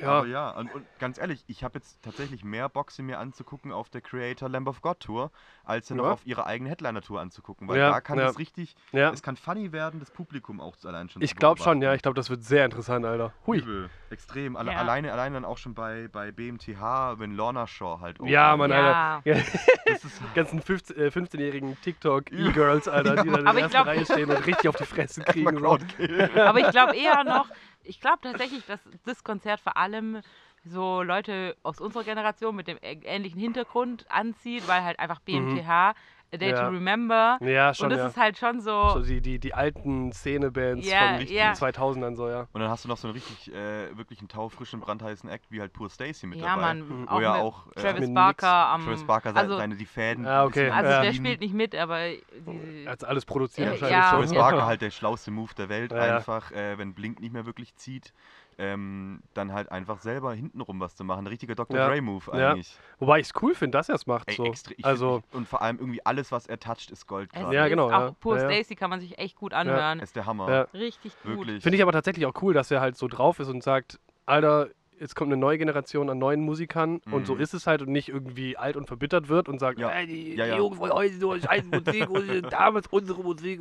Ja. 0.00 0.08
Aber 0.08 0.26
ja, 0.28 0.50
und, 0.50 0.72
und 0.72 0.86
ganz 1.00 1.18
ehrlich, 1.18 1.42
ich 1.48 1.64
habe 1.64 1.78
jetzt 1.78 2.00
tatsächlich 2.02 2.44
mehr 2.44 2.68
Bock, 2.68 2.92
sie 2.92 3.02
mir 3.02 3.18
anzugucken 3.18 3.72
auf 3.72 3.90
der 3.90 4.00
Creator 4.00 4.48
Lamb 4.48 4.68
of 4.68 4.82
God 4.82 5.00
Tour, 5.00 5.30
als 5.64 5.88
sie 5.88 5.94
noch 5.94 6.04
Ja. 6.04 6.12
auf 6.12 6.24
ihre 6.24 6.46
eigene 6.46 6.70
Headliner-Tour 6.70 7.20
anzugucken. 7.20 7.66
Weil 7.66 7.78
Ja, 7.78 7.90
da 7.90 8.00
kann 8.00 8.16
ja. 8.18 8.26
es 8.28 8.38
richtig, 8.38 8.76
ja. 8.92 9.10
es 9.10 9.20
kann 9.22 9.36
funny 9.36 9.72
werden, 9.72 9.98
das 9.98 10.10
Publikum 10.12 10.60
auch 10.60 10.76
allein 10.84 11.08
schon 11.08 11.22
Ich 11.22 11.34
glaube 11.34 11.60
schon, 11.60 11.82
ja. 11.82 11.92
Ich 11.94 12.02
glaube, 12.02 12.14
das 12.14 12.30
wird 12.30 12.44
sehr 12.44 12.64
interessant, 12.64 13.04
Alter. 13.04 13.32
Hui. 13.46 13.58
Übel, 13.58 13.90
extrem. 14.10 14.56
Alle, 14.56 14.70
Ja. 14.72 14.78
alleine, 14.78 15.12
alleine 15.12 15.34
dann 15.34 15.44
auch 15.44 15.58
schon 15.58 15.74
bei, 15.74 16.08
bei 16.12 16.30
BMTH, 16.30 17.18
wenn 17.18 17.32
Lorna 17.34 17.66
Shaw 17.66 17.98
halt. 18.00 18.18
Ja, 18.24 18.52
opnet. 18.54 18.68
Mann, 18.68 18.70
Ja. 18.70 19.16
Alter. 19.24 19.28
Ja, 19.28 19.42
Das 19.86 20.04
ist, 20.04 20.22
ganzen 20.36 20.62
15 20.62 20.96
äh, 20.98 21.08
15-jährigen 21.08 21.76
TikTok-E-Girls, 21.82 22.86
Alter, 22.88 23.22
die 23.22 23.28
da 23.30 23.38
in 23.38 23.46
Aber 23.46 23.52
der 23.52 23.54
ich 23.54 23.62
ersten 23.62 23.70
glaub- 23.72 23.86
Reihe 23.86 24.04
stehen 24.04 24.30
und 24.30 24.46
richtig 24.46 24.68
auf 24.68 24.76
die 24.76 24.84
Fresse 24.84 25.22
kriegen. 25.22 25.64
Aber 25.66 26.58
ich 26.60 26.70
glaube 26.70 26.96
eher 26.96 27.24
noch, 27.24 27.46
ich 27.90 28.00
glaube 28.00 28.18
tatsächlich, 28.22 28.64
dass 28.66 28.80
das 29.04 29.24
Konzert 29.24 29.60
vor 29.60 29.76
allem 29.76 30.22
so 30.64 31.02
Leute 31.02 31.56
aus 31.62 31.80
unserer 31.80 32.04
Generation 32.04 32.54
mit 32.54 32.68
dem 32.68 32.78
ähnlichen 32.80 33.40
Hintergrund 33.40 34.08
anzieht, 34.10 34.68
weil 34.68 34.84
halt 34.84 34.98
einfach 35.00 35.20
BMTH, 35.20 35.94
A 36.32 36.36
Day. 36.36 36.50
Ja. 36.50 36.62
to 36.64 36.68
Remember. 36.68 37.38
Ja, 37.40 37.74
schon, 37.74 37.86
und 37.86 37.90
das 37.90 37.98
ja. 37.98 38.06
ist 38.08 38.16
halt 38.16 38.38
schon 38.38 38.60
so. 38.60 38.90
so 38.90 39.00
die, 39.02 39.20
die, 39.20 39.38
die 39.38 39.52
alten 39.54 40.12
Szene-Bands 40.12 40.88
Ja, 40.88 41.16
von 41.18 41.26
ja. 41.26 41.52
den 41.52 41.56
2000ern 41.56 42.14
so, 42.16 42.28
ja. 42.28 42.46
Und 42.52 42.60
dann 42.60 42.70
hast 42.70 42.84
du 42.84 42.88
noch 42.88 42.96
so 42.96 43.08
einen 43.08 43.14
richtig, 43.14 43.52
äh, 43.52 43.96
wirklich 43.96 44.20
einen 44.20 44.28
taufrischen, 44.28 44.80
brandheißen 44.80 45.28
Act 45.28 45.46
wie 45.50 45.60
halt 45.60 45.72
Pur 45.72 45.90
Stacy 45.90 46.26
mit 46.26 46.38
ja, 46.38 46.46
dabei. 46.54 46.60
Mann. 46.60 46.88
Mhm. 46.88 47.08
Auch 47.08 47.16
Wo 47.16 47.20
ja 47.20 47.34
auch 47.34 47.66
äh, 47.74 47.80
Travis 47.80 48.12
Barker 48.14 48.48
am. 48.68 48.84
Travis 48.84 49.04
Barker 49.04 49.30
seine, 49.32 49.40
also, 49.40 49.56
seine 49.56 49.76
die 49.76 49.86
Fäden. 49.86 50.26
Ah, 50.26 50.44
okay. 50.44 50.70
also 50.70 50.90
Ja. 50.90 51.02
der 51.02 51.12
spielt 51.12 51.40
nicht 51.40 51.54
mit, 51.54 51.74
aber 51.74 51.98
die, 52.08 52.84
Er 52.84 52.92
hat 52.92 53.04
alles 53.04 53.24
produziert 53.24 53.68
Äh, 53.68 53.70
wahrscheinlich. 53.80 54.10
Travis. 54.10 54.34
Barker 54.34 54.66
halt 54.66 54.82
der 54.82 54.90
schlauste 54.90 55.30
Move 55.30 55.52
der 55.56 55.68
Welt, 55.68 55.92
einfach, 55.92 56.52
äh, 56.52 56.78
wenn 56.78 56.94
Blink 56.94 57.20
nicht 57.20 57.32
mehr 57.32 57.46
wirklich 57.46 57.74
zieht, 57.76 58.12
ähm, 58.60 59.22
dann 59.34 59.52
halt 59.52 59.72
einfach 59.72 60.00
selber 60.00 60.34
hintenrum 60.34 60.78
was 60.80 60.94
zu 60.94 61.02
machen. 61.02 61.24
Ein 61.24 61.28
richtiger 61.28 61.54
Dr. 61.54 61.76
Ja. 61.76 61.88
Dre-Move 61.88 62.24
Ja. 62.38 62.50
eigentlich. 62.52 62.76
Wobei 62.98 63.18
ich 63.20 63.26
es 63.28 63.32
cool 63.42 63.54
finde, 63.54 63.78
dass 63.78 63.88
er 63.88 63.94
es 63.94 64.06
macht. 64.06 64.28
Ey, 64.28 64.36
so. 64.36 64.44
ich 64.76 64.84
also, 64.84 65.20
find, 65.22 65.34
und 65.34 65.48
vor 65.48 65.62
allem 65.62 65.78
irgendwie 65.78 66.04
alles, 66.04 66.30
was 66.30 66.46
er 66.46 66.60
toucht, 66.60 66.90
ist 66.90 67.06
Gold. 67.06 67.30
es 67.32 67.40
gerade. 67.40 67.54
Ja, 67.56 67.64
ist 67.64 67.70
genau, 67.70 67.86
Auch 67.86 67.90
ja. 67.90 68.10
Poor 68.20 68.36
Ja, 68.36 68.42
ja. 68.42 68.50
Stacy 68.54 68.76
kann 68.76 68.90
man 68.90 69.00
sich 69.00 69.18
echt 69.18 69.36
gut 69.36 69.54
anhören. 69.54 69.98
Er 69.98 70.02
ist 70.02 70.14
der 70.14 70.26
Hammer. 70.26 70.50
Ja. 70.50 70.60
Richtig 70.74 71.12
gut. 71.22 71.46
Finde 71.46 71.74
ich 71.76 71.82
aber 71.82 71.92
tatsächlich 71.92 72.26
auch 72.26 72.34
cool, 72.42 72.52
dass 72.54 72.70
er 72.70 72.80
halt 72.80 72.96
so 72.96 73.08
drauf 73.08 73.40
ist 73.40 73.48
und 73.48 73.62
sagt, 73.62 73.98
Alter, 74.26 74.68
jetzt 74.98 75.16
kommt 75.16 75.32
eine 75.32 75.40
neue 75.40 75.56
Generation 75.56 76.10
an 76.10 76.18
neuen 76.18 76.42
Musikern 76.42 77.00
und 77.10 77.26
so 77.26 77.34
Mhm. 77.36 77.40
ist 77.40 77.54
es 77.54 77.66
halt 77.66 77.80
und 77.80 77.88
nicht 77.90 78.10
irgendwie 78.10 78.58
alt 78.58 78.76
und 78.76 78.86
verbittert 78.86 79.28
wird 79.30 79.48
und 79.48 79.58
sagt, 79.58 79.78
Ja. 79.78 79.88
"Ey, 79.88 80.06
die, 80.06 80.34
Ja, 80.34 80.44
die 80.44 80.50
ja. 80.50 80.56
Jungs 80.58 80.76
von 80.76 80.90
heute 80.90 81.14
so 81.14 81.38
scheiß 81.38 81.64
Musik 81.64 82.08
und 82.10 82.52
damals 82.52 82.86
unsere 82.88 83.22
Musik. 83.22 83.60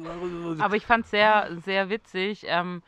Aber 0.60 0.76
ich 0.76 0.86
fand 0.86 1.06
es 1.06 1.12
sehr, 1.12 1.48
sehr 1.64 1.90
witzig. 1.90 2.44
Ähm, 2.46 2.82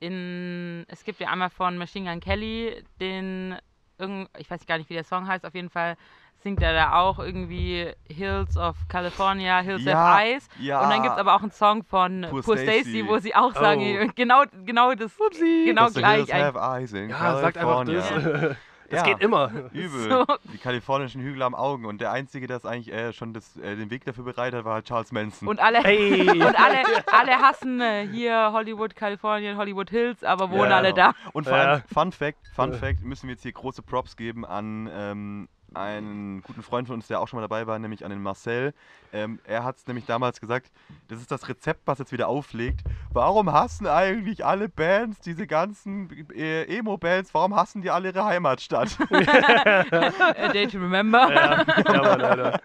in, 0.00 0.84
es 0.88 1.04
gibt 1.04 1.20
ja 1.20 1.28
einmal 1.28 1.50
von 1.50 1.78
Machine 1.78 2.10
Gun 2.10 2.20
Kelly 2.20 2.84
den, 3.00 3.56
irgend, 3.98 4.28
ich 4.38 4.50
weiß 4.50 4.66
gar 4.66 4.78
nicht, 4.78 4.90
wie 4.90 4.94
der 4.94 5.04
Song 5.04 5.26
heißt, 5.26 5.44
auf 5.46 5.54
jeden 5.54 5.70
Fall 5.70 5.96
singt 6.42 6.62
er 6.62 6.74
da 6.74 6.92
auch 7.00 7.18
irgendwie 7.18 7.90
Hills 8.08 8.56
of 8.58 8.76
California, 8.88 9.60
Hills 9.60 9.84
Ja, 9.84 9.94
Have 10.16 10.22
Eyes. 10.22 10.48
ja. 10.60 10.82
Und 10.82 10.90
dann 10.90 11.02
gibt 11.02 11.14
es 11.14 11.18
aber 11.18 11.34
auch 11.34 11.40
einen 11.42 11.50
Song 11.50 11.82
von 11.82 12.26
Poor 12.28 12.42
Poor, 12.42 12.58
Stacy. 12.58 12.80
Stacy, 12.82 13.08
wo 13.08 13.18
sie 13.18 13.34
auch 13.34 13.54
sagen, 13.54 13.98
Oh. 14.06 14.10
genau, 14.14 14.44
genau 14.64 14.94
das, 14.94 15.16
genau 15.40 15.84
Dass 15.86 15.94
the 15.94 16.00
gleich. 16.00 16.26
hills 16.26 16.32
have 16.32 16.58
eyes 16.58 16.92
in 16.92 17.08
ja, 17.08 17.40
sagt 17.40 17.56
einfach 17.56 17.84
California. 17.84 18.48
das. 18.48 18.56
Das 18.90 19.00
Ja. 19.00 19.06
geht 19.06 19.20
immer. 19.20 19.50
Übel. 19.72 20.10
So. 20.10 20.24
Die 20.52 20.58
kalifornischen 20.58 21.20
Hügel 21.22 21.42
am 21.42 21.54
Augen. 21.54 21.86
Und 21.86 22.00
der 22.00 22.12
Einzige, 22.12 22.46
der 22.46 22.56
es 22.58 22.64
eigentlich 22.64 22.92
äh, 22.94 23.12
schon 23.12 23.32
das, 23.34 23.56
äh, 23.56 23.76
den 23.76 23.90
Weg 23.90 24.04
dafür 24.04 24.24
bereitet 24.24 24.58
hat, 24.58 24.64
war 24.64 24.74
halt 24.74 24.86
Charles 24.86 25.12
Manson. 25.12 25.48
Und 25.48 25.60
alle, 25.60 25.78
Hey. 25.82 26.30
und 26.30 26.54
alle, 26.58 26.82
alle 27.12 27.32
hassen 27.38 27.80
äh, 27.80 28.06
hier 28.06 28.50
Hollywood, 28.52 28.94
Kalifornien, 28.94 29.56
Hollywood 29.56 29.90
Hills, 29.90 30.22
aber 30.24 30.50
wohnen 30.50 30.70
Ja. 30.70 30.76
alle 30.76 30.94
da. 30.94 31.12
Und 31.32 31.44
vor 31.48 31.56
Ja. 31.56 31.64
allem, 31.72 31.82
Fun 31.92 32.12
Fact, 32.12 32.38
Fun 32.54 32.72
Fact, 32.72 33.02
müssen 33.02 33.28
wir 33.28 33.34
jetzt 33.34 33.42
hier 33.42 33.52
große 33.52 33.82
Props 33.82 34.16
geben 34.16 34.44
an 34.46 34.88
ähm, 34.92 35.48
einen 35.76 36.42
guten 36.42 36.62
Freund 36.62 36.86
von 36.88 36.94
uns, 36.96 37.06
der 37.06 37.20
auch 37.20 37.28
schon 37.28 37.36
mal 37.38 37.42
dabei 37.42 37.66
war, 37.66 37.78
nämlich 37.78 38.04
an 38.04 38.10
den 38.10 38.22
Marcel. 38.22 38.74
Ähm, 39.12 39.38
er 39.44 39.64
hat 39.64 39.76
es 39.76 39.86
nämlich 39.86 40.06
damals 40.06 40.40
gesagt, 40.40 40.70
das 41.08 41.20
ist 41.20 41.30
das 41.30 41.48
Rezept, 41.48 41.82
was 41.86 41.98
jetzt 41.98 42.12
wieder 42.12 42.28
auflegt. 42.28 42.80
Warum 43.12 43.52
hassen 43.52 43.86
eigentlich 43.86 44.44
alle 44.44 44.68
Bands, 44.68 45.20
diese 45.20 45.46
ganzen 45.46 46.28
äh, 46.34 46.64
Emo-Bands, 46.78 47.32
warum 47.34 47.54
hassen 47.54 47.82
die 47.82 47.90
alle 47.90 48.08
ihre 48.08 48.24
Heimatstadt? 48.24 48.96
A 49.10 50.48
Day 50.52 50.66
to 50.66 50.78
Remember. 50.78 51.32
ja, 51.32 51.62
ja 51.62 52.02
Mann, 52.02 52.20
Alter. 52.22 52.60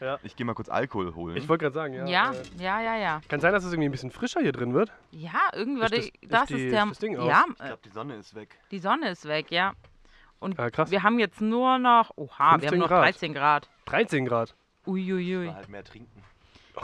Ja. 0.00 0.18
Ich 0.22 0.36
gehe 0.36 0.44
mal 0.44 0.54
kurz 0.54 0.68
Alkohol 0.68 1.14
holen. 1.14 1.36
Ich 1.36 1.48
wollte 1.48 1.62
gerade 1.64 1.74
sagen, 1.74 1.94
ja. 1.94 2.06
Ja, 2.06 2.32
Äh, 2.32 2.62
ja, 2.62 2.80
ja, 2.82 2.96
ja. 2.96 3.20
kann 3.28 3.40
sein, 3.40 3.52
dass 3.52 3.64
es 3.64 3.72
irgendwie 3.72 3.88
ein 3.88 3.92
bisschen 3.92 4.10
frischer 4.10 4.40
hier 4.40 4.52
drin 4.52 4.74
wird. 4.74 4.92
Ja, 5.12 5.32
irgendwann, 5.54 5.92
Ist 5.92 5.96
das- 5.98 6.04
ist 6.20 6.32
das 6.32 6.46
die- 6.48 6.64
ist 6.66 6.72
der. 6.72 6.82
ist 6.82 6.90
das 6.90 6.98
Ding 6.98 7.16
aus? 7.16 7.28
ja, 7.28 7.44
ich 7.48 7.56
glaube, 7.58 7.78
die 7.84 7.88
Sonne 7.90 8.14
ist 8.16 8.34
weg. 8.34 8.58
die 8.70 8.78
Sonne 8.80 9.08
ist 9.10 9.26
weg, 9.26 9.50
ja. 9.50 9.72
Und 10.44 10.58
Ja, 10.58 10.70
krass. 10.70 10.90
wir 10.90 11.02
haben 11.02 11.18
jetzt 11.18 11.40
nur 11.40 11.78
noch, 11.78 12.10
oha, 12.16 12.60
wir 12.60 12.68
15 12.68 12.70
haben 12.72 12.78
noch 12.80 12.88
Grad. 12.88 13.04
13 13.04 13.34
Grad. 13.34 13.68
13 13.86 14.26
Grad. 14.26 14.54
Uiuiui. 14.86 15.46
Mal 15.46 15.54
halt 15.54 15.68
mehr 15.70 15.84
trinken. 15.84 16.22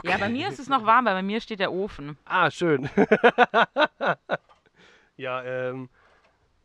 Ja, 0.03 0.17
bei 0.17 0.29
mir 0.29 0.47
ist 0.47 0.57
es 0.57 0.67
noch 0.67 0.85
warm, 0.85 1.05
weil 1.05 1.13
bei 1.13 1.21
mir 1.21 1.39
steht 1.41 1.59
der 1.59 1.71
Ofen. 1.71 2.17
Ah, 2.25 2.49
schön. 2.49 2.89
ja, 5.17 5.43
ähm. 5.43 5.89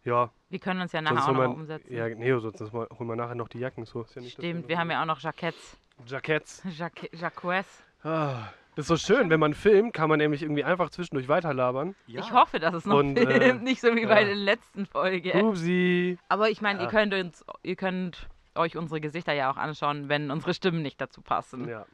Ja, 0.05 0.31
Wir 0.51 0.61
können 0.61 0.81
uns 0.81 0.93
ja 0.93 1.03
nachher 1.03 1.17
sonst 1.17 1.29
auch 1.29 1.33
noch 1.33 1.41
wir, 1.41 1.51
umsetzen. 1.51 1.93
ja, 1.93 2.09
nee, 2.09 2.39
sonst 2.39 2.73
mal- 2.73 2.87
holen 2.97 3.09
wir 3.09 3.17
nachher 3.17 3.35
noch 3.35 3.49
die 3.49 3.59
Jacken. 3.59 3.85
So, 3.87 4.03
ist 4.03 4.15
ja 4.15 4.23
Stimmt, 4.23 4.69
wir 4.69 4.79
haben 4.79 4.89
ja 4.91 5.03
auch 5.03 5.07
noch 5.07 5.19
Jacketts. 5.19 5.77
Jacketts. 6.07 6.63
Jacque- 6.65 7.11
Jacquez. 7.13 7.67
Ah, 8.05 8.45
das 8.77 8.85
ist 8.85 8.89
so 8.89 8.97
schön, 9.14 9.31
wenn 9.31 9.41
man 9.41 9.55
filmt, 9.55 9.93
kann 9.95 10.09
man 10.09 10.18
nämlich 10.18 10.43
irgendwie 10.43 10.62
einfach 10.62 10.91
zwischendurch 10.91 11.29
weiterlabern. 11.29 11.95
Ich 12.07 12.31
hoffe, 12.33 12.59
dass 12.61 12.74
es 12.74 12.85
noch 12.85 12.99
Und, 12.99 13.18
filmt, 13.18 13.33
äh, 13.43 13.55
nicht 13.55 13.81
so 13.81 13.89
wie 13.97 14.07
bei 14.07 14.20
ja. 14.20 14.27
der 14.27 14.37
letzten 14.37 14.87
Folge. 14.87 15.33
Upsi. 15.35 16.18
Aber 16.29 16.51
ich 16.51 16.61
meine, 16.61 16.79
Ja. 16.81 16.85
ihr 16.85 16.91
könnt 16.91 17.12
uns, 17.14 17.45
ihr 17.62 17.74
könnt 17.77 18.29
euch 18.55 18.77
unsere 18.77 19.01
Gesichter 19.01 19.33
ja 19.33 19.51
auch 19.51 19.57
anschauen, 19.57 20.09
wenn 20.09 20.31
unsere 20.31 20.55
Stimmen 20.55 20.83
nicht 20.83 21.01
dazu 21.01 21.20
passen. 21.22 21.66
Ja. 21.68 21.87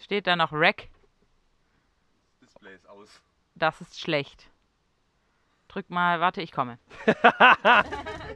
Steht 0.00 0.26
da 0.26 0.36
noch 0.36 0.52
Rack? 0.52 0.88
Display 2.42 2.74
ist 2.74 2.88
aus. 2.88 3.20
Das 3.54 3.80
ist 3.80 3.98
schlecht. 4.00 4.50
Drück 5.68 5.88
mal, 5.90 6.20
warte, 6.20 6.42
ich 6.42 6.52
komme. 6.52 6.78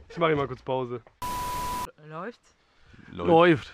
Ich 0.09 0.17
mache 0.17 0.29
hier 0.31 0.35
mal 0.37 0.47
kurz 0.47 0.63
Pause. 0.63 1.01
Läuft's? 2.07 2.55
Leute, 3.11 3.29
Läuft. 3.29 3.73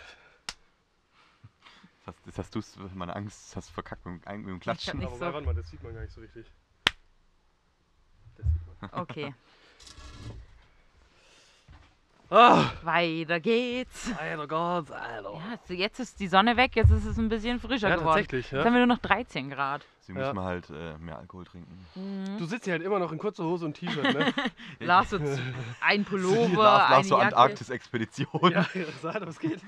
Das, 2.06 2.16
das 2.26 2.38
hast 2.38 2.56
du 2.56 2.62
meine 2.94 3.16
Angst, 3.16 3.50
das 3.50 3.56
hast 3.58 3.70
du 3.70 3.74
verkackt 3.74 4.06
mit, 4.06 4.26
dem- 4.26 4.42
mit 4.42 4.50
dem 4.50 4.60
Klatschen. 4.60 5.00
nicht 5.00 5.08
Aber 5.08 5.16
so- 5.18 5.22
warte 5.34 5.42
mal, 5.46 5.56
das 5.56 5.70
sieht 5.70 5.82
man 5.84 5.94
gar 5.94 6.02
nicht 6.02 6.14
so 6.14 6.22
richtig. 6.22 6.46
Das 8.38 8.46
sieht 8.46 8.82
man. 8.82 9.02
Okay. 9.02 9.34
Ah, 12.28 12.72
Weiter 12.82 13.40
geht's. 13.40 14.10
Alter 14.18 14.48
Gott, 14.48 14.90
Alter. 14.90 15.34
Ja, 15.34 15.52
jetzt- 15.52 15.70
jetzt 15.70 16.00
ist 16.00 16.20
die 16.20 16.28
Sonne 16.28 16.58
weg, 16.58 16.76
jetzt 16.76 16.90
ist 16.90 17.06
es 17.06 17.20
ein 17.20 17.30
bisschen 17.30 17.60
frischer 17.60 17.88
Ja, 17.90 17.96
geworden. 17.98 18.16
tatsächlich, 18.24 18.50
ja. 18.52 18.58
Jetzt 18.58 18.66
haben 18.66 18.74
wir 18.74 18.80
nur 18.86 18.96
noch 18.96 19.02
13 19.02 19.52
Grad. 19.52 19.86
Deswegen 20.02 20.18
Ja. 20.20 20.26
müssen 20.26 20.38
wir 20.38 20.44
halt 20.44 20.70
äh, 20.72 20.98
mehr 20.98 21.20
Alkohol 21.20 21.46
trinken. 21.46 22.36
Du 22.40 22.46
sitzt 22.46 22.66
hier 22.66 22.74
halt 22.74 22.82
immer 22.82 22.98
noch 22.98 23.12
in 23.12 23.20
kurzer 23.20 23.44
Hose 23.44 23.66
und 23.66 23.76
T-Shirt, 23.76 24.12
ne? 24.16 24.34
Lars 24.80 25.12
jetzt 25.12 25.40
ein 25.82 26.04
Pullover, 26.06 26.64
Lars, 26.64 26.86
eine 26.88 26.96
Lars 26.96 27.08
zur 27.08 27.18
Jacke. 27.20 27.36
Antarktis-Expedition. 27.38 28.52
ja, 28.52 28.66
sag, 29.04 29.26
was 29.28 29.40
geht. 29.40 29.62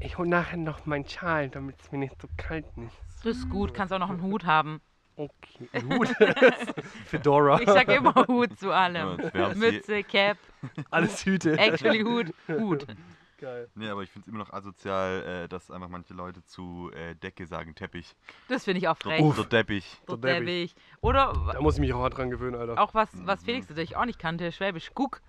Ich 0.00 0.16
hol 0.18 0.26
nachher 0.26 0.56
noch 0.56 0.86
meinen 0.86 1.06
Schal, 1.08 1.48
damit 1.48 1.80
es 1.80 1.90
mir 1.92 1.98
nicht 1.98 2.20
so 2.20 2.28
kalt 2.36 2.66
ist. 2.76 2.96
Das 3.24 3.36
ist 3.36 3.48
gut, 3.50 3.74
kannst 3.74 3.92
auch 3.92 3.98
noch 3.98 4.10
einen 4.10 4.22
Hut 4.22 4.44
haben. 4.44 4.80
Okay. 5.16 5.68
Gut. 5.88 6.08
Fedora. 7.06 7.60
Ich 7.60 7.66
sag 7.68 7.88
immer 7.88 8.14
Hut 8.28 8.56
zu 8.58 8.68
Ja, 8.68 8.72
allem. 8.74 9.18
hier- 9.32 9.54
Mütze, 9.56 10.04
Cap, 10.04 10.38
Alles 10.90 11.24
Hüte. 11.26 11.58
actually 11.58 12.02
Hut, 12.02 12.32
Hut. 12.48 12.86
Geil. 13.38 13.68
Nee, 13.74 13.88
aber 13.88 14.02
ich 14.02 14.10
finde 14.10 14.26
es 14.26 14.28
immer 14.28 14.38
noch 14.44 14.52
asozial, 14.52 15.22
äh, 15.44 15.48
dass 15.48 15.70
einfach 15.70 15.88
manche 15.88 16.12
Leute 16.12 16.44
zu 16.44 16.90
äh, 16.92 17.14
Decke 17.14 17.46
sagen 17.46 17.74
Teppich. 17.74 18.14
Das 18.48 18.64
finde 18.64 18.78
ich 18.78 18.88
auch 18.88 18.96
frech. 18.96 19.20
Der, 19.22 19.32
der 19.32 19.48
Teppich. 19.48 20.00
So 20.08 20.16
der 20.16 20.38
Teppich. 20.40 20.74
Oder 21.00 21.32
Da 21.52 21.60
muss 21.60 21.74
ich 21.74 21.80
mich 21.80 21.92
auch 21.92 22.00
hart 22.00 22.16
dran 22.16 22.30
gewöhnen, 22.30 22.56
Alter. 22.56 22.80
auch 22.80 22.94
was, 22.94 23.08
was 23.26 23.42
Felix 23.44 23.68
natürlich 23.68 23.96
auch 23.96 24.04
nicht 24.06 24.18
kannte, 24.18 24.50
Schwäbisch 24.50 24.90
Guck. 24.94 25.20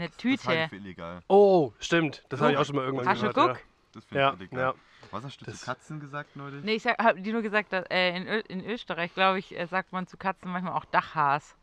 Eine 0.00 0.08
Das 0.08 0.16
halte 0.24 0.28
ich 0.28 0.40
Tüte. 0.42 0.68
für 0.68 0.76
illegal. 0.76 1.20
Oh, 1.28 1.72
stimmt. 1.80 2.24
Das 2.28 2.40
habe 2.40 2.52
ich 2.52 2.58
auch 2.58 2.64
schon 2.64 2.76
mal 2.76 2.84
irgendwann 2.84 3.08
Hast 3.08 3.22
du 3.22 3.32
gehört. 3.32 3.58
Guck? 3.58 3.66
Das 3.94 4.04
finde 4.04 4.20
Ja, 4.20 4.28
ich 4.32 4.38
ja. 4.40 4.40
illegal. 4.46 4.60
ja. 4.60 4.74
Was 5.10 5.24
hast 5.24 5.40
du 5.40 5.44
Das- 5.46 5.60
zu 5.60 5.64
Katzen 5.64 6.00
gesagt 6.00 6.36
neulich? 6.36 6.62
Nee, 6.64 6.74
ich 6.74 6.86
habe 6.86 7.20
dir 7.20 7.32
nur 7.32 7.42
gesagt, 7.42 7.72
dass, 7.72 7.84
äh, 7.90 8.16
in, 8.16 8.26
Ö 8.28 8.40
in 8.48 8.64
Österreich, 8.64 9.14
glaube 9.14 9.38
ich, 9.38 9.58
äh, 9.58 9.66
sagt 9.66 9.92
man 9.92 10.06
zu 10.06 10.16
Katzen 10.16 10.50
manchmal 10.50 10.74
auch 10.74 10.84
Dachhaas. 10.84 11.56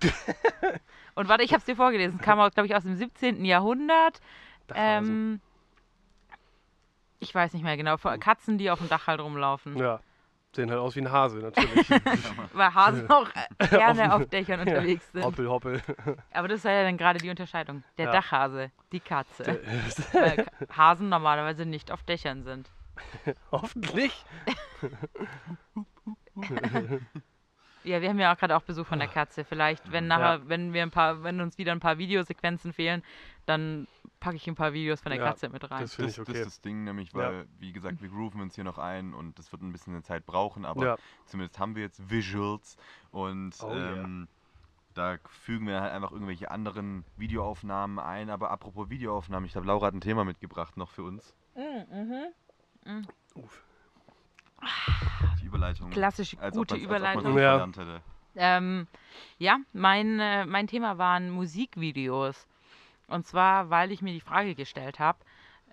Und 1.14 1.28
warte, 1.28 1.44
ich 1.44 1.50
habe 1.52 1.58
es 1.60 1.64
dir 1.64 1.76
vorgelesen. 1.76 2.20
Kam, 2.20 2.38
glaube 2.50 2.66
ich, 2.66 2.74
aus 2.74 2.82
dem 2.82 2.96
17. 2.96 3.44
Jahrhundert. 3.44 4.20
Ähm, 4.74 5.40
ich 7.20 7.34
weiß 7.34 7.52
nicht 7.52 7.62
mehr 7.62 7.76
genau. 7.76 7.96
Katzen, 7.96 8.58
die 8.58 8.70
auf 8.70 8.78
dem 8.78 8.88
Dach 8.88 9.06
halt 9.06 9.20
rumlaufen. 9.20 9.76
ja. 9.76 10.00
Sehen 10.54 10.70
halt 10.70 10.78
aus 10.80 10.94
wie 10.94 11.00
ein 11.00 11.10
Hase, 11.10 11.38
natürlich. 11.38 11.88
Weil 12.52 12.74
Hasen 12.74 13.10
auch 13.10 13.28
gerne 13.70 14.14
auf 14.14 14.26
Dächern 14.26 14.60
unterwegs 14.66 15.10
sind. 15.12 15.24
hoppel, 15.24 15.48
hoppel. 15.48 15.82
Aber 16.32 16.46
das 16.48 16.58
ist 16.58 16.64
ja 16.64 16.82
dann 16.84 16.96
gerade 16.96 17.18
die 17.18 17.28
Unterscheidung. 17.30 17.82
Der 17.98 18.06
Ja. 18.06 18.12
Dachhase, 18.12 18.70
die 18.92 19.00
Katze. 19.00 19.44
Weil 20.12 20.46
Hasen 20.76 21.08
normalerweise 21.08 21.66
nicht 21.66 21.90
auf 21.90 22.02
Dächern 22.04 22.44
sind. 22.44 22.70
Hoffentlich. 23.50 24.24
Ja, 27.84 28.00
wir 28.00 28.08
haben 28.08 28.18
ja 28.18 28.32
auch 28.32 28.38
gerade 28.38 28.56
auch 28.56 28.62
Besuch 28.62 28.86
von 28.86 28.98
der 28.98 29.08
Katze. 29.08 29.44
Vielleicht, 29.44 29.92
wenn 29.92 30.06
nachher, 30.06 30.36
Ja. 30.36 30.40
wenn 30.48 30.72
wir 30.72 30.82
ein 30.82 30.90
paar, 30.90 31.22
wenn 31.22 31.40
uns 31.40 31.58
wieder 31.58 31.72
ein 31.72 31.80
paar 31.80 31.98
Videosequenzen 31.98 32.72
fehlen, 32.72 33.02
dann 33.44 33.86
packe 34.24 34.36
ich 34.36 34.48
ein 34.48 34.54
paar 34.54 34.72
Videos 34.72 35.02
von 35.02 35.10
der 35.10 35.18
Ja, 35.20 35.26
Katze 35.26 35.50
mit 35.50 35.70
rein. 35.70 35.82
das 35.82 35.94
finde 35.94 36.08
Das, 36.10 36.18
ich 36.18 36.24
das 36.24 36.28
okay. 36.30 36.38
ist 36.40 36.46
das 36.46 36.60
Ding, 36.62 36.84
nämlich, 36.84 37.12
Ja. 37.12 37.18
weil, 37.18 37.46
wie 37.58 37.72
gesagt, 37.72 38.00
wir 38.00 38.08
grooven 38.08 38.40
uns 38.40 38.54
hier 38.54 38.64
noch 38.64 38.78
ein 38.78 39.12
und 39.12 39.38
das 39.38 39.52
wird 39.52 39.60
ein 39.62 39.70
bisschen 39.70 39.92
eine 39.92 40.02
Zeit 40.02 40.24
brauchen, 40.24 40.64
aber 40.64 40.84
Ja. 40.84 40.96
zumindest 41.26 41.58
haben 41.58 41.74
wir 41.76 41.82
jetzt 41.82 42.08
Visuals 42.10 42.78
und 43.10 43.54
Oh 43.62 43.74
yeah. 43.74 43.92
ähm, 44.02 44.28
da 44.94 45.18
fügen 45.28 45.66
wir 45.66 45.82
halt 45.82 45.92
einfach 45.92 46.12
irgendwelche 46.12 46.50
anderen 46.50 47.04
Videoaufnahmen 47.16 47.98
ein. 47.98 48.30
Aber 48.30 48.50
apropos 48.50 48.88
Videoaufnahmen, 48.88 49.44
ich 49.44 49.52
glaube, 49.52 49.66
Laura 49.66 49.88
hat 49.88 49.94
ein 49.94 50.00
Thema 50.00 50.24
mitgebracht 50.24 50.76
noch 50.76 50.90
für 50.90 51.02
uns. 51.02 51.34
Uff. 53.34 53.64
Die 55.42 55.46
Überleitung. 55.46 55.90
Klassische 55.90 56.38
Als 56.40 56.56
gute 56.56 56.76
Überleitung. 56.76 57.36
Ja. 57.36 57.66
Ähm, 58.36 58.86
ja, 59.38 59.58
mein, 59.72 60.18
äh, 60.20 60.46
mein 60.46 60.66
Thema 60.68 60.96
waren 60.96 61.30
Musikvideos. 61.30 62.46
Und 63.08 63.26
zwar, 63.26 63.70
weil 63.70 63.92
ich 63.92 64.02
mir 64.02 64.12
die 64.12 64.20
Frage 64.20 64.54
gestellt 64.54 64.98
habe, 64.98 65.18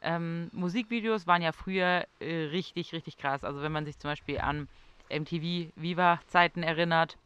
ähm, 0.01 0.49
Musikvideos 0.51 1.27
waren 1.27 1.41
ja 1.41 1.51
früher 1.51 2.07
äh, 2.19 2.45
richtig, 2.45 2.93
richtig 2.93 3.17
krass. 3.17 3.43
Also 3.43 3.61
wenn 3.61 3.71
man 3.71 3.85
sich 3.85 3.99
zum 3.99 4.09
Beispiel 4.09 4.39
an 4.39 4.67
MTV 5.09 5.71
Viva-Zeiten 5.75 6.63
erinnert, 6.63 7.17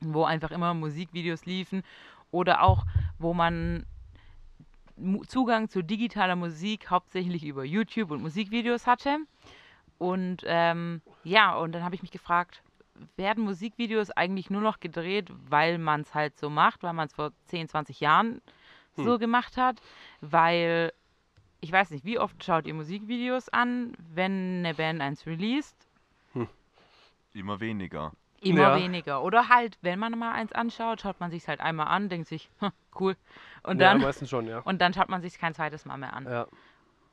wo 0.00 0.24
einfach 0.24 0.50
immer 0.50 0.74
Musikvideos 0.74 1.46
liefen 1.46 1.82
oder 2.30 2.62
auch, 2.62 2.84
wo 3.18 3.34
man 3.34 3.86
Zugang 5.28 5.68
zu 5.68 5.82
digitaler 5.82 6.36
Musik 6.36 6.90
hauptsächlich 6.90 7.44
über 7.44 7.64
YouTube 7.64 8.10
und 8.10 8.20
Musikvideos 8.20 8.86
hatte. 8.86 9.18
Und 9.96 10.42
ähm, 10.44 11.00
ja, 11.24 11.56
und 11.56 11.72
dann 11.72 11.84
habe 11.84 11.94
ich 11.94 12.02
mich 12.02 12.10
gefragt, 12.10 12.62
werden 13.16 13.44
Musikvideos 13.44 14.10
eigentlich 14.10 14.50
nur 14.50 14.60
noch 14.60 14.80
gedreht, 14.80 15.30
weil 15.48 15.78
man 15.78 16.02
es 16.02 16.14
halt 16.14 16.36
so 16.36 16.50
macht, 16.50 16.82
weil 16.82 16.92
man 16.92 17.06
es 17.06 17.14
vor 17.14 17.32
10, 17.46 17.68
20 17.68 18.00
Jahren 18.00 18.40
so 19.04 19.18
gemacht 19.18 19.56
hat? 19.56 19.80
Weil, 20.20 20.92
ich 21.60 21.72
weiß 21.72 21.90
nicht, 21.90 22.04
wie 22.04 22.18
oft 22.18 22.42
schaut 22.44 22.66
ihr 22.66 22.74
Musikvideos 22.74 23.48
an, 23.48 23.94
wenn 24.14 24.58
eine 24.64 24.74
Band 24.74 25.00
eins 25.00 25.26
released? 25.26 25.76
Immer 27.34 27.60
weniger. 27.60 28.12
Immer 28.40 28.60
Ja. 28.60 28.76
weniger. 28.76 29.22
Oder 29.22 29.48
halt, 29.48 29.78
wenn 29.82 29.98
man 29.98 30.16
mal 30.18 30.32
eins 30.32 30.52
anschaut, 30.52 31.00
schaut 31.00 31.20
man 31.20 31.30
sich 31.30 31.46
halt 31.48 31.60
einmal 31.60 31.88
an, 31.88 32.08
denkt 32.08 32.28
sich, 32.28 32.50
"Hm, 32.60 32.70
cool. 32.98 33.16
Und 33.64 33.80
ja, 33.80 33.92
dann, 33.92 34.00
meistens 34.00 34.30
schon, 34.30 34.46
ja. 34.46 34.60
und 34.64 34.80
dann 34.80 34.94
schaut 34.94 35.08
man 35.08 35.20
sich 35.22 35.38
kein 35.38 35.54
zweites 35.54 35.84
Mal 35.84 35.98
mehr 35.98 36.14
an. 36.14 36.24
Ja. 36.24 36.46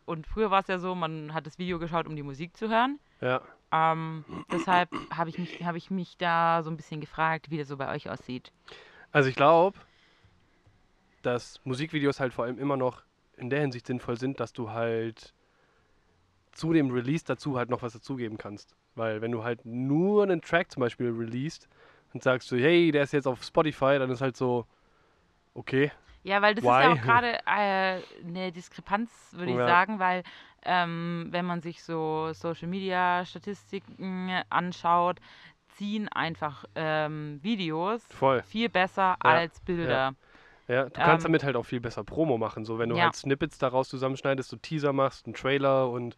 Und 0.06 0.28
früher 0.28 0.52
war 0.52 0.62
es 0.62 0.68
ja 0.68 0.78
so, 0.78 0.94
man 0.94 1.34
hat 1.34 1.48
das 1.48 1.58
Video 1.58 1.80
geschaut, 1.80 2.08
um 2.08 2.16
die 2.16 2.24
Musik 2.24 2.56
zu 2.56 2.70
hören. 2.70 3.00
Ja. 3.22 3.42
Ähm, 3.72 4.24
deshalb 4.52 4.90
habe 5.12 5.30
ich, 5.30 5.38
mich- 5.40 5.58
hab 5.64 5.76
ich 5.76 5.90
mich 5.90 6.18
da 6.18 6.62
so 6.64 6.70
ein 6.70 6.78
bisschen 6.78 7.02
gefragt, 7.02 7.50
wie 7.50 7.58
das 7.58 7.68
so 7.68 7.76
bei 7.78 7.92
euch 7.94 8.10
aussieht. 8.10 8.52
Also 9.12 9.28
ich 9.30 9.36
glaube, 9.36 9.80
dass 11.26 11.60
Musikvideos 11.66 12.20
halt 12.20 12.34
vor 12.34 12.46
allem 12.46 12.60
immer 12.60 12.78
noch 12.78 13.04
in 13.38 13.50
der 13.50 13.62
Hinsicht 13.62 13.88
sinnvoll 13.88 14.18
sind, 14.18 14.40
dass 14.40 14.54
du 14.54 14.72
halt 14.72 15.34
zu 16.52 16.72
dem 16.72 16.90
Release 16.90 17.24
dazu 17.26 17.58
halt 17.58 17.70
noch 17.70 17.82
was 17.82 17.94
dazugeben 17.94 18.38
kannst. 18.38 18.76
Weil 18.96 19.22
wenn 19.22 19.32
du 19.32 19.44
halt 19.44 19.66
nur 19.66 20.24
einen 20.24 20.42
Track 20.42 20.72
zum 20.72 20.82
Beispiel 20.82 21.10
released 21.12 21.68
und 22.14 22.24
sagst 22.24 22.50
du, 22.52 22.56
hey, 22.58 22.92
der 22.92 23.04
ist 23.04 23.12
jetzt 23.12 23.28
auf 23.28 23.44
Spotify, 23.44 23.98
dann 24.00 24.10
ist 24.10 24.22
halt 24.22 24.38
so, 24.38 24.66
okay, 25.54 25.92
Ja, 26.24 26.42
weil 26.42 26.56
das 26.56 26.64
ist 26.64 26.70
ja 26.80 26.90
Why? 26.90 26.98
auch 26.98 27.02
gerade 27.02 27.38
äh, 27.46 28.02
eine 28.26 28.52
Diskrepanz, 28.52 29.34
würde 29.34 29.52
ich 29.52 29.58
Ja. 29.60 29.66
sagen, 29.66 30.00
weil 30.00 30.24
ähm, 30.64 31.28
wenn 31.30 31.46
man 31.46 31.62
sich 31.62 31.84
so 31.84 32.32
Social 32.34 32.68
Media 32.68 33.24
Statistiken 33.26 34.32
anschaut, 34.50 35.20
ziehen 35.78 36.08
einfach 36.10 36.66
ähm, 36.76 37.40
Videos 37.44 38.04
voll. 38.08 38.42
viel 38.44 38.70
besser 38.70 39.18
Ja, 39.24 39.36
als 39.36 39.60
Bilder. 39.60 39.90
Ja, 39.90 40.14
du 40.68 40.90
kannst 40.90 41.26
Ähm, 41.26 41.32
damit 41.32 41.44
halt 41.44 41.56
auch 41.56 41.66
viel 41.66 41.80
besser 41.80 42.04
Promo 42.04 42.38
machen. 42.38 42.66
So, 42.66 42.80
wenn 42.80 42.90
du 42.90 42.96
ja. 42.96 43.04
halt 43.04 43.16
Snippets 43.16 43.58
daraus 43.58 43.90
zusammenschneidest, 43.90 44.50
so 44.50 44.58
Teaser 44.58 44.94
machst, 44.94 45.26
einen 45.26 45.36
Trailer 45.36 45.90
und 45.90 46.16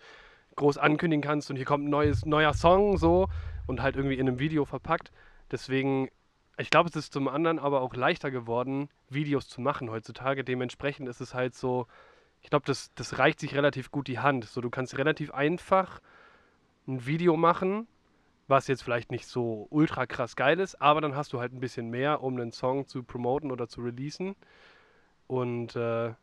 groß 0.56 0.78
ankündigen 0.78 1.22
kannst 1.22 1.50
und 1.50 1.56
hier 1.56 1.66
kommt 1.66 1.86
ein 1.86 1.90
neues, 1.90 2.26
neuer 2.26 2.54
Song 2.54 2.98
so 2.98 3.28
und 3.68 3.82
halt 3.82 3.96
irgendwie 3.96 4.16
in 4.16 4.28
einem 4.28 4.40
Video 4.40 4.66
verpackt. 4.66 5.12
Deswegen, 5.52 6.10
ich 6.58 6.70
glaube, 6.70 6.90
es 6.90 6.96
ist 6.96 7.14
zum 7.14 7.28
anderen 7.28 7.60
aber 7.60 7.82
auch 7.82 7.94
leichter 7.94 8.32
geworden, 8.32 8.90
Videos 9.10 9.48
zu 9.48 9.62
machen 9.62 9.92
heutzutage. 9.92 10.44
Dementsprechend 10.44 11.08
ist 11.08 11.22
es 11.22 11.34
halt 11.34 11.54
so, 11.54 11.88
ich 12.42 12.50
glaube, 12.50 12.66
das, 12.66 12.92
das 12.96 13.20
reicht 13.20 13.40
sich 13.40 13.56
relativ 13.56 13.92
gut 13.92 14.08
die 14.08 14.20
Hand. 14.20 14.46
So, 14.46 14.62
du 14.62 14.70
kannst 14.70 14.98
relativ 14.98 15.32
einfach 15.32 16.02
ein 16.88 17.06
Video 17.06 17.38
machen, 17.38 17.88
was 18.48 18.68
jetzt 18.68 18.84
vielleicht 18.84 19.12
nicht 19.12 19.28
so 19.28 19.68
ultra 19.70 20.06
krass 20.06 20.36
geil 20.36 20.60
ist, 20.60 20.82
aber 20.82 21.02
dann 21.02 21.16
hast 21.16 21.34
du 21.34 21.40
halt 21.40 21.54
ein 21.54 21.60
bisschen 21.60 21.90
mehr, 21.90 22.22
um 22.24 22.36
einen 22.40 22.52
Song 22.52 22.88
zu 22.88 23.04
promoten 23.04 23.52
oder 23.52 23.68
zu 23.68 23.82
releasen. 23.82 24.36
Und 25.28 25.76
äh, 25.76 26.14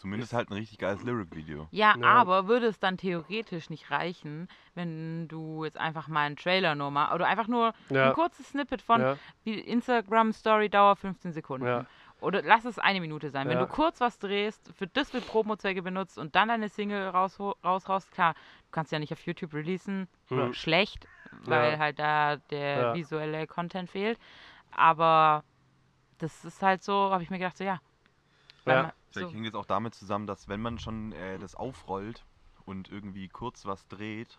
Zumindest 0.00 0.32
halt 0.32 0.48
ein 0.48 0.54
richtig 0.54 0.78
geiles 0.78 1.02
Lyric-Video. 1.02 1.68
Ja, 1.72 1.94
Ja. 2.00 2.06
aber 2.06 2.48
würde 2.48 2.64
es 2.64 2.78
dann 2.80 2.96
theoretisch 2.96 3.68
nicht 3.68 3.90
reichen, 3.90 4.48
wenn 4.74 5.28
du 5.28 5.62
jetzt 5.62 5.76
einfach 5.76 6.08
mal 6.08 6.22
einen 6.22 6.36
Trailer 6.36 6.74
nur 6.74 6.90
mal 6.90 7.14
oder 7.14 7.26
einfach 7.26 7.48
nur 7.48 7.74
ja, 7.90 8.08
ein 8.08 8.14
kurzes 8.14 8.48
Snippet 8.48 8.80
von 8.80 9.02
ja, 9.02 9.16
wie 9.44 9.60
Instagram 9.60 10.32
Story 10.32 10.70
Dauer 10.70 10.96
15 10.96 11.32
Sekunden. 11.32 11.66
ja, 11.66 11.84
Oder 12.22 12.40
lass 12.40 12.64
es 12.64 12.78
eine 12.78 13.00
Minute 13.02 13.28
sein. 13.28 13.46
Wenn 13.50 13.58
Ja. 13.58 13.66
du 13.66 13.70
kurz 13.70 14.00
was 14.00 14.18
drehst, 14.18 14.72
für 14.74 14.86
das 14.86 15.10
für 15.10 15.20
Promo-Zwecke 15.20 15.82
benutzt 15.82 16.16
und 16.16 16.34
dann 16.34 16.48
deine 16.48 16.70
Single 16.70 17.08
raus, 17.08 17.38
raushaust, 17.38 18.10
klar, 18.10 18.32
du 18.32 18.70
kannst 18.70 18.90
ja 18.90 18.98
nicht 18.98 19.12
auf 19.12 19.20
YouTube 19.26 19.52
releasen, 19.52 20.08
oder 20.30 20.46
Hm. 20.46 20.54
schlecht, 20.54 21.06
weil 21.44 21.72
Ja. 21.72 21.78
halt 21.78 21.98
da 21.98 22.36
der 22.50 22.80
Ja. 22.80 22.94
visuelle 22.94 23.46
Content 23.46 23.90
fehlt. 23.90 24.18
Aber 24.70 25.44
das 26.18 26.44
ist 26.44 26.62
halt 26.62 26.82
so, 26.82 27.10
habe 27.10 27.22
ich 27.22 27.30
mir 27.30 27.38
gedacht, 27.38 27.56
so 27.56 27.64
ja. 27.64 27.80
Ja. 28.66 28.82
man- 28.82 28.92
Vielleicht 29.12 29.30
so, 29.30 29.34
hängt 29.34 29.48
es 29.48 29.54
auch 29.54 29.66
damit 29.66 29.94
zusammen, 29.94 30.26
dass 30.28 30.48
wenn 30.48 30.60
man 30.62 30.78
schon 30.78 31.10
äh, 31.12 31.38
das 31.38 31.56
aufrollt 31.56 32.24
und 32.64 32.88
irgendwie 32.90 33.28
kurz 33.28 33.66
was 33.66 33.88
dreht, 33.88 34.38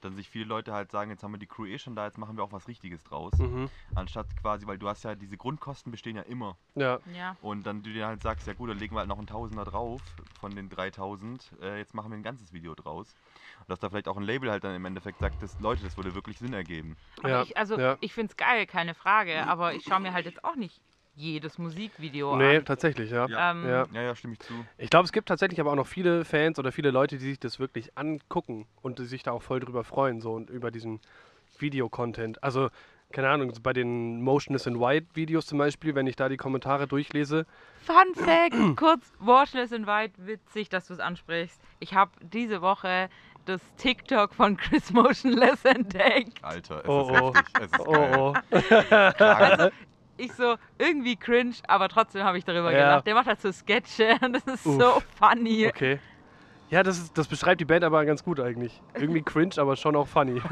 dann 0.00 0.14
sich 0.14 0.28
viele 0.28 0.44
Leute 0.44 0.72
halt 0.72 0.90
sagen, 0.90 1.10
jetzt 1.10 1.22
haben 1.22 1.32
wir 1.32 1.38
die 1.38 1.46
Crew 1.46 1.66
eh 1.66 1.78
schon 1.78 1.96
da, 1.96 2.06
jetzt 2.06 2.18
machen 2.18 2.36
wir 2.36 2.44
auch 2.44 2.52
was 2.52 2.68
Richtiges 2.68 3.02
draus. 3.04 3.32
mhm, 3.38 3.68
Anstatt 3.94 4.36
quasi, 4.36 4.66
weil 4.66 4.78
du 4.78 4.88
hast 4.88 5.04
ja, 5.04 5.14
diese 5.14 5.36
Grundkosten 5.36 5.90
bestehen 5.90 6.16
ja 6.16 6.22
immer. 6.22 6.56
ja, 6.74 7.00
ja. 7.14 7.36
Und 7.40 7.64
dann 7.66 7.82
du 7.82 7.92
dir 7.92 8.06
halt 8.06 8.22
sagst, 8.22 8.46
ja 8.46 8.54
gut, 8.54 8.70
dann 8.70 8.78
legen 8.78 8.94
wir 8.94 9.00
halt 9.00 9.08
noch 9.08 9.18
einen 9.18 9.26
Tausender 9.26 9.64
drauf 9.64 10.02
von 10.40 10.54
den 10.54 10.68
3000, 10.68 11.52
äh, 11.60 11.78
jetzt 11.78 11.94
machen 11.94 12.10
wir 12.10 12.16
ein 12.18 12.22
ganzes 12.22 12.52
Video 12.52 12.74
draus. 12.74 13.14
Und 13.60 13.70
dass 13.70 13.78
da 13.78 13.88
vielleicht 13.88 14.08
auch 14.08 14.16
ein 14.16 14.22
Label 14.22 14.50
halt 14.50 14.64
dann 14.64 14.74
im 14.74 14.84
Endeffekt 14.84 15.18
sagt, 15.18 15.42
das, 15.42 15.58
Leute, 15.58 15.82
das 15.82 15.96
würde 15.96 16.14
wirklich 16.14 16.38
Sinn 16.38 16.52
ergeben. 16.52 16.96
Ja, 17.24 17.42
ich, 17.42 17.56
also 17.56 17.78
ja. 17.78 17.96
ich 18.00 18.12
finde 18.12 18.30
es 18.30 18.36
geil, 18.36 18.66
keine 18.66 18.94
Frage, 18.94 19.46
aber 19.46 19.74
ich 19.74 19.84
schaue 19.84 20.00
mir 20.00 20.12
halt 20.12 20.26
jetzt 20.26 20.44
auch 20.44 20.56
nicht 20.56 20.80
jedes 21.16 21.58
Musikvideo 21.58 22.36
Nee, 22.36 22.58
an. 22.58 22.64
tatsächlich, 22.64 23.10
ja. 23.10 23.26
Ja. 23.26 23.50
Ähm, 23.50 23.66
Ja. 23.66 23.86
Ja, 23.92 24.02
ja, 24.02 24.14
stimme 24.14 24.34
ich 24.34 24.40
zu. 24.40 24.52
Ich 24.78 24.90
glaube, 24.90 25.06
es 25.06 25.12
gibt 25.12 25.28
tatsächlich 25.28 25.58
aber 25.60 25.72
auch 25.72 25.76
noch 25.76 25.86
viele 25.86 26.24
Fans 26.24 26.58
oder 26.58 26.70
viele 26.72 26.90
Leute, 26.90 27.16
die 27.18 27.24
sich 27.24 27.40
das 27.40 27.58
wirklich 27.58 27.96
angucken 27.96 28.66
und 28.82 28.98
die 28.98 29.06
sich 29.06 29.22
da 29.22 29.32
auch 29.32 29.42
voll 29.42 29.60
drüber 29.60 29.82
freuen, 29.82 30.20
so 30.20 30.32
und 30.32 30.50
über 30.50 30.70
diesen 30.70 31.00
Videocontent. 31.58 32.42
Also, 32.42 32.68
keine 33.12 33.28
Ahnung, 33.30 33.52
bei 33.62 33.72
den 33.72 34.20
Motionless 34.20 34.66
in 34.66 34.78
White 34.80 35.06
Videos 35.14 35.46
zum 35.46 35.58
Beispiel, 35.58 35.94
wenn 35.94 36.06
ich 36.06 36.16
da 36.16 36.28
die 36.28 36.36
Kommentare 36.36 36.86
durchlese, 36.86 37.46
Fun 37.82 38.14
Fact, 38.14 38.54
kurz, 38.76 39.12
Watchless 39.20 39.72
in 39.72 39.86
White, 39.86 40.14
witzig, 40.26 40.68
dass 40.68 40.88
du 40.88 40.94
es 40.94 41.00
ansprichst. 41.00 41.60
Ich 41.78 41.94
habe 41.94 42.10
diese 42.20 42.60
Woche 42.60 43.08
das 43.46 43.60
TikTok 43.76 44.34
von 44.34 44.56
Chris 44.56 44.92
Motionless 44.92 45.64
entdeckt. 45.64 46.42
Alter, 46.42 46.80
es 46.82 46.88
Oh, 46.88 47.00
ist 47.14 47.22
oh. 47.22 47.34
heftig. 47.34 47.54
Es 47.60 47.62
ist 47.72 47.84
geil. 47.84 48.12
oh, 48.18 48.34
oh, 48.50 49.12
Krank. 49.16 49.72
Ich 50.18 50.32
so, 50.32 50.56
irgendwie 50.78 51.16
cringe, 51.16 51.54
aber 51.68 51.88
trotzdem 51.88 52.24
habe 52.24 52.38
ich 52.38 52.44
darüber 52.44 52.72
Ja. 52.72 52.78
gelacht. 52.78 53.06
Der 53.06 53.14
macht 53.14 53.26
halt 53.26 53.40
so 53.40 53.52
Sketche 53.52 54.16
und 54.22 54.32
das 54.34 54.44
ist 54.46 54.66
Uff. 54.66 54.80
so 54.80 55.02
funny. 55.18 55.66
okay. 55.68 55.98
Ja, 56.68 56.82
das, 56.82 56.98
ist, 56.98 57.16
das 57.16 57.28
beschreibt 57.28 57.60
die 57.60 57.64
Band 57.64 57.84
aber 57.84 58.04
ganz 58.04 58.24
gut 58.24 58.40
eigentlich. 58.40 58.82
Irgendwie 58.94 59.22
cringe, 59.22 59.52
aber 59.58 59.76
schon 59.76 59.94
auch 59.94 60.08
funny. 60.08 60.40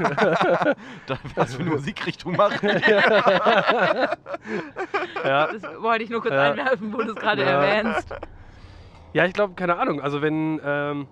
Da- 1.07 1.17
Was 1.35 1.55
für 1.55 1.61
eine 1.61 1.71
Musikrichtung 1.71 2.37
machen 2.37 2.69
die? 2.69 2.91
ja. 5.27 5.47
Das 5.51 5.63
wollte 5.81 6.03
ich 6.05 6.09
nur 6.09 6.21
kurz 6.21 6.33
Ja. 6.33 6.51
einwerfen, 6.51 6.93
wo 6.93 6.97
du 7.01 7.09
es 7.09 7.15
gerade 7.15 7.41
Ja. 7.43 7.61
erwähnst. 7.63 8.07
Ja, 9.13 9.25
ich 9.25 9.33
glaube, 9.33 9.53
keine 9.55 9.77
Ahnung. 9.77 10.01
Also 10.01 10.21
wenn, 10.21 10.59
ähm, 10.63 11.07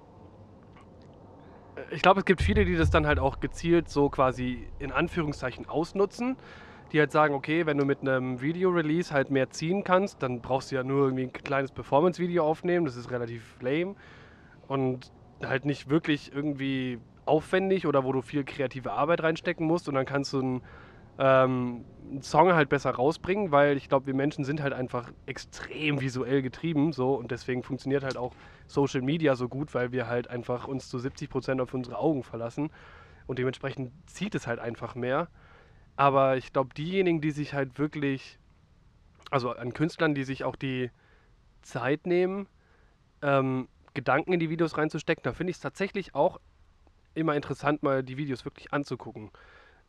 ich 1.91 2.01
glaube, 2.01 2.19
es 2.21 2.25
gibt 2.25 2.41
viele, 2.41 2.65
die 2.65 2.75
das 2.75 2.89
dann 2.89 3.07
halt 3.07 3.19
auch 3.19 3.39
gezielt 3.39 3.89
so 3.89 4.09
quasi 4.09 4.67
in 4.79 4.91
Anführungszeichen 4.91 5.67
ausnutzen. 5.67 6.37
Die 6.93 6.99
halt 6.99 7.11
sagen, 7.11 7.33
okay, 7.33 7.65
wenn 7.65 7.77
du 7.77 7.85
mit 7.85 8.01
einem 8.01 8.39
Video-Release 8.39 9.11
halt 9.11 9.31
mehr 9.31 9.49
ziehen 9.49 9.83
kannst, 9.83 10.21
dann 10.21 10.41
brauchst 10.41 10.71
du 10.71 10.75
ja 10.75 10.83
nur 10.83 11.05
irgendwie 11.05 11.23
ein 11.23 11.33
kleines 11.33 11.71
Performance-Video 11.71 12.45
aufnehmen. 12.45 12.85
Das 12.85 12.95
ist 12.95 13.09
relativ 13.09 13.55
lame 13.61 13.95
und 14.67 15.11
halt 15.43 15.65
nicht 15.65 15.89
wirklich 15.89 16.31
irgendwie 16.33 16.99
aufwendig 17.25 17.87
oder 17.87 18.03
wo 18.03 18.11
du 18.11 18.21
viel 18.21 18.43
kreative 18.43 18.91
Arbeit 18.91 19.23
reinstecken 19.23 19.65
musst. 19.65 19.89
Und 19.89 19.95
dann 19.95 20.05
kannst 20.05 20.33
du 20.33 20.39
einen, 20.39 20.61
ähm, 21.17 21.85
einen 22.09 22.21
Song 22.21 22.53
halt 22.53 22.69
besser 22.69 22.91
rausbringen, 22.91 23.51
weil 23.51 23.77
ich 23.77 23.89
glaube, 23.89 24.05
wir 24.07 24.13
Menschen 24.13 24.43
sind 24.43 24.61
halt 24.61 24.73
einfach 24.73 25.11
extrem 25.25 26.01
visuell 26.01 26.41
getrieben 26.41 26.93
so 26.93 27.15
und 27.15 27.31
deswegen 27.31 27.63
funktioniert 27.63 28.03
halt 28.03 28.17
auch 28.17 28.33
Social 28.67 29.01
Media 29.01 29.35
so 29.35 29.49
gut, 29.49 29.73
weil 29.73 29.91
wir 29.91 30.07
halt 30.07 30.29
einfach 30.29 30.67
uns 30.67 30.89
zu 30.89 30.99
70 30.99 31.29
Prozent 31.29 31.61
auf 31.61 31.73
unsere 31.73 31.97
Augen 31.97 32.23
verlassen 32.23 32.69
und 33.25 33.39
dementsprechend 33.39 33.91
zieht 34.05 34.35
es 34.35 34.47
halt 34.47 34.59
einfach 34.59 34.95
mehr. 34.95 35.27
Aber 35.95 36.37
ich 36.37 36.53
glaube, 36.53 36.73
diejenigen, 36.73 37.21
die 37.21 37.31
sich 37.31 37.53
halt 37.53 37.77
wirklich, 37.77 38.39
also 39.29 39.51
an 39.51 39.73
Künstlern, 39.73 40.15
die 40.15 40.23
sich 40.23 40.43
auch 40.43 40.55
die 40.55 40.89
Zeit 41.61 42.07
nehmen, 42.07 42.47
ähm, 43.21 43.67
Gedanken 43.93 44.33
in 44.33 44.39
die 44.39 44.49
Videos 44.49 44.77
reinzustecken, 44.77 45.23
da 45.23 45.33
finde 45.33 45.51
ich 45.51 45.57
es 45.57 45.61
tatsächlich 45.61 46.15
auch 46.15 46.39
immer 47.13 47.35
interessant, 47.35 47.83
mal 47.83 48.03
die 48.03 48.17
Videos 48.17 48.43
wirklich 48.43 48.73
anzugucken. 48.73 49.31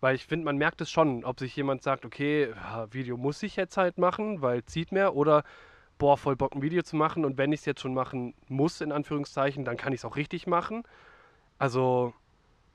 Weil 0.00 0.14
ich 0.14 0.26
finde, 0.26 0.44
man 0.44 0.58
merkt 0.58 0.82
es 0.82 0.90
schon, 0.90 1.24
ob 1.24 1.38
sich 1.38 1.56
jemand 1.56 1.82
sagt, 1.82 2.04
okay, 2.04 2.52
Video 2.90 3.16
muss 3.16 3.42
ich 3.42 3.56
jetzt 3.56 3.78
halt 3.78 3.96
machen, 3.96 4.42
weil 4.42 4.62
zieht 4.64 4.92
mehr, 4.92 5.14
oder 5.14 5.44
boah, 5.96 6.18
voll 6.18 6.36
Bock 6.36 6.54
ein 6.54 6.62
Video 6.62 6.82
zu 6.82 6.96
machen 6.96 7.24
und 7.24 7.38
wenn 7.38 7.52
ich 7.52 7.60
es 7.60 7.66
jetzt 7.66 7.80
schon 7.80 7.94
machen 7.94 8.34
muss, 8.48 8.80
in 8.80 8.92
Anführungszeichen, 8.92 9.64
dann 9.64 9.76
kann 9.76 9.92
ich 9.92 10.00
es 10.00 10.04
auch 10.04 10.16
richtig 10.16 10.46
machen. 10.46 10.82
Also, 11.58 12.12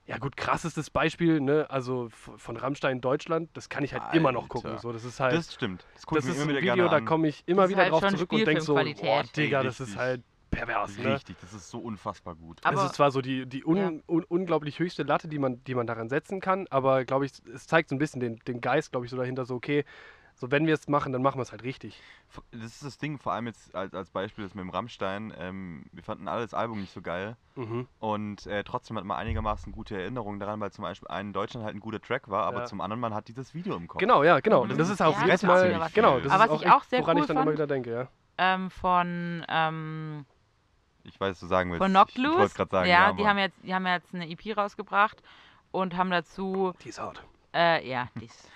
ja 0.10 0.18
gut, 0.18 0.36
krassestes 0.36 0.89
Beispiel, 0.89 1.39
ne, 1.39 1.68
also 1.70 2.10
von 2.10 2.57
Rammstein 2.57 2.99
Deutschland, 2.99 3.49
das 3.53 3.70
kann 3.70 3.84
ich 3.84 3.93
halt 3.93 4.16
immer 4.16 4.32
noch 4.32 4.49
gucken. 4.49 4.72
Alter. 4.72 4.82
So, 4.82 4.91
das 4.91 5.05
ist 5.05 5.20
halt, 5.20 5.36
Das 5.36 5.53
stimmt. 5.53 5.86
Das 5.93 6.05
das 6.05 6.26
mir 6.26 6.32
ist 6.32 6.38
immer 6.38 6.51
ein 6.51 6.57
Video, 6.57 6.76
gerne 6.76 6.89
da 6.89 6.97
an. 6.97 7.05
komme 7.05 7.28
ich 7.28 7.43
immer 7.45 7.62
Das 7.62 7.70
ist 7.70 7.76
wieder 7.76 7.84
halt 7.84 7.93
drauf 7.93 8.07
zurück 8.07 8.32
und 8.34 8.47
denke 8.47 8.62
so, 8.62 8.74
boah, 8.74 8.82
Spielfilmqualität. 8.82 9.38
Digga, 9.38 9.62
das 9.62 9.80
ist 9.80 9.97
halt 9.97 10.24
pervers, 10.50 10.97
ne? 10.97 11.14
Richtig, 11.16 11.38
das 11.41 11.54
ist 11.54 11.70
so 11.70 11.80
unfassbar 11.80 12.36
gut. 12.36 12.60
Aber- 12.64 12.78
es 12.80 12.86
ist 12.88 12.95
zwar 12.95 13.12
so 13.12 13.22
die, 13.22 13.45
die 13.45 13.64
un, 13.66 13.78
Ja. 13.78 13.88
un, 14.08 14.24
unglaublich 14.24 14.80
höchste 14.80 15.04
Latte, 15.04 15.28
die 15.28 15.39
man, 15.39 15.64
die 15.64 15.76
man 15.76 15.88
daran 15.88 16.10
setzen 16.10 16.41
kann, 16.41 16.68
aber 16.70 17.06
glaube 17.06 17.26
ich, 17.26 17.32
es 17.54 17.68
zeigt 17.68 17.89
so 17.89 17.95
ein 17.95 18.00
bisschen 18.00 18.20
den, 18.20 18.38
den 18.47 18.62
Geist, 18.62 18.91
glaube 18.91 19.06
ich, 19.06 19.12
so 19.12 19.18
dahinter, 19.18 19.45
so 19.45 19.56
okay, 19.56 19.86
so 20.36 20.52
wenn 20.52 20.66
wir 20.66 20.74
es 20.74 20.88
machen, 20.88 21.12
dann 21.12 21.22
machen 21.22 21.38
wir 21.38 21.41
es 21.41 21.52
halt 21.52 21.64
richtig. 21.64 22.02
Das 22.52 22.62
ist 22.64 22.86
das 22.86 22.97
Ding, 22.97 23.18
vor 23.20 23.34
allem 23.34 23.47
jetzt 23.47 23.76
als, 23.76 23.93
als 23.93 24.10
Beispiel 24.10 24.45
das 24.45 24.56
mit 24.56 24.62
dem 24.64 24.70
Rammstein. 24.70 25.34
Ähm, 25.38 25.86
wir 25.91 26.02
fanden 26.02 26.30
alle 26.30 26.43
das 26.43 26.54
Album 26.54 26.80
nicht 26.80 26.93
so 26.93 27.02
geil 27.02 27.36
Mhm. 27.56 27.88
und 28.00 28.47
äh, 28.47 28.64
trotzdem 28.64 28.95
hat 28.95 29.04
man 29.04 29.18
einigermaßen 29.18 29.74
gute 29.74 30.00
Erinnerungen 30.00 30.39
daran, 30.39 30.62
weil 30.62 30.72
zum 30.72 30.84
Beispiel 30.84 31.10
ein 31.10 31.28
in 31.28 31.34
Deutschland 31.34 31.66
halt 31.66 31.76
ein 31.76 31.82
guter 31.82 32.00
Track 32.00 32.30
war, 32.30 32.45
aber 32.45 32.60
Ja. 32.60 32.66
zum 32.66 32.80
anderen 32.80 33.02
man 33.02 33.14
hat 33.14 33.28
dieses 33.28 33.54
Video 33.54 33.76
im 33.76 33.89
Kopf. 33.89 34.00
Genau, 34.00 34.24
ja, 34.24 34.39
genau. 34.39 34.64
Mhm. 34.64 34.78
Das 34.78 34.88
ist 34.89 35.02
auch 35.02 35.14
Ja, 35.20 35.26
jedes 35.26 35.41
das 35.41 35.43
ist 35.43 35.50
auch 35.50 35.54
Mal, 35.56 35.70
wieder 35.72 35.80
was 35.82 35.93
genau, 35.93 36.20
das 36.22 36.32
Aber 36.32 36.43
ist 36.45 36.50
was 36.52 36.58
auch 36.58 36.62
ich 36.64 36.72
auch 36.72 36.84
sehr 36.86 37.00
woran 37.02 37.18
cool 37.18 37.22
ich 37.24 37.28
dann 37.28 37.36
immer 37.36 37.43
fand- 37.45 37.54
wieder 37.58 37.68
denke, 37.68 37.91
ja. 37.91 38.08
Ähm, 38.38 38.72
von 38.72 39.45
ähm, 39.50 40.26
Ich 41.04 41.20
weiß, 41.20 41.32
was 41.32 41.39
du 41.39 41.47
sagen 41.47 41.72
willst. 41.72 41.80
von 41.82 41.91
Ich, 41.91 42.14
Knocked 42.16 42.45
ich 42.52 42.54
gerade 42.56 42.72
sagen, 42.72 42.89
ja, 42.89 43.08
ja, 43.08 43.14
die 43.14 43.28
haben 43.28 43.38
jetzt, 43.38 43.58
die 43.64 43.74
haben 43.74 43.86
jetzt 43.88 44.14
eine 44.14 44.30
EP 44.30 44.56
rausgebracht 44.58 45.18
und 45.72 45.95
haben 45.95 46.12
dazu, 46.12 46.74
Die 46.84 46.89
ist 46.89 47.00
hart. 47.00 47.24
äh, 47.54 47.88
ja, 47.89 48.10
dies, 48.16 48.50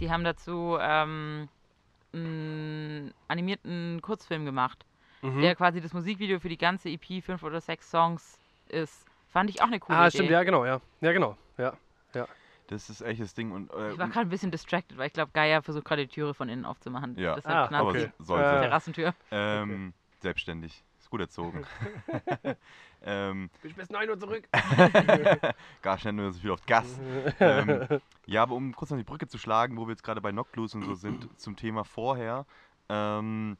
die 0.00 0.10
haben 0.10 0.24
dazu 0.24 0.76
ähm, 0.80 1.48
einen 2.12 3.12
animierten 3.28 4.00
Kurzfilm 4.02 4.44
gemacht, 4.44 4.84
Mhm. 5.22 5.40
der 5.40 5.54
quasi 5.56 5.80
das 5.80 5.92
Musikvideo 5.94 6.38
für 6.40 6.48
die 6.50 6.58
ganze 6.58 6.88
EP, 6.90 7.22
fünf 7.22 7.42
oder 7.42 7.60
sechs 7.60 7.90
Songs 7.90 8.38
ist. 8.68 9.06
Fand 9.30 9.50
ich 9.50 9.60
auch 9.62 9.66
eine 9.66 9.80
coole 9.80 9.98
ah, 9.98 10.02
Idee. 10.08 10.18
stimmt, 10.18 10.30
ja, 10.30 10.42
genau, 10.42 10.64
ja. 10.64 10.80
Ja, 11.00 11.12
genau, 11.12 11.36
ja. 11.58 11.72
Das 12.68 12.88
ist 12.88 13.02
echt 13.02 13.20
das 13.20 13.34
Ding. 13.34 13.52
Und, 13.52 13.70
äh, 13.74 13.92
Ich 13.92 13.98
war 13.98 14.08
gerade 14.08 14.20
ein 14.26 14.30
bisschen 14.30 14.50
distracted, 14.50 14.96
weil 14.96 15.08
ich 15.08 15.12
glaube, 15.12 15.30
Gaia 15.34 15.60
versucht 15.60 15.84
gerade 15.84 16.06
die 16.06 16.12
Türe 16.14 16.32
von 16.32 16.48
innen 16.48 16.64
aufzumachen. 16.64 17.14
Ja. 17.18 17.34
Deshalb 17.34 17.70
Ah, 17.70 17.82
die 17.82 17.86
okay. 17.86 18.12
so- 18.18 18.24
sollte. 18.24 18.48
Äh, 18.48 18.60
Terrassentür. 18.62 19.14
ähm, 19.30 19.92
selbstständig. 20.20 20.82
Ist 21.04 21.10
gut 21.10 21.20
erzogen. 21.20 21.66
ähm, 23.02 23.50
Ich 23.62 23.74
bis 23.74 23.90
9 23.90 24.08
Uhr 24.08 24.18
zurück. 24.18 24.48
gar 25.82 25.98
schnell 25.98 26.14
nur 26.14 26.32
so 26.32 26.40
viel 26.40 26.50
auf 26.50 26.64
Gas. 26.64 26.98
ähm, 27.40 27.86
ja, 28.24 28.42
aber 28.42 28.54
um 28.54 28.74
kurz 28.74 28.90
noch 28.90 28.96
die 28.96 29.04
Brücke 29.04 29.28
zu 29.28 29.36
schlagen, 29.36 29.76
wo 29.76 29.86
wir 29.86 29.90
jetzt 29.90 30.02
gerade 30.02 30.22
bei 30.22 30.30
Knockloose 30.32 30.78
und 30.78 30.84
so 30.86 30.94
sind, 30.94 31.28
zum 31.38 31.56
Thema 31.56 31.84
vorher. 31.84 32.46
Ähm, 32.88 33.58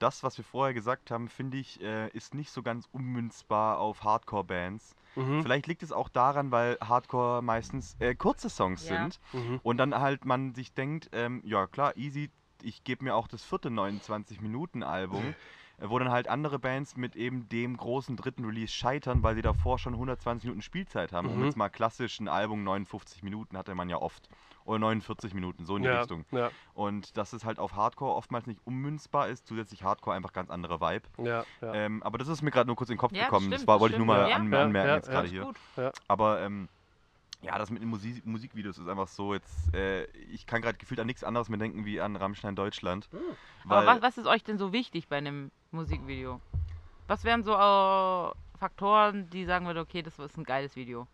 das, 0.00 0.24
was 0.24 0.36
wir 0.36 0.44
vorher 0.44 0.74
gesagt 0.74 1.12
haben, 1.12 1.28
finde 1.28 1.58
ich, 1.58 1.80
äh, 1.80 2.08
ist 2.08 2.34
nicht 2.34 2.50
so 2.50 2.64
ganz 2.64 2.88
ummünzbar 2.90 3.78
auf 3.78 4.02
Hardcore-Bands. 4.02 4.96
Mhm. 5.14 5.42
Vielleicht 5.42 5.68
liegt 5.68 5.84
es 5.84 5.92
auch 5.92 6.08
daran, 6.08 6.50
weil 6.50 6.76
Hardcore 6.82 7.40
meistens 7.40 7.94
äh, 8.00 8.16
kurze 8.16 8.50
Songs 8.50 8.88
Ja. 8.88 8.96
sind 9.00 9.20
Mhm. 9.32 9.60
und 9.62 9.76
dann 9.76 9.94
halt 9.94 10.24
man 10.24 10.56
sich 10.56 10.74
denkt, 10.74 11.08
ähm, 11.12 11.40
ja 11.44 11.68
klar, 11.68 11.96
easy, 11.96 12.32
ich 12.62 12.82
gebe 12.82 13.04
mir 13.04 13.14
auch 13.14 13.28
das 13.28 13.44
vierte 13.44 13.68
29-Minuten-Album. 13.68 15.28
äh, 15.28 15.34
wo 15.84 15.98
dann 15.98 16.10
halt 16.10 16.28
andere 16.28 16.58
Bands 16.58 16.96
mit 16.96 17.16
eben 17.16 17.48
dem 17.48 17.76
großen 17.76 18.16
dritten 18.16 18.44
Release 18.44 18.72
scheitern, 18.72 19.22
weil 19.22 19.34
sie 19.34 19.42
davor 19.42 19.78
schon 19.78 19.94
120 19.94 20.44
Minuten 20.48 20.62
Spielzeit 20.62 21.12
haben. 21.12 21.28
Um 21.28 21.38
Mhm. 21.38 21.44
jetzt 21.44 21.56
mal 21.56 21.68
klassisch 21.68 22.20
ein 22.20 22.28
Album 22.28 22.62
59 22.64 23.22
Minuten 23.22 23.56
hatte 23.56 23.74
man 23.74 23.88
ja 23.88 23.96
oft. 23.96 24.28
Oder 24.64 24.78
49 24.78 25.34
Minuten, 25.34 25.64
so 25.66 25.76
in 25.76 25.82
die 25.82 25.88
ja, 25.88 26.00
Richtung. 26.00 26.24
ja, 26.30 26.50
Und 26.74 27.16
dass 27.16 27.32
es 27.32 27.44
halt 27.44 27.58
auf 27.58 27.74
Hardcore 27.74 28.14
oftmals 28.14 28.46
nicht 28.46 28.60
ummünzbar 28.64 29.26
ist, 29.28 29.46
zusätzlich 29.46 29.82
Hardcore 29.82 30.14
einfach 30.16 30.32
ganz 30.32 30.50
andere 30.50 30.80
Vibe. 30.80 31.08
ja, 31.18 31.44
ja. 31.60 31.74
Ähm, 31.74 32.00
aber 32.04 32.18
das 32.18 32.28
ist 32.28 32.42
mir 32.42 32.52
gerade 32.52 32.68
nur 32.68 32.76
kurz 32.76 32.88
in 32.88 32.94
den 32.94 33.00
Kopf 33.00 33.12
gekommen. 33.12 33.50
das 33.50 33.58
stimmt, 33.60 33.68
war, 33.68 33.76
das 33.76 33.80
wollte 33.80 33.94
ich 33.94 33.98
nur 33.98 34.06
mal 34.06 34.22
an, 34.32 34.52
ja. 34.52 34.58
Ja, 34.58 34.64
anmerken 34.64 34.94
jetzt 34.94 35.10
gerade 35.10 35.28
hier. 35.28 35.42
gut. 35.42 35.56
Aber 36.06 36.40
ähm, 36.42 36.68
ja, 37.42 37.58
das 37.58 37.70
mit 37.70 37.82
den 37.82 37.88
Musik 37.88 38.24
Musikvideos 38.24 38.78
ist 38.78 38.88
einfach 38.88 39.08
so 39.08 39.34
jetzt, 39.34 39.74
äh, 39.74 40.04
ich 40.12 40.46
kann 40.46 40.62
gerade 40.62 40.78
gefühlt 40.78 41.00
an 41.00 41.06
nichts 41.06 41.24
anderes 41.24 41.48
mehr 41.48 41.58
denken 41.58 41.84
wie 41.84 42.00
an 42.00 42.16
Rammstein 42.16 42.56
Deutschland. 42.56 43.08
Aber 43.66 43.76
Weil, 43.84 43.86
was, 43.96 44.02
was 44.02 44.18
ist 44.18 44.26
euch 44.26 44.42
denn 44.44 44.58
so 44.58 44.72
wichtig 44.72 45.08
bei 45.08 45.16
einem 45.18 45.50
Musikvideo? 45.72 46.40
Was 47.08 47.24
wären 47.24 47.42
so 47.42 47.52
äh, 47.52 48.58
Faktoren, 48.58 49.28
die 49.30 49.44
sagen 49.44 49.66
würden, 49.66 49.78
okay, 49.78 50.02
das 50.02 50.18
ist 50.18 50.38
ein 50.38 50.44
geiles 50.44 50.76
Video? 50.76 51.06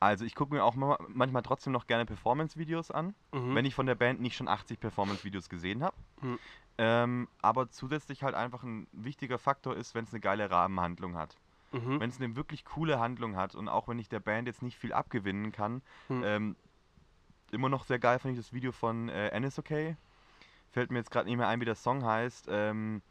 also 0.00 0.24
ich 0.24 0.34
gucke 0.34 0.52
mir 0.52 0.64
auch 0.64 0.74
ma- 0.74 0.98
manchmal 1.08 1.42
trotzdem 1.42 1.72
noch 1.72 1.86
gerne 1.86 2.04
Performance-Videos 2.04 2.90
an, 2.90 3.14
Mhm. 3.32 3.54
wenn 3.54 3.64
ich 3.64 3.74
von 3.76 3.86
der 3.86 3.94
Band 3.94 4.20
nicht 4.20 4.34
schon 4.36 4.48
80 4.48 4.80
Performance-Videos 4.80 5.48
gesehen 5.48 5.84
habe. 5.84 5.96
Mhm. 6.20 6.38
Ähm, 6.78 7.28
aber 7.40 7.70
zusätzlich 7.70 8.24
halt 8.24 8.34
einfach 8.34 8.64
ein 8.64 8.88
wichtiger 8.90 9.38
Faktor 9.38 9.76
ist, 9.76 9.94
wenn 9.94 10.04
es 10.04 10.12
eine 10.12 10.18
geile 10.20 10.50
Rahmenhandlung 10.50 11.16
hat. 11.16 11.36
Mhm. 11.72 12.00
Wenn 12.00 12.10
es 12.10 12.20
eine 12.20 12.36
wirklich 12.36 12.64
coole 12.64 12.98
Handlung 13.00 13.36
hat 13.36 13.54
und 13.54 13.68
auch 13.68 13.88
wenn 13.88 13.98
ich 13.98 14.08
der 14.08 14.20
Band 14.20 14.46
jetzt 14.46 14.62
nicht 14.62 14.76
viel 14.78 14.92
abgewinnen 14.92 15.52
kann, 15.52 15.82
Hm. 16.08 16.22
ähm, 16.24 16.56
immer 17.50 17.68
noch 17.68 17.84
sehr 17.84 17.98
geil 17.98 18.18
fand 18.18 18.32
ich 18.34 18.40
das 18.40 18.52
Video 18.52 18.72
von 18.72 19.08
äh, 19.08 19.38
NSOK. 19.38 19.96
Fällt 20.70 20.90
mir 20.90 20.98
jetzt 20.98 21.10
gerade 21.10 21.28
nicht 21.28 21.36
mehr 21.36 21.48
ein, 21.48 21.60
wie 21.60 21.64
der 21.66 21.74
Song 21.74 22.04
heißt, 22.04 22.46
ähm, 22.50 23.02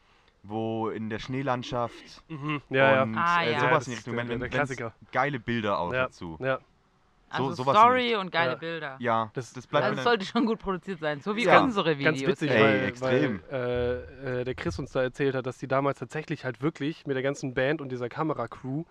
wo 0.44 0.90
in 0.90 1.10
der 1.10 1.20
Schneelandschaft 1.20 2.24
Mhm. 2.28 2.62
Ja, 2.70 3.04
und 3.04 3.14
ja. 3.14 3.22
Ah, 3.24 3.44
äh, 3.44 3.52
ja. 3.54 3.60
sowas 3.60 3.72
das 3.86 3.88
in 3.88 3.92
die 3.92 3.94
ist 3.94 4.00
Richtung, 4.08 4.16
der- 4.18 4.30
wenn, 4.30 4.40
der 4.40 4.50
Klassiker. 4.50 4.94
geile 5.12 5.40
Bilder 5.40 5.78
auch 5.80 5.94
Ja. 5.94 6.04
dazu. 6.06 6.38
Ja. 6.40 6.60
So- 7.36 7.44
Also 7.48 7.64
sowas 7.64 7.78
Story 7.78 8.16
und 8.16 8.32
geile 8.32 8.52
Ja. 8.52 8.58
Bilder. 8.58 8.96
Ja, 9.00 9.32
Das- 9.34 9.54
das, 9.54 9.66
bleibt 9.68 9.86
Also 9.86 9.98
es 10.00 10.04
dann, 10.04 10.12
sollte 10.12 10.26
schon 10.26 10.46
gut 10.46 10.60
produziert 10.60 11.00
sein, 11.00 11.22
so 11.22 11.36
wie 11.36 11.46
Ja. 11.46 11.62
unsere 11.62 11.98
Videos. 11.98 12.16
Ganz 12.20 12.28
witzig, 12.28 12.52
Ey, 12.52 12.62
weil, 12.62 12.84
extrem. 12.86 13.42
weil 13.50 14.08
äh, 14.26 14.42
äh, 14.42 14.44
der 14.44 14.56
Chris 14.56 14.78
uns 14.80 14.92
da 14.92 15.02
erzählt 15.02 15.36
hat, 15.36 15.46
dass 15.46 15.58
die 15.58 15.68
damals 15.68 16.00
tatsächlich 16.00 16.44
halt 16.46 16.62
wirklich 16.62 17.06
mit 17.08 17.16
der 17.16 17.24
ganzen 17.24 17.54
Band 17.54 17.80
und 17.82 17.90
dieser 17.92 18.10
Kameracrew 18.10 18.84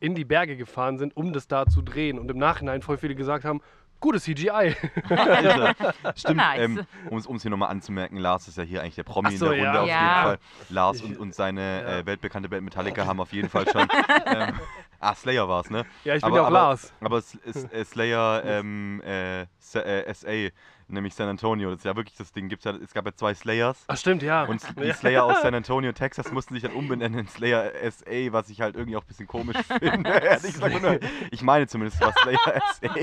in 0.00 0.14
die 0.14 0.24
Berge 0.24 0.56
gefahren 0.56 0.98
sind, 0.98 1.16
um 1.16 1.32
das 1.32 1.46
da 1.48 1.66
zu 1.66 1.80
drehen. 1.82 2.18
Und 2.18 2.30
im 2.30 2.38
Nachhinein 2.38 2.82
voll 2.82 2.98
viele 2.98 3.14
gesagt 3.14 3.44
haben, 3.44 3.60
gutes 4.02 4.24
CGI. 4.24 4.76
Stimmt, 6.16 6.36
Nice. 6.36 6.58
ähm, 6.60 6.86
um 7.08 7.36
es 7.36 7.42
hier 7.42 7.50
nochmal 7.50 7.70
anzumerken, 7.70 8.18
Lars 8.18 8.48
ist 8.48 8.58
ja 8.58 8.64
hier 8.64 8.82
eigentlich 8.82 8.96
der 8.96 9.04
Promi 9.04 9.34
so, 9.36 9.50
in 9.50 9.62
der 9.62 9.72
Runde 9.72 9.78
ja. 9.78 9.82
auf 9.82 9.88
Ja. 9.88 9.94
jeden 10.12 10.22
Fall. 10.24 10.38
Lars 10.68 10.96
Ich- 10.98 11.04
und, 11.04 11.16
und 11.18 11.34
seine 11.34 11.60
ja. 11.82 11.98
äh, 12.00 12.06
weltbekannte 12.06 12.48
Band 12.50 12.64
Metallica 12.64 13.06
haben 13.06 13.20
auf 13.20 13.32
jeden 13.32 13.48
Fall 13.48 13.66
schon. 13.70 13.88
ähm, 14.26 14.52
ah, 15.00 15.14
Slayer 15.14 15.48
war 15.48 15.62
es, 15.62 15.70
ne? 15.70 15.86
ja, 16.04 16.16
ich 16.16 16.22
bin 16.22 16.28
Aber- 16.28 16.36
ja 16.36 16.42
auch 16.42 16.46
aber- 16.48 16.54
Lars. 16.54 16.92
Aber 17.00 17.18
S 17.18 17.38
äh, 17.72 17.84
Slayer 17.84 18.42
ähm, 18.44 19.00
äh, 19.06 19.42
S 19.42 19.74
äh, 19.76 20.12
SA, 20.12 20.54
nämlich 20.88 21.14
San 21.14 21.28
Antonio, 21.28 21.70
das 21.70 21.78
ist 21.80 21.84
ja 21.84 21.96
wirklich 21.96 22.16
das 22.16 22.32
Ding. 22.32 22.48
Gibt's 22.48 22.64
ja, 22.64 22.72
es 22.72 22.92
gab 22.92 23.06
ja 23.06 23.14
zwei 23.14 23.34
Slayers. 23.34 23.84
Ach 23.88 23.96
stimmt, 23.96 24.22
ja. 24.22 24.44
Und 24.44 24.62
die 24.82 24.92
Slayer 24.92 25.24
aus 25.24 25.40
San 25.42 25.54
Antonio, 25.54 25.92
Texas, 25.92 26.30
mussten 26.32 26.54
sich 26.54 26.62
dann 26.62 26.72
umbenennen 26.72 27.20
in 27.20 27.28
Slayer 27.28 27.70
SA, 27.90 28.32
was 28.32 28.48
ich 28.50 28.60
halt 28.60 28.76
irgendwie 28.76 28.96
auch 28.96 29.02
ein 29.02 29.06
bisschen 29.08 29.26
komisch 29.26 29.56
finde. 29.78 30.10
Gesagt, 30.42 30.82
nur- 30.82 30.98
ich 31.30 31.42
meine 31.42 31.66
zumindest, 31.66 32.00
es 32.00 32.06
war 32.06 32.12
Slayer 32.22 32.62
SA. 32.74 32.94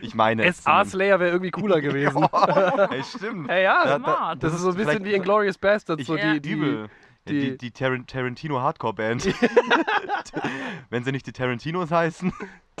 Ich 0.00 0.14
meine 0.14 0.52
SA. 0.52 0.84
Slayer 0.84 1.20
wäre 1.20 1.30
irgendwie 1.30 1.50
cooler 1.50 1.80
gewesen. 1.80 2.26
Ey, 2.90 3.02
stimmt. 3.04 3.48
Hey, 3.48 3.64
ja, 3.64 3.84
Da- 3.84 3.98
da- 3.98 4.04
smart. 4.04 4.42
das 4.42 4.54
ist 4.54 4.60
so 4.60 4.70
ein 4.70 4.76
bisschen 4.76 5.04
wie 5.04 5.14
Inglourious 5.14 5.58
Bastards, 5.58 6.00
Ich 6.00 6.06
so 6.06 6.16
die, 6.16 6.40
die, 6.40 6.50
Übel. 6.52 6.88
Ja, 7.26 7.32
die- 7.32 7.40
Die, 7.52 7.56
die 7.58 7.70
Taran 7.70 8.06
Tarantino 8.06 8.60
Hardcore 8.60 8.94
Band. 8.94 9.24
Wenn 10.90 11.04
sie 11.04 11.12
nicht 11.12 11.26
die 11.26 11.32
Tarantinos 11.32 11.90
heißen. 11.90 12.32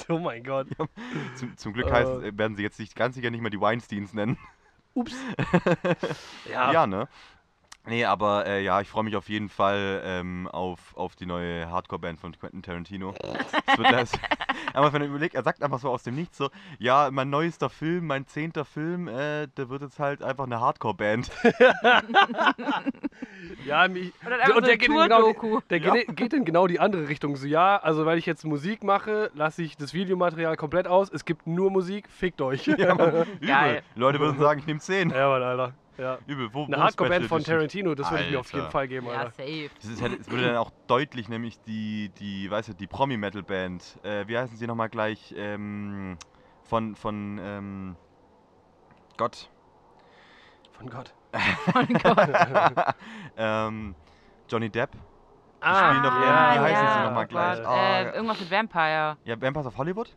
Oh 0.08 0.18
mein 0.18 0.42
Gott. 0.42 0.66
Zum, 1.36 1.56
zum 1.56 1.72
Glück 1.72 1.90
heißen, 1.90 2.22
äh, 2.24 2.36
werden 2.38 2.56
sie 2.56 2.62
jetzt 2.62 2.78
nicht, 2.80 2.96
ganz 2.96 3.14
sicher 3.14 3.30
nicht 3.30 3.40
mehr 3.40 3.50
die 3.50 3.60
Weinsteins 3.60 4.12
nennen. 4.12 4.36
Ups. 4.94 5.14
Ja. 6.50 6.72
Ja, 6.72 6.86
ne? 6.86 7.08
Nee, 7.86 8.04
aber 8.06 8.46
äh, 8.46 8.62
ja, 8.64 8.80
ich 8.80 8.88
freue 8.88 9.04
mich 9.04 9.14
auf 9.14 9.28
jeden 9.28 9.48
Fall 9.50 10.02
ähm, 10.04 10.48
auf, 10.48 10.96
auf 10.96 11.16
die 11.16 11.26
neue 11.26 11.70
Hardcore-Band 11.70 12.18
von 12.18 12.32
Quentin 12.32 12.62
Tarantino. 12.62 13.12
Das 13.66 13.78
wird 13.78 13.92
das, 13.92 14.12
aber 14.74 14.92
wenn 14.92 15.02
er 15.02 15.08
überlegt, 15.08 15.34
er 15.34 15.42
sagt 15.42 15.62
einfach 15.62 15.78
so 15.78 15.90
aus 15.90 16.02
dem 16.02 16.14
Nichts 16.14 16.38
so, 16.38 16.48
ja, 16.78 17.10
mein 17.12 17.28
neuester 17.28 17.68
Film, 17.68 18.06
mein 18.06 18.26
zehnter 18.26 18.64
Film, 18.64 19.06
äh, 19.08 19.48
der 19.48 19.68
wird 19.68 19.82
jetzt 19.82 19.98
halt 19.98 20.22
einfach 20.22 20.44
eine 20.44 20.60
Hardcore-Band. 20.60 21.30
Ja, 23.66 23.88
mich, 23.88 24.12
so 24.46 24.56
und 24.56 24.66
der 24.66 24.76
geht, 24.76 24.88
in 24.88 24.94
genau 24.94 25.32
der 25.70 25.78
Ja. 25.78 25.94
geht, 26.12 26.32
in 26.32 26.44
genau 26.44 26.66
die 26.66 26.80
andere 26.80 27.08
Richtung. 27.08 27.36
So, 27.36 27.46
ja, 27.46 27.76
also 27.76 28.04
weil 28.04 28.18
ich 28.18 28.26
jetzt 28.26 28.44
Musik 28.44 28.82
mache, 28.84 29.30
lasse 29.34 29.62
ich 29.62 29.76
das 29.76 29.94
Videomaterial 29.94 30.56
komplett 30.56 30.86
aus. 30.86 31.10
Es 31.10 31.24
gibt 31.24 31.46
nur 31.46 31.70
Musik, 31.70 32.08
fickt 32.10 32.40
euch. 32.40 32.66
Ja, 32.66 32.94
Mann. 32.94 33.26
Geil. 33.46 33.82
Leute 33.94 34.20
würden 34.20 34.38
sagen, 34.38 34.60
ich 34.60 34.66
nehme 34.66 34.80
zehn. 34.80 35.10
Ja, 35.10 35.28
Mann, 35.28 35.42
Alter. 35.42 35.74
Ja. 35.96 36.18
Übel. 36.26 36.52
Wo, 36.52 36.64
Eine 36.64 36.78
Hardcore-Band 36.78 37.26
von? 37.26 37.42
Tarantino, 37.44 37.94
das 37.94 38.10
würde 38.10 38.24
ich 38.24 38.30
mir 38.30 38.40
auf 38.40 38.52
jeden. 38.52 38.70
Fall 38.70 38.88
geben, 38.88 39.06
Ja, 39.06 39.12
Alter. 39.12 39.30
safe. 39.32 39.70
Das, 39.80 39.90
ist, 39.90 40.02
halt- 40.02 40.20
es 40.20 40.28
würde 40.30 40.46
dann 40.46 40.56
auch 40.56 40.70
deutlich, 40.88 41.28
nämlich 41.28 41.60
die, 41.62 42.10
die, 42.18 42.50
weißt 42.50 42.70
du, 42.70 42.74
die 42.74 42.86
Promi-Metal-Band, 42.86 44.00
äh, 44.02 44.26
wie 44.26 44.36
heißen 44.36 44.56
sie 44.56 44.66
nochmal 44.66 44.88
gleich, 44.88 45.32
ähm, 45.36 46.16
von, 46.64 46.96
von, 46.96 47.38
ähm, 47.42 47.96
Gott, 49.16 49.48
Von 50.72 50.90
Gott. 50.90 51.14
Mein 51.74 51.86
Gott. 52.02 52.94
ähm, 53.36 53.94
Johnny 54.48 54.70
Depp. 54.70 54.90
Ah, 55.60 55.88
spielen 55.90 56.02
doch, 56.02 56.14
ähm, 56.16 56.22
ja, 56.22 56.54
wie 56.54 56.58
heißen 56.58 56.88
sie 56.88 56.98
ja, 56.98 57.04
nochmal 57.04 57.26
gleich? 57.26 57.58
Äh, 57.60 58.10
irgendwas 58.16 58.40
mit 58.40 58.50
Vampire. 58.50 59.16
ja, 59.24 59.40
Vampires 59.40 59.66
of 59.66 59.76
Hollywood? 59.78 60.10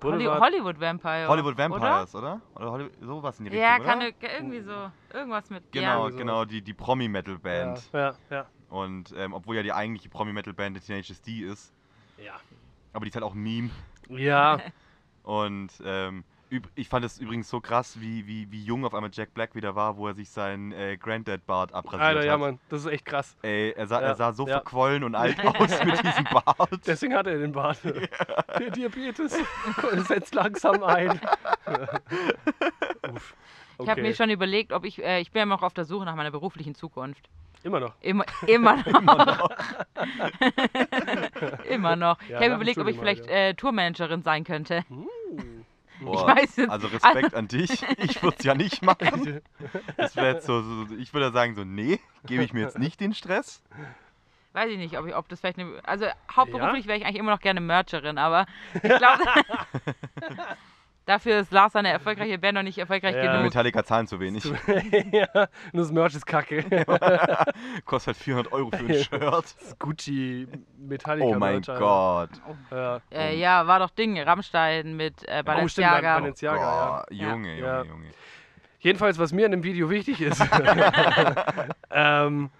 Boulevard. 0.00 0.40
Hollywood 0.40 0.80
Vampire. 0.80 1.28
Hollywood 1.28 1.54
oder? 1.54 1.70
Vampires, 1.70 2.14
oder? 2.14 2.40
Oder, 2.54 2.70
Holly 2.70 2.90
sowas 3.00 3.38
in 3.38 3.44
die 3.46 3.50
Richtung, 3.50 3.62
Ja, 3.68 3.76
oder? 3.76 3.84
kann 3.84 4.00
ich- 4.02 4.14
irgendwie 4.22 4.60
so. 4.60 4.90
Irgendwas 5.12 5.50
mit. 5.50 5.70
Genau, 5.72 6.08
Ja. 6.08 6.16
genau, 6.16 6.44
die, 6.44 6.62
die 6.62 6.74
Promi-Metal-Band. 6.74 7.90
Ja, 7.92 7.98
ja, 8.00 8.14
ja. 8.30 8.46
Und 8.68 9.12
ähm, 9.16 9.32
obwohl 9.34 9.56
ja 9.56 9.62
die 9.62 9.72
eigentliche 9.72 10.08
Promi-Metal-Band 10.08 10.76
die 10.76 10.80
Teenage 10.80 11.14
D 11.26 11.40
ist, 11.40 11.72
Ja. 12.18 12.34
aber 12.92 13.04
die 13.04 13.08
ist 13.10 13.14
halt 13.14 13.24
auch 13.24 13.34
ein 13.34 13.42
Meme. 13.42 13.70
Ja, 14.08 14.58
Und 15.22 15.70
ähm, 15.84 16.24
ich 16.74 16.88
fand 16.88 17.04
es 17.04 17.18
übrigens 17.18 17.48
so 17.48 17.60
krass, 17.60 18.00
wie, 18.00 18.26
wie, 18.26 18.50
wie 18.50 18.62
jung 18.62 18.84
auf 18.84 18.94
einmal 18.94 19.10
Jack 19.12 19.34
Black 19.34 19.54
wieder 19.54 19.74
war, 19.74 19.96
wo 19.96 20.08
er 20.08 20.14
sich 20.14 20.30
seinen 20.30 20.72
äh, 20.72 20.96
Granddad-Bart 20.96 21.72
abrasiert 21.72 22.02
Alter, 22.02 22.24
ja, 22.24 22.32
hat. 22.32 22.40
Mann, 22.40 22.58
das 22.68 22.80
ist 22.80 22.86
echt 22.90 23.04
krass. 23.04 23.36
Ey, 23.42 23.72
er 23.76 23.86
sah, 23.86 24.00
Ja, 24.00 24.08
er 24.08 24.14
sah 24.16 24.32
so 24.32 24.46
ja. 24.46 24.54
verquollen 24.54 25.04
und 25.04 25.14
alt 25.14 25.38
aus 25.44 25.84
mit 25.84 26.02
diesem 26.02 26.24
Bart. 26.24 26.70
Deswegen 26.86 27.14
hat 27.14 27.26
er 27.26 27.38
den 27.38 27.52
Bart. 27.52 27.78
Der 27.84 28.70
Diabetes 28.70 29.38
setzt 30.08 30.34
langsam 30.34 30.82
ein. 30.82 31.20
Uff. 33.12 33.34
Ich 33.82 33.88
habe 33.88 34.02
mir 34.02 34.08
Okay. 34.08 34.16
schon 34.16 34.30
überlegt, 34.30 34.72
ob 34.72 34.84
ich. 34.84 35.02
Äh, 35.02 35.20
ich 35.20 35.30
bin 35.32 35.40
ja 35.40 35.46
noch 35.46 35.62
auf 35.62 35.72
der 35.72 35.84
Suche 35.84 36.04
nach 36.04 36.14
meiner 36.14 36.30
beruflichen 36.30 36.74
Zukunft. 36.74 37.28
Immer 37.62 37.80
noch. 37.80 37.94
Immer, 38.00 38.24
immer 38.46 38.76
noch. 38.76 39.50
immer 41.68 41.96
noch. 41.96 42.20
Ja, 42.22 42.38
ich 42.40 42.44
habe 42.46 42.54
überlegt, 42.54 42.78
ob 42.78 42.88
ich 42.88 42.98
vielleicht 42.98 43.28
halt, 43.28 43.30
äh, 43.30 43.54
Tourmanagerin 43.54 44.22
sein 44.22 44.44
könnte. 44.44 44.82
Hm. 44.88 45.59
Boah, 46.00 46.26
weiß 46.26 46.56
jetzt- 46.56 46.70
Also 46.70 46.86
Respekt 46.88 47.34
an 47.34 47.48
dich. 47.48 47.70
Ich 47.98 48.22
würde 48.22 48.36
es 48.38 48.44
ja 48.44 48.54
nicht 48.54 48.82
machen. 48.82 49.40
Das 49.96 50.16
wäre 50.16 50.34
jetzt 50.34 50.46
so, 50.46 50.62
so, 50.62 50.94
ich 50.96 51.12
würde 51.14 51.30
sagen 51.32 51.54
so, 51.54 51.64
nee, 51.64 52.00
gebe 52.26 52.42
ich 52.42 52.52
mir 52.52 52.60
jetzt 52.62 52.78
nicht 52.78 53.00
den 53.00 53.14
Stress. 53.14 53.62
Weiß 54.52 54.70
ich 54.70 54.78
nicht, 54.78 54.98
ob, 54.98 55.06
ich, 55.06 55.14
ob 55.14 55.28
das 55.28 55.38
vielleicht 55.40 55.58
eine. 55.58 55.78
Also 55.84 56.06
hauptberuflich 56.34 56.86
wäre 56.86 56.98
ich 56.98 57.04
eigentlich 57.04 57.18
immer 57.20 57.30
noch 57.30 57.40
gerne 57.40 57.60
Mercherin, 57.60 58.18
aber 58.18 58.46
ich 58.74 58.80
glaube. 58.96 59.22
dafür 61.06 61.40
ist 61.40 61.50
Lars 61.52 61.74
eine 61.76 61.88
erfolgreiche 61.90 62.38
Band 62.38 62.54
noch 62.56 62.62
nicht 62.62 62.78
erfolgreich 62.78 63.14
Ja. 63.16 63.22
Die 63.22 63.28
genug. 63.28 63.42
Metallica 63.44 63.82
zahlen 63.84 64.06
zu 64.06 64.20
wenig. 64.20 64.44
ja, 65.12 65.26
und 65.34 65.48
das 65.74 65.90
Merch 65.92 66.14
ist 66.14 66.26
kacke. 66.26 66.64
Kostet 67.84 68.14
halt 68.14 68.16
400 68.24 68.52
Euro 68.52 68.70
für 68.70 68.76
ein 68.84 68.94
Shirt. 69.04 69.54
Gucci 69.78 70.46
Metallica 70.78 71.26
Oh 71.26 71.34
mein 71.38 71.62
Merch. 71.66 71.78
Gott. 71.78 72.30
Ja. 72.70 73.00
Äh, 73.12 73.38
ja, 73.38 73.66
war 73.66 73.78
doch 73.80 73.90
Ding, 73.90 74.20
Rammstein 74.20 74.96
mit 74.96 75.22
äh, 75.24 75.26
Oh, 75.26 75.32
stimmt, 75.32 75.44
Balenciaga. 75.46 76.18
Balenciaga, 76.20 77.04
ja. 77.10 77.28
Junge, 77.30 77.54
Junge, 77.56 77.60
Ja. 77.60 77.82
Junge. 77.82 78.10
Jedenfalls, 78.82 79.18
was 79.18 79.32
mir 79.32 79.44
in 79.44 79.50
dem 79.52 79.62
Video 79.62 79.90
wichtig 79.90 80.22
ist. 80.22 80.40
ähm, 81.90 82.50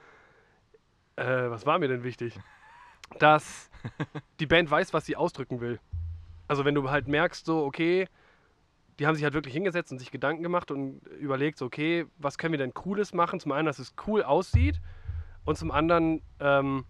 äh, 1.16 1.24
was 1.24 1.66
war 1.66 1.78
mir 1.78 1.88
denn 1.88 2.02
wichtig? 2.04 2.38
Dass 3.18 3.70
die 4.38 4.46
Band 4.46 4.70
weiß, 4.70 4.92
was 4.92 5.06
sie 5.06 5.16
ausdrücken 5.16 5.60
will. 5.60 5.80
Also 6.48 6.64
wenn 6.64 6.74
du 6.74 6.90
halt 6.90 7.08
merkst, 7.08 7.46
so, 7.46 7.64
okay, 7.64 8.06
die 9.00 9.06
haben 9.06 9.14
sich 9.14 9.24
halt 9.24 9.32
wirklich 9.32 9.54
hingesetzt 9.54 9.90
und 9.92 9.98
sich 9.98 10.10
Gedanken 10.10 10.42
gemacht 10.42 10.70
und 10.70 11.00
überlegt, 11.18 11.56
so, 11.56 11.64
okay, 11.64 12.04
was 12.18 12.36
können 12.36 12.52
wir 12.52 12.58
denn 12.58 12.74
Cooles 12.74 13.14
machen? 13.14 13.40
Zum 13.40 13.50
einen, 13.50 13.64
dass 13.64 13.78
es 13.78 13.94
cool 14.06 14.22
aussieht 14.22 14.78
und 15.46 15.56
zum 15.56 15.70
anderen, 15.70 16.20
ähm, 16.38 16.84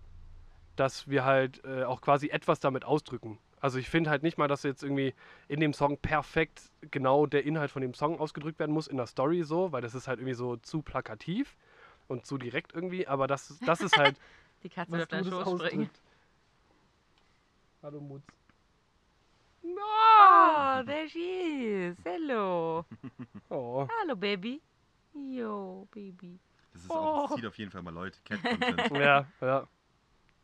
dass 0.74 1.08
wir 1.08 1.24
halt 1.24 1.64
äh, 1.64 1.84
auch 1.84 2.00
quasi 2.00 2.28
etwas 2.28 2.58
damit 2.58 2.84
ausdrücken. 2.84 3.38
Also 3.60 3.78
ich 3.78 3.88
finde 3.88 4.10
halt 4.10 4.24
nicht 4.24 4.38
mal, 4.38 4.48
dass 4.48 4.64
jetzt 4.64 4.82
irgendwie 4.82 5.14
in 5.46 5.60
dem 5.60 5.72
Song 5.72 5.98
perfekt 5.98 6.72
genau 6.90 7.26
der 7.26 7.44
Inhalt 7.44 7.70
von 7.70 7.80
dem 7.80 7.94
Song 7.94 8.18
ausgedrückt 8.18 8.58
werden 8.58 8.72
muss 8.72 8.88
in 8.88 8.96
der 8.96 9.06
Story 9.06 9.44
so, 9.44 9.70
weil 9.70 9.82
das 9.82 9.94
ist 9.94 10.08
halt 10.08 10.18
irgendwie 10.18 10.34
so 10.34 10.56
zu 10.56 10.82
plakativ. 10.82 11.56
und 12.08 12.26
zu 12.26 12.38
direkt 12.38 12.74
irgendwie, 12.74 13.06
aber 13.06 13.28
das, 13.28 13.56
das 13.64 13.80
ist 13.80 13.96
halt, 13.96 14.16
Die 14.64 14.68
Katze 14.68 14.90
wird 14.90 15.04
springen. 15.12 15.32
ausdrückt. 15.32 16.00
Hallo 17.82 18.00
Mutz. 18.00 18.39
Oh, 19.82 20.82
there 20.86 21.08
she 21.08 21.88
is. 21.90 21.96
Hello. 22.04 22.84
Oh. 23.52 23.88
Hallo, 24.00 24.14
Baby. 24.14 24.60
Yo, 25.12 25.88
Baby. 25.90 26.38
Das 26.72 26.82
ist 26.84 26.90
auch, 26.90 27.26
das 27.28 27.34
zieht 27.36 27.46
auf 27.46 27.58
jeden 27.58 27.70
Fall 27.72 27.82
mal 27.82 27.92
Leute. 27.92 28.18
Cat-Content. 28.24 28.90
Ja, 28.96 29.26
ja. 29.40 29.66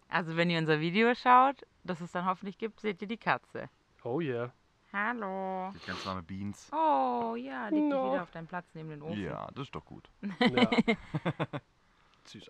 Also, 0.08 0.36
wenn 0.36 0.50
ihr 0.50 0.58
unser 0.58 0.80
Video 0.80 1.14
schaut, 1.14 1.64
das 1.84 2.00
es 2.00 2.10
dann 2.12 2.24
hoffentlich 2.26 2.58
gibt, 2.58 2.80
seht 2.80 3.00
ihr 3.02 3.08
die 3.08 3.16
Katze. 3.16 3.68
Oh 4.02 4.20
yeah. 4.20 4.52
Hallo. 4.92 5.72
Die 5.74 5.86
ganz 5.86 6.04
warme 6.06 6.22
Beans. 6.22 6.68
Oh, 6.72 7.36
ja, 7.36 7.68
leg 7.68 7.74
dich 7.80 7.90
No. 7.90 8.12
wieder 8.12 8.22
auf 8.22 8.30
deinen 8.30 8.46
Platz 8.48 8.66
neben 8.74 8.88
den 8.88 9.02
Ofen. 9.02 9.20
Ja, 9.22 9.48
das 9.54 9.64
ist 9.66 9.74
doch 9.74 9.84
gut. 9.84 10.08
Ja. 10.40 10.70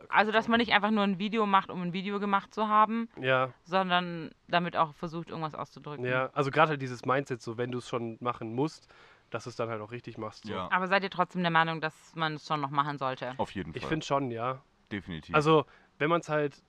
Also, 0.09 0.33
dass 0.33 0.49
man 0.49 0.59
nicht 0.59 0.73
einfach 0.73 0.91
nur 0.91 1.05
ein 1.05 1.19
Video 1.19 1.47
macht, 1.47 1.71
um 1.71 1.83
ein 1.83 1.93
Video 1.93 2.19
gemacht 2.21 2.53
zu 2.55 2.69
haben, 2.69 3.09
Ja, 3.21 3.53
sondern 3.65 4.31
damit 4.49 4.77
auch 4.77 4.95
versucht, 4.95 5.31
irgendwas 5.31 5.55
auszudrücken. 5.55 6.05
ja. 6.05 6.31
Also 6.33 6.51
gerade 6.51 6.71
halt 6.71 6.83
dieses 6.83 7.05
Mindset, 7.05 7.43
so 7.43 7.59
wenn 7.59 7.71
du 7.71 7.79
es 7.79 7.89
schon 7.89 8.17
machen 8.21 8.55
musst, 8.55 8.89
dass 9.31 9.45
du 9.45 9.51
es 9.51 9.57
dann 9.57 9.69
halt 9.69 9.81
auch 9.81 9.91
richtig 9.91 10.19
machst. 10.19 10.45
So. 10.45 10.53
Ja, 10.53 10.71
Aber 10.71 10.87
seid 10.87 11.03
ihr 11.03 11.11
trotzdem 11.11 11.43
der 11.43 11.51
Meinung, 11.51 11.81
dass 11.81 12.15
man 12.15 12.35
es 12.35 12.47
schon 12.47 12.61
noch 12.61 12.71
machen 12.71 12.99
sollte? 12.99 13.35
auf 13.39 13.51
jeden 13.53 13.73
Fall. 13.73 13.83
Ich 13.83 13.87
finde 13.87 14.07
schon, 14.07 14.31
ja. 14.31 14.63
definitiv. 14.93 15.35
Also, 15.35 15.65
wenn 15.99 16.09
man 16.11 16.21
es 16.21 16.29
halt 16.29 16.63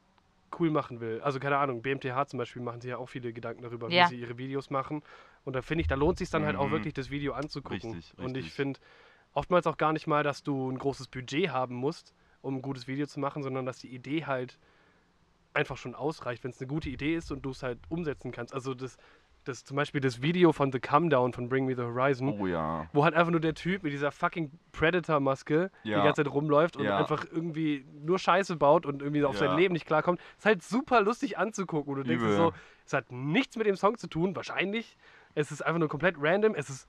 cool 0.60 0.72
machen 0.72 1.02
will, 1.02 1.22
also 1.22 1.40
keine 1.40 1.58
Ahnung, 1.58 1.82
BMTH 1.82 2.28
zum 2.28 2.38
Beispiel 2.40 2.62
machen 2.62 2.80
sich 2.82 2.90
ja 2.90 2.98
auch 2.98 3.08
viele 3.10 3.34
Gedanken 3.34 3.62
darüber, 3.64 3.90
Ja. 3.90 4.06
wie 4.06 4.16
sie 4.16 4.20
ihre 4.22 4.38
Videos 4.38 4.70
machen. 4.70 5.04
Und 5.44 5.56
da 5.56 5.62
finde 5.62 5.82
ich, 5.82 5.88
da 5.88 5.96
lohnt 5.96 6.18
sich 6.18 6.30
dann 6.30 6.46
halt 6.46 6.56
auch 6.56 6.68
Mhm. 6.68 6.72
wirklich 6.72 6.94
das 6.94 7.10
Video 7.10 7.34
anzugucken. 7.34 7.94
Richtig, 7.94 8.18
Und 8.18 8.38
ich 8.38 8.46
richtig. 8.46 8.54
finde 8.54 8.80
oftmals 9.34 9.68
auch 9.68 9.78
gar 9.78 9.94
nicht 9.94 10.08
mal, 10.08 10.24
dass 10.24 10.42
du 10.44 10.72
ein 10.72 10.78
großes 10.80 11.10
Budget 11.10 11.50
haben 11.50 11.76
musst, 11.76 12.14
um 12.42 12.56
ein 12.56 12.62
gutes 12.62 12.88
Video 12.88 13.06
zu 13.06 13.20
machen, 13.20 13.44
sondern 13.44 13.66
dass 13.66 13.80
die 13.80 13.94
Idee 13.94 14.26
halt 14.26 14.58
einfach 15.54 15.78
schon 15.78 15.96
ausreicht, 15.96 16.44
wenn 16.44 16.52
es 16.52 16.60
eine 16.60 16.68
gute 16.68 16.90
Idee 16.90 17.16
ist 17.16 17.32
und 17.32 17.44
du 17.44 17.50
es 17.52 17.64
halt 17.64 17.80
umsetzen 17.90 18.32
kannst. 18.32 18.54
Also 18.54 18.74
das, 18.76 18.98
das 19.44 19.64
zum 19.64 19.76
Beispiel 19.78 20.02
das 20.02 20.22
Video 20.22 20.52
von 20.52 20.72
The 20.72 20.80
Come 20.80 21.10
Down 21.10 21.34
von 21.34 21.50
Bring 21.50 21.66
Me 21.66 21.76
the 21.76 21.82
Horizon, 21.82 22.40
oh 22.40 22.46
ja. 22.46 22.88
wo 22.94 23.04
halt 23.04 23.16
einfach 23.16 23.32
nur 23.32 23.40
der 23.40 23.54
Typ 23.56 23.82
mit 23.84 23.92
dieser 23.94 24.12
fucking 24.12 24.52
Predator-Maske 24.72 25.72
Ja. 25.84 26.00
die 26.00 26.04
ganze 26.06 26.24
Zeit 26.24 26.32
rumläuft 26.34 26.78
und 26.78 26.86
Ja. 26.86 26.98
einfach 26.98 27.26
irgendwie 27.32 27.86
nur 28.02 28.20
Scheiße 28.20 28.56
baut 28.56 28.86
und 28.86 29.02
irgendwie 29.02 29.24
auf 29.24 29.38
sein. 29.38 29.58
Leben 29.58 29.74
nicht 29.74 29.86
klarkommt. 29.86 30.20
Ist 30.38 30.46
halt 30.46 30.62
super 30.64 31.02
lustig 31.02 31.38
anzugucken 31.38 31.94
und 31.94 32.00
du 32.00 32.04
denkst 32.04 32.24
so, 32.36 32.54
es 32.86 32.94
hat 32.94 33.12
nichts 33.12 33.56
mit 33.56 33.66
dem 33.66 33.76
Song 33.78 33.98
zu 33.98 34.08
tun, 34.08 34.36
wahrscheinlich. 34.36 34.98
Es 35.34 35.52
ist 35.52 35.62
einfach 35.66 35.80
nur 35.80 35.90
komplett 35.90 36.16
random, 36.20 36.54
es 36.56 36.70
ist 36.70 36.88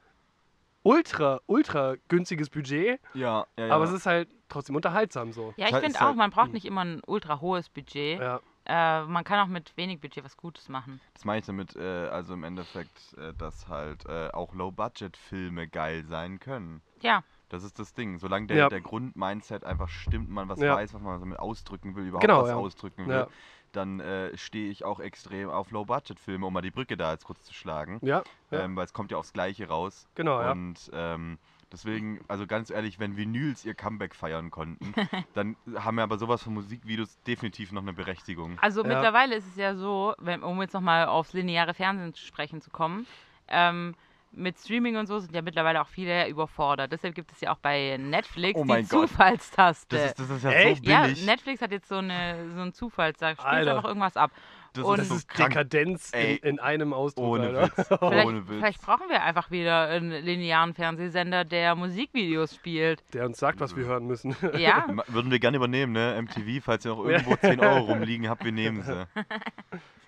ultra, 0.83 1.41
ultra 1.47 1.97
günstiges 2.09 2.51
Budget, 2.51 3.01
Ja, 3.15 3.47
ja, 3.59 3.67
ja. 3.67 3.75
aber 3.75 3.85
es 3.85 3.93
ist 3.93 4.07
halt 4.07 4.29
trotzdem 4.49 4.77
unterhaltsam 4.77 5.33
so. 5.33 5.53
Ja, 5.57 5.67
ich 5.67 5.73
Halt- 5.73 5.85
finde 5.85 6.01
halt- 6.01 6.11
auch, 6.11 6.15
man 6.15 6.31
braucht 6.31 6.53
nicht 6.53 6.65
immer 6.65 6.85
ein 6.85 7.03
ultra 7.07 7.41
hohes 7.41 7.69
Budget. 7.69 8.21
Ja, 8.21 8.41
Äh, 8.71 9.05
man 9.07 9.25
kann 9.25 9.39
auch 9.41 9.47
mit 9.51 9.75
wenig 9.79 9.99
Budget 9.99 10.23
was 10.25 10.37
Gutes 10.37 10.69
machen. 10.69 11.01
Das 11.15 11.25
meine 11.25 11.39
ich 11.41 11.47
damit, 11.47 11.75
äh, 11.75 12.09
also 12.09 12.35
im 12.35 12.45
Endeffekt, 12.45 13.15
äh, 13.17 13.33
dass 13.33 13.67
halt 13.67 14.05
äh, 14.05 14.29
auch 14.35 14.53
Low-Budget-Filme 14.55 15.69
geil 15.69 16.05
sein 16.07 16.39
können. 16.39 16.83
Ja, 17.01 17.23
Das 17.51 17.65
ist 17.65 17.79
das 17.79 17.95
Ding. 17.95 18.19
Solange 18.19 18.47
der, 18.49 18.57
Ja. 18.59 18.69
der 18.69 18.83
Grundmindset 18.83 19.65
einfach 19.65 19.89
stimmt, 19.89 20.29
man 20.29 20.51
was 20.51 20.61
Ja. 20.61 20.75
weiß, 20.77 20.93
was 20.93 21.01
man 21.01 21.19
damit 21.19 21.39
ausdrücken 21.39 21.97
will, 21.97 22.05
überhaupt 22.09 22.27
Genau, 22.27 22.43
was 22.43 22.51
ja. 22.51 22.57
ausdrücken 22.57 23.07
will, 23.07 23.17
Ja. 23.17 23.27
Dann 23.73 24.01
äh, 24.01 24.37
stehe 24.37 24.71
ich 24.71 24.85
auch 24.85 25.01
extrem 25.01 25.51
auf 25.51 25.71
Low-Budget-Filme, 25.71 26.47
um 26.47 26.53
mal 26.53 26.61
die 26.63 26.71
Brücke 26.71 26.97
da 26.97 27.13
jetzt 27.13 27.25
kurz 27.25 27.43
zu 27.45 27.55
schlagen. 27.55 27.99
ja, 28.03 28.23
ja. 28.51 28.61
Ähm, 28.65 28.77
weil 28.77 28.85
es 28.85 28.93
kommt 28.93 29.11
ja 29.11 29.19
aufs 29.19 29.33
Gleiche 29.33 29.69
raus. 29.69 30.09
genau, 30.15 30.41
ja. 30.41 30.53
Und 30.53 30.91
ähm, 30.93 31.39
deswegen, 31.71 32.21
also 32.29 32.47
ganz 32.47 32.71
ehrlich, 32.71 32.99
wenn 32.99 33.17
Vinyls 33.17 33.65
ihr 33.65 33.75
Comeback 33.75 34.15
feiern 34.15 34.51
konnten, 34.51 34.95
dann 35.35 35.57
haben 35.77 35.97
wir 35.97 36.03
aber 36.03 36.19
sowas 36.19 36.43
von 36.43 36.55
Musikvideos 36.55 37.21
definitiv 37.27 37.73
noch 37.73 37.83
eine 37.83 37.93
Berechtigung. 37.93 38.59
also 38.61 38.83
Ja. 38.83 38.89
mittlerweile 38.89 39.37
ist 39.37 39.47
es 39.47 39.57
ja 39.57 39.75
so, 39.75 40.15
wenn, 40.19 40.43
um 40.43 40.61
jetzt 40.63 40.73
nochmal 40.73 41.07
aufs 41.07 41.33
lineare 41.33 41.75
Fernsehen 41.75 42.15
zu 42.15 42.25
sprechen 42.25 42.61
zu 42.61 42.71
kommen, 42.71 43.07
ähm, 43.49 43.95
mit 44.33 44.59
Streaming 44.59 44.97
und 44.97 45.07
so 45.07 45.19
sind 45.19 45.35
ja 45.35 45.43
mittlerweile 45.43 45.81
auch 45.81 45.89
viele 45.89 46.29
überfordert. 46.29 46.93
Deshalb 46.93 47.15
gibt 47.15 47.33
es 47.33 47.41
ja 47.41 47.51
auch 47.53 47.59
bei 47.59 47.97
Netflix 47.99 48.59
Oh 48.61 48.65
die. 48.65 48.85
Zufallstaste. 48.85 49.97
Das 49.97 50.07
ist, 50.11 50.19
das 50.21 50.31
ist 50.31 50.45
ja 50.45 50.51
Echt? 50.53 50.85
so 50.85 50.91
ja. 50.91 51.07
Netflix 51.25 51.61
hat 51.63 51.73
jetzt 51.73 51.89
so, 51.89 51.97
eine, 51.97 52.37
so 52.55 52.61
einen 52.61 52.73
Zufallstag, 52.73 53.41
spielt 53.41 53.69
einfach 53.69 53.85
irgendwas 53.85 54.17
ab. 54.17 54.31
das 54.75 54.85
und- 54.85 54.99
Das 54.99 55.09
so 55.09 55.15
ist 55.17 55.29
krank. 55.29 55.51
Dekadenz 55.55 56.13
in, 56.13 56.37
in 56.39 56.61
einem 56.61 56.93
Ausdruck, 56.93 57.25
Ohne. 57.25 57.63
Witz. 57.63 57.89
Vielleicht, 57.99 58.27
Ohne 58.29 58.49
Witz. 58.49 58.57
vielleicht 58.59 58.83
brauchen 58.83 59.09
wir 59.09 59.23
einfach 59.23 59.51
wieder 59.51 59.89
einen 59.89 60.11
linearen 60.23 60.75
Fernsehsender, 60.75 61.45
der 61.45 61.75
Musikvideos 61.75 62.55
spielt. 62.55 63.03
Der 63.15 63.25
uns 63.27 63.39
sagt, 63.39 63.61
was 63.61 63.75
wir 63.77 63.87
hören 63.87 64.07
müssen. 64.07 64.37
Ja, 64.59 64.87
Würden 65.09 65.31
wir 65.31 65.39
gerne 65.41 65.57
übernehmen, 65.57 65.93
ne? 65.93 66.21
MTV, 66.23 66.63
falls 66.65 66.85
ihr 66.85 66.91
noch 66.95 67.05
irgendwo 67.05 67.35
10 67.37 67.59
Euro 67.61 67.79
rumliegen 67.87 68.29
habt, 68.29 68.45
wir 68.45 68.53
nehmen 68.53 68.83
sie. 68.83 69.05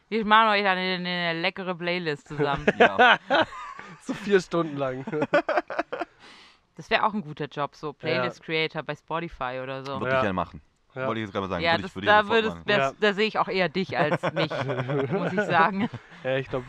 wir 0.09 0.25
machen 0.27 0.51
euch 0.51 0.63
dann 0.63 0.77
eine, 0.79 0.95
eine 1.09 1.41
leckere 1.41 1.75
Playlist 1.75 2.29
zusammen. 2.29 2.67
Ja. 2.79 3.19
so 4.11 4.15
vier 4.15 4.41
Stunden 4.41 4.77
lang. 4.77 5.05
Das 6.77 6.89
wäre 6.89 7.05
auch 7.05 7.13
ein 7.13 7.21
guter 7.21 7.45
Job, 7.45 7.75
so 7.77 7.93
Playlist 7.93 8.43
Creator 8.43 8.83
bei 8.83 8.95
Spotify 8.97 9.61
oder 9.63 9.85
so. 9.85 10.01
Würde 10.01 10.13
Ja. 10.13 10.17
ich 10.17 10.23
gerne 10.23 10.33
machen. 10.33 10.63
Ja. 10.95 11.07
Wollte 11.07 11.21
ich 11.21 11.27
jetzt 11.27 11.35
gerade 11.35 11.47
sagen. 11.49 11.63
Ja, 11.63 11.73
würde 11.73 11.83
das, 11.83 11.91
ich, 11.91 11.95
würde 11.97 12.07
da, 12.07 12.29
würdest, 12.29 12.55
machen. 12.55 12.65
das, 12.69 12.77
Ja. 12.79 12.93
da 12.99 13.13
sehe 13.13 13.27
ich 13.27 13.39
auch 13.39 13.49
eher 13.49 13.69
dich 13.69 13.99
als 13.99 14.23
mich, 14.33 14.51
muss 15.13 15.33
ich 15.35 15.43
sagen. 15.43 15.91
Ja, 16.25 16.37
ich 16.37 16.49
glaube, 16.49 16.65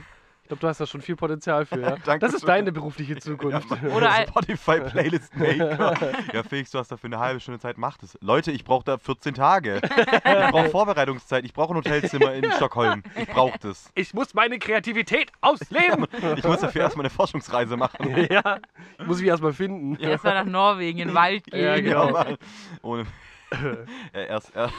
ich 0.53 0.59
glaub, 0.59 0.59
du 0.59 0.67
hast 0.67 0.81
da 0.81 0.85
schon 0.85 1.01
viel 1.01 1.15
Potenzial 1.15 1.65
für. 1.65 1.79
Ja? 1.79 1.95
Das 2.19 2.33
ist 2.33 2.45
deine 2.47 2.71
berufliche 2.73 3.15
Zukunft. 3.17 3.65
Oder 3.95 4.11
ein- 4.11 4.27
Spotify 4.27 4.81
Playlist 4.81 5.33
Maker. 5.35 5.95
ja, 6.33 6.43
Felix, 6.43 6.71
du 6.71 6.79
hast 6.79 6.91
dafür 6.91 7.07
eine 7.07 7.19
halbe 7.19 7.39
Stunde 7.39 7.59
Zeit, 7.59 7.77
mach 7.77 7.97
das. 7.97 8.17
Leute, 8.21 8.51
ich 8.51 8.63
brauche 8.65 8.83
da 8.83 8.97
14 8.97 9.33
Tage. 9.33 9.81
Ich 9.83 10.51
brauche 10.51 10.69
Vorbereitungszeit, 10.71 11.45
ich 11.45 11.53
brauche 11.53 11.73
ein 11.73 11.77
Hotelzimmer 11.77 12.33
in 12.33 12.51
Stockholm. 12.51 13.01
Ich 13.15 13.27
brauche 13.27 13.57
das. 13.59 13.89
ich 13.95 14.13
muss 14.13 14.33
meine 14.33 14.59
Kreativität 14.59 15.31
ausleben. 15.39 16.05
Ich 16.35 16.43
muss 16.43 16.59
dafür 16.59 16.81
erstmal 16.81 17.05
eine 17.05 17.09
Forschungsreise 17.11 17.77
machen. 17.77 18.27
ja, 18.29 18.57
ich 18.99 19.05
muss 19.07 19.19
mich 19.19 19.27
erstmal 19.29 19.53
finden. 19.53 19.95
Erstmal 19.95 20.33
nach 20.43 20.45
Norwegen 20.51 20.99
in 20.99 21.07
den 21.09 21.15
Wald 21.15 21.45
gehen. 21.45 21.63
Ja, 21.63 21.75
Genau, 21.79 22.07
genau. 22.07 22.35
Ohne. 22.81 23.05
äh, 24.13 24.25
erst. 24.27 24.51
erst 24.55 24.73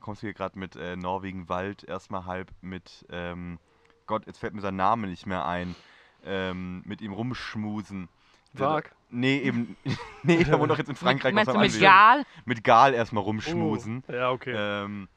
kommst 0.00 0.22
du 0.22 0.26
hier 0.26 0.34
gerade 0.34 0.58
mit 0.58 0.76
äh, 0.76 0.96
Norwegen 0.96 1.48
Wald, 1.48 1.84
erstmal 1.84 2.26
halb 2.26 2.50
mit. 2.60 3.06
Ähm, 3.10 3.58
Gott, 4.06 4.26
jetzt 4.26 4.38
fällt 4.38 4.54
mir 4.54 4.60
sein 4.60 4.76
Name 4.76 5.06
nicht 5.06 5.26
mehr 5.26 5.46
ein. 5.46 5.74
Ähm, 6.24 6.82
mit 6.84 7.00
ihm 7.00 7.12
rumschmusen. 7.12 8.08
Sag. 8.54 8.94
Nee, 9.10 9.38
eben. 9.38 9.76
nee, 10.22 10.44
der 10.44 10.58
wohnt 10.58 10.70
doch 10.70 10.78
jetzt 10.78 10.88
in 10.88 10.96
Frankreich. 10.96 11.34
Meinst 11.34 11.52
du 11.52 11.58
mit 11.58 11.66
Ansehen. 11.66 11.82
Gal? 11.82 12.24
Mit 12.44 12.64
Gal 12.64 12.94
erstmal 12.94 13.22
rumschmusen. 13.22 14.04
Oh, 14.08 14.12
ja, 14.12 14.30
okay. 14.30 14.54
Ähm, 14.56 15.08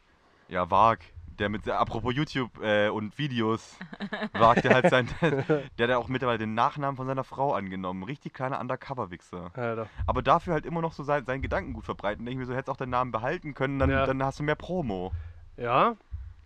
ja, 0.47 0.69
Wag. 0.69 0.99
Der 1.39 1.49
mit, 1.49 1.67
apropos 1.67 2.13
YouTube 2.15 2.61
äh, 2.63 2.87
und 2.89 3.17
Videos, 3.17 3.77
Wag, 4.33 4.61
der 4.61 4.73
halt 4.73 4.89
sein, 4.89 5.09
der 5.21 5.47
hat 5.83 5.89
ja 5.89 5.97
auch 5.97 6.07
mittlerweile 6.07 6.37
den 6.37 6.53
Nachnamen 6.53 6.95
von 6.95 7.07
seiner 7.07 7.25
Frau 7.25 7.53
angenommen. 7.53 8.03
Richtig 8.03 8.33
kleiner 8.33 8.59
Undercover-Wichser. 8.61 9.85
Aber 10.07 10.21
dafür 10.21 10.53
halt 10.53 10.65
immer 10.65 10.81
noch 10.81 10.93
so 10.93 11.03
sein, 11.03 11.25
seinen 11.25 11.41
Gedanken 11.41 11.73
gut 11.73 11.83
verbreiten. 11.85 12.25
Denke 12.25 12.41
ich 12.41 12.47
mir 12.47 12.51
so, 12.51 12.53
hättest 12.57 12.69
auch 12.69 12.77
deinen 12.77 12.91
Namen 12.91 13.11
behalten 13.11 13.53
können, 13.53 13.79
dann, 13.79 13.89
Ja. 13.89 14.05
dann 14.05 14.23
hast 14.23 14.39
du 14.39 14.43
mehr 14.43 14.55
Promo. 14.55 15.11
Ja, 15.57 15.95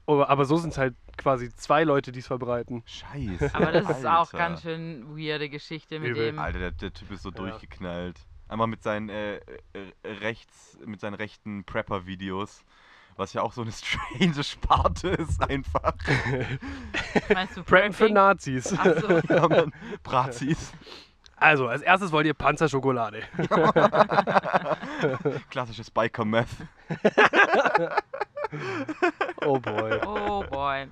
aber, 0.07 0.29
aber 0.29 0.45
so 0.45 0.57
sind 0.57 0.71
es 0.71 0.77
halt 0.79 0.95
quasi 1.17 1.53
zwei 1.53 1.83
Leute, 1.83 2.11
die 2.11 2.19
es 2.19 2.27
verbreiten. 2.27 2.81
Scheiße. 2.87 3.51
Aber 3.53 3.71
das 3.71 3.89
ist 3.89 4.05
auch 4.07 4.31
ganz 4.31 4.63
schön 4.63 5.05
weirde 5.15 5.49
Geschichte 5.49 5.99
mit 5.99 6.09
Übel. 6.11 6.31
dem. 6.31 6.39
Alter, 6.39 6.57
der, 6.59 6.71
der 6.71 6.93
Typ 6.93 7.11
ist 7.11 7.21
so 7.21 7.29
Ja. 7.29 7.35
durchgeknallt. 7.35 8.19
Einmal 8.47 8.65
mit 8.65 8.81
seinen 8.81 9.09
äh, 9.09 9.35
äh, 9.35 9.41
rechts, 10.03 10.79
mit 10.83 10.99
seinen 10.99 11.13
rechten 11.13 11.63
Prepper-Videos. 11.65 12.63
Was 13.19 13.33
ja 13.33 13.41
auch 13.41 13.51
so 13.51 13.63
eine 13.63 13.71
strange 13.73 14.43
Sparte 14.45 15.09
ist 15.09 15.43
einfach. 15.43 15.93
Meinst 17.33 17.57
du 17.57 17.63
Preppen 17.63 17.91
für? 17.91 18.09
Nazis. 18.09 18.71
Achso, 18.71 19.19
ja, 19.29 19.45
Mann. 19.45 19.73
Brazis. 20.03 20.71
Also, 21.35 21.67
als 21.67 21.81
erstes 21.81 22.13
wollt 22.13 22.25
ihr 22.27 22.33
Panzerschokolade. 22.33 23.23
Klassisches 25.49 25.91
Biker-Meth. 25.91 26.47
Oh 29.45 29.59
boy. 29.59 29.99
oh 30.05 30.43
boy. 30.49 30.87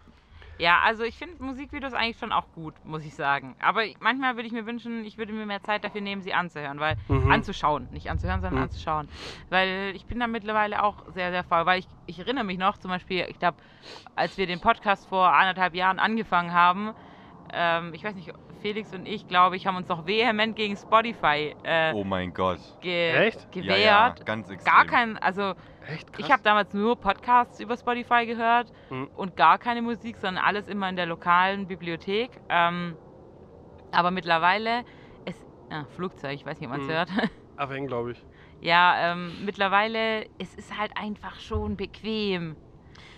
Ja, 0.59 0.79
also 0.81 1.03
ich 1.03 1.15
finde 1.17 1.43
Musikvideos 1.43 1.93
eigentlich 1.93 2.17
schon 2.17 2.31
auch 2.31 2.51
gut, 2.51 2.75
muss 2.83 3.05
ich 3.05 3.13
sagen. 3.15 3.55
Aber 3.59 3.83
manchmal 3.99 4.35
würde 4.35 4.47
ich 4.47 4.53
mir 4.53 4.65
wünschen, 4.65 5.05
ich 5.05 5.17
würde 5.17 5.33
mir 5.33 5.45
mehr 5.45 5.61
Zeit 5.61 5.83
dafür 5.83 6.01
nehmen, 6.01 6.21
sie 6.21 6.33
anzuhören, 6.33 6.79
weil 6.79 6.95
Mhm. 7.07 7.31
anzuschauen, 7.31 7.87
nicht 7.91 8.09
anzuhören, 8.09 8.41
sondern 8.41 8.57
Mhm. 8.57 8.63
anzuschauen. 8.63 9.07
Weil 9.49 9.91
ich 9.95 10.07
bin 10.07 10.19
da 10.19 10.27
mittlerweile 10.27 10.81
auch 10.83 11.03
sehr, 11.07 11.31
sehr 11.31 11.43
faul, 11.43 11.65
weil 11.65 11.79
ich, 11.79 11.87
ich 12.07 12.19
erinnere 12.19 12.43
mich 12.43 12.57
noch, 12.57 12.77
zum 12.77 12.89
Beispiel, 12.89 13.25
ich 13.29 13.37
glaube, 13.39 13.57
als 14.15 14.37
wir 14.37 14.47
den 14.47 14.59
Podcast 14.59 15.05
vor 15.07 15.31
anderthalb 15.31 15.75
Jahren 15.75 15.99
angefangen 15.99 16.53
haben, 16.53 16.93
ähm, 17.53 17.93
ich 17.93 18.03
weiß 18.03 18.15
nicht, 18.15 18.31
Felix 18.59 18.93
und 18.93 19.05
ich, 19.07 19.27
glaube 19.27 19.55
ich, 19.55 19.67
haben 19.67 19.75
uns 19.77 19.87
doch 19.87 20.05
vehement 20.05 20.55
gegen 20.55 20.75
Spotify 20.75 21.55
äh, 21.63 21.93
Oh 21.93 22.03
mein 22.03 22.33
Gott. 22.33 22.59
ge 22.81 23.15
Echt? 23.15 23.51
gewehrt. 23.51 23.69
Ja, 23.69 23.77
ja, 23.77 24.15
ganz 24.25 24.49
extrem. 24.49 24.73
Gar 24.73 24.85
kein, 24.85 25.17
also 25.19 25.53
Echt 25.87 26.11
krass. 26.13 26.25
ich 26.25 26.31
habe 26.31 26.43
damals 26.43 26.73
nur 26.73 26.99
Podcasts 26.99 27.59
über 27.59 27.77
Spotify 27.77 28.25
gehört 28.25 28.71
Mhm. 28.89 29.09
und 29.13 29.35
gar 29.35 29.57
keine 29.57 29.81
Musik, 29.81 30.17
sondern 30.17 30.43
alles 30.43 30.67
immer 30.67 30.89
in 30.89 30.95
der 30.95 31.05
lokalen 31.05 31.67
Bibliothek. 31.67 32.39
Ähm, 32.49 32.97
aber 33.91 34.11
mittlerweile, 34.11 34.83
es, 35.25 35.45
ah, 35.69 35.85
Flugzeug, 35.87 36.33
ich 36.35 36.45
weiß 36.45 36.59
nicht, 36.59 36.67
ob 36.67 36.71
man 36.73 36.81
es 36.81 36.87
Mhm. 36.87 36.91
hört. 36.91 37.09
Abhängen, 37.55 37.87
glaube 37.87 38.11
ich. 38.11 38.23
Ja, 38.59 39.11
ähm, 39.11 39.43
mittlerweile, 39.45 40.25
es 40.37 40.53
ist 40.53 40.77
halt 40.77 40.95
einfach 40.95 41.39
schon 41.39 41.77
bequem. 41.77 42.57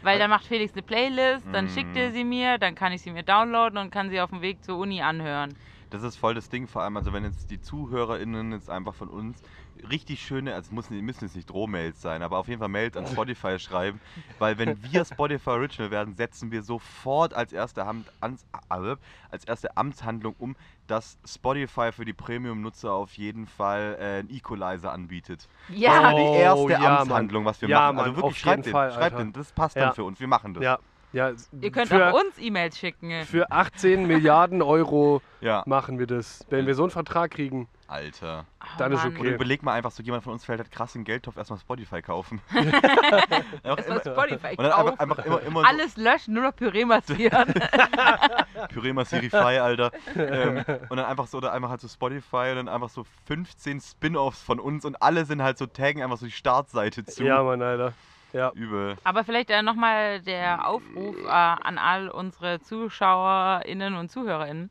Weil 0.01 0.20
dann 0.20 0.30
macht 0.30 0.45
Felix 0.45 0.74
eine 0.74 0.84
Playlist, 0.84 1.45
dann 1.53 1.67
schickt 1.70 1.95
er 1.95 2.11
sie 2.11 2.24
mir, 2.24 2.57
dann 2.57 2.76
kann 2.76 2.91
ich 2.91 3.01
sie 3.01 3.11
mir 3.11 3.24
downloaden 3.24 3.78
und 3.78 3.91
kann 3.91 4.09
sie 4.09 4.20
auf 4.22 4.30
dem 4.30 4.41
Weg 4.41 4.63
zur 4.63 4.78
Uni 4.78 5.01
anhören. 5.01 5.57
Das 5.89 6.03
ist 6.03 6.17
voll 6.17 6.36
das 6.36 6.49
Ding, 6.49 6.67
vor 6.67 6.84
allem, 6.84 6.95
also 6.97 7.13
wenn 7.13 7.24
jetzt 7.24 7.49
die 7.49 7.59
ZuhörerInnen 7.59 8.51
jetzt 8.51 8.70
einfach 8.70 8.93
von 8.93 9.09
uns 9.09 9.41
richtig 9.89 10.21
schöne, 10.21 10.53
also 10.55 10.73
nicht- 10.73 10.89
müssen 10.91 11.25
jetzt 11.25 11.36
nicht 11.36 11.49
Drohmails 11.49 12.01
sein, 12.01 12.21
aber 12.21 12.38
auf 12.38 12.47
jeden 12.47 12.59
Fall 12.59 12.69
Mails 12.69 12.97
an 12.97 13.05
Spotify 13.07 13.59
schreiben, 13.59 13.99
weil 14.39 14.57
wenn 14.57 14.82
wir 14.84 15.05
Spotify 15.05 15.51
Original 15.51 15.91
werden, 15.91 16.15
setzen 16.15 16.51
wir 16.51 16.63
sofort 16.63 17.34
als 17.34 17.53
erste, 17.53 17.86
Hand, 17.86 18.11
ans, 18.19 18.45
äh, 18.69 18.95
als 19.30 19.43
erste 19.45 19.77
Amtshandlung 19.77 20.36
um, 20.38 20.55
dass 20.88 21.17
Spotify 21.25 21.91
für 21.91 22.05
die 22.05 22.13
Premium-Nutzer 22.13 22.91
auf 22.91 23.13
jeden 23.17 23.45
Fall 23.47 23.97
äh, 23.99 24.19
einen 24.19 24.30
Equalizer 24.30 24.91
anbietet. 24.91 25.47
Ja, 25.69 26.11
Das 26.11 26.11
ist 26.11 26.13
Oh, 26.13 26.34
die 26.34 26.39
erste 26.39 26.71
ja, 26.71 26.80
Mann. 26.80 26.99
Amtshandlung, 27.01 27.45
was 27.45 27.61
wir 27.61 27.69
Ja, 27.69 27.80
machen. 27.80 27.95
Mann, 27.97 28.05
also 28.05 28.15
wirklich, 28.17 28.39
schreibt 28.39 28.65
den, 28.65 28.71
Fall, 28.71 28.91
schreibt 28.91 29.19
den, 29.19 29.34
das 29.34 29.51
passt 29.53 29.75
Ja. 29.75 29.86
dann 29.86 29.93
für 29.93 30.03
uns, 30.03 30.19
wir 30.19 30.27
machen 30.27 30.53
das. 30.53 30.63
Ja, 30.63 30.80
ja. 31.11 31.32
ihr 31.61 31.71
könnt 31.71 31.88
für, 31.88 32.13
auch 32.13 32.19
uns 32.19 32.38
E-Mails 32.38 32.77
schicken. 32.77 33.23
für 33.25 33.51
18 33.51 34.05
Milliarden 34.05 34.61
Euro 34.61 35.21
Ja, 35.41 35.63
machen 35.65 35.99
wir 35.99 36.07
das. 36.07 36.45
Wenn 36.49 36.67
wir 36.67 36.75
so 36.75 36.84
einen 36.84 36.91
Vertrag 36.91 37.32
kriegen. 37.32 37.67
Alter. 37.89 38.45
Oh, 38.61 38.65
dann 38.77 38.91
ist 38.91 39.03
okay. 39.03 39.19
Oder 39.19 39.29
überleg 39.31 39.63
mal 39.63 39.73
einfach, 39.73 39.91
so 39.91 40.03
jemand 40.03 40.23
von 40.23 40.33
uns 40.33 40.45
fällt 40.45 40.59
halt 40.59 40.71
krass 40.71 40.93
in 40.95 41.01
den 41.01 41.05
Geldtopf, 41.05 41.37
erstmal 41.37 41.59
Spotify 41.59 42.01
kaufen. 42.01 42.39
Erstmal 43.63 44.01
Spotify 44.01 44.49
und 44.51 44.59
dann 44.59 44.71
kaufen. 44.71 44.99
einfach, 44.99 44.99
einfach 44.99 45.25
immer, 45.25 45.41
immer 45.41 45.65
Alles 45.67 45.97
löschen, 45.97 46.35
nur 46.35 46.43
noch 46.43 46.55
Püree 46.55 46.85
massieren. 46.85 47.51
so 47.53 48.67
Pyrema 48.67 49.05
Sirify, 49.05 49.57
Alter. 49.59 49.91
ähm, 50.15 50.63
und 50.89 50.97
dann 50.97 51.05
einfach 51.05 51.27
so, 51.27 51.37
oder 51.37 51.51
einmal 51.51 51.71
halt 51.71 51.81
so 51.81 51.87
Spotify 51.87 52.51
und 52.51 52.57
dann 52.57 52.69
einfach 52.69 52.89
so 52.89 53.05
15 53.25 53.81
Spin-Offs 53.81 54.43
von 54.43 54.59
uns 54.59 54.85
und 54.85 55.01
alle 55.01 55.25
sind 55.25 55.41
halt 55.41 55.57
so 55.57 55.65
taggen 55.65 56.03
einfach 56.03 56.17
so 56.17 56.27
die 56.27 56.31
Startseite 56.31 57.05
zu. 57.05 57.23
Ja, 57.23 57.41
Mann, 57.41 57.61
Alter. 57.61 57.93
Ja. 58.33 58.51
Übel. 58.53 58.97
Aber 59.03 59.23
vielleicht 59.23 59.49
äh, 59.49 59.63
nochmal 59.63 60.21
der 60.21 60.67
Aufruf 60.67 61.15
äh, 61.23 61.27
an 61.27 61.79
all 61.79 62.09
unsere 62.09 62.59
ZuschauerInnen 62.61 63.95
und 63.95 64.11
ZuhörerInnen. 64.11 64.69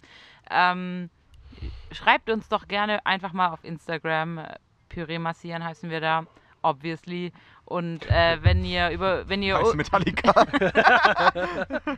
Ähm, 0.51 1.11
schreibt 1.93 2.31
uns 2.31 2.49
doch 2.49 2.69
gerne 2.69 3.05
einfach 3.07 3.33
mal 3.33 3.49
auf 3.49 3.65
Instagram. 3.65 4.39
äh, 4.39 4.55
Püree 4.89 5.19
massieren 5.19 5.63
heißen 5.65 5.91
wir 5.91 6.01
da, 6.01 6.25
obviously. 6.63 7.33
Und 7.67 8.11
äh, 8.11 8.39
wenn 8.43 8.65
ihr 8.65 8.89
über, 8.91 9.29
wenn 9.29 9.43
ihr, 9.43 9.61
Metallica. 9.75 10.33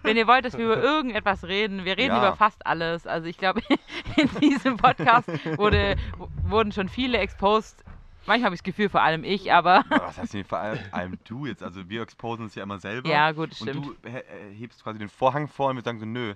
wenn 0.02 0.16
ihr 0.16 0.26
wollt, 0.26 0.44
dass 0.44 0.58
wir 0.58 0.64
über 0.64 0.82
irgendetwas 0.82 1.44
reden, 1.44 1.84
wir 1.84 1.96
reden 1.96 2.16
Ja. 2.16 2.18
über 2.18 2.36
fast 2.36 2.66
alles. 2.66 3.06
Also 3.06 3.28
ich 3.28 3.38
glaube, 3.38 3.62
in 4.16 4.28
diesem 4.40 4.76
Podcast 4.76 5.28
wurde, 5.56 5.94
wurden 6.42 6.72
schon 6.72 6.88
viele 6.88 7.18
exposed. 7.18 7.84
Manchmal 8.26 8.46
habe 8.46 8.54
ich 8.54 8.60
das 8.60 8.64
Gefühl, 8.64 8.88
vor 8.88 9.02
allem 9.02 9.24
ich, 9.24 9.52
aber 9.52 9.82
was 9.88 10.18
heißt 10.18 10.34
denn 10.34 10.44
vor 10.44 10.58
allem, 10.58 10.78
allem 10.92 11.18
du 11.24 11.46
jetzt? 11.46 11.62
Also 11.62 11.88
wir 11.88 12.02
exposen 12.02 12.44
uns 12.44 12.54
ja 12.54 12.62
immer 12.62 12.78
selber. 12.78 13.08
ja, 13.08 13.32
gut, 13.32 13.50
Und 13.60 13.70
stimmt. 13.70 13.86
du 13.86 13.96
he- 14.08 14.16
äh, 14.18 14.54
hebst 14.54 14.82
quasi 14.84 14.98
den 14.98 15.08
Vorhang 15.08 15.48
vor 15.48 15.70
und 15.70 15.76
wir 15.76 15.82
sagen 15.82 15.98
so, 15.98 16.06
nö. 16.06 16.34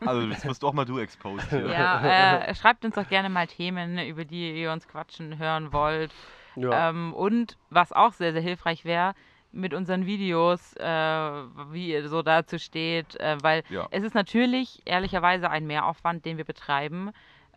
Also 0.00 0.26
das 0.28 0.44
musst 0.44 0.64
auch 0.64 0.72
mal 0.72 0.84
du 0.84 0.98
exposed 0.98 1.48
hier. 1.50 1.66
Ja, 1.66 2.40
äh, 2.46 2.54
schreibt 2.54 2.84
uns 2.84 2.94
doch 2.94 3.08
gerne 3.08 3.28
mal 3.28 3.46
Themen, 3.46 3.98
über 3.98 4.24
die 4.24 4.60
ihr 4.60 4.72
uns 4.72 4.86
quatschen 4.88 5.38
hören 5.38 5.72
wollt. 5.72 6.12
ja. 6.54 6.90
Ähm, 6.90 7.12
und 7.12 7.56
was 7.70 7.92
auch 7.92 8.12
sehr, 8.12 8.32
sehr 8.32 8.42
hilfreich 8.42 8.84
wäre, 8.84 9.14
mit 9.52 9.72
unseren 9.74 10.04
Videos, 10.06 10.74
äh, 10.76 10.84
wie 10.84 11.90
ihr 11.90 12.08
so 12.08 12.22
dazu 12.22 12.58
steht, 12.58 13.18
äh, 13.20 13.36
weil 13.42 13.62
Ja. 13.70 13.88
es 13.90 14.04
ist 14.04 14.14
natürlich 14.14 14.82
ehrlicherweise 14.84 15.50
ein 15.50 15.66
Mehraufwand, 15.66 16.24
den 16.24 16.36
wir 16.36 16.44
betreiben. 16.44 17.10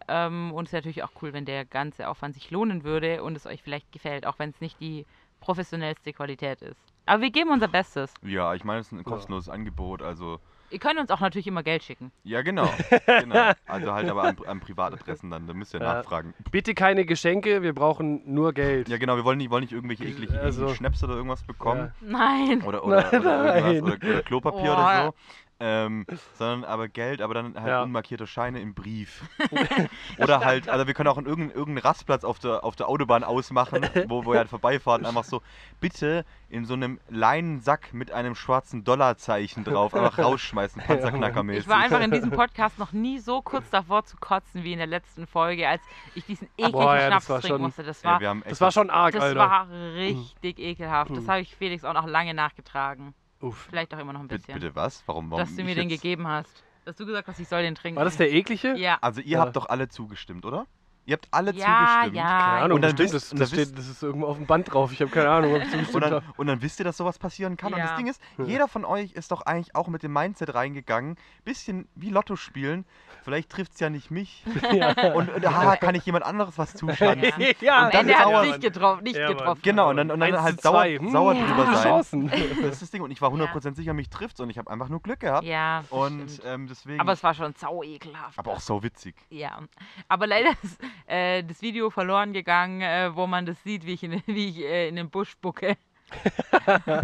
Ähm, 0.09 0.51
und 0.51 0.63
es 0.65 0.69
ist 0.69 0.73
natürlich 0.73 1.03
auch 1.03 1.11
cool, 1.21 1.33
wenn 1.33 1.45
der 1.45 1.65
ganze 1.65 2.07
Aufwand 2.07 2.33
sich 2.33 2.49
lohnen 2.51 2.83
würde 2.83 3.23
und 3.23 3.35
es 3.37 3.45
euch 3.45 3.61
vielleicht 3.61 3.91
gefällt, 3.91 4.25
auch 4.25 4.39
wenn 4.39 4.49
es 4.49 4.59
nicht 4.61 4.79
die 4.79 5.05
professionellste 5.39 6.11
Qualität 6.13 6.61
ist. 6.61 6.79
Aber 7.05 7.21
wir 7.21 7.31
geben 7.31 7.49
unser 7.51 7.67
Bestes. 7.67 8.13
Ja, 8.23 8.53
ich 8.53 8.63
meine, 8.63 8.81
es 8.81 8.87
ist 8.87 8.91
ein 8.93 9.03
kostenloses 9.03 9.49
Angebot, 9.49 10.01
also 10.01 10.39
Ihr 10.71 10.77
könnt 10.77 10.99
uns 10.99 11.09
auch 11.09 11.19
natürlich 11.19 11.47
immer 11.47 11.63
Geld 11.63 11.81
schicken. 11.81 12.11
ja 12.23 12.43
genau, 12.43 12.69
genau. 13.07 13.53
Also 13.65 13.91
halt 13.91 14.07
aber 14.07 14.21
an, 14.23 14.37
an 14.45 14.59
Privatadressen 14.59 15.31
dann, 15.31 15.47
da 15.47 15.53
müsst 15.55 15.73
ihr 15.73 15.79
Ja. 15.79 15.95
nachfragen. 15.95 16.35
Bitte 16.51 16.75
keine 16.75 17.05
Geschenke, 17.05 17.63
wir 17.63 17.73
brauchen 17.73 18.21
nur 18.31 18.53
Geld. 18.53 18.87
Ja 18.87 18.97
genau, 18.97 19.15
wir 19.15 19.23
wollen 19.23 19.39
nicht, 19.39 19.49
wollen 19.49 19.63
nicht 19.63 19.73
irgendwelche 19.73 20.03
ekligen 20.05 20.37
Also- 20.37 20.75
Schnaps 20.75 21.03
oder 21.03 21.15
irgendwas 21.15 21.41
bekommen. 21.43 21.91
Nein. 22.01 22.61
Oder, 22.61 22.83
oder, 22.85 23.07
oder, 23.11 23.19
Nein. 23.53 23.75
irgendwas, 23.75 23.97
oder, 23.97 24.09
oder 24.09 24.21
Klopapier 24.21 24.69
Oh. 24.69 24.73
oder 24.73 25.05
so. 25.07 25.13
Ähm, 25.61 26.05
sondern 26.35 26.63
aber 26.63 26.87
Geld, 26.87 27.21
aber 27.21 27.33
dann 27.33 27.55
halt 27.59 27.67
Ja. 27.67 27.83
unmarkierte 27.83 28.25
Scheine 28.27 28.61
im 28.61 28.73
Brief. 28.73 29.23
oder 30.17 30.39
halt, 30.39 30.69
also 30.69 30.87
wir 30.87 30.93
können 30.93 31.09
auch 31.09 31.17
in 31.17 31.25
irgendeinen, 31.25 31.57
irgendeinen 31.57 31.85
Rastplatz 31.85 32.23
auf 32.23 32.39
der, 32.39 32.63
auf 32.63 32.77
der 32.77 32.87
Autobahn 32.87 33.25
ausmachen, 33.25 33.85
wo, 34.07 34.21
ihr 34.33 34.37
halt 34.39 34.47
vorbeifahren, 34.49 35.05
einfach 35.05 35.25
so, 35.25 35.41
bitte 35.81 36.23
in 36.49 36.63
so 36.65 36.75
einem 36.75 36.99
Leinensack 37.09 37.93
mit 37.93 38.11
einem 38.11 38.35
schwarzen 38.35 38.83
Dollarzeichen 38.85 39.65
drauf, 39.65 39.93
einfach 39.93 40.17
rausschmeißen, 40.23 40.81
panzerknackermäßig. 40.81 41.63
Ich 41.63 41.67
war 41.69 41.77
einfach 41.79 41.99
in 42.01 42.11
diesem 42.11 42.31
Podcast 42.31 42.79
noch 42.79 42.93
nie 42.93 43.19
so 43.19 43.41
kurz 43.41 43.69
davor 43.69 44.05
zu 44.05 44.15
kotzen 44.17 44.63
wie 44.63 44.71
in 44.71 44.77
der 44.79 44.87
letzten 44.87 45.27
Folge, 45.27 45.67
als 45.67 45.81
ich 46.15 46.25
diesen 46.25 46.47
ekligen 46.57 46.71
Boah, 46.71 46.95
ja, 46.95 47.07
Schnaps 47.07 47.25
trinken 47.25 47.47
schon- 47.47 47.61
musste. 47.61 47.83
Das 47.83 48.03
war, 48.05 48.19
wir 48.21 48.31
echt 48.31 48.51
Das 48.51 48.61
war 48.61 48.71
schon 48.71 48.89
arg, 48.89 49.13
das 49.13 49.23
Alter. 49.23 49.39
war 49.39 49.67
richtig 49.69 50.57
ekelhaft. 50.59 51.11
Das 51.11 51.19
Hm. 51.19 51.27
habe 51.27 51.41
ich 51.41 51.53
Felix 51.55 51.83
auch 51.83 51.93
noch 51.93 52.07
lange 52.07 52.33
nachgetragen. 52.33 53.13
Uff. 53.41 53.67
Vielleicht 53.69 53.93
auch 53.93 53.99
immer 53.99 54.13
noch 54.13 54.19
ein 54.21 54.27
Bitte, 54.27 54.39
bisschen. 54.47 54.59
bitte 54.59 54.75
was? 54.75 55.03
Warum? 55.05 55.31
warum 55.31 55.45
dass 55.45 55.55
du 55.55 55.63
mir 55.63 55.75
den 55.75 55.89
jetzt? 55.89 56.01
gegeben 56.01 56.27
hast. 56.27 56.63
Dass 56.85 56.95
du 56.95 57.05
gesagt 57.05 57.27
hast, 57.27 57.39
ich 57.39 57.47
soll 57.47 57.61
den 57.61 57.75
trinken. 57.75 57.97
War 57.97 58.05
das 58.05 58.17
der 58.17 58.31
eklige? 58.31 58.75
Ja. 58.75 58.97
Also 59.01 59.21
ihr 59.21 59.37
Ja. 59.37 59.39
habt 59.41 59.55
doch 59.55 59.67
alle 59.69 59.87
zugestimmt, 59.89 60.45
oder? 60.45 60.65
Ihr 61.09 61.13
habt 61.13 61.27
alle 61.31 61.51
Ja, 61.53 61.65
zugestimmt. 62.03 62.15
ja. 62.17 62.23
Keine 62.27 62.61
Ahnung, 62.63 62.75
Und 62.75 62.81
dann 62.83 62.97
wisst- 62.99 63.13
das, 63.15 63.31
und 63.31 63.39
das, 63.39 63.49
dann 63.49 63.59
steht, 63.65 63.77
das 63.77 63.87
ist 63.87 64.03
irgendwo 64.03 64.27
auf 64.27 64.37
dem 64.37 64.45
Band 64.45 64.71
drauf. 64.71 64.91
Ich 64.91 65.01
habe 65.01 65.09
keine 65.09 65.29
Ahnung, 65.29 65.55
ob 65.55 65.57
ich 65.57 65.63
Und 65.65 65.71
zugestimmt 65.71 66.03
dann, 66.03 66.13
habe. 66.13 66.25
und 66.37 66.47
dann 66.47 66.61
wisst 66.61 66.79
ihr, 66.79 66.83
dass 66.85 66.97
sowas 66.97 67.17
passieren 67.17 67.57
kann. 67.57 67.73
Und 67.73 67.79
das 67.79 67.89
Ja. 67.89 67.97
Ding 67.97 68.07
ist, 68.07 68.21
jeder 68.37 68.67
von 68.67 68.85
euch 68.85 69.13
ist 69.13 69.31
doch 69.31 69.41
eigentlich 69.41 69.75
auch 69.75 69.87
mit 69.87 70.03
dem 70.03 70.13
Mindset 70.13 70.53
reingegangen. 70.53 71.15
Bisschen 71.43 71.87
wie 71.95 72.09
Lotto 72.11 72.35
spielen. 72.35 72.85
Vielleicht 73.23 73.49
trifft 73.49 73.73
es 73.73 73.79
ja 73.79 73.89
nicht 73.89 74.11
mich. 74.11 74.43
Und, 75.15 75.29
und 75.29 75.45
haha, 75.45 75.75
kann 75.75 75.93
ich 75.95 76.05
jemand 76.05 76.25
anderes 76.25 76.57
was 76.57 76.73
zuschlagen. 76.73 77.21
Ja. 77.23 77.31
ja, 77.61 77.85
Und 77.85 77.93
dann 77.93 78.01
Ende 78.01 78.15
hat 78.15 78.23
sauer- 78.25 78.41
es 78.43 78.47
nicht 78.47 78.61
getroffen. 78.61 79.03
Nicht 79.03 79.15
Ja, 79.17 79.27
getroffen. 79.27 79.61
Genau, 79.63 79.89
und 79.89 79.97
dann, 79.97 80.11
und 80.11 80.19
dann 80.19 80.41
halt 80.41 80.61
sauer. 80.61 80.85
Hm, 80.85 81.11
sauer 81.11 81.33
drüber 81.35 81.65
sein. 81.65 81.83
Chancen. 81.83 82.29
Das 82.61 82.71
ist 82.73 82.81
das 82.83 82.91
Ding. 82.91 83.01
Und 83.01 83.11
ich 83.11 83.21
war 83.21 83.31
100% 83.31 83.75
sicher, 83.75 83.93
mich 83.93 84.09
trifft 84.09 84.39
und 84.39 84.49
ich 84.49 84.57
habe 84.57 84.69
einfach 84.71 84.87
nur 84.89 85.01
Glück 85.01 85.19
gehabt. 85.19 85.43
Ja, 85.45 85.81
das 85.81 85.91
und 85.91 86.29
stimmt. 86.31 86.41
ähm, 86.45 86.67
deswegen. 86.67 86.99
Aber 87.01 87.11
es 87.11 87.21
war 87.23 87.33
schon 87.33 87.53
sau 87.55 87.83
ekelhaft. 87.83 88.37
aber 88.39 88.51
auch 88.51 88.59
so 88.61 88.81
witzig. 88.83 89.15
Ja, 89.29 89.59
aber 90.07 90.27
leider 90.27 90.51
ist 90.63 90.79
äh, 91.07 91.43
das 91.43 91.61
Video 91.61 91.89
verloren 91.89 92.33
gegangen, 92.33 92.81
äh, 92.81 93.15
wo 93.15 93.27
man 93.27 93.45
das 93.45 93.61
sieht, 93.63 93.85
wie 93.85 93.93
ich 93.93 94.03
in, 94.03 94.21
wie 94.27 94.49
ich, 94.49 94.59
äh, 94.59 94.87
in 94.87 94.95
den 94.95 95.09
Busch 95.09 95.31
spucke. 95.31 95.77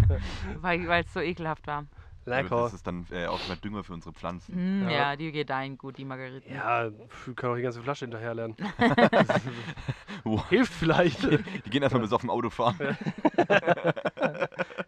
weil 0.61 0.89
es 1.05 1.13
so 1.13 1.19
ekelhaft 1.19 1.67
war. 1.67 1.85
Lecker. 2.25 2.63
Das 2.63 2.73
ist 2.73 2.87
dann 2.87 3.05
äh, 3.11 3.27
auch 3.27 3.39
mal 3.47 3.55
Dünger 3.57 3.83
für 3.83 3.93
unsere 3.93 4.11
Pflanzen. 4.13 4.85
Mm, 4.85 4.89
Ja. 4.89 4.91
ja. 5.11 5.15
die 5.15 5.31
gedeihen 5.31 5.77
gut, 5.77 5.97
die 5.99 6.05
Margariten. 6.05 6.53
Ja, 6.53 6.89
wir 6.91 7.33
können 7.35 7.53
auch 7.53 7.55
die 7.55 7.61
ganze 7.61 7.83
Flasche 7.83 8.05
hinterher 8.05 8.33
lernen. 8.33 8.55
Hilft 10.49 10.73
vielleicht. 10.73 11.21
Die 11.21 11.69
gehen 11.69 11.83
erstmal 11.83 12.01
bis 12.01 12.11
auf 12.11 12.21
dem 12.21 12.31
Auto 12.31 12.49
fahren. 12.49 12.97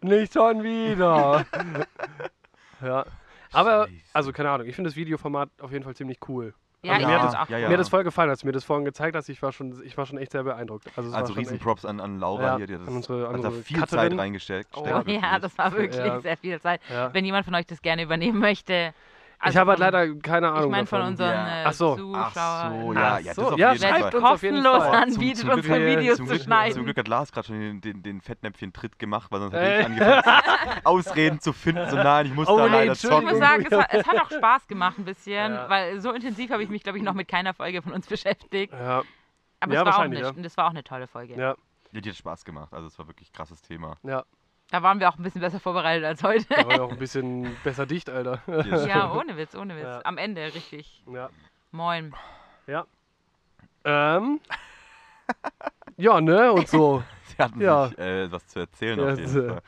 Nicht 0.02 0.32
schon 0.32 0.64
wieder. 0.64 1.46
ja. 2.82 3.06
Aber, 3.52 3.88
also 4.12 4.32
keine 4.32 4.50
Ahnung, 4.50 4.66
ich 4.66 4.74
finde 4.74 4.90
das 4.90 4.96
Videoformat 4.96 5.48
auf 5.60 5.70
jeden 5.70 5.84
Fall 5.84 5.94
ziemlich 5.94 6.18
cool. 6.28 6.54
Ja, 6.82 6.92
Also 6.92 7.02
ich 7.02 7.08
mir 7.12 7.20
hat 7.22 7.32
das 7.40 7.48
ja, 7.48 7.58
ja. 7.58 7.68
Mir 7.68 7.74
hat 7.74 7.80
das 7.80 7.88
voll 7.88 8.04
gefallen, 8.04 8.30
als 8.30 8.40
du 8.40 8.46
mir 8.46 8.52
das 8.52 8.62
vorhin 8.64 8.84
gezeigt 8.84 9.16
hast. 9.16 9.28
Ich 9.28 9.42
war 9.42 9.50
schon, 9.52 9.82
ich 9.84 9.96
war 9.98 10.06
schon 10.06 10.16
echt 10.16 10.30
sehr 10.32 10.44
beeindruckt. 10.44 10.86
Also, 10.96 11.12
Also 11.12 11.32
echt, 11.32 11.40
Riesenprops 11.40 11.84
an, 11.84 11.98
an 12.00 12.20
Laura 12.20 12.42
Ja, 12.42 12.56
hier, 12.56 12.66
die 12.68 12.74
hat 12.74 12.82
das, 12.82 12.88
an 12.88 12.94
unsere- 12.96 13.22
hat 13.26 13.32
da 13.32 13.34
unsere 13.36 13.52
viel 13.64 13.78
Zeit 13.78 13.88
Cutterin. 13.90 14.18
reingesteckt. 14.20 14.76
Oh, 14.76 14.84
ja, 15.06 15.38
das 15.40 15.58
war 15.58 15.72
wirklich 15.72 15.96
Ja. 15.96 16.20
sehr 16.20 16.36
viel 16.36 16.60
Zeit. 16.60 16.80
ja. 16.88 17.12
Wenn 17.12 17.24
jemand 17.24 17.44
von 17.44 17.54
euch 17.56 17.66
das 17.66 17.82
gerne 17.82 18.02
übernehmen 18.02 18.38
möchte. 18.38 18.92
Ich 19.40 19.46
also 19.46 19.60
habe 19.60 19.70
halt 19.70 19.78
leider 19.78 20.14
keine 20.16 20.48
Ahnung 20.48 20.64
Ich 20.64 20.70
meine 20.70 20.86
von 20.88 21.00
unseren 21.00 21.30
Ja. 21.30 21.62
äh, 21.62 21.64
Ach 21.66 21.72
so. 21.72 21.94
Zuschauern. 21.96 22.24
Ach 22.34 22.34
so, 22.34 22.92
ja, 22.92 23.00
Ach 23.14 23.20
ja, 23.20 23.34
das 23.34 23.36
so, 23.36 23.56
ja, 23.56 23.76
schreibt 23.76 24.14
uns 24.16 24.24
auf 24.24 24.42
jeden 24.42 24.56
kostenlos 24.64 24.84
Fall. 24.84 24.94
anbietet, 25.02 25.36
Zum- 25.38 25.48
zum 25.50 25.58
unsere 25.58 25.78
Glück- 25.78 25.98
Videos 25.98 26.16
zum, 26.16 26.26
zu 26.26 26.32
Glück, 26.32 26.42
schneiden. 26.44 26.74
zum 26.74 26.84
Glück 26.84 26.96
hat 26.98 27.08
Lars 27.08 27.30
gerade 27.32 27.46
schon 27.46 27.60
den, 27.60 27.80
den, 27.80 28.02
den 28.02 28.20
Fettnäpfchen-Tritt 28.20 28.98
gemacht, 28.98 29.30
weil 29.30 29.40
sonst 29.40 29.54
Äh. 29.54 29.58
hätte 29.84 29.92
ich 29.92 30.02
angefangen, 30.02 30.80
Ausreden 30.84 31.40
zu 31.40 31.52
finden. 31.52 31.88
So, 31.88 31.96
nein, 31.96 32.26
ich 32.26 32.34
muss 32.34 32.48
Oh, 32.48 32.58
da 32.58 32.64
nee, 32.66 32.70
leider 32.72 32.92
Ich 32.94 33.04
Entschuldigung. 33.04 33.38
muss 33.38 33.48
zocken. 33.48 33.48
sagen, 33.48 33.66
es 33.70 33.78
hat, 33.78 33.94
es 33.94 34.06
hat 34.08 34.20
auch 34.20 34.30
Spaß 34.36 34.66
gemacht 34.66 34.98
ein 34.98 35.04
bisschen, 35.04 35.52
Ja. 35.52 35.68
weil 35.70 36.00
so 36.00 36.10
intensiv 36.12 36.50
habe 36.50 36.64
ich 36.64 36.68
mich, 36.68 36.82
glaube 36.82 36.98
ich, 36.98 37.04
noch 37.04 37.14
mit 37.14 37.28
keiner 37.28 37.54
Folge 37.54 37.80
von 37.80 37.92
uns 37.92 38.08
beschäftigt. 38.08 38.72
Ja, 38.72 39.02
Aber 39.60 39.72
Ja, 39.72 39.80
es 39.82 39.86
war 39.86 39.94
auch 39.98 40.00
eine, 40.00 40.20
ja. 40.20 40.32
das 40.32 40.56
war 40.56 40.66
auch 40.66 40.70
eine 40.70 40.82
tolle 40.82 41.06
Folge. 41.06 41.34
ja, 41.34 41.54
Ja, 41.92 42.00
die 42.00 42.08
hat 42.10 42.16
Spaß 42.16 42.44
gemacht. 42.44 42.72
Also, 42.74 42.88
es 42.88 42.98
war 42.98 43.06
wirklich 43.06 43.30
ein 43.30 43.32
krasses 43.34 43.62
Thema. 43.62 43.98
ja. 44.02 44.24
Da 44.70 44.82
waren 44.82 45.00
wir 45.00 45.08
auch 45.08 45.16
ein 45.16 45.22
bisschen 45.22 45.40
besser 45.40 45.60
vorbereitet 45.60 46.04
als 46.04 46.22
heute. 46.22 46.44
Da 46.48 46.66
war 46.66 46.76
ja 46.76 46.82
auch 46.82 46.92
ein 46.92 46.98
bisschen 46.98 47.56
besser 47.64 47.86
dicht, 47.86 48.10
Alter. 48.10 48.42
Yes. 48.46 48.86
ja, 48.88 49.12
ohne 49.14 49.36
Witz, 49.36 49.54
ohne 49.54 49.74
Witz. 49.76 49.84
Ja. 49.84 50.00
Am 50.04 50.18
Ende 50.18 50.42
richtig. 50.54 51.02
ja. 51.12 51.30
Moin. 51.70 52.14
Ähm. 53.84 54.40
Ja, 55.96 56.20
ne? 56.20 56.52
Und 56.52 56.68
so. 56.68 57.02
die 57.38 57.42
hatten 57.42 57.60
Ja. 57.60 57.88
sich 57.88 57.98
äh, 57.98 58.30
was 58.30 58.46
zu 58.48 58.60
erzählen 58.60 58.98
Ja, 58.98 59.12
auf 59.12 59.18
jeden. 59.18 59.48
Fall. 59.48 59.62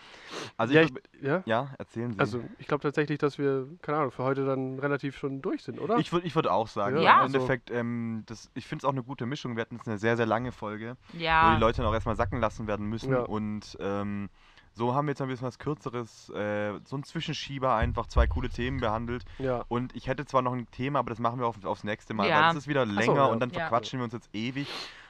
Also 0.56 0.74
Ja, 0.74 0.82
ich, 0.82 0.92
ja? 1.22 1.42
ja, 1.46 1.68
erzählen 1.78 2.12
Sie. 2.12 2.18
Also 2.18 2.42
ich 2.58 2.66
glaube 2.66 2.82
tatsächlich, 2.82 3.18
dass 3.18 3.38
wir, 3.38 3.66
keine 3.82 3.98
Ahnung, 3.98 4.10
für 4.10 4.24
heute 4.24 4.44
dann 4.44 4.78
relativ 4.78 5.16
schon 5.18 5.40
durch 5.42 5.62
sind, 5.62 5.80
oder? 5.80 5.96
ich 5.98 6.12
würde 6.12 6.26
ich 6.26 6.34
würd 6.34 6.46
auch 6.48 6.68
sagen, 6.68 6.96
Ja, 6.96 7.02
Ja. 7.02 7.12
im 7.16 7.20
also- 7.22 7.36
Endeffekt, 7.38 7.70
ähm, 7.70 8.24
das, 8.26 8.50
ich 8.54 8.66
finde 8.66 8.82
es 8.82 8.84
auch 8.84 8.92
eine 8.92 9.02
gute 9.02 9.26
Mischung. 9.26 9.56
Wir 9.56 9.62
hatten 9.62 9.76
jetzt 9.76 9.88
eine 9.88 9.98
sehr, 9.98 10.16
sehr 10.16 10.26
lange 10.26 10.52
Folge, 10.52 10.96
wo 11.12 11.18
Ja. 11.22 11.54
die 11.54 11.60
Leute 11.60 11.78
dann 11.78 11.86
auch 11.86 11.94
erstmal 11.94 12.16
sacken 12.16 12.40
lassen 12.40 12.66
werden 12.66 12.86
müssen. 12.86 13.12
Ja. 13.12 13.20
Und 13.20 13.76
ähm, 13.80 14.28
so 14.72 14.94
haben 14.94 15.06
wir 15.06 15.12
jetzt 15.12 15.20
ein 15.22 15.28
bisschen 15.28 15.46
was 15.46 15.58
Kürzeres, 15.58 16.28
äh, 16.30 16.78
so 16.84 16.96
ein 16.96 17.02
Zwischenschieber, 17.04 17.74
einfach 17.74 18.06
zwei 18.06 18.26
coole 18.26 18.48
Themen 18.48 18.80
behandelt. 18.80 19.24
ja. 19.38 19.64
Und 19.68 19.94
ich 19.96 20.06
hätte 20.06 20.24
zwar 20.26 20.42
noch 20.42 20.52
ein 20.52 20.70
Thema, 20.70 21.00
aber 21.00 21.10
das 21.10 21.18
machen 21.18 21.38
wir 21.40 21.46
auf, 21.46 21.62
aufs 21.64 21.84
nächste 21.84 22.14
Mal, 22.14 22.28
Ja. 22.28 22.40
weil 22.42 22.50
es 22.50 22.56
ist 22.56 22.68
wieder 22.68 22.86
länger 22.86 23.14
ja. 23.14 23.24
und 23.26 23.40
dann 23.40 23.50
Ja. 23.50 23.60
verquatschen 23.60 23.98
wir 24.00 24.04
uns 24.04 24.12
jetzt 24.14 24.30
ewig. 24.32 24.68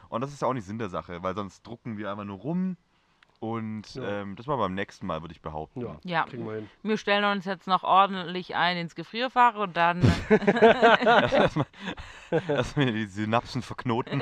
Und 0.09 0.23
das 0.23 0.33
ist 0.33 0.43
ja 0.43 0.49
auch 0.49 0.55
nicht 0.55 0.67
Sinn 0.67 0.79
der 0.79 0.89
Sache, 0.89 1.23
weil 1.23 1.35
sonst 1.35 1.65
drucken 1.67 1.97
wir 1.99 2.11
einfach 2.11 2.25
nur 2.25 2.39
rum. 2.39 2.77
Und 3.39 3.95
Ja. 3.95 4.03
ähm, 4.21 4.37
das 4.37 4.47
war 4.49 4.59
beim 4.59 4.75
nächsten 4.75 5.07
Mal, 5.07 5.23
würde 5.23 5.33
ich 5.33 5.41
behaupten. 5.41 5.81
Ja, 5.81 5.97
Ja. 6.05 6.25
kriegen 6.25 6.45
wir 6.45 6.57
hin. 6.57 6.69
Wir 6.83 6.99
stellen 6.99 7.25
uns 7.25 7.47
jetzt 7.47 7.67
noch 7.67 7.85
ordentlich 7.85 8.55
ein 8.55 8.77
ins 8.77 8.95
Gefrierfach 8.95 9.55
und 9.55 9.77
dann 9.79 10.03
Erstmal 10.31 11.67
erstmal 12.49 12.93
die 12.93 13.07
Synapsen 13.07 13.63
verknoten. 13.63 14.21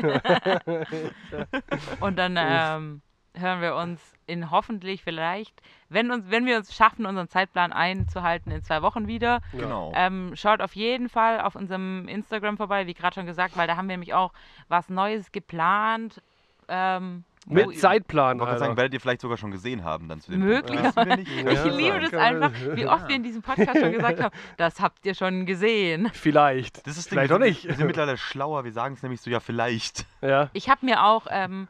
und 2.01 2.16
dann 2.16 2.36
ähm, 2.39 3.03
hören 3.41 3.61
wir 3.61 3.74
uns 3.76 4.01
in 4.26 4.51
hoffentlich 4.51 5.03
vielleicht, 5.03 5.55
wenn 5.89 6.11
uns, 6.11 6.24
wenn 6.30 6.45
wir 6.45 6.59
uns 6.59 6.74
schaffen, 6.74 7.07
unseren 7.07 7.28
Zeitplan 7.28 7.72
einzuhalten, 7.72 8.51
in 8.53 8.62
zwei 8.62 8.82
Wochen 8.82 9.07
wieder. 9.07 9.41
Genau. 9.53 9.91
Ähm, 9.95 10.32
schaut 10.34 10.61
auf 10.61 10.74
jeden 10.76 11.09
Fall 11.09 11.41
auf 11.41 11.55
unserem 11.55 12.07
Instagram 12.09 12.57
vorbei, 12.59 12.86
wie 12.86 12.95
gerade 12.95 13.14
schon 13.14 13.26
gesagt, 13.26 13.57
weil 13.57 13.66
da 13.66 13.76
haben 13.76 13.89
wir 13.89 13.95
nämlich 13.95 14.12
auch 14.14 14.32
was 14.68 14.89
Neues 14.91 15.32
geplant. 15.32 16.20
Ähm, 16.68 17.24
Mit 17.47 17.66
ihr- 17.72 17.78
Zeitplan, 17.78 18.36
Ich 18.36 18.43
wollte 18.43 18.59
sagen, 18.59 18.76
werdet 18.76 18.93
ihr 18.93 19.01
vielleicht 19.01 19.22
sogar 19.22 19.39
schon 19.39 19.51
gesehen 19.51 19.82
haben 19.82 20.07
dann 20.09 20.20
zu 20.20 20.30
dem 20.30 20.41
Möglich. 20.41 20.78
Ja. 20.78 21.16
Ich 21.16 21.64
liebe 21.64 21.99
das 22.01 22.12
einfach, 22.12 22.51
wie 22.74 22.86
oft 22.86 23.09
wir 23.09 23.16
in 23.16 23.22
diesem 23.22 23.41
Podcast 23.41 23.78
schon 23.80 23.93
gesagt 23.93 24.20
haben, 24.20 24.34
das 24.59 24.78
habt 24.80 25.07
ihr 25.07 25.14
schon 25.14 25.47
gesehen. 25.47 26.11
Vielleicht. 26.12 26.86
Das 26.86 26.99
ist 26.99 27.09
Vielleicht 27.09 27.30
wir 27.30 27.36
auch 27.36 27.41
sind- 27.41 27.49
nicht. 27.49 27.64
Wir 27.66 27.74
sind 27.74 27.86
mittlerweile 27.86 28.18
schlauer, 28.18 28.64
wir 28.64 28.72
sagen 28.72 28.93
es 28.93 29.03
nämlich 29.03 29.22
so, 29.22 29.30
ja 29.30 29.41
vielleicht. 29.41 30.05
Ja. 30.20 30.51
Ich 30.53 30.68
habe 30.68 30.84
mir 30.84 31.03
auch, 31.05 31.26
ähm, 31.30 31.68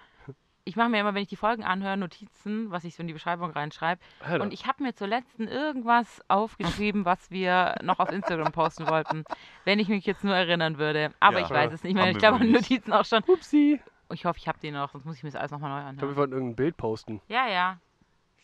ich 0.69 0.77
mache 0.77 0.89
mir 0.89 1.01
immer, 1.01 1.15
wenn 1.15 1.23
ich 1.23 1.29
die 1.29 1.37
Folgen 1.37 1.65
anhöre, 1.65 1.97
Notizen, 1.97 2.71
was 2.71 2.85
ich 2.85 2.95
so 2.95 3.01
in 3.03 3.07
die 3.07 3.13
Beschreibung 3.15 3.51
reinschreibe. 3.51 4.01
Alter. 4.25 4.43
Und 4.45 4.53
ich 4.53 4.67
habe 4.67 4.83
mir 4.83 4.95
zur 4.95 5.07
letzten 5.09 5.49
irgendwas 5.49 6.21
aufgeschrieben, 6.29 7.05
was 7.05 7.31
wir 7.31 7.75
noch 7.83 7.99
auf 7.99 8.13
Instagram 8.13 8.53
posten 8.53 8.87
wollten. 8.89 9.25
Wenn 9.65 9.79
ich 9.79 9.89
mich 9.89 10.05
jetzt 10.07 10.23
nur 10.25 10.35
erinnern 10.37 10.79
würde. 10.79 11.11
Aber 11.21 11.41
Ja. 11.41 11.45
ich 11.47 11.51
weiß 11.51 11.73
es 11.73 11.83
nicht 11.83 11.95
mehr. 11.95 12.11
Ich 12.11 12.19
glaube. 12.19 12.45
Notizen 12.45 12.93
auch 12.93 13.05
schon. 13.05 13.23
Upsi. 13.27 13.81
Ich 14.13 14.25
hoffe, 14.25 14.39
ich 14.39 14.49
habe 14.49 14.59
die 14.63 14.71
noch, 14.71 14.93
sonst 14.93 15.05
muss 15.05 15.17
ich 15.17 15.23
mir 15.23 15.31
das 15.31 15.39
alles 15.41 15.51
nochmal 15.51 15.71
neu 15.71 15.77
Ich 15.79 15.83
glaube, 15.83 15.91
anhören. 15.99 16.11
wir 16.11 16.17
wollten 16.17 16.33
irgendein 16.33 16.57
Bild 16.57 16.77
posten. 16.77 17.21
Ja, 17.29 17.47
ja. 17.49 17.79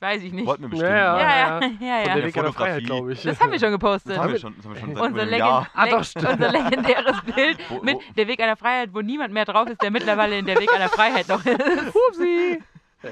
Weiß 0.01 0.23
ich 0.23 0.33
nicht. 0.33 0.45
Wollten 0.47 0.65
wir 0.65 0.69
bestimmt. 0.69 0.91
Ja, 0.91 1.19
Ja, 1.19 1.21
ja, 1.21 1.61
ja. 1.81 1.99
ja. 1.99 2.03
Von 2.05 2.15
der 2.15 2.25
Weg 2.27 2.35
der 2.35 2.43
Freiheit, 2.45 2.45
Fotografie. 2.53 2.85
glaube 2.85 3.13
ich. 3.15 3.23
Das 3.23 3.41
haben 3.41 3.53
wir 3.53 3.59
schon 3.59 3.71
gepostet. 3.71 4.13
Das 4.13 4.19
haben 4.19 4.33
wir 4.33 4.39
schon, 4.39 4.55
das 4.57 4.65
haben 4.67 4.75
wir 4.75 4.81
schon 4.81 4.95
seit 4.95 5.03
Unser, 5.03 5.21
einem 5.23 5.31
Legend 5.31 5.39
Jahr. 5.39 5.67
Ah, 5.75 5.87
doch, 5.87 5.99
unser 5.99 6.53
legendäres 6.53 7.23
Bild 7.35 7.59
mit 7.83 7.95
wo- 7.97 8.03
der 8.17 8.29
Weg 8.29 8.41
einer 8.41 8.57
Freiheit, 8.57 8.91
wo 8.93 9.01
niemand 9.01 9.33
mehr 9.33 9.45
drauf 9.47 9.69
ist, 9.69 9.81
der 9.83 9.91
mittlerweile 9.91 10.37
in 10.39 10.45
der 10.47 10.59
Weg 10.59 10.73
einer 10.75 10.89
Freiheit 10.91 11.29
noch 11.29 11.45
ist. 11.47 11.59
Upsi. 12.09 12.63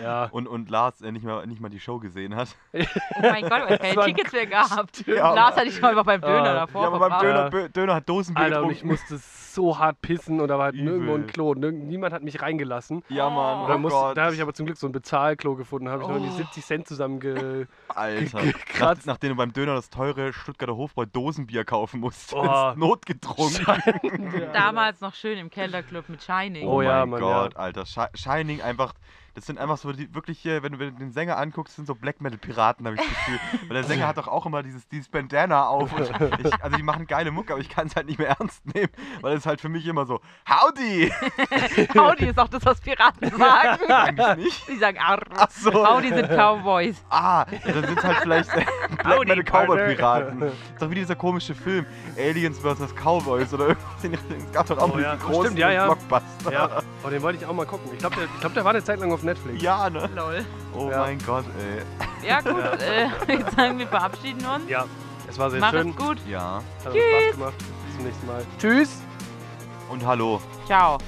Ja. 0.01 0.25
Und, 0.33 0.47
und 0.47 0.71
Lars 0.71 1.01
äh, 1.01 1.11
nicht, 1.13 1.25
mal, 1.25 1.47
nicht 1.47 1.61
mal 1.61 1.69
die 1.69 1.81
Show 1.81 1.99
gesehen 1.99 2.35
hat. 2.37 2.49
Oh 3.15 3.21
mein 3.21 3.43
Gott, 3.43 3.53
weil 3.69 3.73
es 3.75 3.79
keine 3.97 4.05
Tickets 4.07 4.33
mehr 4.33 4.47
gehabt. 4.47 5.07
Ja. 5.07 5.35
Lars 5.35 5.57
hatte 5.57 5.67
ich 5.69 5.83
einfach 5.85 6.05
beim 6.05 6.21
Döner 6.21 6.51
Ah. 6.51 6.55
davor. 6.55 6.83
ja, 6.83 6.89
aber 6.89 6.99
beim. 7.09 7.21
Döner, 7.21 7.39
Ja. 7.45 7.49
Bö- 7.49 7.69
Döner 7.69 7.95
hat 7.95 8.09
Dosenbier 8.09 8.45
Alter, 8.45 8.63
und 8.63 8.71
ich 8.73 8.85
musste 8.85 9.19
so 9.19 9.79
hart 9.79 10.01
pissen 10.01 10.41
und 10.41 10.49
da 10.49 10.57
war 10.57 10.65
halt 10.67 10.75
Übel. 10.75 10.85
nirgendwo 10.85 11.15
ein 11.15 11.27
Klo. 11.27 11.55
Niemand 11.55 12.15
hat 12.15 12.23
mich 12.23 12.41
reingelassen. 12.41 13.03
Ja, 13.09 13.29
Mann. 13.29 13.71
Oh. 13.71 13.75
Oh 13.75 13.79
musste, 13.79 14.15
da 14.15 14.25
habe 14.25 14.35
ich 14.35 14.41
aber 14.43 14.55
zum 14.55 14.65
Glück 14.67 14.79
so 14.79 14.87
ein 14.87 14.93
Bezahlklo 14.93 15.57
gefunden. 15.57 15.87
Da 15.87 15.93
habe 15.93 16.03
ich 16.03 16.09
noch 16.09 16.19
die 16.19 16.29
Oh. 16.29 16.37
70 16.37 16.65
Cent 16.65 16.89
zusammenge... 16.89 17.69
Alter. 17.89 18.41
Nach, 18.81 18.97
nachdem 19.05 19.31
du 19.31 19.37
beim 19.37 19.53
Döner 19.53 19.75
das 19.75 19.91
teure 19.91 20.33
Stuttgarter 20.33 20.75
Hofbräu 20.77 21.05
Dosenbier 21.07 21.65
kaufen 21.65 22.01
musst. 22.01 22.33
Oh. 22.35 22.73
Notgetrunken. 22.77 23.67
Damals 24.53 25.01
noch 25.01 25.15
schön 25.15 25.39
im 25.39 25.51
Kellerclub 25.51 26.09
mit 26.09 26.23
Shining. 26.23 26.67
Oh 26.67 26.81
ja, 26.83 27.01
mein 27.01 27.11
Mann, 27.11 27.21
Gott, 27.21 27.53
ja. 27.55 27.59
Alter. 27.59 27.85
Shi- 27.87 28.09
Shining 28.17 28.63
einfach. 28.63 28.95
Das 29.35 29.47
sind 29.47 29.59
einfach 29.59 29.79
so 29.79 29.93
die 29.93 30.15
wirklich 30.15 30.39
hier, 30.39 30.63
wenn 30.63 30.73
du, 30.73 30.79
wenn 30.79 30.93
du 30.93 30.99
den 30.99 31.13
Sänger 31.13 31.39
anguckst, 31.39 31.77
sind 31.77 31.87
so 31.87 31.95
Black 31.95 32.21
Metal 32.21 32.39
Piraten, 32.39 32.87
habe 32.87 32.97
ich 32.97 33.03
das 33.03 33.11
Gefühl. 33.11 33.41
Weil 33.69 33.75
der 33.75 33.85
Sänger 33.85 34.07
hat 34.09 34.19
doch 34.19 34.29
auch 34.29 34.45
immer 34.47 34.63
dieses, 34.63 34.87
dieses 34.89 35.09
Bandana 35.09 35.69
auf. 35.69 35.93
Und 35.93 36.11
ich, 36.45 36.63
also 36.63 36.77
die 36.77 36.83
machen 36.83 37.07
geile 37.07 37.31
Mucke, 37.31 37.53
aber 37.53 37.63
ich 37.63 37.69
kann 37.69 37.87
es 37.87 37.97
halt 37.97 38.07
nicht 38.07 38.19
mehr 38.19 38.29
ernst 38.39 38.65
nehmen, 38.75 38.91
weil 39.21 39.37
es 39.37 39.47
halt 39.47 39.61
für 39.61 39.69
mich 39.69 39.87
immer 39.87 40.05
so, 40.07 40.21
Howdy! 40.49 41.13
Howdy 41.95 42.27
ist 42.27 42.39
auch 42.39 42.49
das, 42.49 42.65
was 42.65 42.81
Piraten 42.81 43.31
sagen. 43.39 43.91
Eigentlich 43.91 44.37
nicht. 44.37 44.69
Die 44.69 44.77
sagen 44.77 44.99
Arr. 44.99 45.23
Ach 45.37 45.51
so. 45.51 45.73
Howdy 45.73 46.09
sind 46.11 46.29
Cowboys. 46.29 47.03
Ah, 47.09 47.47
ja, 47.51 47.73
dann 47.73 47.87
sind 47.87 47.99
es 47.99 48.05
halt 48.05 48.19
vielleicht 48.19 48.51
äh, 48.55 48.65
Black 49.03 49.19
Howdy, 49.19 49.29
Metal 49.35 49.45
Cowboy. 49.45 49.95
Piraten. 49.95 50.43
Ist 50.43 50.55
doch 50.79 50.91
wie 50.91 50.95
dieser 50.95 51.17
komische 51.17 51.55
Film, 51.55 51.87
Aliens 52.19 52.59
vs. 52.59 52.95
Cowboys 52.95 53.53
oder 53.55 53.69
irgendwas 53.69 54.05
in 54.05 54.11
Richtung. 54.15 54.37
Es 54.37 54.53
gab 54.53 54.67
doch 54.67 54.79
auch 54.79 54.95
Oh 54.95 54.99
ja, 54.99 55.15
diesen 55.15 55.27
großen 55.27 55.43
stimmt, 55.45 55.59
ja, 55.59 55.71
ja. 55.71 55.87
Blockbuster. 55.87 56.53
Ja, 56.53 56.83
oh, 57.03 57.09
den 57.09 57.23
wollte 57.23 57.39
ich 57.39 57.47
auch 57.47 57.55
mal 57.55 57.67
gucken. 57.67 57.91
Ich 57.93 57.99
glaube, 57.99 58.17
der, 58.17 58.25
ich 58.25 58.41
glaub, 58.41 58.53
der 58.55 58.65
war 58.65 58.73
eine 58.73 58.85
Zeit 58.85 58.99
lang 59.01 59.13
auf 59.13 59.22
Netflix. 59.23 59.63
Ja, 59.63 59.89
ne? 59.91 60.09
Lol. 60.15 60.45
Oh 60.75 60.91
Ja. 60.91 60.99
mein 61.01 61.19
Gott, 61.25 61.45
ey. 61.59 62.27
Ja, 62.29 62.41
gut. 62.41 62.57
Äh, 62.81 63.07
ich 63.23 63.39
würde 63.39 63.51
sagen, 63.57 63.79
wir 63.79 63.87
verabschieden 63.89 64.45
uns. 64.47 64.69
Ja, 64.69 64.87
es 65.29 65.39
war 65.39 65.51
sehr 65.51 65.61
Mach 65.61 65.71
schön. 65.71 65.91
es 65.91 65.97
gut. 65.97 66.19
Ja. 66.29 66.63
Hat 66.85 66.93
Spaß 66.93 67.33
gemacht. 67.33 67.55
Bis 67.87 67.97
zum 67.97 68.05
nächsten 68.05 68.27
Mal. 68.27 68.45
Tschüss. 68.59 69.01
Und 69.91 70.05
hallo. 70.07 70.41
Ciao. 70.67 70.99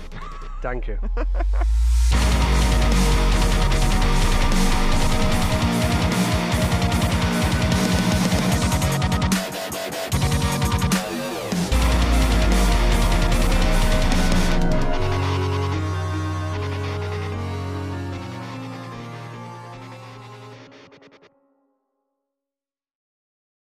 Danke. 0.62 0.99